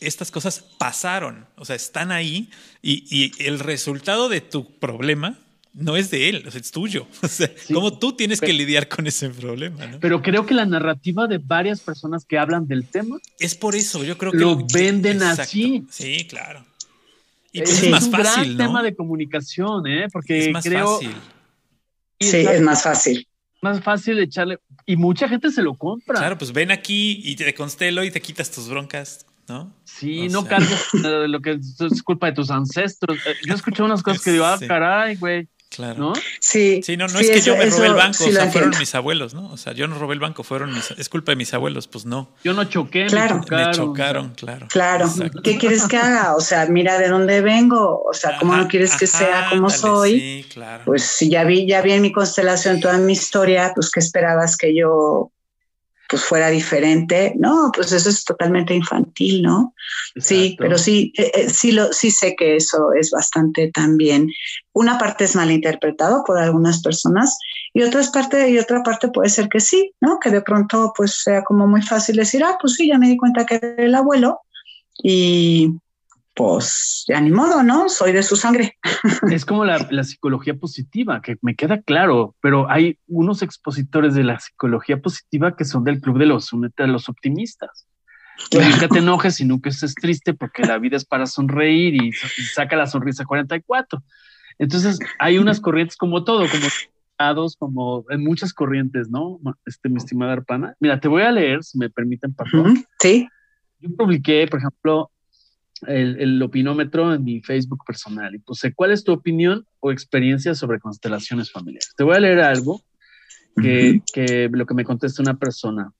estas 0.00 0.30
cosas 0.30 0.64
pasaron, 0.78 1.46
o 1.56 1.64
sea, 1.64 1.76
están 1.76 2.12
ahí 2.12 2.50
y, 2.82 3.32
el 3.44 3.58
resultado 3.58 4.28
de 4.28 4.40
tu 4.40 4.78
problema 4.78 5.38
no 5.72 5.96
es 5.96 6.10
de 6.10 6.28
él, 6.28 6.48
es 6.52 6.70
tuyo. 6.70 7.06
O 7.22 7.28
sea, 7.28 7.50
como 7.72 7.98
tú 7.98 8.12
tienes 8.12 8.40
que 8.40 8.52
lidiar 8.52 8.88
con 8.88 9.06
ese 9.06 9.28
problema, 9.30 9.86
¿no? 9.86 10.00
Pero 10.00 10.22
creo 10.22 10.46
que 10.46 10.54
la 10.54 10.64
narrativa 10.64 11.26
de 11.26 11.38
varias 11.38 11.80
personas 11.80 12.24
que 12.24 12.38
hablan 12.38 12.66
del 12.66 12.86
tema 12.86 13.18
es 13.38 13.54
por 13.54 13.74
eso, 13.74 14.04
yo 14.04 14.16
creo 14.16 14.32
que 14.32 14.38
lo 14.38 14.66
venden 14.72 15.22
así. 15.22 15.84
Sí, 15.90 16.26
claro. 16.28 16.64
Y 17.52 17.60
pues 17.60 17.82
es, 17.82 17.90
más 17.90 18.04
un 18.04 18.12
fácil, 18.12 18.56
gran 18.56 18.66
tema 18.66 18.82
de 18.82 18.94
comunicación, 18.94 19.86
¿eh? 19.86 20.08
Porque 20.12 20.38
es 20.38 20.50
más 20.50 20.68
fácil. 20.68 21.14
Sí, 22.20 22.36
es 22.36 22.60
más 22.60 22.82
fácil. 22.82 23.28
Más 23.62 23.82
fácil 23.82 24.18
echarle 24.18 24.58
y 24.84 24.96
mucha 24.96 25.28
gente 25.28 25.50
se 25.50 25.62
lo 25.62 25.74
compra. 25.74 26.18
Claro, 26.18 26.38
pues 26.38 26.52
ven 26.52 26.70
aquí 26.70 27.20
y 27.24 27.34
te 27.36 27.54
constelo 27.54 28.04
y 28.04 28.10
te 28.10 28.20
quitas 28.20 28.50
tus 28.50 28.68
broncas 28.68 29.26
¿no? 29.48 29.72
Sí, 29.84 30.28
no 30.28 30.44
cargas 30.44 30.88
lo 30.92 31.40
que 31.40 31.52
es 31.52 32.02
culpa 32.02 32.26
de 32.26 32.32
tus 32.32 32.50
ancestros. 32.50 33.18
Eh, 33.26 33.36
yo 33.46 33.54
escuché 33.54 33.82
unas 33.82 34.02
cosas 34.02 34.22
que 34.22 34.32
digo, 34.32 34.44
ah, 34.44 34.58
caray, 34.66 35.16
güey. 35.16 35.48
Claro. 35.68 35.98
¿No? 35.98 36.12
Sí. 36.40 36.80
Sí, 36.82 36.96
no, 36.96 37.06
no 37.08 37.18
es 37.18 37.28
que 37.28 37.40
yo 37.40 37.56
me 37.56 37.66
robé 37.66 37.88
el 37.88 37.94
banco, 37.94 38.24
o 38.24 38.30
sea, 38.30 38.50
fueron 38.50 38.70
mis 38.78 38.94
abuelos, 38.94 39.34
¿no? 39.34 39.50
O 39.50 39.56
sea, 39.56 39.72
yo 39.74 39.86
no 39.88 39.98
robé 39.98 40.14
el 40.14 40.20
banco, 40.20 40.42
fueron 40.42 40.72
mis, 40.72 40.90
es 40.92 41.08
culpa 41.08 41.32
de 41.32 41.36
mis 41.36 41.52
abuelos, 41.52 41.86
pues 41.86 42.06
no. 42.06 42.30
Yo 42.44 42.54
no 42.54 42.64
choqué, 42.64 43.06
claro. 43.06 43.36
me 43.36 43.40
chocaron. 43.42 43.66
Me 43.66 43.72
chocaron, 43.74 44.34
claro. 44.34 44.68
Claro. 44.68 45.12
¿Qué 45.42 45.58
quieres 45.58 45.86
que 45.86 45.98
haga? 45.98 46.34
O 46.34 46.40
sea, 46.40 46.66
mira 46.66 46.98
de 46.98 47.08
dónde 47.08 47.42
vengo, 47.42 48.02
o 48.02 48.14
sea, 48.14 48.38
¿cómo 48.38 48.56
no 48.56 48.68
quieres 48.68 48.96
que 48.96 49.06
sea 49.06 49.48
como 49.50 49.68
soy? 49.68 50.12
Sí, 50.12 50.46
claro. 50.50 50.84
Pues 50.86 51.02
si 51.02 51.28
ya 51.28 51.44
vi, 51.44 51.66
ya 51.66 51.82
vi 51.82 51.92
en 51.92 52.02
mi 52.02 52.12
constelación 52.12 52.80
toda 52.80 52.96
mi 52.96 53.12
historia, 53.12 53.72
pues 53.74 53.90
¿qué 53.90 54.00
esperabas 54.00 54.56
que 54.56 54.74
yo 54.74 55.30
pues 56.08 56.24
fuera 56.24 56.50
diferente. 56.50 57.34
No, 57.36 57.70
pues 57.74 57.92
eso 57.92 58.08
es 58.08 58.24
totalmente 58.24 58.74
infantil, 58.74 59.42
¿no? 59.42 59.74
Sí, 60.16 60.56
pero 60.58 60.78
sí, 60.78 61.12
eh, 61.16 61.30
eh, 61.34 61.50
sí, 61.50 61.72
lo, 61.72 61.92
sí 61.92 62.10
sé 62.10 62.34
que 62.36 62.56
eso 62.56 62.92
es 62.98 63.10
bastante 63.10 63.70
también. 63.72 64.30
Una 64.72 64.98
parte 64.98 65.24
es 65.24 65.36
malinterpretado 65.36 66.22
por 66.24 66.38
algunas 66.38 66.82
personas 66.82 67.36
y 67.72 67.82
otra 67.82 68.02
parte, 68.12 68.50
y 68.50 68.58
otra 68.58 68.82
parte 68.82 69.08
puede 69.08 69.28
ser 69.28 69.48
que 69.48 69.60
sí, 69.60 69.92
¿no? 70.00 70.18
Que 70.18 70.30
de 70.30 70.42
pronto 70.42 70.92
pues 70.96 71.22
sea 71.22 71.42
como 71.44 71.66
muy 71.66 71.82
fácil 71.82 72.16
decir, 72.16 72.42
ah, 72.44 72.56
pues 72.60 72.74
sí, 72.74 72.88
ya 72.88 72.98
me 72.98 73.08
di 73.08 73.16
cuenta 73.16 73.44
que 73.44 73.56
era 73.56 73.74
el 73.78 73.94
abuelo 73.94 74.40
y 75.02 75.72
pues 76.36 77.04
ya 77.08 77.18
ni 77.18 77.30
modo, 77.30 77.62
¿no? 77.62 77.88
Soy 77.88 78.12
de 78.12 78.22
su 78.22 78.36
sangre. 78.36 78.76
Es 79.32 79.46
como 79.46 79.64
la, 79.64 80.04
psicología 80.04 80.54
positiva, 80.54 81.22
que 81.22 81.36
me 81.40 81.56
queda 81.56 81.80
claro, 81.80 82.36
pero 82.42 82.70
hay 82.70 82.98
unos 83.08 83.42
expositores 83.42 84.14
de 84.14 84.22
la 84.22 84.38
psicología 84.38 85.00
positiva 85.00 85.56
que 85.56 85.64
son 85.64 85.82
del 85.82 86.00
club 86.00 86.18
de 86.18 86.26
los, 86.26 86.50
de 86.52 86.86
los 86.86 87.08
optimistas. 87.08 87.88
Nunca 88.52 88.88
te 88.88 88.98
enojes 88.98 89.40
y 89.40 89.46
nunca 89.46 89.70
estés 89.70 89.94
triste 89.94 90.34
porque 90.34 90.62
la 90.62 90.76
vida 90.76 90.98
es 90.98 91.06
para 91.06 91.24
sonreír 91.24 91.94
y, 91.94 92.12
saca 92.12 92.76
la 92.76 92.86
sonrisa 92.86 93.24
44. 93.24 94.02
Entonces, 94.58 94.98
hay 95.18 95.38
unas 95.38 95.58
corrientes 95.58 95.96
como 95.96 96.22
todo, 96.22 96.46
como 96.50 96.66
como 97.58 98.04
en 98.10 98.22
muchas 98.22 98.52
corrientes, 98.52 99.08
¿no? 99.08 99.40
Este, 99.64 99.88
mi 99.88 99.96
estimada 99.96 100.34
Arpana. 100.34 100.74
Mira, 100.80 101.00
te 101.00 101.08
voy 101.08 101.22
a 101.22 101.32
leer, 101.32 101.64
si 101.64 101.78
me 101.78 101.88
permiten, 101.88 102.34
perdón. 102.34 102.84
Sí. 103.00 103.26
Yo 103.80 103.88
publiqué, 103.96 104.46
por 104.48 104.58
ejemplo, 104.58 105.10
el, 105.82 106.42
opinómetro 106.42 107.14
en 107.14 107.24
mi 107.24 107.40
Facebook 107.40 107.84
personal 107.86 108.34
y 108.34 108.38
puse, 108.38 108.74
¿cuál 108.74 108.92
es 108.92 109.04
tu 109.04 109.12
opinión 109.12 109.66
o 109.80 109.92
experiencia 109.92 110.54
sobre 110.54 110.80
constelaciones 110.80 111.50
familiares? 111.50 111.92
Te 111.96 112.04
voy 112.04 112.16
a 112.16 112.20
leer 112.20 112.40
algo 112.40 112.82
que, 113.56 114.02
que 114.12 114.48
lo 114.50 114.66
que 114.66 114.74
me 114.74 114.84
contesta 114.84 115.22
una 115.22 115.36
persona. 115.36 115.92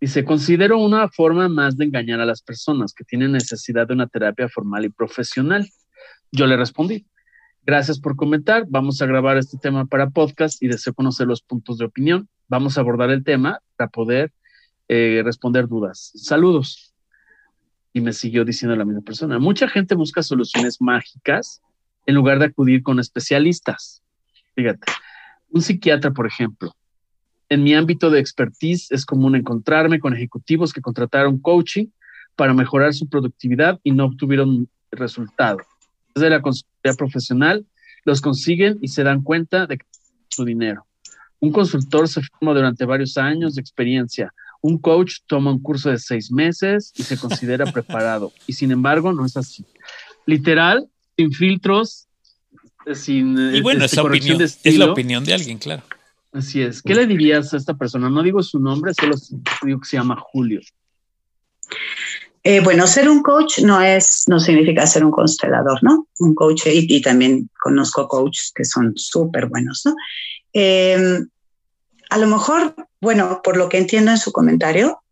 Dice, 0.00 0.24
considero 0.24 0.78
una 0.78 1.08
forma 1.08 1.48
más 1.48 1.76
de 1.76 1.84
engañar 1.84 2.20
a 2.20 2.26
las 2.26 2.42
personas 2.42 2.92
que 2.92 3.04
tienen 3.04 3.32
necesidad 3.32 3.86
de 3.86 3.94
una 3.94 4.06
terapia 4.06 4.48
formal 4.48 4.84
y 4.84 4.90
profesional. 4.90 5.68
Yo 6.30 6.46
le 6.46 6.56
respondí, 6.56 7.06
gracias 7.64 8.00
por 8.00 8.16
comentar, 8.16 8.66
vamos 8.68 9.00
a 9.00 9.06
grabar 9.06 9.38
este 9.38 9.56
tema 9.56 9.86
para 9.86 10.10
podcast 10.10 10.62
y 10.62 10.68
deseo 10.68 10.94
conocer 10.94 11.26
los 11.26 11.42
puntos 11.42 11.78
de 11.78 11.86
opinión. 11.86 12.28
Vamos 12.48 12.76
a 12.76 12.80
abordar 12.80 13.10
el 13.10 13.24
tema 13.24 13.60
para 13.76 13.88
poder 13.88 14.32
eh, 14.88 15.22
responder 15.24 15.68
dudas. 15.68 16.12
Saludos. 16.14 16.93
Y 17.94 18.02
me 18.02 18.12
siguió 18.12 18.44
diciendo 18.44 18.76
la 18.76 18.84
misma 18.84 19.00
persona, 19.00 19.38
mucha 19.38 19.68
gente 19.68 19.94
busca 19.94 20.22
soluciones 20.22 20.82
mágicas 20.82 21.62
en 22.04 22.14
lugar 22.14 22.38
de 22.38 22.46
acudir 22.46 22.82
con 22.82 23.00
especialistas. 23.00 24.02
Fíjate, 24.54 24.92
un 25.50 25.62
psiquiatra, 25.62 26.10
por 26.10 26.26
ejemplo, 26.26 26.74
en 27.48 27.62
mi 27.62 27.74
ámbito 27.74 28.10
de 28.10 28.20
expertise 28.20 28.90
es 28.90 29.06
común 29.06 29.36
encontrarme 29.36 30.00
con 30.00 30.14
ejecutivos 30.14 30.72
que 30.72 30.80
contrataron 30.80 31.38
coaching 31.38 31.86
para 32.36 32.52
mejorar 32.52 32.92
su 32.94 33.08
productividad 33.08 33.78
y 33.84 33.92
no 33.92 34.06
obtuvieron 34.06 34.68
resultado. 34.90 35.58
Desde 36.14 36.30
la 36.30 36.42
consultoría 36.42 36.94
profesional 36.96 37.66
los 38.04 38.20
consiguen 38.20 38.78
y 38.80 38.88
se 38.88 39.02
dan 39.02 39.22
cuenta 39.22 39.66
de 39.66 39.78
su 40.28 40.44
dinero. 40.44 40.86
Un 41.40 41.52
consultor 41.52 42.08
se 42.08 42.22
forma 42.22 42.54
durante 42.54 42.84
varios 42.84 43.16
años 43.16 43.54
de 43.54 43.60
experiencia. 43.60 44.32
Un 44.64 44.78
coach 44.78 45.16
toma 45.26 45.50
un 45.50 45.60
curso 45.60 45.90
de 45.90 45.98
seis 45.98 46.32
meses 46.32 46.90
y 46.96 47.02
se 47.02 47.18
considera 47.18 47.66
preparado. 47.72 48.32
Y 48.46 48.54
sin 48.54 48.70
embargo, 48.70 49.12
no 49.12 49.26
es 49.26 49.36
así. 49.36 49.66
Literal, 50.24 50.88
sin 51.18 51.32
filtros, 51.32 52.08
sin. 52.94 53.36
Y 53.54 53.60
bueno, 53.60 53.84
este, 53.84 54.00
opinión, 54.00 54.40
es 54.40 54.78
la 54.78 54.90
opinión 54.90 55.22
de 55.22 55.34
alguien, 55.34 55.58
claro. 55.58 55.82
Así 56.32 56.62
es. 56.62 56.80
¿Qué 56.80 56.94
le 56.94 57.06
dirías 57.06 57.52
a 57.52 57.58
esta 57.58 57.74
persona? 57.74 58.08
No 58.08 58.22
digo 58.22 58.42
su 58.42 58.58
nombre, 58.58 58.94
solo 58.94 59.16
digo 59.62 59.80
que 59.80 59.86
se 59.86 59.98
llama 59.98 60.16
Julio. 60.18 60.62
Eh, 62.42 62.60
bueno, 62.60 62.86
ser 62.86 63.10
un 63.10 63.22
coach 63.22 63.58
no 63.58 63.82
es, 63.82 64.24
no 64.28 64.40
significa 64.40 64.86
ser 64.86 65.04
un 65.04 65.10
constelador, 65.10 65.82
¿no? 65.82 66.08
Un 66.20 66.34
coach, 66.34 66.62
y, 66.66 67.02
también 67.02 67.50
conozco 67.62 68.08
coaches 68.08 68.50
que 68.54 68.64
son 68.64 68.94
súper 68.96 69.46
buenos, 69.46 69.82
¿no? 69.84 69.94
Eh, 70.54 71.20
a 72.14 72.18
lo 72.18 72.28
mejor, 72.28 72.76
bueno, 73.00 73.40
por 73.42 73.56
lo 73.56 73.68
que 73.68 73.76
entiendo 73.76 74.12
en 74.12 74.18
su 74.18 74.30
comentario, 74.30 75.02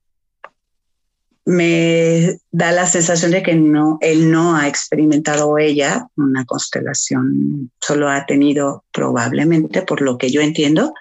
me 1.45 2.39
da 2.53 2.71
la 2.71 2.87
sensación 2.87 3.33
de 3.33 3.43
que 3.43 3.57
no, 3.57 3.99
él 4.01 4.31
no 4.31 4.55
ha 4.55 4.69
experimentado 4.69 5.59
ella 5.59 6.07
una 6.17 6.45
constelación, 6.45 7.73
solo 7.81 8.09
ha 8.09 8.25
tenido 8.25 8.85
probablemente, 8.93 9.83
por 9.83 10.01
lo 10.01 10.17
que 10.17 10.31
yo 10.31 10.43
entiendo, 10.43 10.95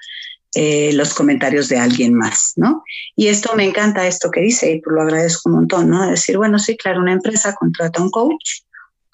eh, 0.56 0.92
los 0.94 1.14
comentarios 1.14 1.70
de 1.70 1.78
alguien 1.78 2.16
más, 2.16 2.54
¿no? 2.56 2.84
Y 3.16 3.28
esto 3.28 3.56
me 3.56 3.64
encanta, 3.64 4.08
esto 4.08 4.32
que 4.32 4.42
dice, 4.42 4.72
y 4.72 4.82
lo 4.84 5.04
agradezco 5.04 5.50
un 5.50 5.56
montón, 5.58 5.88
¿no? 5.92 6.10
Decir, 6.10 6.36
bueno, 6.36 6.58
sí, 6.58 6.78
claro, 6.78 7.00
una 7.00 7.14
empresa 7.14 7.54
contrata 7.54 8.02
un 8.02 8.10
coach 8.10 8.62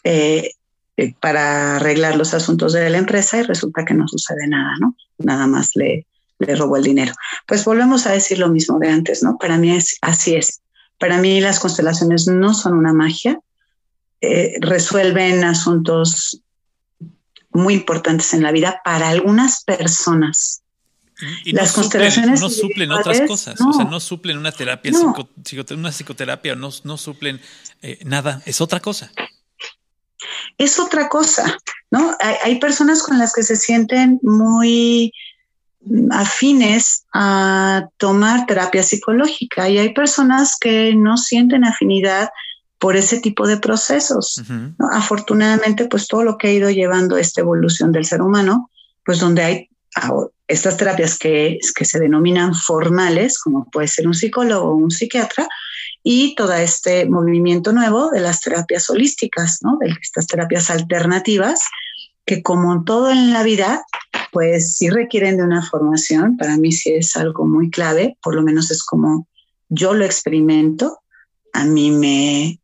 eh, 0.06 0.52
eh, 0.96 1.14
para 1.20 1.76
arreglar 1.76 2.16
los 2.16 2.34
asuntos 2.34 2.72
de 2.72 2.90
la 2.90 2.98
empresa 2.98 3.40
y 3.40 3.44
resulta 3.44 3.84
que 3.84 3.94
no 3.94 4.08
sucede 4.08 4.48
nada, 4.48 4.72
¿no? 4.80 4.96
Nada 5.18 5.48
más 5.48 5.76
le, 5.76 6.08
le 6.40 6.56
robó 6.56 6.78
el 6.78 6.84
dinero. 6.84 7.14
Pues 7.46 7.66
volvemos 7.66 8.06
a 8.06 8.12
decir 8.12 8.40
lo 8.40 8.50
mismo 8.50 8.80
de 8.80 8.90
antes, 8.90 9.24
¿no? 9.24 9.38
Para 9.38 9.58
mí 9.58 9.76
es, 9.76 9.98
así 10.02 10.36
es. 10.36 10.62
Para 11.00 11.18
mí 11.18 11.42
las 11.42 11.60
constelaciones 11.60 12.28
no 12.28 12.54
son 12.54 12.74
una 12.74 12.94
magia, 12.94 13.40
eh, 14.22 14.56
resuelven 14.62 15.44
asuntos 15.44 16.42
muy 17.52 17.76
importantes 17.76 18.34
en 18.34 18.44
la 18.44 18.52
vida 18.52 18.82
para 18.84 19.10
algunas 19.10 19.64
personas. 19.64 20.64
Y 21.44 21.52
las 21.52 21.72
constelaciones 21.72 22.42
no 22.42 22.50
suplen 22.50 22.92
otras 22.92 23.22
cosas, 23.22 23.60
o 23.60 23.74
sea, 23.74 23.86
no 23.86 24.00
suplen 24.00 24.38
una 24.38 24.52
terapia, 24.52 24.92
una 25.72 25.92
psicoterapia, 25.92 26.56
no, 26.56 26.70
no 26.84 26.98
suplen 26.98 27.42
eh, 27.82 28.00
nada, 28.06 28.44
es 28.46 28.62
otra 28.62 28.80
cosa. 28.80 29.12
Es 30.60 30.80
otra 30.80 31.10
cosa, 31.10 31.58
¿no? 31.90 32.16
hay, 32.20 32.60
personas 32.60 33.02
con 33.02 33.18
las 33.18 33.34
que 33.34 33.44
se 33.44 33.56
sienten 33.56 34.20
muy 34.22 35.12
afines 36.12 37.06
a 37.14 37.88
tomar 37.98 38.46
terapia 38.46 38.84
psicológica 38.84 39.70
y 39.70 39.78
hay 39.78 39.94
personas 39.94 40.58
que 40.60 40.94
no 40.96 41.18
sienten 41.18 41.64
afinidad 41.64 42.30
por 42.80 42.96
ese 42.96 43.20
tipo 43.20 43.48
de 43.48 43.58
procesos. 43.58 44.42
Afortunadamente, 44.92 45.86
pues 45.86 46.08
todo 46.08 46.24
lo 46.24 46.38
que 46.38 46.48
ha 46.48 46.54
ido 46.54 46.70
llevando 46.70 47.18
esta 47.18 47.42
evolución 47.42 47.92
del 47.92 48.06
ser 48.06 48.22
humano, 48.22 48.70
pues 49.04 49.20
donde 49.20 49.44
hay 49.44 49.70
estas 50.48 50.78
terapias 50.78 51.18
que, 51.18 51.60
que 51.76 51.86
se 51.86 52.00
denominan 52.00 52.54
formales, 52.54 53.40
como 53.40 53.66
puede 53.72 53.88
ser 53.88 54.08
un 54.08 54.14
psicólogo 54.14 54.70
o 54.70 54.76
un 54.76 54.92
psiquiatra, 54.92 55.48
y 56.04 56.36
todo 56.36 56.54
este 56.54 57.06
movimiento 57.06 57.74
nuevo 57.74 58.12
de 58.12 58.22
las 58.22 58.42
terapias 58.42 58.90
holísticas, 58.90 59.60
¿no? 59.62 59.78
de 59.82 59.94
estas 60.02 60.28
terapias 60.28 60.70
alternativas, 60.70 61.64
que 62.26 62.44
como 62.44 62.84
todo 62.84 63.12
en 63.12 63.34
la 63.34 63.44
vida, 63.44 63.84
pues 64.32 64.76
sí 64.76 64.90
requieren 64.90 65.38
de 65.38 65.44
una 65.44 65.64
formación. 65.64 66.38
Para 66.38 66.58
mí 66.58 66.72
sí 66.72 66.94
es 66.94 67.16
algo 67.16 67.46
muy 67.46 67.70
clave, 67.70 68.18
por 68.22 68.36
lo 68.36 68.42
menos 68.42 68.72
es 68.72 68.84
como 68.84 69.28
yo 69.70 69.94
lo 69.94 70.06
experimento. 70.06 71.00
A 71.54 71.66
mí 71.66 71.92
me 71.92 72.60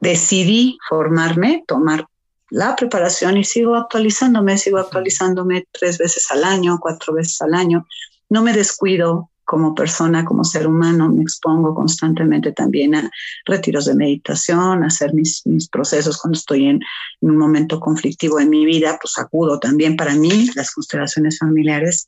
decidí 0.00 0.78
formarme, 0.88 1.64
tomar 1.66 2.06
la 2.50 2.76
preparación 2.76 3.36
y 3.36 3.44
sigo 3.44 3.74
actualizándome, 3.76 4.58
sigo 4.58 4.78
actualizándome 4.78 5.66
tres 5.70 5.98
veces 5.98 6.30
al 6.30 6.44
año, 6.44 6.78
cuatro 6.80 7.14
veces 7.14 7.40
al 7.42 7.54
año. 7.54 7.86
No 8.28 8.42
me 8.42 8.52
descuido, 8.52 9.30
como 9.48 9.74
persona, 9.74 10.26
como 10.26 10.44
ser 10.44 10.66
humano, 10.66 11.08
me 11.08 11.22
expongo 11.22 11.74
constantemente 11.74 12.52
también 12.52 12.94
a 12.94 13.10
retiros 13.46 13.86
de 13.86 13.94
meditación, 13.94 14.84
a 14.84 14.88
hacer 14.88 15.14
mis, 15.14 15.40
mis 15.46 15.70
procesos 15.70 16.18
cuando 16.18 16.36
estoy 16.38 16.66
en, 16.66 16.80
un 17.22 17.38
momento 17.38 17.80
conflictivo 17.80 18.40
en 18.40 18.50
mi 18.50 18.66
vida, 18.66 18.98
pues 19.00 19.18
acudo 19.18 19.58
también. 19.58 19.96
Para 19.96 20.14
mí, 20.14 20.50
las 20.54 20.70
constelaciones 20.72 21.38
familiares 21.38 22.06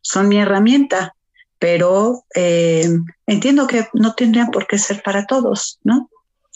son 0.00 0.26
mi 0.26 0.38
herramienta, 0.38 1.14
pero 1.60 2.24
eh, 2.34 2.88
entiendo 3.24 3.68
que 3.68 3.86
no 3.94 4.14
tendrían 4.14 4.50
por 4.50 4.66
qué 4.66 4.76
ser 4.76 5.00
para 5.00 5.26
todos, 5.26 5.78
¿no? 5.84 6.10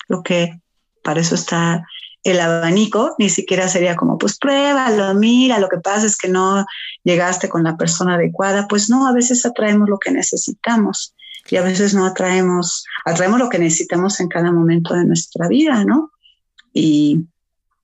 Lo 0.09 0.25
que 0.25 0.61
para 1.05 1.21
eso 1.21 1.37
está 1.37 1.87
el 2.25 2.41
abanico, 2.41 3.15
ni 3.19 3.29
siquiera 3.29 3.69
sería 3.69 3.97
como, 3.97 4.17
pues 4.17 4.39
pruébalo, 4.39 5.15
mira, 5.15 5.59
lo 5.59 5.69
que 5.69 5.79
pasa 5.79 6.07
es 6.07 6.17
que 6.17 6.29
no 6.29 6.65
llegaste 7.05 7.51
con 7.51 7.63
la 7.63 7.77
persona 7.77 8.15
adecuada. 8.15 8.67
Pues 8.67 8.89
no, 8.89 9.07
a 9.07 9.13
veces 9.13 9.45
atraemos 9.45 9.89
lo 9.89 9.99
que 9.99 10.11
necesitamos 10.11 11.15
y 11.51 11.57
a 11.57 11.63
veces 11.63 11.95
no 11.95 12.07
atraemos, 12.07 12.85
atraemos 13.05 13.39
lo 13.39 13.51
que 13.51 13.59
necesitamos 13.59 14.19
en 14.21 14.29
cada 14.29 14.51
momento 14.51 14.95
de 14.95 15.05
nuestra 15.05 15.49
vida, 15.49 15.85
¿no? 15.85 16.13
Y 16.73 17.27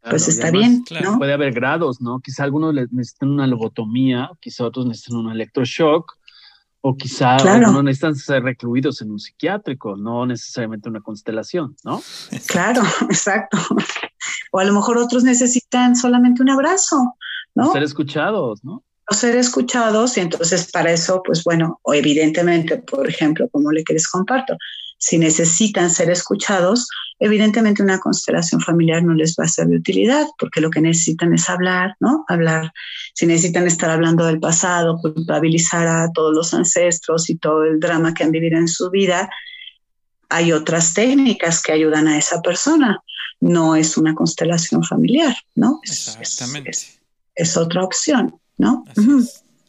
pues 0.08 0.26
está 0.26 0.50
bien, 0.50 0.84
¿no? 1.02 1.18
Puede 1.18 1.34
haber 1.34 1.52
grados, 1.52 2.00
¿no? 2.00 2.20
Quizá 2.20 2.44
algunos 2.44 2.74
necesitan 2.74 3.28
una 3.28 3.46
lobotomía, 3.46 4.30
quizá 4.40 4.64
otros 4.64 4.86
necesitan 4.86 5.18
un 5.18 5.30
electroshock, 5.30 6.16
o 6.80 6.96
quizá 6.96 7.36
no 7.58 7.82
necesitan 7.82 8.14
ser 8.16 8.42
recluidos 8.42 9.02
en 9.02 9.10
un 9.10 9.18
psiquiátrico, 9.18 9.96
no 9.96 10.24
necesariamente 10.24 10.88
una 10.88 11.00
constelación, 11.00 11.76
¿no? 11.84 12.02
Claro, 12.46 12.82
exacto. 13.02 13.58
O 14.50 14.58
a 14.58 14.64
lo 14.64 14.72
mejor 14.72 14.98
otros 14.98 15.24
necesitan 15.24 15.96
solamente 15.96 16.42
un 16.42 16.50
abrazo, 16.50 17.16
¿no? 17.54 17.72
ser 17.72 17.82
escuchados, 17.82 18.64
¿no? 18.64 18.82
O 19.10 19.14
ser 19.14 19.36
escuchados 19.36 20.16
y 20.16 20.20
entonces 20.20 20.70
para 20.70 20.92
eso, 20.92 21.22
pues 21.24 21.42
bueno, 21.44 21.80
o 21.82 21.94
evidentemente, 21.94 22.78
por 22.78 23.08
ejemplo, 23.08 23.48
como 23.48 23.72
le 23.72 23.82
quieres 23.82 24.08
comparto, 24.08 24.56
si 25.00 25.16
necesitan 25.16 25.90
ser 25.90 26.10
escuchados, 26.10 26.86
evidentemente 27.18 27.82
una 27.82 27.98
constelación 27.98 28.60
familiar 28.60 29.02
no 29.02 29.14
les 29.14 29.34
va 29.34 29.44
a 29.44 29.48
ser 29.48 29.66
de 29.66 29.76
utilidad, 29.76 30.26
porque 30.38 30.60
lo 30.60 30.70
que 30.70 30.82
necesitan 30.82 31.32
es 31.32 31.48
hablar, 31.48 31.96
¿no? 32.00 32.26
Hablar. 32.28 32.70
Si 33.14 33.24
necesitan 33.24 33.66
estar 33.66 33.88
hablando 33.88 34.26
del 34.26 34.38
pasado, 34.38 34.98
culpabilizar 34.98 35.86
a 35.88 36.12
todos 36.12 36.34
los 36.34 36.52
ancestros 36.52 37.30
y 37.30 37.36
todo 37.36 37.64
el 37.64 37.80
drama 37.80 38.12
que 38.12 38.24
han 38.24 38.30
vivido 38.30 38.58
en 38.58 38.68
su 38.68 38.90
vida, 38.90 39.30
hay 40.28 40.52
otras 40.52 40.92
técnicas 40.92 41.62
que 41.62 41.72
ayudan 41.72 42.06
a 42.06 42.18
esa 42.18 42.42
persona. 42.42 43.02
No 43.40 43.74
es 43.74 43.96
una 43.96 44.14
constelación 44.14 44.84
familiar, 44.84 45.34
¿no? 45.54 45.80
Exactamente. 45.82 46.72
Es, 47.34 47.56
otra 47.56 47.82
opción, 47.82 48.36
¿no? 48.58 48.84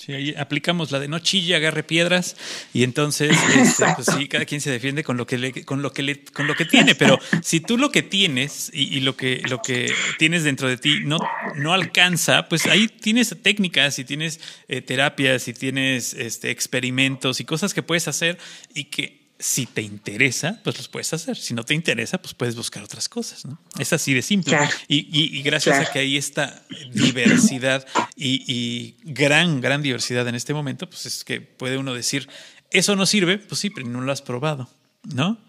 Sí, 0.01 0.13
ahí 0.13 0.33
aplicamos 0.35 0.89
la 0.89 0.99
de 0.99 1.07
no 1.07 1.19
chille, 1.19 1.55
agarre 1.55 1.83
piedras 1.83 2.35
y 2.73 2.81
entonces 2.81 3.37
este, 3.55 3.85
pues 3.95 4.07
sí, 4.17 4.27
cada 4.27 4.45
quien 4.45 4.59
se 4.59 4.71
defiende 4.71 5.03
con 5.03 5.15
lo 5.15 5.27
que 5.27 5.37
le, 5.37 5.63
con 5.63 5.83
lo 5.83 5.93
que 5.93 6.01
le, 6.01 6.23
con 6.25 6.47
lo 6.47 6.55
que 6.55 6.65
tiene, 6.65 6.95
pero 6.95 7.19
si 7.43 7.59
tú 7.59 7.77
lo 7.77 7.91
que 7.91 8.01
tienes 8.01 8.71
y, 8.73 9.01
lo 9.01 9.15
que 9.15 9.43
lo 9.47 9.61
que 9.61 9.93
tienes 10.17 10.43
dentro 10.43 10.67
de 10.67 10.77
ti 10.77 11.01
no, 11.03 11.19
no 11.55 11.71
alcanza, 11.71 12.49
pues 12.49 12.65
ahí 12.65 12.87
tienes 12.87 13.35
técnicas 13.43 13.99
y 13.99 14.03
tienes 14.03 14.39
eh, 14.67 14.81
terapias 14.81 15.47
y 15.47 15.53
tienes 15.53 16.15
este, 16.15 16.49
experimentos 16.49 17.39
y 17.39 17.45
cosas 17.45 17.75
que 17.75 17.83
puedes 17.83 18.07
hacer 18.07 18.39
y 18.73 18.85
que 18.85 19.20
si 19.41 19.65
te 19.65 19.81
interesa, 19.81 20.59
pues 20.63 20.77
los 20.77 20.87
puedes 20.87 21.11
hacer. 21.13 21.35
Si 21.35 21.55
no 21.55 21.63
te 21.63 21.73
interesa, 21.73 22.21
pues 22.21 22.35
puedes 22.35 22.55
buscar 22.55 22.83
otras 22.83 23.09
cosas, 23.09 23.43
¿no? 23.43 23.59
Es 23.79 23.91
así 23.91 24.13
de 24.13 24.21
simple. 24.21 24.57
Y, 24.87 25.41
gracias 25.41 25.79
a 25.79 25.91
que 25.91 25.99
hay 25.99 26.15
esta 26.15 26.63
diversidad 26.91 27.85
y, 28.15 28.95
gran, 29.03 29.59
gran 29.59 29.81
diversidad 29.81 30.27
en 30.27 30.35
este 30.35 30.53
momento, 30.53 30.87
pues 30.87 31.07
es 31.07 31.23
que 31.23 31.41
puede 31.41 31.77
uno 31.77 31.93
decir, 31.93 32.29
eso 32.69 32.95
no 32.95 33.05
sirve, 33.05 33.39
pues 33.39 33.59
sí, 33.59 33.71
pero 33.71 33.87
no 33.87 34.01
lo 34.01 34.11
has 34.11 34.21
probado, 34.21 34.69
¿no? 35.13 35.39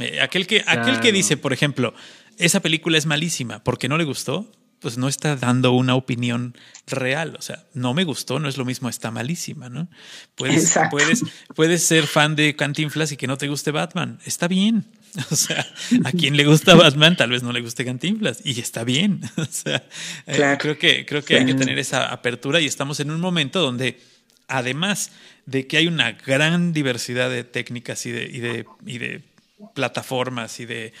Eh, 0.00 0.20
aquel, 0.20 0.46
que, 0.46 0.64
aquel 0.66 1.00
que 1.00 1.12
dice, 1.12 1.36
por 1.36 1.52
ejemplo, 1.52 1.94
esa 2.38 2.60
película 2.60 2.98
es 2.98 3.06
malísima 3.06 3.62
porque 3.62 3.88
no 3.88 3.96
le 3.96 4.04
gustó, 4.04 4.50
pues 4.80 4.96
no 4.96 5.08
está 5.08 5.36
dando 5.36 5.72
una 5.72 5.94
opinión 5.94 6.56
real. 6.86 7.36
O 7.38 7.42
sea, 7.42 7.64
no 7.74 7.94
me 7.94 8.04
gustó, 8.04 8.38
no 8.38 8.48
es 8.48 8.56
lo 8.56 8.64
mismo, 8.64 8.88
está 8.88 9.10
malísima, 9.10 9.68
¿no? 9.68 9.88
Puedes, 10.34 10.78
puedes, 10.90 11.22
puedes 11.54 11.82
ser 11.82 12.06
fan 12.06 12.36
de 12.36 12.54
Cantinflas 12.54 13.12
y 13.12 13.16
que 13.16 13.26
no 13.26 13.36
te 13.36 13.48
guste 13.48 13.70
Batman. 13.70 14.18
Está 14.24 14.48
bien. 14.48 14.84
O 15.30 15.36
sea, 15.36 15.66
a 16.04 16.12
quien 16.12 16.36
le 16.36 16.44
gusta 16.44 16.74
Batman, 16.74 17.16
tal 17.16 17.30
vez 17.30 17.42
no 17.42 17.50
le 17.50 17.62
guste 17.62 17.84
Cantinflas 17.84 18.40
y 18.44 18.60
está 18.60 18.84
bien. 18.84 19.22
O 19.36 19.46
sea, 19.46 19.84
eh, 20.26 20.56
creo 20.58 20.78
que, 20.78 21.06
creo 21.06 21.24
que 21.24 21.38
hay 21.38 21.46
que 21.46 21.54
tener 21.54 21.78
esa 21.78 22.12
apertura 22.12 22.60
y 22.60 22.66
estamos 22.66 23.00
en 23.00 23.10
un 23.10 23.20
momento 23.20 23.60
donde, 23.60 23.98
además 24.48 25.10
de 25.46 25.66
que 25.66 25.78
hay 25.78 25.86
una 25.86 26.12
gran 26.12 26.72
diversidad 26.72 27.30
de 27.30 27.42
técnicas 27.42 28.04
y 28.04 28.10
de, 28.10 28.24
y 28.24 28.40
de, 28.40 28.66
y 28.86 28.98
de 28.98 29.22
plataformas 29.74 30.60
y 30.60 30.66
de, 30.66 30.92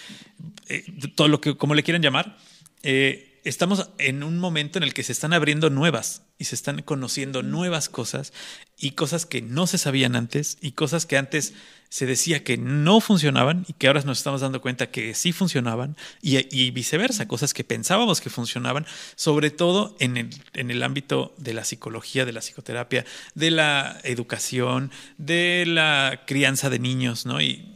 eh, 0.68 0.84
todo 1.14 1.28
lo 1.28 1.40
que, 1.40 1.56
como 1.56 1.74
le 1.74 1.82
quieran 1.82 2.02
llamar, 2.02 2.36
eh, 2.82 3.27
estamos 3.44 3.90
en 3.98 4.22
un 4.22 4.38
momento 4.38 4.78
en 4.78 4.82
el 4.82 4.94
que 4.94 5.02
se 5.02 5.12
están 5.12 5.32
abriendo 5.32 5.70
nuevas 5.70 6.22
y 6.38 6.44
se 6.44 6.54
están 6.54 6.82
conociendo 6.82 7.42
nuevas 7.42 7.88
cosas 7.88 8.32
y 8.78 8.92
cosas 8.92 9.26
que 9.26 9.42
no 9.42 9.66
se 9.66 9.78
sabían 9.78 10.16
antes 10.16 10.58
y 10.60 10.72
cosas 10.72 11.06
que 11.06 11.16
antes 11.16 11.54
se 11.88 12.06
decía 12.06 12.44
que 12.44 12.58
no 12.58 13.00
funcionaban 13.00 13.64
y 13.66 13.72
que 13.72 13.86
ahora 13.86 14.02
nos 14.02 14.18
estamos 14.18 14.42
dando 14.42 14.60
cuenta 14.60 14.90
que 14.90 15.14
sí 15.14 15.32
funcionaban 15.32 15.96
y, 16.20 16.70
viceversa, 16.70 17.26
cosas 17.26 17.54
que 17.54 17.64
pensábamos 17.64 18.20
que 18.20 18.30
funcionaban, 18.30 18.86
sobre 19.16 19.50
todo 19.50 19.96
en 19.98 20.16
el, 20.16 20.30
en 20.52 20.70
el 20.70 20.82
ámbito 20.82 21.34
de 21.38 21.54
la 21.54 21.64
psicología, 21.64 22.24
de 22.24 22.32
la 22.32 22.40
psicoterapia, 22.40 23.06
de 23.34 23.50
la 23.50 23.98
educación, 24.04 24.90
de 25.16 25.64
la 25.66 26.24
crianza 26.26 26.68
de 26.68 26.78
niños, 26.78 27.24
¿no? 27.24 27.40
Y 27.40 27.74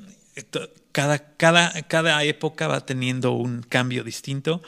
cada, 0.92 1.34
cada, 1.36 1.82
cada 1.82 2.22
época 2.24 2.68
va 2.68 2.84
teniendo 2.84 3.32
un 3.32 3.62
cambio 3.62 4.04
distinto 4.04 4.62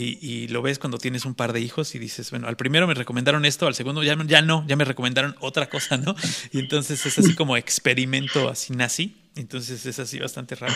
y, 0.00 0.48
lo 0.48 0.62
ves 0.62 0.78
cuando 0.78 0.98
tienes 0.98 1.24
un 1.24 1.34
par 1.34 1.52
de 1.52 1.60
hijos 1.60 1.94
y 1.94 1.98
dices, 1.98 2.30
bueno, 2.30 2.46
al 2.46 2.56
primero 2.56 2.86
me 2.86 2.94
recomendaron 2.94 3.44
esto, 3.44 3.66
al 3.66 3.74
segundo 3.74 4.02
ya, 4.02 4.16
ya 4.26 4.42
no, 4.42 4.64
ya 4.66 4.76
me 4.76 4.84
recomendaron 4.84 5.34
otra 5.40 5.68
cosa, 5.68 5.96
¿no? 5.96 6.14
Y 6.52 6.60
entonces 6.60 7.04
es 7.04 7.18
así 7.18 7.34
como 7.34 7.56
experimento 7.56 8.48
así 8.48 8.72
nací. 8.72 9.16
Entonces 9.34 9.86
es 9.86 10.00
así 10.00 10.18
bastante 10.18 10.56
raro. 10.56 10.74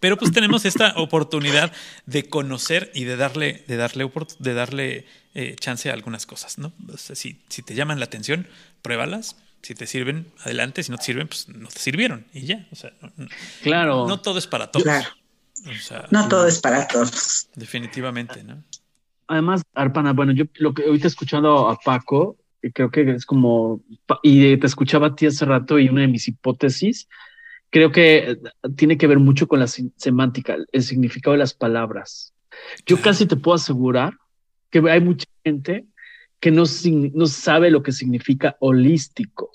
Pero 0.00 0.16
pues 0.16 0.32
tenemos 0.32 0.64
esta 0.64 0.94
oportunidad 0.96 1.70
de 2.06 2.26
conocer 2.26 2.90
y 2.94 3.04
de 3.04 3.16
darle, 3.16 3.64
de 3.68 3.76
darle, 3.76 4.10
de 4.38 4.54
darle 4.54 5.06
eh, 5.34 5.56
chance 5.60 5.90
a 5.90 5.92
algunas 5.92 6.24
cosas, 6.24 6.56
¿no? 6.56 6.72
si, 6.96 7.38
si 7.48 7.62
te 7.62 7.74
llaman 7.74 7.98
la 7.98 8.06
atención, 8.06 8.46
pruébalas. 8.82 9.36
Si 9.62 9.74
te 9.74 9.86
sirven, 9.86 10.26
adelante. 10.42 10.82
Si 10.82 10.90
no 10.90 10.96
te 10.96 11.04
sirven, 11.04 11.28
pues 11.28 11.48
no 11.50 11.68
te 11.68 11.80
sirvieron 11.80 12.24
y 12.32 12.46
ya. 12.46 12.66
O 12.72 12.76
sea, 12.76 12.92
claro. 13.62 14.08
No 14.08 14.18
todo 14.18 14.38
es 14.38 14.46
para 14.46 14.70
todos. 14.70 14.84
Claro 14.84 15.19
no 16.10 16.28
todo 16.28 16.46
es 16.46 16.60
para 16.60 16.86
todos. 16.86 17.48
Definitivamente, 17.54 18.42
¿no? 18.44 18.62
Además, 19.26 19.62
Arpana, 19.74 20.12
bueno, 20.12 20.32
yo 20.32 20.44
lo 20.56 20.74
que 20.74 20.84
ahorita 20.84 21.06
escuchando 21.06 21.68
a 21.68 21.76
Paco, 21.76 22.36
creo 22.74 22.90
que 22.90 23.12
es 23.12 23.24
como, 23.24 23.80
y 24.22 24.56
te 24.56 24.66
escuchaba 24.66 25.08
a 25.08 25.14
ti 25.14 25.26
hace 25.26 25.44
rato 25.44 25.78
y 25.78 25.88
una 25.88 26.00
de 26.00 26.08
mis 26.08 26.26
hipótesis, 26.26 27.08
creo 27.70 27.92
que 27.92 28.38
tiene 28.76 28.98
que 28.98 29.06
ver 29.06 29.18
mucho 29.18 29.46
con 29.46 29.60
la 29.60 29.68
semántica, 29.68 30.56
el 30.72 30.82
significado 30.82 31.32
de 31.32 31.38
las 31.38 31.54
palabras. 31.54 32.34
Yo 32.86 33.00
casi 33.00 33.26
te 33.26 33.36
puedo 33.36 33.54
asegurar 33.54 34.14
que 34.70 34.82
hay 34.90 35.00
mucha 35.00 35.26
gente 35.44 35.86
que 36.40 36.50
no, 36.50 36.64
no 37.14 37.26
sabe 37.26 37.70
lo 37.70 37.82
que 37.82 37.92
significa 37.92 38.56
holístico. 38.60 39.52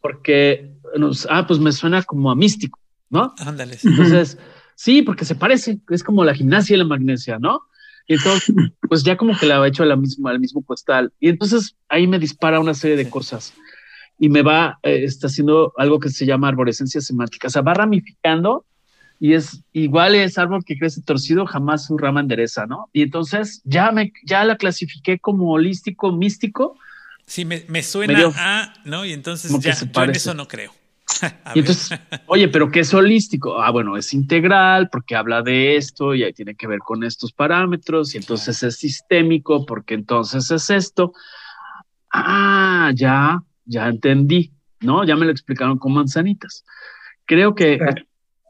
Porque 0.00 0.72
nos, 0.96 1.26
ah, 1.30 1.46
pues 1.46 1.60
me 1.60 1.70
suena 1.72 2.02
como 2.02 2.30
a 2.30 2.34
místico, 2.34 2.80
¿no? 3.10 3.34
Ándale. 3.38 3.78
Entonces, 3.82 4.38
Sí, 4.80 5.02
porque 5.02 5.26
se 5.26 5.34
parece, 5.34 5.78
es 5.90 6.02
como 6.02 6.24
la 6.24 6.34
gimnasia 6.34 6.74
y 6.74 6.78
la 6.78 6.86
magnesia, 6.86 7.38
¿no? 7.38 7.64
Y 8.06 8.14
entonces, 8.14 8.54
pues 8.88 9.02
ya 9.02 9.14
como 9.18 9.36
que 9.36 9.44
la 9.44 9.62
ha 9.62 9.68
hecho 9.68 9.82
a 9.82 9.86
la 9.86 9.94
misma, 9.94 10.30
al 10.30 10.40
mismo 10.40 10.64
costal. 10.64 11.12
Y 11.20 11.28
entonces 11.28 11.76
ahí 11.90 12.06
me 12.06 12.18
dispara 12.18 12.60
una 12.60 12.72
serie 12.72 12.96
de 12.96 13.10
cosas 13.10 13.52
y 14.18 14.30
me 14.30 14.40
va, 14.40 14.78
eh, 14.82 15.04
está 15.04 15.26
haciendo 15.26 15.74
algo 15.76 16.00
que 16.00 16.08
se 16.08 16.24
llama 16.24 16.48
arborescencia 16.48 17.02
semántica. 17.02 17.48
O 17.48 17.50
sea, 17.50 17.60
va 17.60 17.74
ramificando 17.74 18.64
y 19.18 19.34
es 19.34 19.62
igual 19.74 20.14
es 20.14 20.38
árbol 20.38 20.64
que 20.64 20.78
crece 20.78 21.02
torcido, 21.02 21.44
jamás 21.44 21.84
su 21.84 21.98
rama 21.98 22.20
endereza, 22.20 22.64
¿no? 22.64 22.88
Y 22.94 23.02
entonces 23.02 23.60
ya 23.64 23.92
me, 23.92 24.14
ya 24.24 24.44
la 24.44 24.56
clasifiqué 24.56 25.18
como 25.18 25.52
holístico, 25.52 26.10
místico. 26.10 26.78
Sí, 27.26 27.44
me, 27.44 27.66
me 27.68 27.82
suena 27.82 28.32
a, 28.34 28.72
¿no? 28.86 29.04
Y 29.04 29.12
entonces 29.12 29.52
ya, 29.60 29.74
yo 29.74 30.04
en 30.04 30.10
eso 30.12 30.32
no 30.32 30.48
creo. 30.48 30.72
y 31.54 31.60
entonces, 31.60 31.98
oye, 32.26 32.48
pero 32.48 32.70
¿qué 32.70 32.80
es 32.80 32.94
holístico? 32.94 33.60
Ah, 33.60 33.70
bueno, 33.70 33.96
es 33.96 34.12
integral 34.12 34.88
porque 34.90 35.16
habla 35.16 35.42
de 35.42 35.76
esto 35.76 36.14
y 36.14 36.22
ahí 36.22 36.32
tiene 36.32 36.54
que 36.54 36.66
ver 36.66 36.80
con 36.80 37.04
estos 37.04 37.32
parámetros 37.32 38.14
y 38.14 38.18
entonces 38.18 38.62
es 38.62 38.76
sistémico 38.76 39.66
porque 39.66 39.94
entonces 39.94 40.50
es 40.50 40.70
esto. 40.70 41.12
Ah, 42.12 42.92
ya, 42.94 43.42
ya 43.64 43.88
entendí, 43.88 44.52
¿no? 44.80 45.04
Ya 45.04 45.16
me 45.16 45.26
lo 45.26 45.32
explicaron 45.32 45.78
con 45.78 45.94
manzanitas. 45.94 46.64
Creo 47.24 47.54
que, 47.54 47.78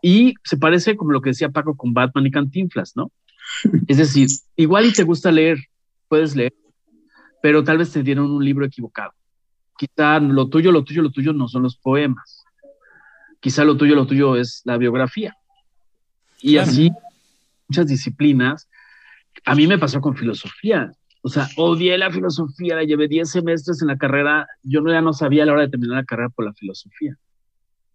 y 0.02 0.34
se 0.44 0.56
parece 0.56 0.96
como 0.96 1.12
lo 1.12 1.20
que 1.20 1.30
decía 1.30 1.50
Paco 1.50 1.76
con 1.76 1.92
Batman 1.92 2.26
y 2.26 2.30
Cantinflas, 2.30 2.96
¿no? 2.96 3.12
Es 3.86 3.98
decir, 3.98 4.28
igual 4.56 4.86
y 4.86 4.92
te 4.92 5.02
gusta 5.02 5.30
leer, 5.30 5.58
puedes 6.08 6.34
leer, 6.34 6.54
pero 7.42 7.62
tal 7.64 7.78
vez 7.78 7.92
te 7.92 8.02
dieron 8.02 8.30
un 8.30 8.44
libro 8.44 8.64
equivocado. 8.64 9.12
Quizá 9.76 10.20
lo 10.20 10.48
tuyo, 10.48 10.72
lo 10.72 10.84
tuyo, 10.84 11.02
lo 11.02 11.10
tuyo 11.10 11.32
no 11.32 11.48
son 11.48 11.62
los 11.62 11.76
poemas 11.76 12.39
quizá 13.40 13.64
lo 13.64 13.76
tuyo, 13.76 13.94
lo 13.94 14.06
tuyo 14.06 14.36
es 14.36 14.62
la 14.64 14.76
biografía. 14.76 15.34
Y 16.40 16.58
así, 16.58 16.90
muchas 17.68 17.86
disciplinas. 17.86 18.68
A 19.44 19.54
mí 19.54 19.66
me 19.66 19.78
pasó 19.78 20.00
con 20.00 20.16
filosofía. 20.16 20.92
O 21.22 21.28
sea, 21.28 21.48
odié 21.56 21.98
la 21.98 22.10
filosofía, 22.10 22.76
la 22.76 22.84
llevé 22.84 23.08
10 23.08 23.30
semestres 23.30 23.82
en 23.82 23.88
la 23.88 23.98
carrera. 23.98 24.46
Yo 24.62 24.80
no, 24.80 24.90
ya 24.90 25.02
no 25.02 25.12
sabía 25.12 25.42
a 25.42 25.46
la 25.46 25.52
hora 25.52 25.62
de 25.62 25.68
terminar 25.68 25.96
la 25.96 26.04
carrera 26.04 26.30
por 26.30 26.44
la 26.44 26.54
filosofía. 26.54 27.16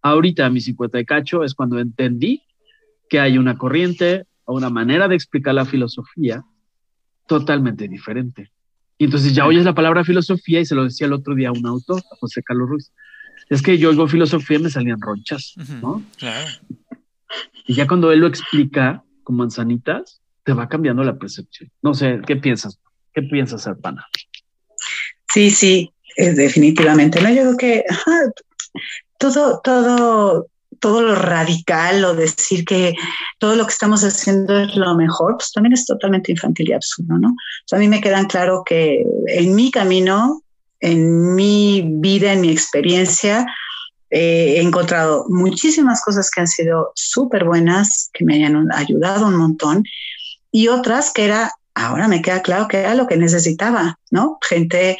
Ahorita, 0.02 0.46
a 0.46 0.50
mis 0.50 0.64
50 0.66 0.98
de 0.98 1.04
cacho, 1.04 1.42
es 1.42 1.54
cuando 1.54 1.80
entendí 1.80 2.42
que 3.08 3.18
hay 3.18 3.38
una 3.38 3.56
corriente 3.56 4.26
o 4.44 4.54
una 4.54 4.70
manera 4.70 5.08
de 5.08 5.16
explicar 5.16 5.54
la 5.54 5.64
filosofía 5.64 6.44
totalmente 7.26 7.88
diferente. 7.88 8.52
Y 8.98 9.04
entonces 9.04 9.34
ya 9.34 9.46
oyes 9.46 9.64
la 9.64 9.74
palabra 9.74 10.04
filosofía 10.04 10.60
y 10.60 10.64
se 10.64 10.74
lo 10.74 10.84
decía 10.84 11.06
el 11.06 11.12
otro 11.12 11.34
día 11.34 11.48
a 11.48 11.52
un 11.52 11.66
autor, 11.66 11.98
a 11.98 12.16
José 12.16 12.42
Carlos 12.42 12.68
Ruiz 12.68 12.92
es 13.48 13.62
que 13.62 13.78
yo 13.78 13.90
oigo 13.90 14.08
filosofía 14.08 14.58
y 14.58 14.62
me 14.62 14.70
salían 14.70 15.00
ronchas, 15.00 15.54
¿no? 15.80 16.02
Claro. 16.18 16.48
Y 17.66 17.74
ya 17.74 17.86
cuando 17.86 18.12
él 18.12 18.20
lo 18.20 18.26
explica 18.26 19.04
con 19.22 19.36
manzanitas, 19.36 20.20
te 20.44 20.52
va 20.52 20.68
cambiando 20.68 21.02
la 21.02 21.16
percepción. 21.16 21.70
No 21.82 21.94
sé, 21.94 22.20
¿qué 22.26 22.36
piensas? 22.36 22.78
¿Qué 23.12 23.22
piensas, 23.22 23.66
Arpana? 23.66 24.06
Sí, 25.32 25.50
sí, 25.50 25.92
es 26.16 26.36
definitivamente. 26.36 27.20
No, 27.20 27.28
yo 27.30 27.42
creo 27.42 27.56
que 27.56 27.84
todo, 29.18 29.60
todo, 29.62 30.46
todo 30.80 31.02
lo 31.02 31.14
radical 31.14 32.04
o 32.04 32.14
decir 32.14 32.64
que 32.64 32.94
todo 33.38 33.56
lo 33.56 33.66
que 33.66 33.72
estamos 33.72 34.02
haciendo 34.04 34.58
es 34.58 34.76
lo 34.76 34.94
mejor, 34.94 35.36
pues 35.36 35.52
también 35.52 35.72
es 35.72 35.86
totalmente 35.86 36.32
infantil 36.32 36.70
y 36.70 36.72
absurdo, 36.72 37.18
¿no? 37.18 37.34
a 37.72 37.76
mí 37.76 37.88
me 37.88 38.00
quedan 38.00 38.26
claro 38.26 38.62
que 38.64 39.04
en 39.26 39.54
mi 39.54 39.70
camino 39.70 40.42
en 40.80 41.34
mi 41.34 41.82
vida, 41.86 42.32
en 42.32 42.40
mi 42.40 42.50
experiencia, 42.50 43.46
eh, 44.10 44.54
he 44.56 44.60
encontrado 44.60 45.26
muchísimas 45.28 46.02
cosas 46.02 46.30
que 46.30 46.40
han 46.40 46.46
sido 46.46 46.92
súper 46.94 47.44
buenas, 47.44 48.10
que 48.12 48.24
me 48.24 48.36
hayan 48.36 48.70
ayudado 48.72 49.26
un 49.26 49.36
montón, 49.36 49.84
y 50.52 50.68
otras 50.68 51.12
que 51.12 51.24
era, 51.24 51.52
ahora 51.74 52.08
me 52.08 52.22
queda 52.22 52.42
claro 52.42 52.68
que 52.68 52.78
era 52.78 52.94
lo 52.94 53.06
que 53.06 53.16
necesitaba, 53.16 53.98
¿no? 54.10 54.38
Gente 54.48 54.98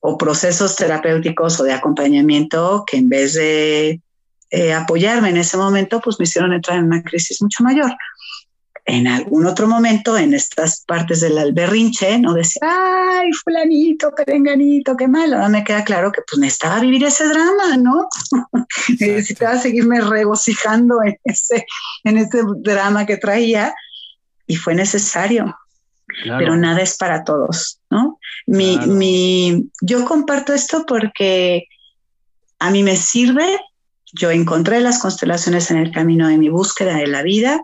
o 0.00 0.18
procesos 0.18 0.76
terapéuticos 0.76 1.60
o 1.60 1.64
de 1.64 1.72
acompañamiento 1.72 2.84
que 2.86 2.98
en 2.98 3.08
vez 3.08 3.34
de 3.34 4.00
eh, 4.50 4.72
apoyarme 4.74 5.30
en 5.30 5.38
ese 5.38 5.56
momento, 5.56 6.00
pues 6.00 6.18
me 6.18 6.24
hicieron 6.24 6.52
entrar 6.52 6.78
en 6.78 6.84
una 6.84 7.02
crisis 7.02 7.40
mucho 7.40 7.62
mayor 7.64 7.96
en 8.84 9.06
algún 9.06 9.46
otro 9.46 9.68
momento, 9.68 10.18
en 10.18 10.34
estas 10.34 10.84
partes 10.84 11.20
del 11.20 11.38
alberrinche, 11.38 12.18
no 12.18 12.34
decía, 12.34 12.62
ay, 12.62 13.32
fulanito, 13.32 14.12
perenganito, 14.14 14.96
qué 14.96 15.06
malo. 15.06 15.36
Ahora 15.36 15.48
me 15.48 15.64
queda 15.64 15.84
claro 15.84 16.10
que 16.10 16.22
pues 16.28 16.40
necesitaba 16.40 16.80
vivir 16.80 17.04
ese 17.04 17.28
drama, 17.28 17.76
¿no? 17.78 18.08
necesitaba 18.88 19.56
seguirme 19.58 20.00
regocijando 20.00 21.02
en 21.04 21.16
ese, 21.24 21.64
en 22.04 22.18
ese 22.18 22.42
drama 22.56 23.06
que 23.06 23.18
traía 23.18 23.72
y 24.46 24.56
fue 24.56 24.74
necesario. 24.74 25.56
Pero 26.24 26.56
nada 26.56 26.82
es 26.82 26.96
para 26.98 27.24
todos, 27.24 27.80
¿no? 27.88 28.18
Mi, 28.46 28.76
mi, 28.78 29.70
yo 29.80 30.04
comparto 30.04 30.52
esto 30.52 30.84
porque 30.86 31.68
a 32.58 32.70
mí 32.70 32.82
me 32.82 32.96
sirve 32.96 33.58
yo 34.12 34.30
encontré 34.30 34.80
las 34.80 34.98
constelaciones 34.98 35.70
en 35.70 35.78
el 35.78 35.90
camino 35.90 36.28
de 36.28 36.36
mi 36.36 36.50
búsqueda 36.50 36.96
de 36.96 37.06
la 37.06 37.22
vida, 37.22 37.60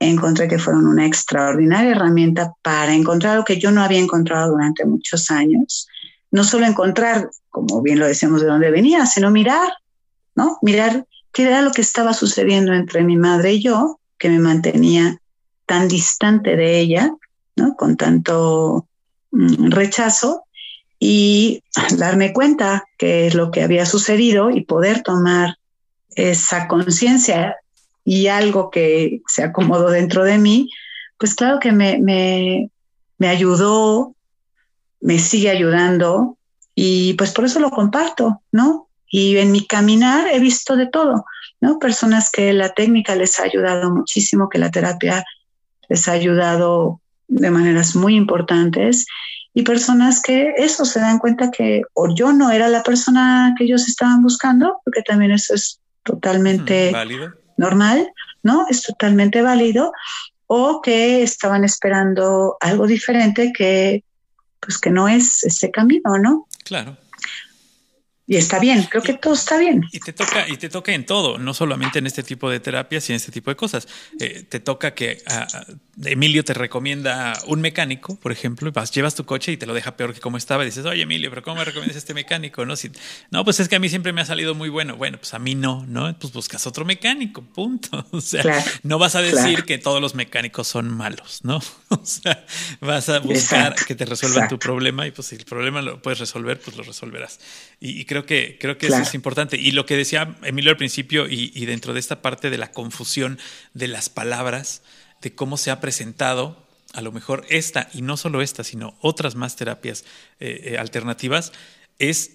encontré 0.00 0.48
que 0.48 0.58
fueron 0.58 0.86
una 0.86 1.06
extraordinaria 1.06 1.92
herramienta 1.92 2.54
para 2.62 2.94
encontrar 2.94 3.36
lo 3.36 3.44
que 3.44 3.58
yo 3.58 3.70
no 3.70 3.82
había 3.82 3.98
encontrado 3.98 4.52
durante 4.52 4.84
muchos 4.86 5.30
años. 5.30 5.86
No 6.30 6.42
solo 6.42 6.66
encontrar, 6.66 7.30
como 7.50 7.82
bien 7.82 7.98
lo 7.98 8.06
decíamos, 8.06 8.40
de 8.40 8.48
dónde 8.48 8.70
venía, 8.70 9.04
sino 9.06 9.30
mirar, 9.30 9.70
¿no? 10.34 10.58
Mirar 10.62 11.06
qué 11.32 11.44
era 11.44 11.60
lo 11.60 11.70
que 11.70 11.82
estaba 11.82 12.14
sucediendo 12.14 12.72
entre 12.72 13.04
mi 13.04 13.16
madre 13.16 13.52
y 13.52 13.62
yo, 13.62 14.00
que 14.18 14.30
me 14.30 14.38
mantenía 14.38 15.20
tan 15.66 15.86
distante 15.86 16.56
de 16.56 16.80
ella, 16.80 17.12
¿no? 17.56 17.76
Con 17.76 17.96
tanto 17.96 18.86
mm, 19.32 19.70
rechazo 19.70 20.44
y 20.98 21.62
darme 21.96 22.32
cuenta 22.32 22.84
qué 22.96 23.26
es 23.26 23.34
lo 23.34 23.50
que 23.50 23.62
había 23.62 23.84
sucedido 23.84 24.50
y 24.50 24.62
poder 24.62 25.02
tomar 25.02 25.58
esa 26.14 26.68
conciencia 26.68 27.56
y 28.04 28.28
algo 28.28 28.70
que 28.70 29.22
se 29.26 29.42
acomodó 29.42 29.90
dentro 29.90 30.24
de 30.24 30.38
mí, 30.38 30.70
pues 31.18 31.34
claro 31.34 31.58
que 31.60 31.72
me, 31.72 31.98
me, 31.98 32.70
me 33.18 33.28
ayudó, 33.28 34.14
me 35.00 35.18
sigue 35.18 35.50
ayudando 35.50 36.36
y 36.74 37.14
pues 37.14 37.32
por 37.32 37.44
eso 37.44 37.60
lo 37.60 37.70
comparto, 37.70 38.42
¿no? 38.52 38.88
Y 39.08 39.36
en 39.38 39.52
mi 39.52 39.66
caminar 39.66 40.28
he 40.32 40.38
visto 40.38 40.76
de 40.76 40.86
todo, 40.86 41.24
¿no? 41.60 41.78
Personas 41.78 42.30
que 42.30 42.52
la 42.52 42.70
técnica 42.70 43.14
les 43.16 43.38
ha 43.38 43.44
ayudado 43.44 43.90
muchísimo, 43.90 44.48
que 44.48 44.58
la 44.58 44.70
terapia 44.70 45.24
les 45.88 46.08
ha 46.08 46.12
ayudado 46.12 47.00
de 47.28 47.50
maneras 47.50 47.96
muy 47.96 48.16
importantes 48.16 49.06
y 49.52 49.62
personas 49.62 50.22
que 50.22 50.54
eso 50.56 50.84
se 50.84 51.00
dan 51.00 51.18
cuenta 51.18 51.50
que 51.50 51.82
o 51.94 52.14
yo 52.14 52.32
no 52.32 52.50
era 52.50 52.68
la 52.68 52.82
persona 52.82 53.54
que 53.58 53.64
ellos 53.64 53.88
estaban 53.88 54.22
buscando, 54.22 54.80
porque 54.84 55.02
también 55.02 55.32
eso 55.32 55.54
es 55.54 55.80
totalmente 56.04 56.92
normal, 57.60 58.12
¿no? 58.42 58.66
Es 58.68 58.82
totalmente 58.82 59.42
válido, 59.42 59.92
o 60.46 60.80
que 60.82 61.22
estaban 61.22 61.62
esperando 61.62 62.56
algo 62.60 62.86
diferente 62.88 63.52
que, 63.52 64.02
pues 64.58 64.78
que 64.78 64.90
no 64.90 65.06
es 65.06 65.44
ese 65.44 65.70
camino, 65.70 66.18
¿no? 66.18 66.48
Claro. 66.64 66.96
Y 68.30 68.36
está 68.36 68.60
bien, 68.60 68.84
creo 68.84 69.02
que 69.02 69.14
todo 69.14 69.34
está 69.34 69.58
bien. 69.58 69.88
Y 69.90 69.98
te 69.98 70.12
toca, 70.12 70.48
y 70.48 70.56
te 70.56 70.68
toca 70.68 70.92
en 70.92 71.04
todo, 71.04 71.36
no 71.36 71.52
solamente 71.52 71.98
en 71.98 72.06
este 72.06 72.22
tipo 72.22 72.48
de 72.48 72.60
terapias 72.60 73.10
y 73.10 73.12
en 73.12 73.16
este 73.16 73.32
tipo 73.32 73.50
de 73.50 73.56
cosas. 73.56 73.88
Eh, 74.20 74.44
te 74.48 74.60
toca 74.60 74.94
que 74.94 75.20
ah, 75.26 75.48
Emilio 76.04 76.44
te 76.44 76.54
recomienda 76.54 77.32
un 77.46 77.60
mecánico, 77.60 78.14
por 78.20 78.30
ejemplo, 78.30 78.68
y 78.68 78.70
vas, 78.70 78.92
llevas 78.92 79.16
tu 79.16 79.24
coche 79.24 79.50
y 79.50 79.56
te 79.56 79.66
lo 79.66 79.74
deja 79.74 79.96
peor 79.96 80.14
que 80.14 80.20
como 80.20 80.36
estaba. 80.36 80.62
Y 80.62 80.66
dices, 80.66 80.86
oye 80.86 81.02
Emilio, 81.02 81.28
pero 81.30 81.42
¿cómo 81.42 81.56
me 81.56 81.64
recomiendas 81.64 81.96
este 81.96 82.14
mecánico? 82.14 82.64
No, 82.64 82.76
si, 82.76 82.92
no, 83.30 83.44
pues 83.44 83.58
es 83.58 83.68
que 83.68 83.76
a 83.76 83.80
mí 83.80 83.88
siempre 83.88 84.12
me 84.12 84.20
ha 84.20 84.24
salido 84.24 84.54
muy 84.54 84.68
bueno. 84.68 84.96
Bueno, 84.96 85.18
pues 85.18 85.34
a 85.34 85.38
mí 85.38 85.56
no, 85.56 85.84
¿no? 85.86 86.16
Pues 86.18 86.32
buscas 86.32 86.66
otro 86.66 86.84
mecánico, 86.84 87.42
punto. 87.42 88.06
O 88.12 88.20
sea, 88.20 88.44
no 88.82 88.98
vas 88.98 89.14
a 89.14 89.22
decir 89.22 89.64
que 89.64 89.78
todos 89.78 90.00
los 90.00 90.14
mecánicos 90.14 90.68
son 90.68 90.88
malos, 90.88 91.40
¿no? 91.42 91.60
O 91.88 92.04
sea, 92.04 92.46
vas 92.80 93.08
a 93.08 93.18
buscar 93.18 93.74
que 93.74 93.94
te 93.94 94.04
resuelvan 94.04 94.48
tu 94.48 94.58
problema 94.58 95.06
y 95.06 95.10
pues 95.10 95.28
si 95.28 95.36
el 95.36 95.44
problema 95.44 95.82
lo 95.82 96.00
puedes 96.00 96.20
resolver, 96.20 96.60
pues 96.60 96.76
lo 96.76 96.84
resolverás. 96.84 97.40
Y, 97.80 98.04
creo 98.04 98.19
que, 98.26 98.56
creo 98.58 98.78
que 98.78 98.86
eso 98.86 98.98
es 98.98 99.14
importante. 99.14 99.56
Y 99.56 99.72
lo 99.72 99.86
que 99.86 99.96
decía 99.96 100.36
Emilio 100.42 100.70
al 100.70 100.76
principio 100.76 101.26
y, 101.28 101.64
dentro 101.66 101.94
de 101.94 102.00
esta 102.00 102.22
parte 102.22 102.50
de 102.50 102.58
la 102.58 102.72
confusión 102.72 103.38
de 103.74 103.88
las 103.88 104.08
palabras, 104.08 104.82
de 105.20 105.34
cómo 105.34 105.56
se 105.56 105.70
ha 105.70 105.80
presentado 105.80 106.66
a 106.92 107.02
lo 107.02 107.12
mejor 107.12 107.46
esta, 107.50 107.88
y 107.94 108.02
no 108.02 108.16
solo 108.16 108.42
esta, 108.42 108.64
sino 108.64 108.96
otras 109.00 109.36
más 109.36 109.54
terapias 109.54 110.04
eh, 110.40 110.72
eh, 110.72 110.78
alternativas, 110.78 111.52
es 111.98 112.32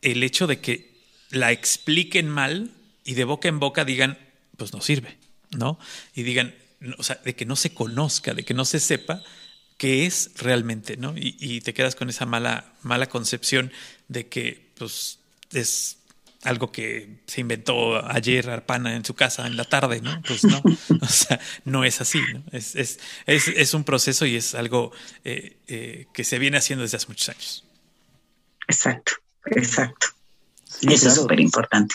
el 0.00 0.22
hecho 0.22 0.46
de 0.46 0.60
que 0.60 0.96
la 1.30 1.52
expliquen 1.52 2.28
mal 2.28 2.70
y 3.04 3.14
de 3.14 3.24
boca 3.24 3.48
en 3.48 3.58
boca 3.58 3.84
digan, 3.84 4.18
pues 4.56 4.72
no 4.72 4.80
sirve, 4.80 5.18
¿no? 5.50 5.78
Y 6.14 6.22
digan, 6.22 6.54
o 6.96 7.02
sea, 7.02 7.16
de 7.16 7.34
que 7.34 7.44
no 7.44 7.56
se 7.56 7.74
conozca, 7.74 8.32
de 8.32 8.44
que 8.44 8.54
no 8.54 8.64
se 8.64 8.80
sepa 8.80 9.22
qué 9.76 10.06
es 10.06 10.30
realmente, 10.36 10.96
¿no? 10.96 11.16
Y, 11.16 11.36
y 11.38 11.60
te 11.60 11.74
quedas 11.74 11.94
con 11.94 12.08
esa 12.08 12.24
mala, 12.24 12.72
mala 12.82 13.08
concepción 13.08 13.72
de 14.08 14.28
que 14.28 14.68
pues 14.78 15.18
es 15.52 15.98
algo 16.44 16.70
que 16.70 17.20
se 17.26 17.40
inventó 17.40 18.04
ayer 18.06 18.48
Arpana 18.48 18.94
en 18.94 19.04
su 19.04 19.14
casa 19.14 19.46
en 19.46 19.56
la 19.56 19.64
tarde, 19.64 20.00
¿no? 20.00 20.22
Pues 20.22 20.44
no, 20.44 20.62
o 21.00 21.06
sea, 21.06 21.40
no 21.64 21.84
es 21.84 22.00
así, 22.00 22.20
¿no? 22.32 22.42
Es, 22.52 22.76
es, 22.76 23.00
es, 23.26 23.48
es 23.48 23.74
un 23.74 23.84
proceso 23.84 24.24
y 24.24 24.36
es 24.36 24.54
algo 24.54 24.92
eh, 25.24 25.56
eh, 25.66 26.06
que 26.12 26.24
se 26.24 26.38
viene 26.38 26.58
haciendo 26.58 26.82
desde 26.82 26.96
hace 26.96 27.08
muchos 27.08 27.28
años. 27.30 27.64
Exacto, 28.68 29.12
exacto. 29.46 30.08
Eso 30.82 31.08
es 31.08 31.14
súper 31.14 31.40
importante. 31.40 31.94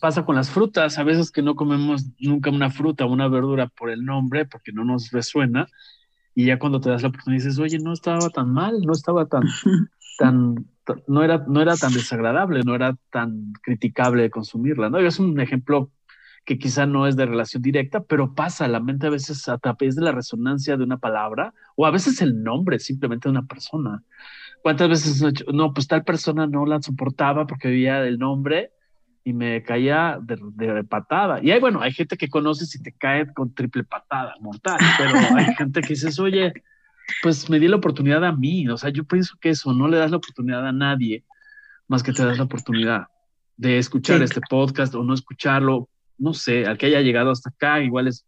Pasa 0.00 0.24
con 0.24 0.36
las 0.36 0.48
frutas, 0.48 0.96
a 0.96 1.02
veces 1.02 1.30
que 1.30 1.42
no 1.42 1.56
comemos 1.56 2.04
nunca 2.20 2.50
una 2.50 2.70
fruta 2.70 3.04
o 3.04 3.08
una 3.08 3.28
verdura 3.28 3.66
por 3.66 3.90
el 3.90 4.04
nombre, 4.04 4.46
porque 4.46 4.72
no 4.72 4.84
nos 4.84 5.10
resuena, 5.10 5.68
y 6.34 6.46
ya 6.46 6.58
cuando 6.58 6.80
te 6.80 6.88
das 6.88 7.02
la 7.02 7.08
oportunidad 7.08 7.44
dices, 7.44 7.58
oye, 7.58 7.78
no 7.80 7.92
estaba 7.92 8.30
tan 8.30 8.52
mal, 8.52 8.80
no 8.80 8.92
estaba 8.92 9.26
tan, 9.26 9.42
tan 10.18 10.66
no 11.06 11.22
era, 11.22 11.44
no 11.46 11.60
era 11.60 11.76
tan 11.76 11.92
desagradable, 11.92 12.62
no 12.64 12.74
era 12.74 12.96
tan 13.10 13.52
criticable 13.62 14.30
consumirla, 14.30 14.90
¿no? 14.90 14.98
Es 14.98 15.18
un 15.18 15.40
ejemplo 15.40 15.90
que 16.44 16.58
quizá 16.58 16.86
no 16.86 17.06
es 17.06 17.14
de 17.14 17.26
relación 17.26 17.62
directa, 17.62 18.02
pero 18.04 18.34
pasa, 18.34 18.68
la 18.68 18.80
mente 18.80 19.06
a 19.06 19.10
veces 19.10 19.48
a 19.48 19.58
través 19.58 19.96
de 19.96 20.02
la 20.02 20.12
resonancia 20.12 20.78
de 20.78 20.84
una 20.84 20.96
palabra 20.96 21.52
o 21.76 21.84
a 21.84 21.90
veces 21.90 22.22
el 22.22 22.42
nombre 22.42 22.78
simplemente 22.78 23.28
de 23.28 23.32
una 23.32 23.46
persona. 23.46 24.02
¿Cuántas 24.62 24.88
veces, 24.88 25.44
no, 25.52 25.74
pues 25.74 25.86
tal 25.86 26.04
persona 26.04 26.46
no 26.46 26.64
la 26.64 26.80
soportaba 26.80 27.46
porque 27.46 27.68
veía 27.68 28.02
el 28.02 28.18
nombre 28.18 28.72
y 29.24 29.34
me 29.34 29.62
caía 29.62 30.18
de, 30.22 30.38
de, 30.54 30.84
patada? 30.84 31.38
Y 31.42 31.50
hay, 31.50 31.60
bueno, 31.60 31.82
hay 31.82 31.92
gente 31.92 32.16
que 32.16 32.28
conoces 32.28 32.74
y 32.74 32.82
te 32.82 32.92
cae 32.92 33.30
con 33.34 33.52
triple 33.54 33.84
patada, 33.84 34.34
mortal, 34.40 34.78
pero 34.96 35.18
hay 35.36 35.44
gente 35.58 35.82
que 35.82 35.88
dices, 35.88 36.18
oye, 36.18 36.54
pues 37.22 37.48
me 37.50 37.58
di 37.58 37.68
la 37.68 37.76
oportunidad 37.76 38.24
a 38.24 38.32
mí. 38.32 38.68
O 38.68 38.76
sea, 38.76 38.90
yo 38.90 39.04
pienso 39.04 39.36
que 39.40 39.50
eso, 39.50 39.72
no 39.72 39.88
le 39.88 39.96
das 39.96 40.10
la 40.10 40.18
oportunidad 40.18 40.66
a 40.66 40.72
nadie 40.72 41.24
más 41.88 42.02
que 42.02 42.12
te 42.12 42.24
das 42.24 42.38
la 42.38 42.44
oportunidad 42.44 43.08
de 43.56 43.78
escuchar 43.78 44.22
este 44.22 44.40
podcast 44.48 44.94
o 44.94 45.02
no 45.02 45.14
escucharlo. 45.14 45.88
No 46.18 46.34
sé, 46.34 46.66
al 46.66 46.78
que 46.78 46.86
haya 46.86 47.00
llegado 47.00 47.30
hasta 47.30 47.50
acá, 47.50 47.80
igual 47.80 48.08
es 48.08 48.24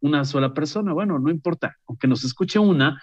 una 0.00 0.24
sola 0.24 0.54
persona. 0.54 0.92
Bueno, 0.92 1.18
no 1.18 1.30
importa, 1.30 1.76
aunque 1.86 2.08
nos 2.08 2.24
escuche 2.24 2.58
una 2.58 3.00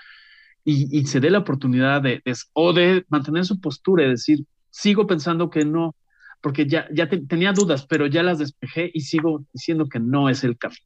y, 0.63 1.05
se 1.05 1.19
dé 1.19 1.29
la 1.29 1.39
oportunidad 1.39 2.01
de, 2.01 2.21
o 2.53 2.73
de 2.73 3.05
mantener 3.09 3.45
su 3.45 3.61
postura 3.61 4.03
y 4.03 4.09
decir, 4.09 4.45
sigo 4.71 5.05
pensando 5.05 5.51
que 5.51 5.63
no, 5.63 5.95
porque 6.41 6.65
ya, 6.65 6.87
ya 6.91 7.07
tenía 7.07 7.53
dudas, 7.53 7.85
pero 7.85 8.07
ya 8.07 8.23
las 8.23 8.39
despejé 8.39 8.89
y 8.91 9.01
sigo 9.01 9.45
diciendo 9.53 9.87
que 9.87 9.99
no 9.99 10.27
es 10.29 10.43
el 10.43 10.57
camino. 10.57 10.81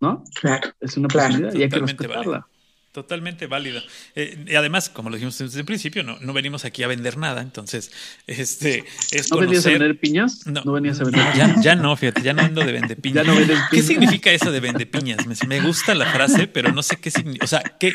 ¿No? 0.00 0.22
Claro. 0.40 0.68
Es 0.78 0.96
una 0.96 1.08
posibilidad 1.08 1.52
y 1.52 1.62
hay 1.64 1.68
que 1.68 1.80
respetarla. 1.80 2.46
Totalmente 2.92 3.46
válido. 3.46 3.82
Eh, 4.14 4.44
y 4.48 4.54
además, 4.54 4.88
como 4.88 5.10
lo 5.10 5.16
dijimos 5.16 5.36
desde 5.36 5.60
el 5.60 5.66
principio, 5.66 6.02
no, 6.02 6.18
no 6.20 6.32
venimos 6.32 6.64
aquí 6.64 6.82
a 6.82 6.86
vender 6.86 7.18
nada. 7.18 7.42
Entonces, 7.42 7.92
este 8.26 8.84
es 9.10 9.30
¿No 9.30 9.38
venías 9.38 9.66
a 9.66 9.70
vender 9.70 9.98
piñas? 10.00 10.46
No, 10.46 10.62
no 10.64 10.72
venías 10.72 10.98
a 11.00 11.04
vender 11.04 11.22
ya, 11.36 11.54
ya, 11.60 11.74
no, 11.76 11.94
fíjate, 11.96 12.22
ya 12.22 12.32
no 12.32 12.42
ando 12.42 12.64
de 12.64 12.72
vende 12.72 12.96
piñas. 13.00 13.26
no 13.26 13.34
¿Qué 13.70 13.82
significa 13.82 14.30
eso 14.30 14.50
de 14.50 14.60
vende 14.60 14.86
piñas? 14.86 15.18
Me, 15.46 15.60
gusta 15.60 15.94
la 15.94 16.06
frase, 16.06 16.46
pero 16.46 16.72
no 16.72 16.82
sé 16.82 16.96
qué 16.96 17.10
significa. 17.10 17.44
O 17.44 17.48
sea, 17.48 17.62
¿qué, 17.78 17.94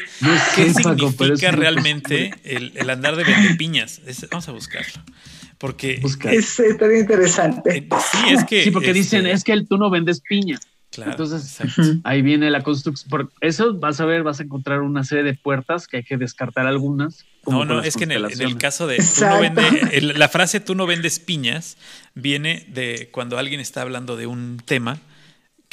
¿qué 0.56 0.74
significa 0.74 1.52
realmente 1.52 2.36
el, 2.44 2.74
el, 2.76 2.90
andar 2.90 3.16
de 3.16 3.24
vende 3.24 3.56
piñas? 3.56 4.02
vamos 4.30 4.48
a 4.48 4.52
buscarlo. 4.52 5.04
Porque 5.58 6.02
es, 6.04 6.58
bien 6.58 7.00
interesante. 7.00 7.78
Eh, 7.78 7.88
sí, 8.12 8.34
es 8.34 8.44
que. 8.44 8.64
Sí, 8.66 8.72
porque 8.72 8.92
dicen, 8.92 9.26
este 9.26 9.34
es 9.34 9.44
que 9.44 9.66
tú 9.66 9.78
no 9.78 9.90
vendes 9.90 10.22
piña. 10.98 11.12
Entonces, 11.12 11.60
ahí 12.04 12.22
viene 12.22 12.50
la 12.50 12.62
construcción. 12.62 13.10
Por 13.10 13.32
eso 13.42 13.74
vas 13.74 14.00
a 14.00 14.06
ver, 14.06 14.24
vas 14.24 14.40
a 14.40 14.44
encontrar 14.44 14.82
una 14.82 15.04
serie 15.04 15.24
de 15.24 15.34
puertas 15.34 15.88
que 15.88 15.98
hay 15.98 16.04
que 16.04 16.18
descartar 16.18 16.68
algunas. 16.68 17.26
No, 17.46 17.66
no, 17.66 17.82
es 17.82 17.98
que 17.98 18.06
en 18.06 18.12
el, 18.12 18.58
caso 18.58 18.88
de 18.88 18.98
tú 18.98 19.26
no 19.26 19.40
vende, 19.40 20.14
la 20.16 20.30
frase 20.30 20.60
tú 20.62 20.76
no 20.76 20.86
vendes 20.86 21.20
piñas 21.20 21.78
viene 22.16 22.66
de 22.70 23.10
cuando 23.12 23.38
alguien 23.38 23.60
está 23.60 23.82
hablando 23.82 24.16
de 24.16 24.28
un 24.28 24.62
tema 24.64 25.00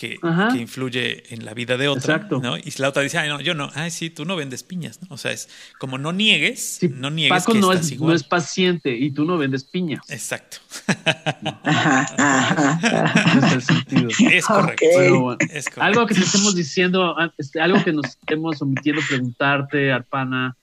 que, 0.00 0.18
influye 0.58 1.34
en 1.34 1.44
la 1.44 1.52
vida 1.52 1.76
de 1.76 1.86
otra, 1.88 2.26
¿no? 2.30 2.56
Y 2.56 2.72
la 2.78 2.88
otra 2.88 3.02
dice, 3.02 3.18
ay, 3.18 3.28
no, 3.28 3.38
yo 3.42 3.54
no, 3.54 3.70
ay, 3.74 3.90
sí, 3.90 4.08
tú 4.08 4.24
no 4.24 4.34
vendes 4.34 4.62
piñas, 4.62 4.98
¿no? 5.02 5.08
O 5.10 5.18
sea, 5.18 5.30
es 5.30 5.50
como 5.78 5.98
no 5.98 6.10
niegues, 6.10 6.80
no 6.90 7.10
niegues 7.10 7.44
Paco 7.44 7.52
no 7.52 7.70
es, 7.70 8.00
no 8.00 8.14
es 8.14 8.24
paciente 8.24 8.96
y 8.96 9.10
tú 9.10 9.26
no 9.26 9.36
vendes 9.36 9.64
piñas. 9.64 10.00
Exacto. 10.08 10.56
es 13.44 13.52
el 13.52 13.60
sentido. 13.62 14.08
Es 14.30 14.46
correcto. 14.46 15.36
Algo 15.76 16.06
que 16.06 16.14
te 16.14 16.20
estemos 16.20 16.54
diciendo, 16.54 17.14
este, 17.36 17.60
algo 17.60 17.84
que 17.84 17.92
nos 17.92 18.06
estemos 18.06 18.62
omitiendo 18.62 19.02
preguntarte, 19.06 19.92
Arpana, 19.92 20.56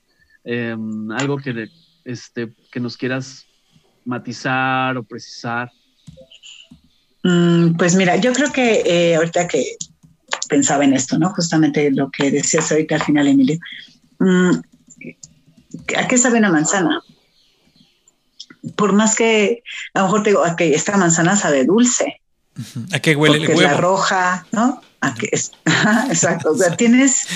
em, 0.45 1.11
algo 1.11 1.37
que, 1.37 1.69
este, 2.05 2.53
que 2.71 2.79
nos 2.79 2.97
quieras 2.97 3.45
matizar 4.03 4.97
o 4.97 5.03
precisar. 5.03 5.71
Mm, 7.23 7.75
pues 7.75 7.95
mira, 7.95 8.15
yo 8.17 8.33
creo 8.33 8.51
que 8.51 8.83
eh, 8.85 9.15
ahorita 9.15 9.47
que 9.47 9.77
pensaba 10.49 10.83
en 10.83 10.93
esto, 10.93 11.17
¿no? 11.17 11.33
Justamente 11.33 11.91
lo 11.91 12.09
que 12.09 12.31
decías 12.31 12.71
ahorita 12.71 12.95
al 12.95 13.03
final, 13.03 13.27
Emilio. 13.27 13.59
Mm, 14.19 14.51
¿A 15.97 16.07
qué 16.07 16.17
sabe 16.17 16.39
una 16.39 16.51
manzana? 16.51 17.01
Por 18.75 18.93
más 18.93 19.15
que 19.15 19.63
a 19.93 19.99
lo 19.99 20.05
mejor 20.05 20.23
te 20.23 20.29
digo, 20.31 20.43
que 20.57 20.73
esta 20.73 20.97
manzana 20.97 21.35
sabe 21.35 21.65
dulce, 21.65 22.21
¿A 22.93 22.99
qué 22.99 23.15
huele 23.15 23.37
el 23.37 23.47
huevo? 23.49 23.61
la 23.61 23.77
roja, 23.77 24.45
¿no? 24.51 24.81
¿A 25.01 25.13
qué 25.13 25.29
es? 25.31 25.51
Exacto. 26.09 26.51
O 26.51 26.57
sea, 26.57 26.75
tienes, 26.75 27.27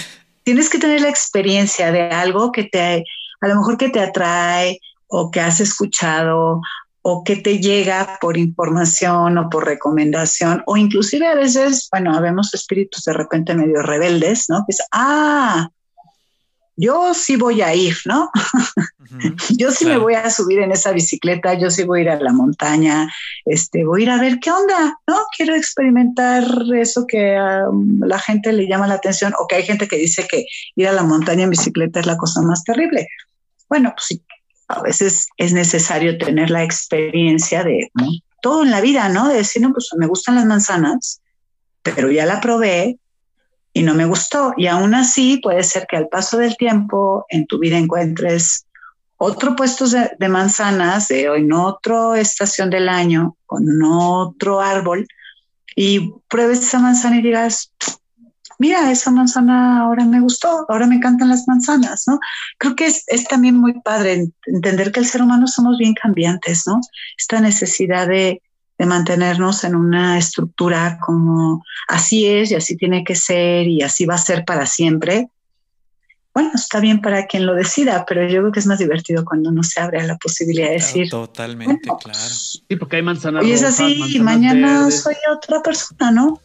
tienes 0.43 0.69
que 0.69 0.79
tener 0.79 1.01
la 1.01 1.09
experiencia 1.09 1.91
de 1.91 2.01
algo 2.01 2.51
que 2.51 2.63
te, 2.63 3.05
a 3.41 3.47
lo 3.47 3.55
mejor 3.55 3.77
que 3.77 3.89
te 3.89 3.99
atrae 3.99 4.79
o 5.07 5.29
que 5.29 5.41
has 5.41 5.59
escuchado 5.59 6.61
o 7.03 7.23
que 7.23 7.35
te 7.37 7.59
llega 7.59 8.17
por 8.21 8.37
información 8.37 9.37
o 9.37 9.49
por 9.49 9.65
recomendación, 9.65 10.63
o 10.65 10.77
inclusive 10.77 11.27
a 11.27 11.35
veces, 11.35 11.87
bueno, 11.91 12.19
vemos 12.21 12.53
espíritus 12.53 13.03
de 13.03 13.13
repente 13.13 13.55
medio 13.55 13.81
rebeldes, 13.81 14.45
¿no? 14.49 14.63
Que 14.67 14.71
es, 14.71 14.81
ah, 14.91 15.69
yo 16.75 17.13
sí 17.13 17.35
voy 17.35 17.61
a 17.61 17.73
ir, 17.73 17.95
¿no? 18.05 18.29
yo 19.57 19.71
sí 19.71 19.85
me 19.85 19.97
voy 19.97 20.13
a 20.13 20.29
subir 20.29 20.59
en 20.59 20.71
esa 20.71 20.91
bicicleta, 20.91 21.53
yo 21.55 21.69
sí 21.69 21.83
voy 21.83 21.99
a 21.99 22.01
ir 22.03 22.09
a 22.09 22.19
la 22.19 22.33
montaña, 22.33 23.11
este, 23.45 23.83
voy 23.83 24.01
a 24.01 24.03
ir 24.03 24.09
a 24.11 24.19
ver 24.19 24.39
qué 24.39 24.51
onda, 24.51 24.97
¿no? 25.07 25.17
Quiero 25.35 25.55
experimentar 25.55 26.43
eso 26.75 27.05
que 27.07 27.35
a 27.35 27.65
la 27.99 28.19
gente 28.19 28.53
le 28.53 28.67
llama 28.67 28.87
la 28.87 28.95
atención, 28.95 29.33
o 29.39 29.47
que 29.47 29.55
hay 29.55 29.63
gente 29.63 29.87
que 29.87 29.97
dice 29.97 30.27
que 30.29 30.45
ir 30.75 30.87
a 30.87 30.93
la 30.93 31.03
montaña 31.03 31.43
en 31.43 31.49
bicicleta 31.49 31.99
es 31.99 32.05
la 32.05 32.17
cosa 32.17 32.41
más 32.41 32.63
terrible. 32.63 33.07
Bueno, 33.67 33.93
pues 33.95 34.05
sí, 34.07 34.23
a 34.71 34.81
veces 34.81 35.27
es 35.37 35.53
necesario 35.53 36.17
tener 36.17 36.49
la 36.49 36.63
experiencia 36.63 37.63
de 37.63 37.91
todo 38.41 38.63
en 38.63 38.71
la 38.71 38.81
vida, 38.81 39.09
¿no? 39.09 39.27
De 39.27 39.35
decir, 39.35 39.61
no, 39.61 39.71
pues 39.71 39.89
me 39.97 40.07
gustan 40.07 40.35
las 40.35 40.45
manzanas, 40.45 41.21
pero 41.83 42.11
ya 42.11 42.25
la 42.25 42.41
probé 42.41 42.97
y 43.73 43.83
no 43.83 43.93
me 43.93 44.05
gustó. 44.05 44.53
Y 44.57 44.67
aún 44.67 44.95
así 44.95 45.37
puede 45.37 45.63
ser 45.63 45.85
que 45.87 45.97
al 45.97 46.07
paso 46.07 46.37
del 46.37 46.57
tiempo 46.57 47.25
en 47.29 47.45
tu 47.45 47.59
vida 47.59 47.77
encuentres 47.77 48.65
otro 49.17 49.55
puesto 49.55 49.87
de, 49.87 50.11
de 50.17 50.29
manzanas 50.29 51.09
de, 51.09 51.25
en 51.25 51.53
otra 51.53 52.19
estación 52.19 52.69
del 52.71 52.89
año, 52.89 53.37
con 53.45 53.63
otro 53.83 54.61
árbol, 54.61 55.07
y 55.75 56.13
pruebes 56.27 56.59
esa 56.59 56.79
manzana 56.79 57.17
y 57.17 57.21
digas, 57.21 57.71
mira, 58.61 58.91
esa 58.91 59.09
manzana 59.09 59.81
ahora 59.81 60.05
me 60.05 60.21
gustó, 60.21 60.67
ahora 60.69 60.85
me 60.85 60.97
encantan 60.97 61.29
las 61.29 61.47
manzanas, 61.47 62.03
¿no? 62.05 62.19
Creo 62.59 62.75
que 62.75 62.85
es, 62.85 63.23
también 63.27 63.55
muy 63.55 63.81
padre 63.81 64.27
entender 64.45 64.91
que 64.91 64.99
el 64.99 65.07
ser 65.07 65.23
humano 65.23 65.47
somos 65.47 65.79
bien 65.79 65.95
cambiantes, 65.95 66.67
¿no? 66.67 66.79
Esta 67.17 67.41
necesidad 67.41 68.07
de, 68.07 68.41
mantenernos 68.83 69.63
en 69.63 69.75
una 69.75 70.17
estructura 70.17 70.97
como 71.05 71.63
así 71.87 72.25
es 72.25 72.49
y 72.49 72.55
así 72.55 72.75
tiene 72.75 73.03
que 73.03 73.13
ser 73.13 73.67
y 73.67 73.83
así 73.83 74.07
va 74.07 74.15
a 74.15 74.17
ser 74.17 74.43
para 74.43 74.65
siempre. 74.65 75.29
Bueno, 76.33 76.49
está 76.55 76.79
bien 76.79 76.99
para 76.99 77.27
quien 77.27 77.45
lo 77.45 77.53
decida, 77.53 78.05
pero 78.07 78.27
yo 78.27 78.39
creo 78.39 78.51
que 78.51 78.59
es 78.59 78.65
más 78.65 78.79
divertido 78.79 79.23
cuando 79.23 79.51
uno 79.51 79.61
se 79.61 79.79
abre 79.79 79.99
a 80.01 80.07
la 80.07 80.17
posibilidad 80.17 80.69
de 80.69 80.73
decir. 80.73 81.09
Totalmente, 81.11 81.91
claro. 82.03 82.19
Sí, 82.19 82.75
porque 82.79 82.95
hay 82.95 83.03
manzanas. 83.03 83.45
Y 83.45 83.51
es 83.51 83.61
así, 83.61 84.01
y 84.15 84.19
mañana 84.19 84.89
soy 84.89 85.15
otra 85.31 85.61
persona, 85.61 86.09
¿no? 86.09 86.41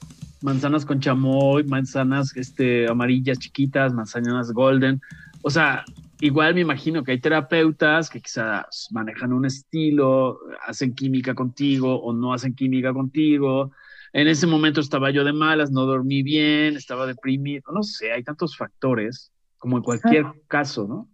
Manzanas 0.47 0.85
con 0.85 1.01
chamoy, 1.01 1.64
manzanas 1.64 2.35
este, 2.36 2.89
amarillas 2.89 3.40
chiquitas, 3.40 3.93
manzanas 3.93 4.52
golden. 4.52 5.02
O 5.43 5.51
sea, 5.51 5.85
igual 6.20 6.55
me 6.55 6.60
imagino 6.60 7.02
que 7.02 7.10
hay 7.10 7.20
terapeutas 7.20 8.09
que 8.09 8.20
quizás 8.20 8.86
manejan 8.93 9.32
un 9.32 9.44
estilo, 9.44 10.39
hacen 10.64 10.94
química 10.94 11.35
contigo 11.35 12.01
o 12.01 12.12
no 12.12 12.32
hacen 12.32 12.55
química 12.55 12.93
contigo. 12.93 13.73
En 14.12 14.28
ese 14.28 14.47
momento 14.47 14.81
estaba 14.81 15.10
yo 15.10 15.24
de 15.24 15.32
malas, 15.32 15.73
no 15.73 15.85
dormí 15.85 16.23
bien, 16.23 16.77
estaba 16.77 17.06
deprimido, 17.06 17.73
no 17.73 17.82
sé, 17.82 18.12
hay 18.12 18.23
tantos 18.23 18.56
factores, 18.56 19.32
como 19.59 19.78
en 19.78 19.82
cualquier 19.82 20.27
caso, 20.47 20.86
¿no? 20.86 21.09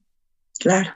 Claro. 0.59 0.91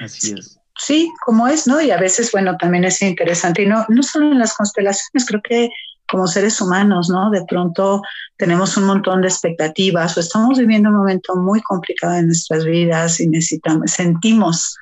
Así 0.00 0.32
es. 0.32 0.58
Sí, 0.76 1.12
como 1.24 1.46
es, 1.46 1.66
¿no? 1.66 1.82
Y 1.82 1.90
a 1.90 1.98
veces, 1.98 2.32
bueno, 2.32 2.56
también 2.56 2.84
es 2.84 3.00
interesante, 3.02 3.62
y 3.62 3.66
no, 3.66 3.84
no 3.90 4.02
solo 4.02 4.32
en 4.32 4.38
las 4.38 4.56
constelaciones, 4.56 5.26
creo 5.28 5.42
que 5.42 5.68
como 6.08 6.26
seres 6.26 6.60
humanos, 6.60 7.08
¿no? 7.08 7.30
De 7.30 7.44
pronto 7.44 8.02
tenemos 8.36 8.76
un 8.76 8.84
montón 8.84 9.22
de 9.22 9.28
expectativas 9.28 10.16
o 10.16 10.20
estamos 10.20 10.58
viviendo 10.58 10.90
un 10.90 10.96
momento 10.96 11.36
muy 11.36 11.60
complicado 11.62 12.14
en 12.14 12.26
nuestras 12.26 12.64
vidas 12.64 13.20
y 13.20 13.28
necesitamos, 13.28 13.90
sentimos 13.90 14.76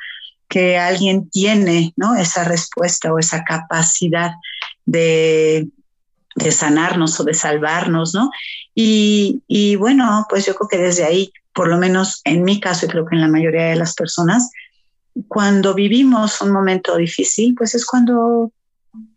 que 0.49 0.79
alguien 0.79 1.31
tiene, 1.31 1.93
¿no? 1.97 2.15
Esa 2.15 2.45
respuesta 2.45 3.13
o 3.13 3.19
esa 3.19 3.45
capacidad 3.45 4.33
de, 4.85 5.69
de 6.37 6.53
sanarnos 6.53 7.19
o 7.21 7.25
de 7.25 7.35
salvarnos, 7.35 8.15
¿no? 8.15 8.31
Y, 8.75 9.43
y 9.47 9.77
bueno, 9.77 10.27
pues 10.29 10.45
yo 10.47 10.55
creo 10.55 10.69
que 10.69 10.79
desde 10.79 11.05
ahí, 11.05 11.33
por 11.55 11.69
lo 11.69 11.79
menos 11.79 12.21
en 12.25 12.45
mi 12.45 12.61
caso 12.61 12.87
y 12.87 12.89
creo 12.89 13.07
que 13.07 13.15
en 13.15 13.23
la 13.23 13.29
mayoría 13.29 13.67
de 13.67 13.77
las 13.77 13.95
personas, 13.95 14.51
cuando 15.29 15.75
vivimos 15.75 16.41
un 16.41 16.51
momento 16.51 16.97
difícil, 16.97 17.55
pues 17.55 17.75
es 17.75 17.85
cuando 17.85 18.53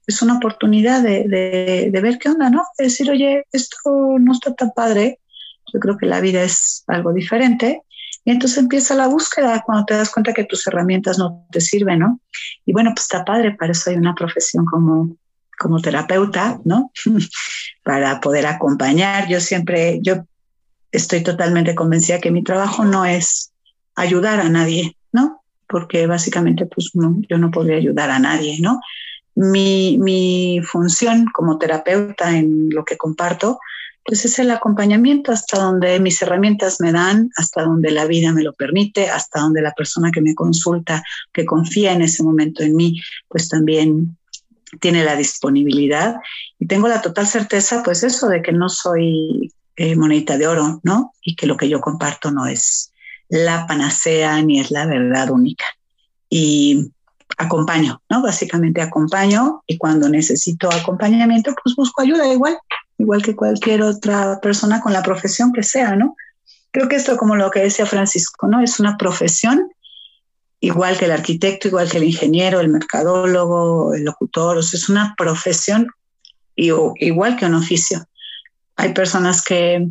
es 0.07 0.21
una 0.21 0.37
oportunidad 0.37 1.01
de, 1.01 1.89
ver 1.91 2.19
qué 2.19 2.29
onda, 2.29 2.49
¿no? 2.49 2.63
De 2.77 2.85
decir, 2.85 3.09
oye, 3.09 3.45
esto 3.51 4.17
no 4.19 4.33
está 4.33 4.53
tan 4.53 4.71
padre, 4.71 5.19
yo 5.73 5.79
creo 5.79 5.97
que 5.97 6.05
la 6.05 6.21
vida 6.21 6.43
es 6.43 6.83
algo 6.87 7.13
diferente. 7.13 7.81
Y 8.23 8.31
entonces 8.31 8.57
empieza 8.57 8.95
la 8.95 9.07
búsqueda 9.07 9.61
cuando 9.65 9.85
te 9.85 9.93
das 9.93 10.11
cuenta 10.11 10.33
que 10.33 10.45
tus 10.45 10.65
herramientas 10.67 11.19
no 11.19 11.45
te 11.51 11.61
sirven, 11.61 11.99
¿no? 11.99 12.19
Y 12.65 12.73
bueno, 12.73 12.91
pues 12.95 13.03
está 13.03 13.23
padre, 13.23 13.55
para 13.55 13.71
eso 13.71 13.89
hay 13.89 13.97
una 13.97 14.15
profesión 14.15 14.65
como, 14.65 15.15
como 15.59 15.79
terapeuta, 15.79 16.59
¿no? 16.65 16.91
para 17.83 18.19
poder 18.19 18.47
acompañar. 18.47 19.27
Yo 19.27 19.39
siempre, 19.39 19.99
yo 20.01 20.25
estoy 20.91 21.21
totalmente 21.21 21.75
convencida 21.75 22.19
que 22.19 22.31
mi 22.31 22.43
trabajo 22.43 22.83
no 22.83 23.05
es 23.05 23.51
ayudar 23.95 24.39
a 24.39 24.49
nadie, 24.49 24.97
¿no? 25.11 25.43
Porque 25.67 26.07
básicamente, 26.07 26.65
pues 26.65 26.91
yo 26.93 27.37
no 27.37 27.51
podría 27.51 27.77
ayudar 27.77 28.09
a 28.09 28.19
nadie, 28.19 28.57
¿no? 28.59 28.79
Mi, 29.35 29.97
mi 29.99 30.61
función 30.63 31.25
como 31.33 31.57
terapeuta 31.57 32.37
en 32.37 32.69
lo 32.69 32.85
que 32.85 32.97
comparto, 32.97 33.59
pues 34.05 34.23
es 34.23 34.37
el 34.39 34.51
acompañamiento 34.51 35.31
hasta 35.31 35.59
donde 35.59 35.99
mis 35.99 36.21
herramientas 36.21 36.79
me 36.79 36.91
dan, 36.91 37.31
hasta 37.37 37.63
donde 37.63 37.91
la 37.91 38.05
vida 38.05 38.31
me 38.31 38.43
lo 38.43 38.53
permite, 38.53 39.09
hasta 39.09 39.41
donde 39.41 39.61
la 39.61 39.73
persona 39.73 40.11
que 40.11 40.21
me 40.21 40.35
consulta, 40.35 41.03
que 41.33 41.43
confía 41.43 41.91
en 41.91 42.03
ese 42.03 42.23
momento 42.23 42.63
en 42.63 42.75
mí, 42.75 43.01
pues 43.27 43.49
también 43.49 44.15
tiene 44.79 45.03
la 45.03 45.15
disponibilidad. 45.15 46.17
Y 46.59 46.67
tengo 46.67 46.87
la 46.87 47.01
total 47.01 47.25
certeza, 47.25 47.81
pues 47.83 48.03
eso, 48.03 48.27
de 48.29 48.43
que 48.43 48.51
no 48.51 48.69
soy 48.69 49.51
eh, 49.75 49.95
de 49.95 50.47
oro, 50.47 50.79
¿no? 50.83 51.13
Y 51.23 51.35
que 51.35 51.47
lo 51.47 51.57
que 51.57 51.67
yo 51.67 51.81
comparto 51.81 52.31
no 52.31 52.45
es 52.45 52.91
la 53.27 53.65
panacea 53.65 54.41
ni 54.41 54.59
es 54.59 54.69
la 54.69 54.85
verdad 54.85 55.31
única. 55.31 55.65
Y 56.29 56.91
acompaño, 57.37 58.01
¿no? 58.09 58.21
Básicamente 58.21 58.81
acompaño 58.81 59.63
y 59.67 59.77
cuando 59.77 60.09
necesito 60.09 60.71
acompañamiento, 60.71 61.53
pues 61.63 61.75
busco 61.75 62.01
ayuda 62.01 62.31
igual, 62.31 62.57
igual 62.97 63.21
que 63.21 63.35
cualquier 63.35 63.81
otra 63.81 64.39
persona 64.39 64.81
con 64.81 64.93
la 64.93 65.03
profesión 65.03 65.51
que 65.51 65.63
sea, 65.63 65.95
¿no? 65.95 66.15
Creo 66.71 66.87
que 66.87 66.95
esto, 66.95 67.17
como 67.17 67.35
lo 67.35 67.51
que 67.51 67.61
decía 67.61 67.85
Francisco, 67.85 68.47
¿no? 68.47 68.61
Es 68.61 68.79
una 68.79 68.97
profesión 68.97 69.69
igual 70.59 70.97
que 70.97 71.05
el 71.05 71.11
arquitecto, 71.11 71.67
igual 71.67 71.89
que 71.89 71.97
el 71.97 72.05
ingeniero, 72.05 72.59
el 72.59 72.69
mercadólogo, 72.69 73.93
el 73.93 74.03
locutor, 74.03 74.57
o 74.57 74.61
sea, 74.61 74.77
es 74.77 74.89
una 74.89 75.13
profesión 75.17 75.89
igual 76.55 77.35
que 77.35 77.45
un 77.45 77.55
oficio. 77.55 78.07
Hay 78.75 78.93
personas 78.93 79.43
que, 79.43 79.87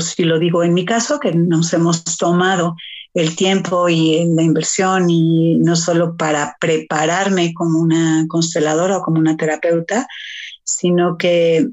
si 0.00 0.24
lo 0.24 0.38
digo 0.38 0.64
en 0.64 0.74
mi 0.74 0.84
caso, 0.84 1.20
que 1.20 1.32
nos 1.32 1.72
hemos 1.72 2.04
tomado 2.16 2.76
el 3.14 3.36
tiempo 3.36 3.88
y 3.88 4.26
la 4.34 4.42
inversión 4.42 5.08
y 5.08 5.56
no 5.56 5.76
solo 5.76 6.16
para 6.16 6.56
prepararme 6.60 7.54
como 7.54 7.80
una 7.80 8.26
consteladora 8.28 8.98
o 8.98 9.02
como 9.02 9.20
una 9.20 9.36
terapeuta, 9.36 10.06
sino 10.64 11.16
que 11.16 11.68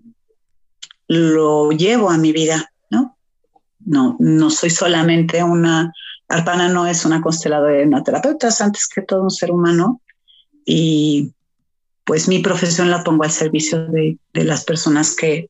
lo 1.07 1.72
llevo 1.72 2.11
a 2.11 2.18
mi 2.18 2.31
vida, 2.31 2.72
¿no? 2.91 3.18
No, 3.80 4.15
no 4.19 4.51
soy 4.51 4.69
solamente 4.69 5.43
una, 5.43 5.91
Arpana 6.27 6.69
no 6.69 6.85
es 6.85 7.05
una 7.05 7.22
consteladora 7.22 7.81
y 7.81 7.85
una 7.85 8.03
terapeuta, 8.03 8.49
es 8.49 8.61
antes 8.61 8.88
que 8.88 9.01
todo 9.01 9.23
un 9.23 9.31
ser 9.31 9.51
humano 9.51 9.99
y 10.63 11.34
pues 12.05 12.27
mi 12.27 12.39
profesión 12.39 12.91
la 12.91 13.03
pongo 13.03 13.23
al 13.23 13.31
servicio 13.31 13.88
de, 13.88 14.18
de 14.34 14.43
las 14.43 14.63
personas 14.63 15.15
que, 15.15 15.49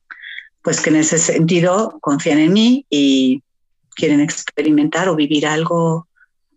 pues 0.62 0.80
que 0.80 0.90
en 0.90 0.96
ese 0.96 1.18
sentido 1.18 1.98
confían 2.00 2.38
en 2.38 2.52
mí 2.54 2.86
y 2.88 3.42
quieren 3.94 4.20
experimentar 4.20 5.08
o 5.08 5.16
vivir 5.16 5.46
algo 5.46 6.08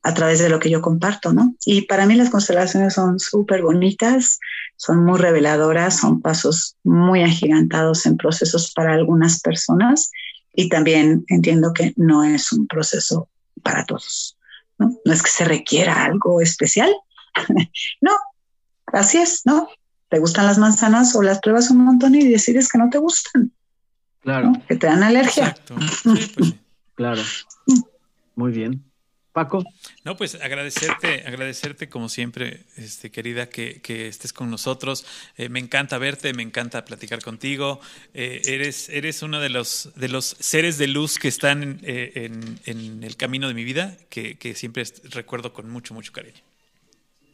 a 0.05 0.13
través 0.13 0.37
de 0.37 0.49
lo 0.49 0.59
que 0.59 0.69
yo 0.69 0.81
comparto, 0.81 1.33
¿no? 1.33 1.55
Y 1.65 1.81
para 1.81 2.05
mí 2.05 2.13
las 2.13 2.29
constelaciones 2.29 2.93
son 2.93 3.19
súper 3.19 3.63
bonitas, 3.63 4.39
son 4.75 5.03
muy 5.03 5.17
reveladoras, 5.17 5.97
son 5.97 6.21
pasos 6.21 6.77
muy 6.83 7.23
agigantados 7.23 8.05
en 8.05 8.15
procesos 8.15 8.71
para 8.71 8.93
algunas 8.93 9.41
personas 9.41 10.11
y 10.53 10.69
también 10.69 11.25
entiendo 11.27 11.73
que 11.73 11.93
no 11.95 12.23
es 12.23 12.51
un 12.51 12.67
proceso 12.67 13.29
para 13.63 13.83
todos, 13.83 14.37
¿no? 14.77 14.95
No 15.03 15.11
es 15.11 15.23
que 15.23 15.31
se 15.31 15.43
requiera 15.43 16.05
algo 16.05 16.39
especial, 16.39 16.93
no, 18.01 18.11
así 18.93 19.17
es, 19.17 19.41
¿no? 19.43 19.67
Te 20.09 20.19
gustan 20.19 20.45
las 20.45 20.59
manzanas 20.59 21.15
o 21.15 21.23
las 21.23 21.39
pruebas 21.39 21.71
un 21.71 21.83
montón 21.83 22.13
y 22.13 22.27
decides 22.27 22.69
que 22.69 22.77
no 22.77 22.91
te 22.91 22.99
gustan. 22.99 23.51
Claro. 24.21 24.53
Que 24.67 24.75
te 24.75 24.85
dan 24.85 25.01
alergia. 25.01 25.47
Exacto. 25.47 25.75
Sí, 26.03 26.31
pues 26.35 26.53
Claro. 26.95 27.21
Muy 28.35 28.51
bien. 28.51 28.83
Paco. 29.31 29.65
No, 30.05 30.15
pues 30.15 30.35
agradecerte, 30.35 31.27
agradecerte 31.27 31.89
como 31.89 32.07
siempre, 32.07 32.61
este, 32.77 33.11
querida, 33.11 33.49
que, 33.49 33.81
estés 34.07 34.31
con 34.31 34.49
nosotros. 34.49 35.05
Eh, 35.35 35.49
me 35.49 35.59
encanta 35.59 35.97
verte, 35.97 36.33
me 36.33 36.41
encanta 36.41 36.85
platicar 36.85 37.21
contigo. 37.21 37.81
Eh, 38.13 38.41
eres, 38.45 38.87
eres 38.87 39.21
uno 39.23 39.41
de 39.41 39.49
los, 39.49 39.91
de 39.97 40.07
los 40.07 40.37
seres 40.39 40.77
de 40.77 40.87
luz 40.87 41.19
que 41.19 41.27
están 41.27 41.81
en, 41.83 42.59
en 42.65 43.03
el 43.03 43.17
camino 43.17 43.49
de 43.49 43.53
mi 43.53 43.65
vida, 43.65 43.97
que, 44.09 44.37
que 44.37 44.55
siempre 44.55 44.85
recuerdo 45.09 45.51
con 45.51 45.69
mucho, 45.69 45.93
mucho 45.93 46.13
cariño. 46.13 46.41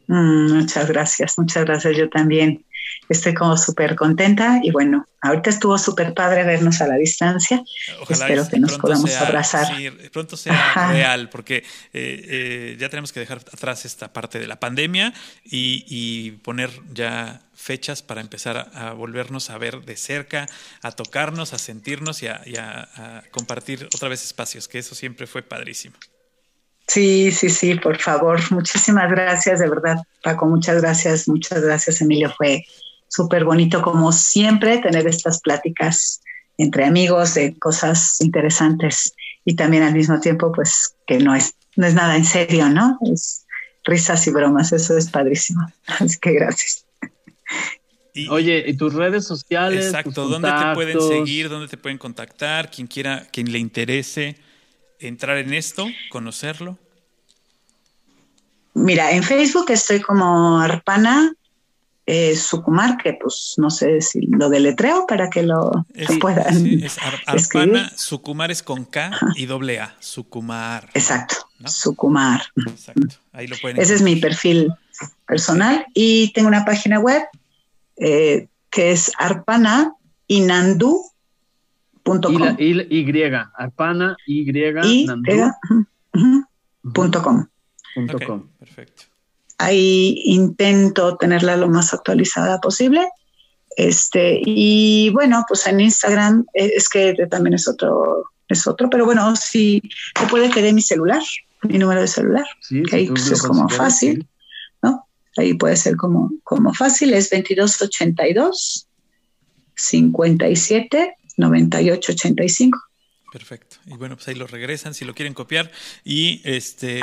Mm, 0.08 0.52
muchas 0.54 0.88
gracias, 0.88 1.38
muchas 1.38 1.64
gracias. 1.64 1.96
Yo 1.96 2.08
también 2.10 2.64
estoy 3.08 3.34
como 3.34 3.56
súper 3.56 3.94
contenta 3.96 4.60
y 4.62 4.70
bueno, 4.70 5.06
ahorita 5.20 5.50
estuvo 5.50 5.78
súper 5.78 6.14
padre 6.14 6.44
vernos 6.44 6.80
a 6.80 6.86
la 6.86 6.96
distancia. 6.96 7.62
Espero 8.08 8.48
que 8.48 8.58
nos 8.58 8.78
podamos 8.78 9.14
abrazar. 9.16 9.66
Sí, 9.76 9.90
pronto 10.12 10.36
sea 10.36 10.90
real, 10.92 11.28
porque 11.30 11.58
eh, 11.58 11.62
eh, 11.92 12.76
ya 12.78 12.88
tenemos 12.88 13.12
que 13.12 13.20
dejar 13.20 13.38
atrás 13.38 13.84
esta 13.84 14.12
parte 14.12 14.38
de 14.38 14.46
la 14.46 14.58
pandemia 14.58 15.12
y, 15.44 16.32
poner 16.42 16.70
ya 16.92 17.40
fechas 17.54 18.02
para 18.02 18.20
empezar 18.20 18.70
a, 18.74 18.92
volvernos 18.92 19.50
a 19.50 19.58
ver 19.58 19.82
de 19.82 19.96
cerca, 19.96 20.46
a 20.82 20.92
tocarnos, 20.92 21.52
a 21.52 21.58
sentirnos 21.58 22.22
y 22.22 22.26
a 22.26 23.22
compartir 23.30 23.88
otra 23.94 24.08
vez 24.08 24.24
espacios, 24.24 24.68
que 24.68 24.78
eso 24.78 24.94
siempre 24.94 25.26
fue 25.26 25.42
padrísimo. 25.42 25.96
Sí, 26.92 27.32
sí, 27.32 27.48
sí, 27.48 27.74
por 27.76 27.98
favor. 27.98 28.38
Muchísimas 28.50 29.10
gracias, 29.10 29.60
de 29.60 29.68
verdad, 29.68 29.96
Paco. 30.22 30.46
Muchas 30.46 30.82
gracias, 30.82 31.26
muchas 31.26 31.62
gracias, 31.62 32.02
Emilio. 32.02 32.30
Fue 32.36 32.66
súper 33.08 33.44
bonito, 33.46 33.80
como 33.80 34.12
siempre, 34.12 34.76
tener 34.76 35.06
estas 35.06 35.40
pláticas 35.40 36.20
entre 36.58 36.84
amigos 36.84 37.32
de 37.32 37.58
cosas 37.58 38.20
interesantes 38.20 39.14
y 39.46 39.56
también 39.56 39.84
al 39.84 39.94
mismo 39.94 40.20
tiempo, 40.20 40.52
pues, 40.52 40.94
que 41.06 41.18
no 41.18 41.34
es, 41.34 41.54
no 41.76 41.86
es 41.86 41.94
nada 41.94 42.14
en 42.14 42.26
serio, 42.26 42.68
¿no? 42.68 42.98
Es 43.10 43.46
risas 43.84 44.26
y 44.26 44.30
bromas, 44.30 44.72
eso 44.72 44.94
es 44.98 45.10
padrísimo. 45.10 45.66
Así 45.86 46.18
que 46.20 46.32
gracias. 46.32 46.84
Oye, 48.28 48.64
¿y 48.66 48.74
tus 48.74 48.92
redes 48.92 49.26
sociales? 49.26 49.86
Exacto, 49.86 50.28
¿dónde 50.28 50.50
te 50.50 50.74
pueden 50.74 51.00
seguir? 51.00 51.48
¿Dónde 51.48 51.68
te 51.68 51.78
pueden 51.78 51.96
contactar? 51.96 52.70
Quien 52.70 52.86
quiera, 52.86 53.26
quien 53.32 53.50
le 53.50 53.58
interese 53.58 54.36
entrar 55.02 55.38
en 55.38 55.54
esto, 55.54 55.86
conocerlo? 56.10 56.78
Mira, 58.74 59.12
en 59.12 59.22
Facebook 59.22 59.70
estoy 59.70 60.00
como 60.00 60.58
Arpana 60.60 61.34
eh, 62.06 62.34
Sucumar, 62.34 62.96
que 62.96 63.12
pues 63.14 63.54
no 63.58 63.70
sé 63.70 64.00
si 64.00 64.22
lo 64.22 64.48
deletreo 64.48 65.06
para 65.06 65.30
que 65.30 65.42
lo, 65.42 65.86
puedan. 66.20 66.62
Sí, 66.62 66.80
es 66.82 66.96
Arpana, 67.26 67.92
Sucumar 67.96 68.50
es 68.50 68.62
con 68.62 68.84
K 68.84 69.12
y 69.36 69.46
doble 69.46 69.80
A, 69.80 69.94
Sucumar. 70.00 70.90
Exacto, 70.94 71.36
Sucumar. 71.66 72.42
Exacto, 72.66 73.16
ahí 73.32 73.46
lo 73.46 73.56
pueden. 73.58 73.80
Ese 73.80 73.94
es 73.94 74.02
mi 74.02 74.16
perfil 74.16 74.72
personal 75.26 75.86
y 75.94 76.32
tengo 76.32 76.48
una 76.48 76.64
página 76.64 76.98
web 76.98 77.22
eh, 77.96 78.48
que 78.70 78.92
es 78.92 79.12
Arpana 79.18 79.94
Inandu 80.26 81.11
y, 82.58 82.72
y, 82.90 83.22
arpana, 83.56 84.16
y, 84.26 84.52
punto 86.92 87.22
com. 87.22 87.46
Perfecto. 88.58 89.04
Ahí 89.58 90.20
intento 90.24 91.16
tenerla 91.16 91.56
lo 91.56 91.68
más 91.68 91.94
actualizada 91.94 92.60
posible. 92.60 93.08
Este, 93.76 94.40
y 94.44 95.10
bueno, 95.10 95.44
pues 95.48 95.66
en 95.66 95.80
Instagram 95.80 96.44
eh, 96.54 96.72
es 96.76 96.88
que 96.88 97.14
también 97.30 97.54
es 97.54 97.68
otro, 97.68 98.24
es 98.48 98.66
otro, 98.66 98.90
pero 98.90 99.04
bueno, 99.04 99.34
si 99.36 99.82
se 100.18 100.26
puede 100.26 100.50
querer 100.50 100.74
mi 100.74 100.82
celular, 100.82 101.22
mi 101.62 101.78
número 101.78 102.00
de 102.00 102.08
celular, 102.08 102.44
que 102.68 102.96
ahí 102.96 103.06
pues, 103.08 103.30
es 103.30 103.42
como 103.42 103.68
fácil, 103.68 104.26
¿no? 104.82 105.06
Ahí 105.36 105.54
puede 105.54 105.76
ser 105.76 105.96
como, 105.96 106.32
como 106.44 106.74
fácil, 106.74 107.14
es 107.14 107.30
2282 107.30 108.88
57 109.74 111.16
9885. 111.36 112.78
Perfecto. 113.32 113.76
Y 113.86 113.94
bueno, 113.94 114.16
pues 114.16 114.28
ahí 114.28 114.34
lo 114.34 114.46
regresan 114.46 114.92
si 114.92 115.06
lo 115.06 115.14
quieren 115.14 115.32
copiar. 115.32 115.70
Y 116.04 116.42
este, 116.44 117.00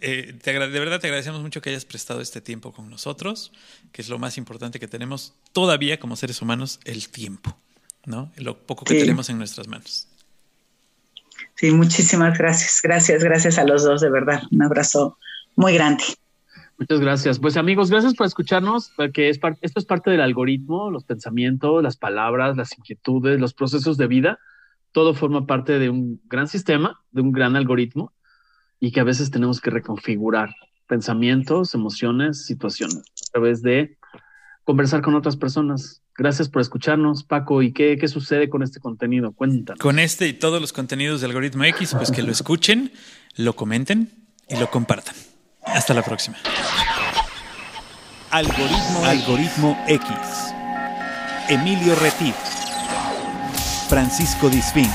eh, 0.00 0.34
de 0.42 0.58
verdad 0.80 1.00
te 1.00 1.06
agradecemos 1.06 1.40
mucho 1.40 1.62
que 1.62 1.70
hayas 1.70 1.84
prestado 1.84 2.20
este 2.20 2.40
tiempo 2.40 2.72
con 2.72 2.90
nosotros, 2.90 3.52
que 3.92 4.02
es 4.02 4.08
lo 4.08 4.18
más 4.18 4.38
importante 4.38 4.80
que 4.80 4.88
tenemos 4.88 5.34
todavía 5.52 6.00
como 6.00 6.16
seres 6.16 6.42
humanos, 6.42 6.80
el 6.84 7.08
tiempo, 7.08 7.56
¿no? 8.06 8.32
Lo 8.36 8.58
poco 8.58 8.84
que 8.84 8.94
tenemos 8.94 9.30
en 9.30 9.38
nuestras 9.38 9.68
manos. 9.68 10.08
Sí, 11.54 11.70
muchísimas 11.70 12.36
gracias. 12.36 12.80
Gracias, 12.82 13.22
gracias 13.22 13.56
a 13.58 13.64
los 13.64 13.84
dos, 13.84 14.00
de 14.00 14.10
verdad. 14.10 14.42
Un 14.50 14.62
abrazo 14.62 15.16
muy 15.54 15.74
grande. 15.74 16.02
Muchas 16.82 17.00
gracias. 17.00 17.38
Pues 17.38 17.56
amigos, 17.56 17.92
gracias 17.92 18.14
por 18.14 18.26
escucharnos, 18.26 18.90
porque 18.96 19.28
es 19.28 19.38
esto 19.60 19.78
es 19.78 19.86
parte 19.86 20.10
del 20.10 20.20
algoritmo, 20.20 20.90
los 20.90 21.04
pensamientos, 21.04 21.80
las 21.80 21.96
palabras, 21.96 22.56
las 22.56 22.76
inquietudes, 22.76 23.38
los 23.38 23.54
procesos 23.54 23.96
de 23.96 24.08
vida. 24.08 24.40
Todo 24.90 25.14
forma 25.14 25.46
parte 25.46 25.78
de 25.78 25.90
un 25.90 26.20
gran 26.24 26.48
sistema, 26.48 27.00
de 27.12 27.22
un 27.22 27.30
gran 27.30 27.54
algoritmo, 27.54 28.12
y 28.80 28.90
que 28.90 28.98
a 28.98 29.04
veces 29.04 29.30
tenemos 29.30 29.60
que 29.60 29.70
reconfigurar 29.70 30.56
pensamientos, 30.88 31.72
emociones, 31.74 32.46
situaciones 32.46 32.98
a 32.98 33.30
través 33.30 33.62
de 33.62 33.96
conversar 34.64 35.02
con 35.02 35.14
otras 35.14 35.36
personas. 35.36 36.02
Gracias 36.16 36.48
por 36.48 36.62
escucharnos, 36.62 37.22
Paco. 37.22 37.62
¿Y 37.62 37.72
qué, 37.72 37.96
qué 37.96 38.08
sucede 38.08 38.48
con 38.48 38.64
este 38.64 38.80
contenido? 38.80 39.30
Cuéntanos. 39.30 39.78
Con 39.78 40.00
este 40.00 40.26
y 40.26 40.32
todos 40.32 40.60
los 40.60 40.72
contenidos 40.72 41.20
de 41.20 41.28
Algoritmo 41.28 41.62
X, 41.62 41.94
pues 41.96 42.10
que 42.10 42.24
lo 42.24 42.32
escuchen, 42.32 42.90
lo 43.36 43.54
comenten 43.54 44.10
y 44.48 44.56
lo 44.56 44.68
compartan. 44.68 45.14
Hasta 45.64 45.94
la 45.94 46.02
próxima. 46.02 46.36
Algoritmo, 48.30 49.04
Algoritmo 49.04 49.84
X. 49.86 50.08
Emilio 51.48 51.94
Retif. 51.96 52.34
Francisco 53.88 54.48
Disfín. 54.48 54.90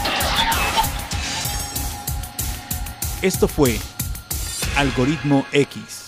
Esto 3.21 3.47
fue 3.47 3.79
Algoritmo 4.75 5.45
X. 5.51 6.06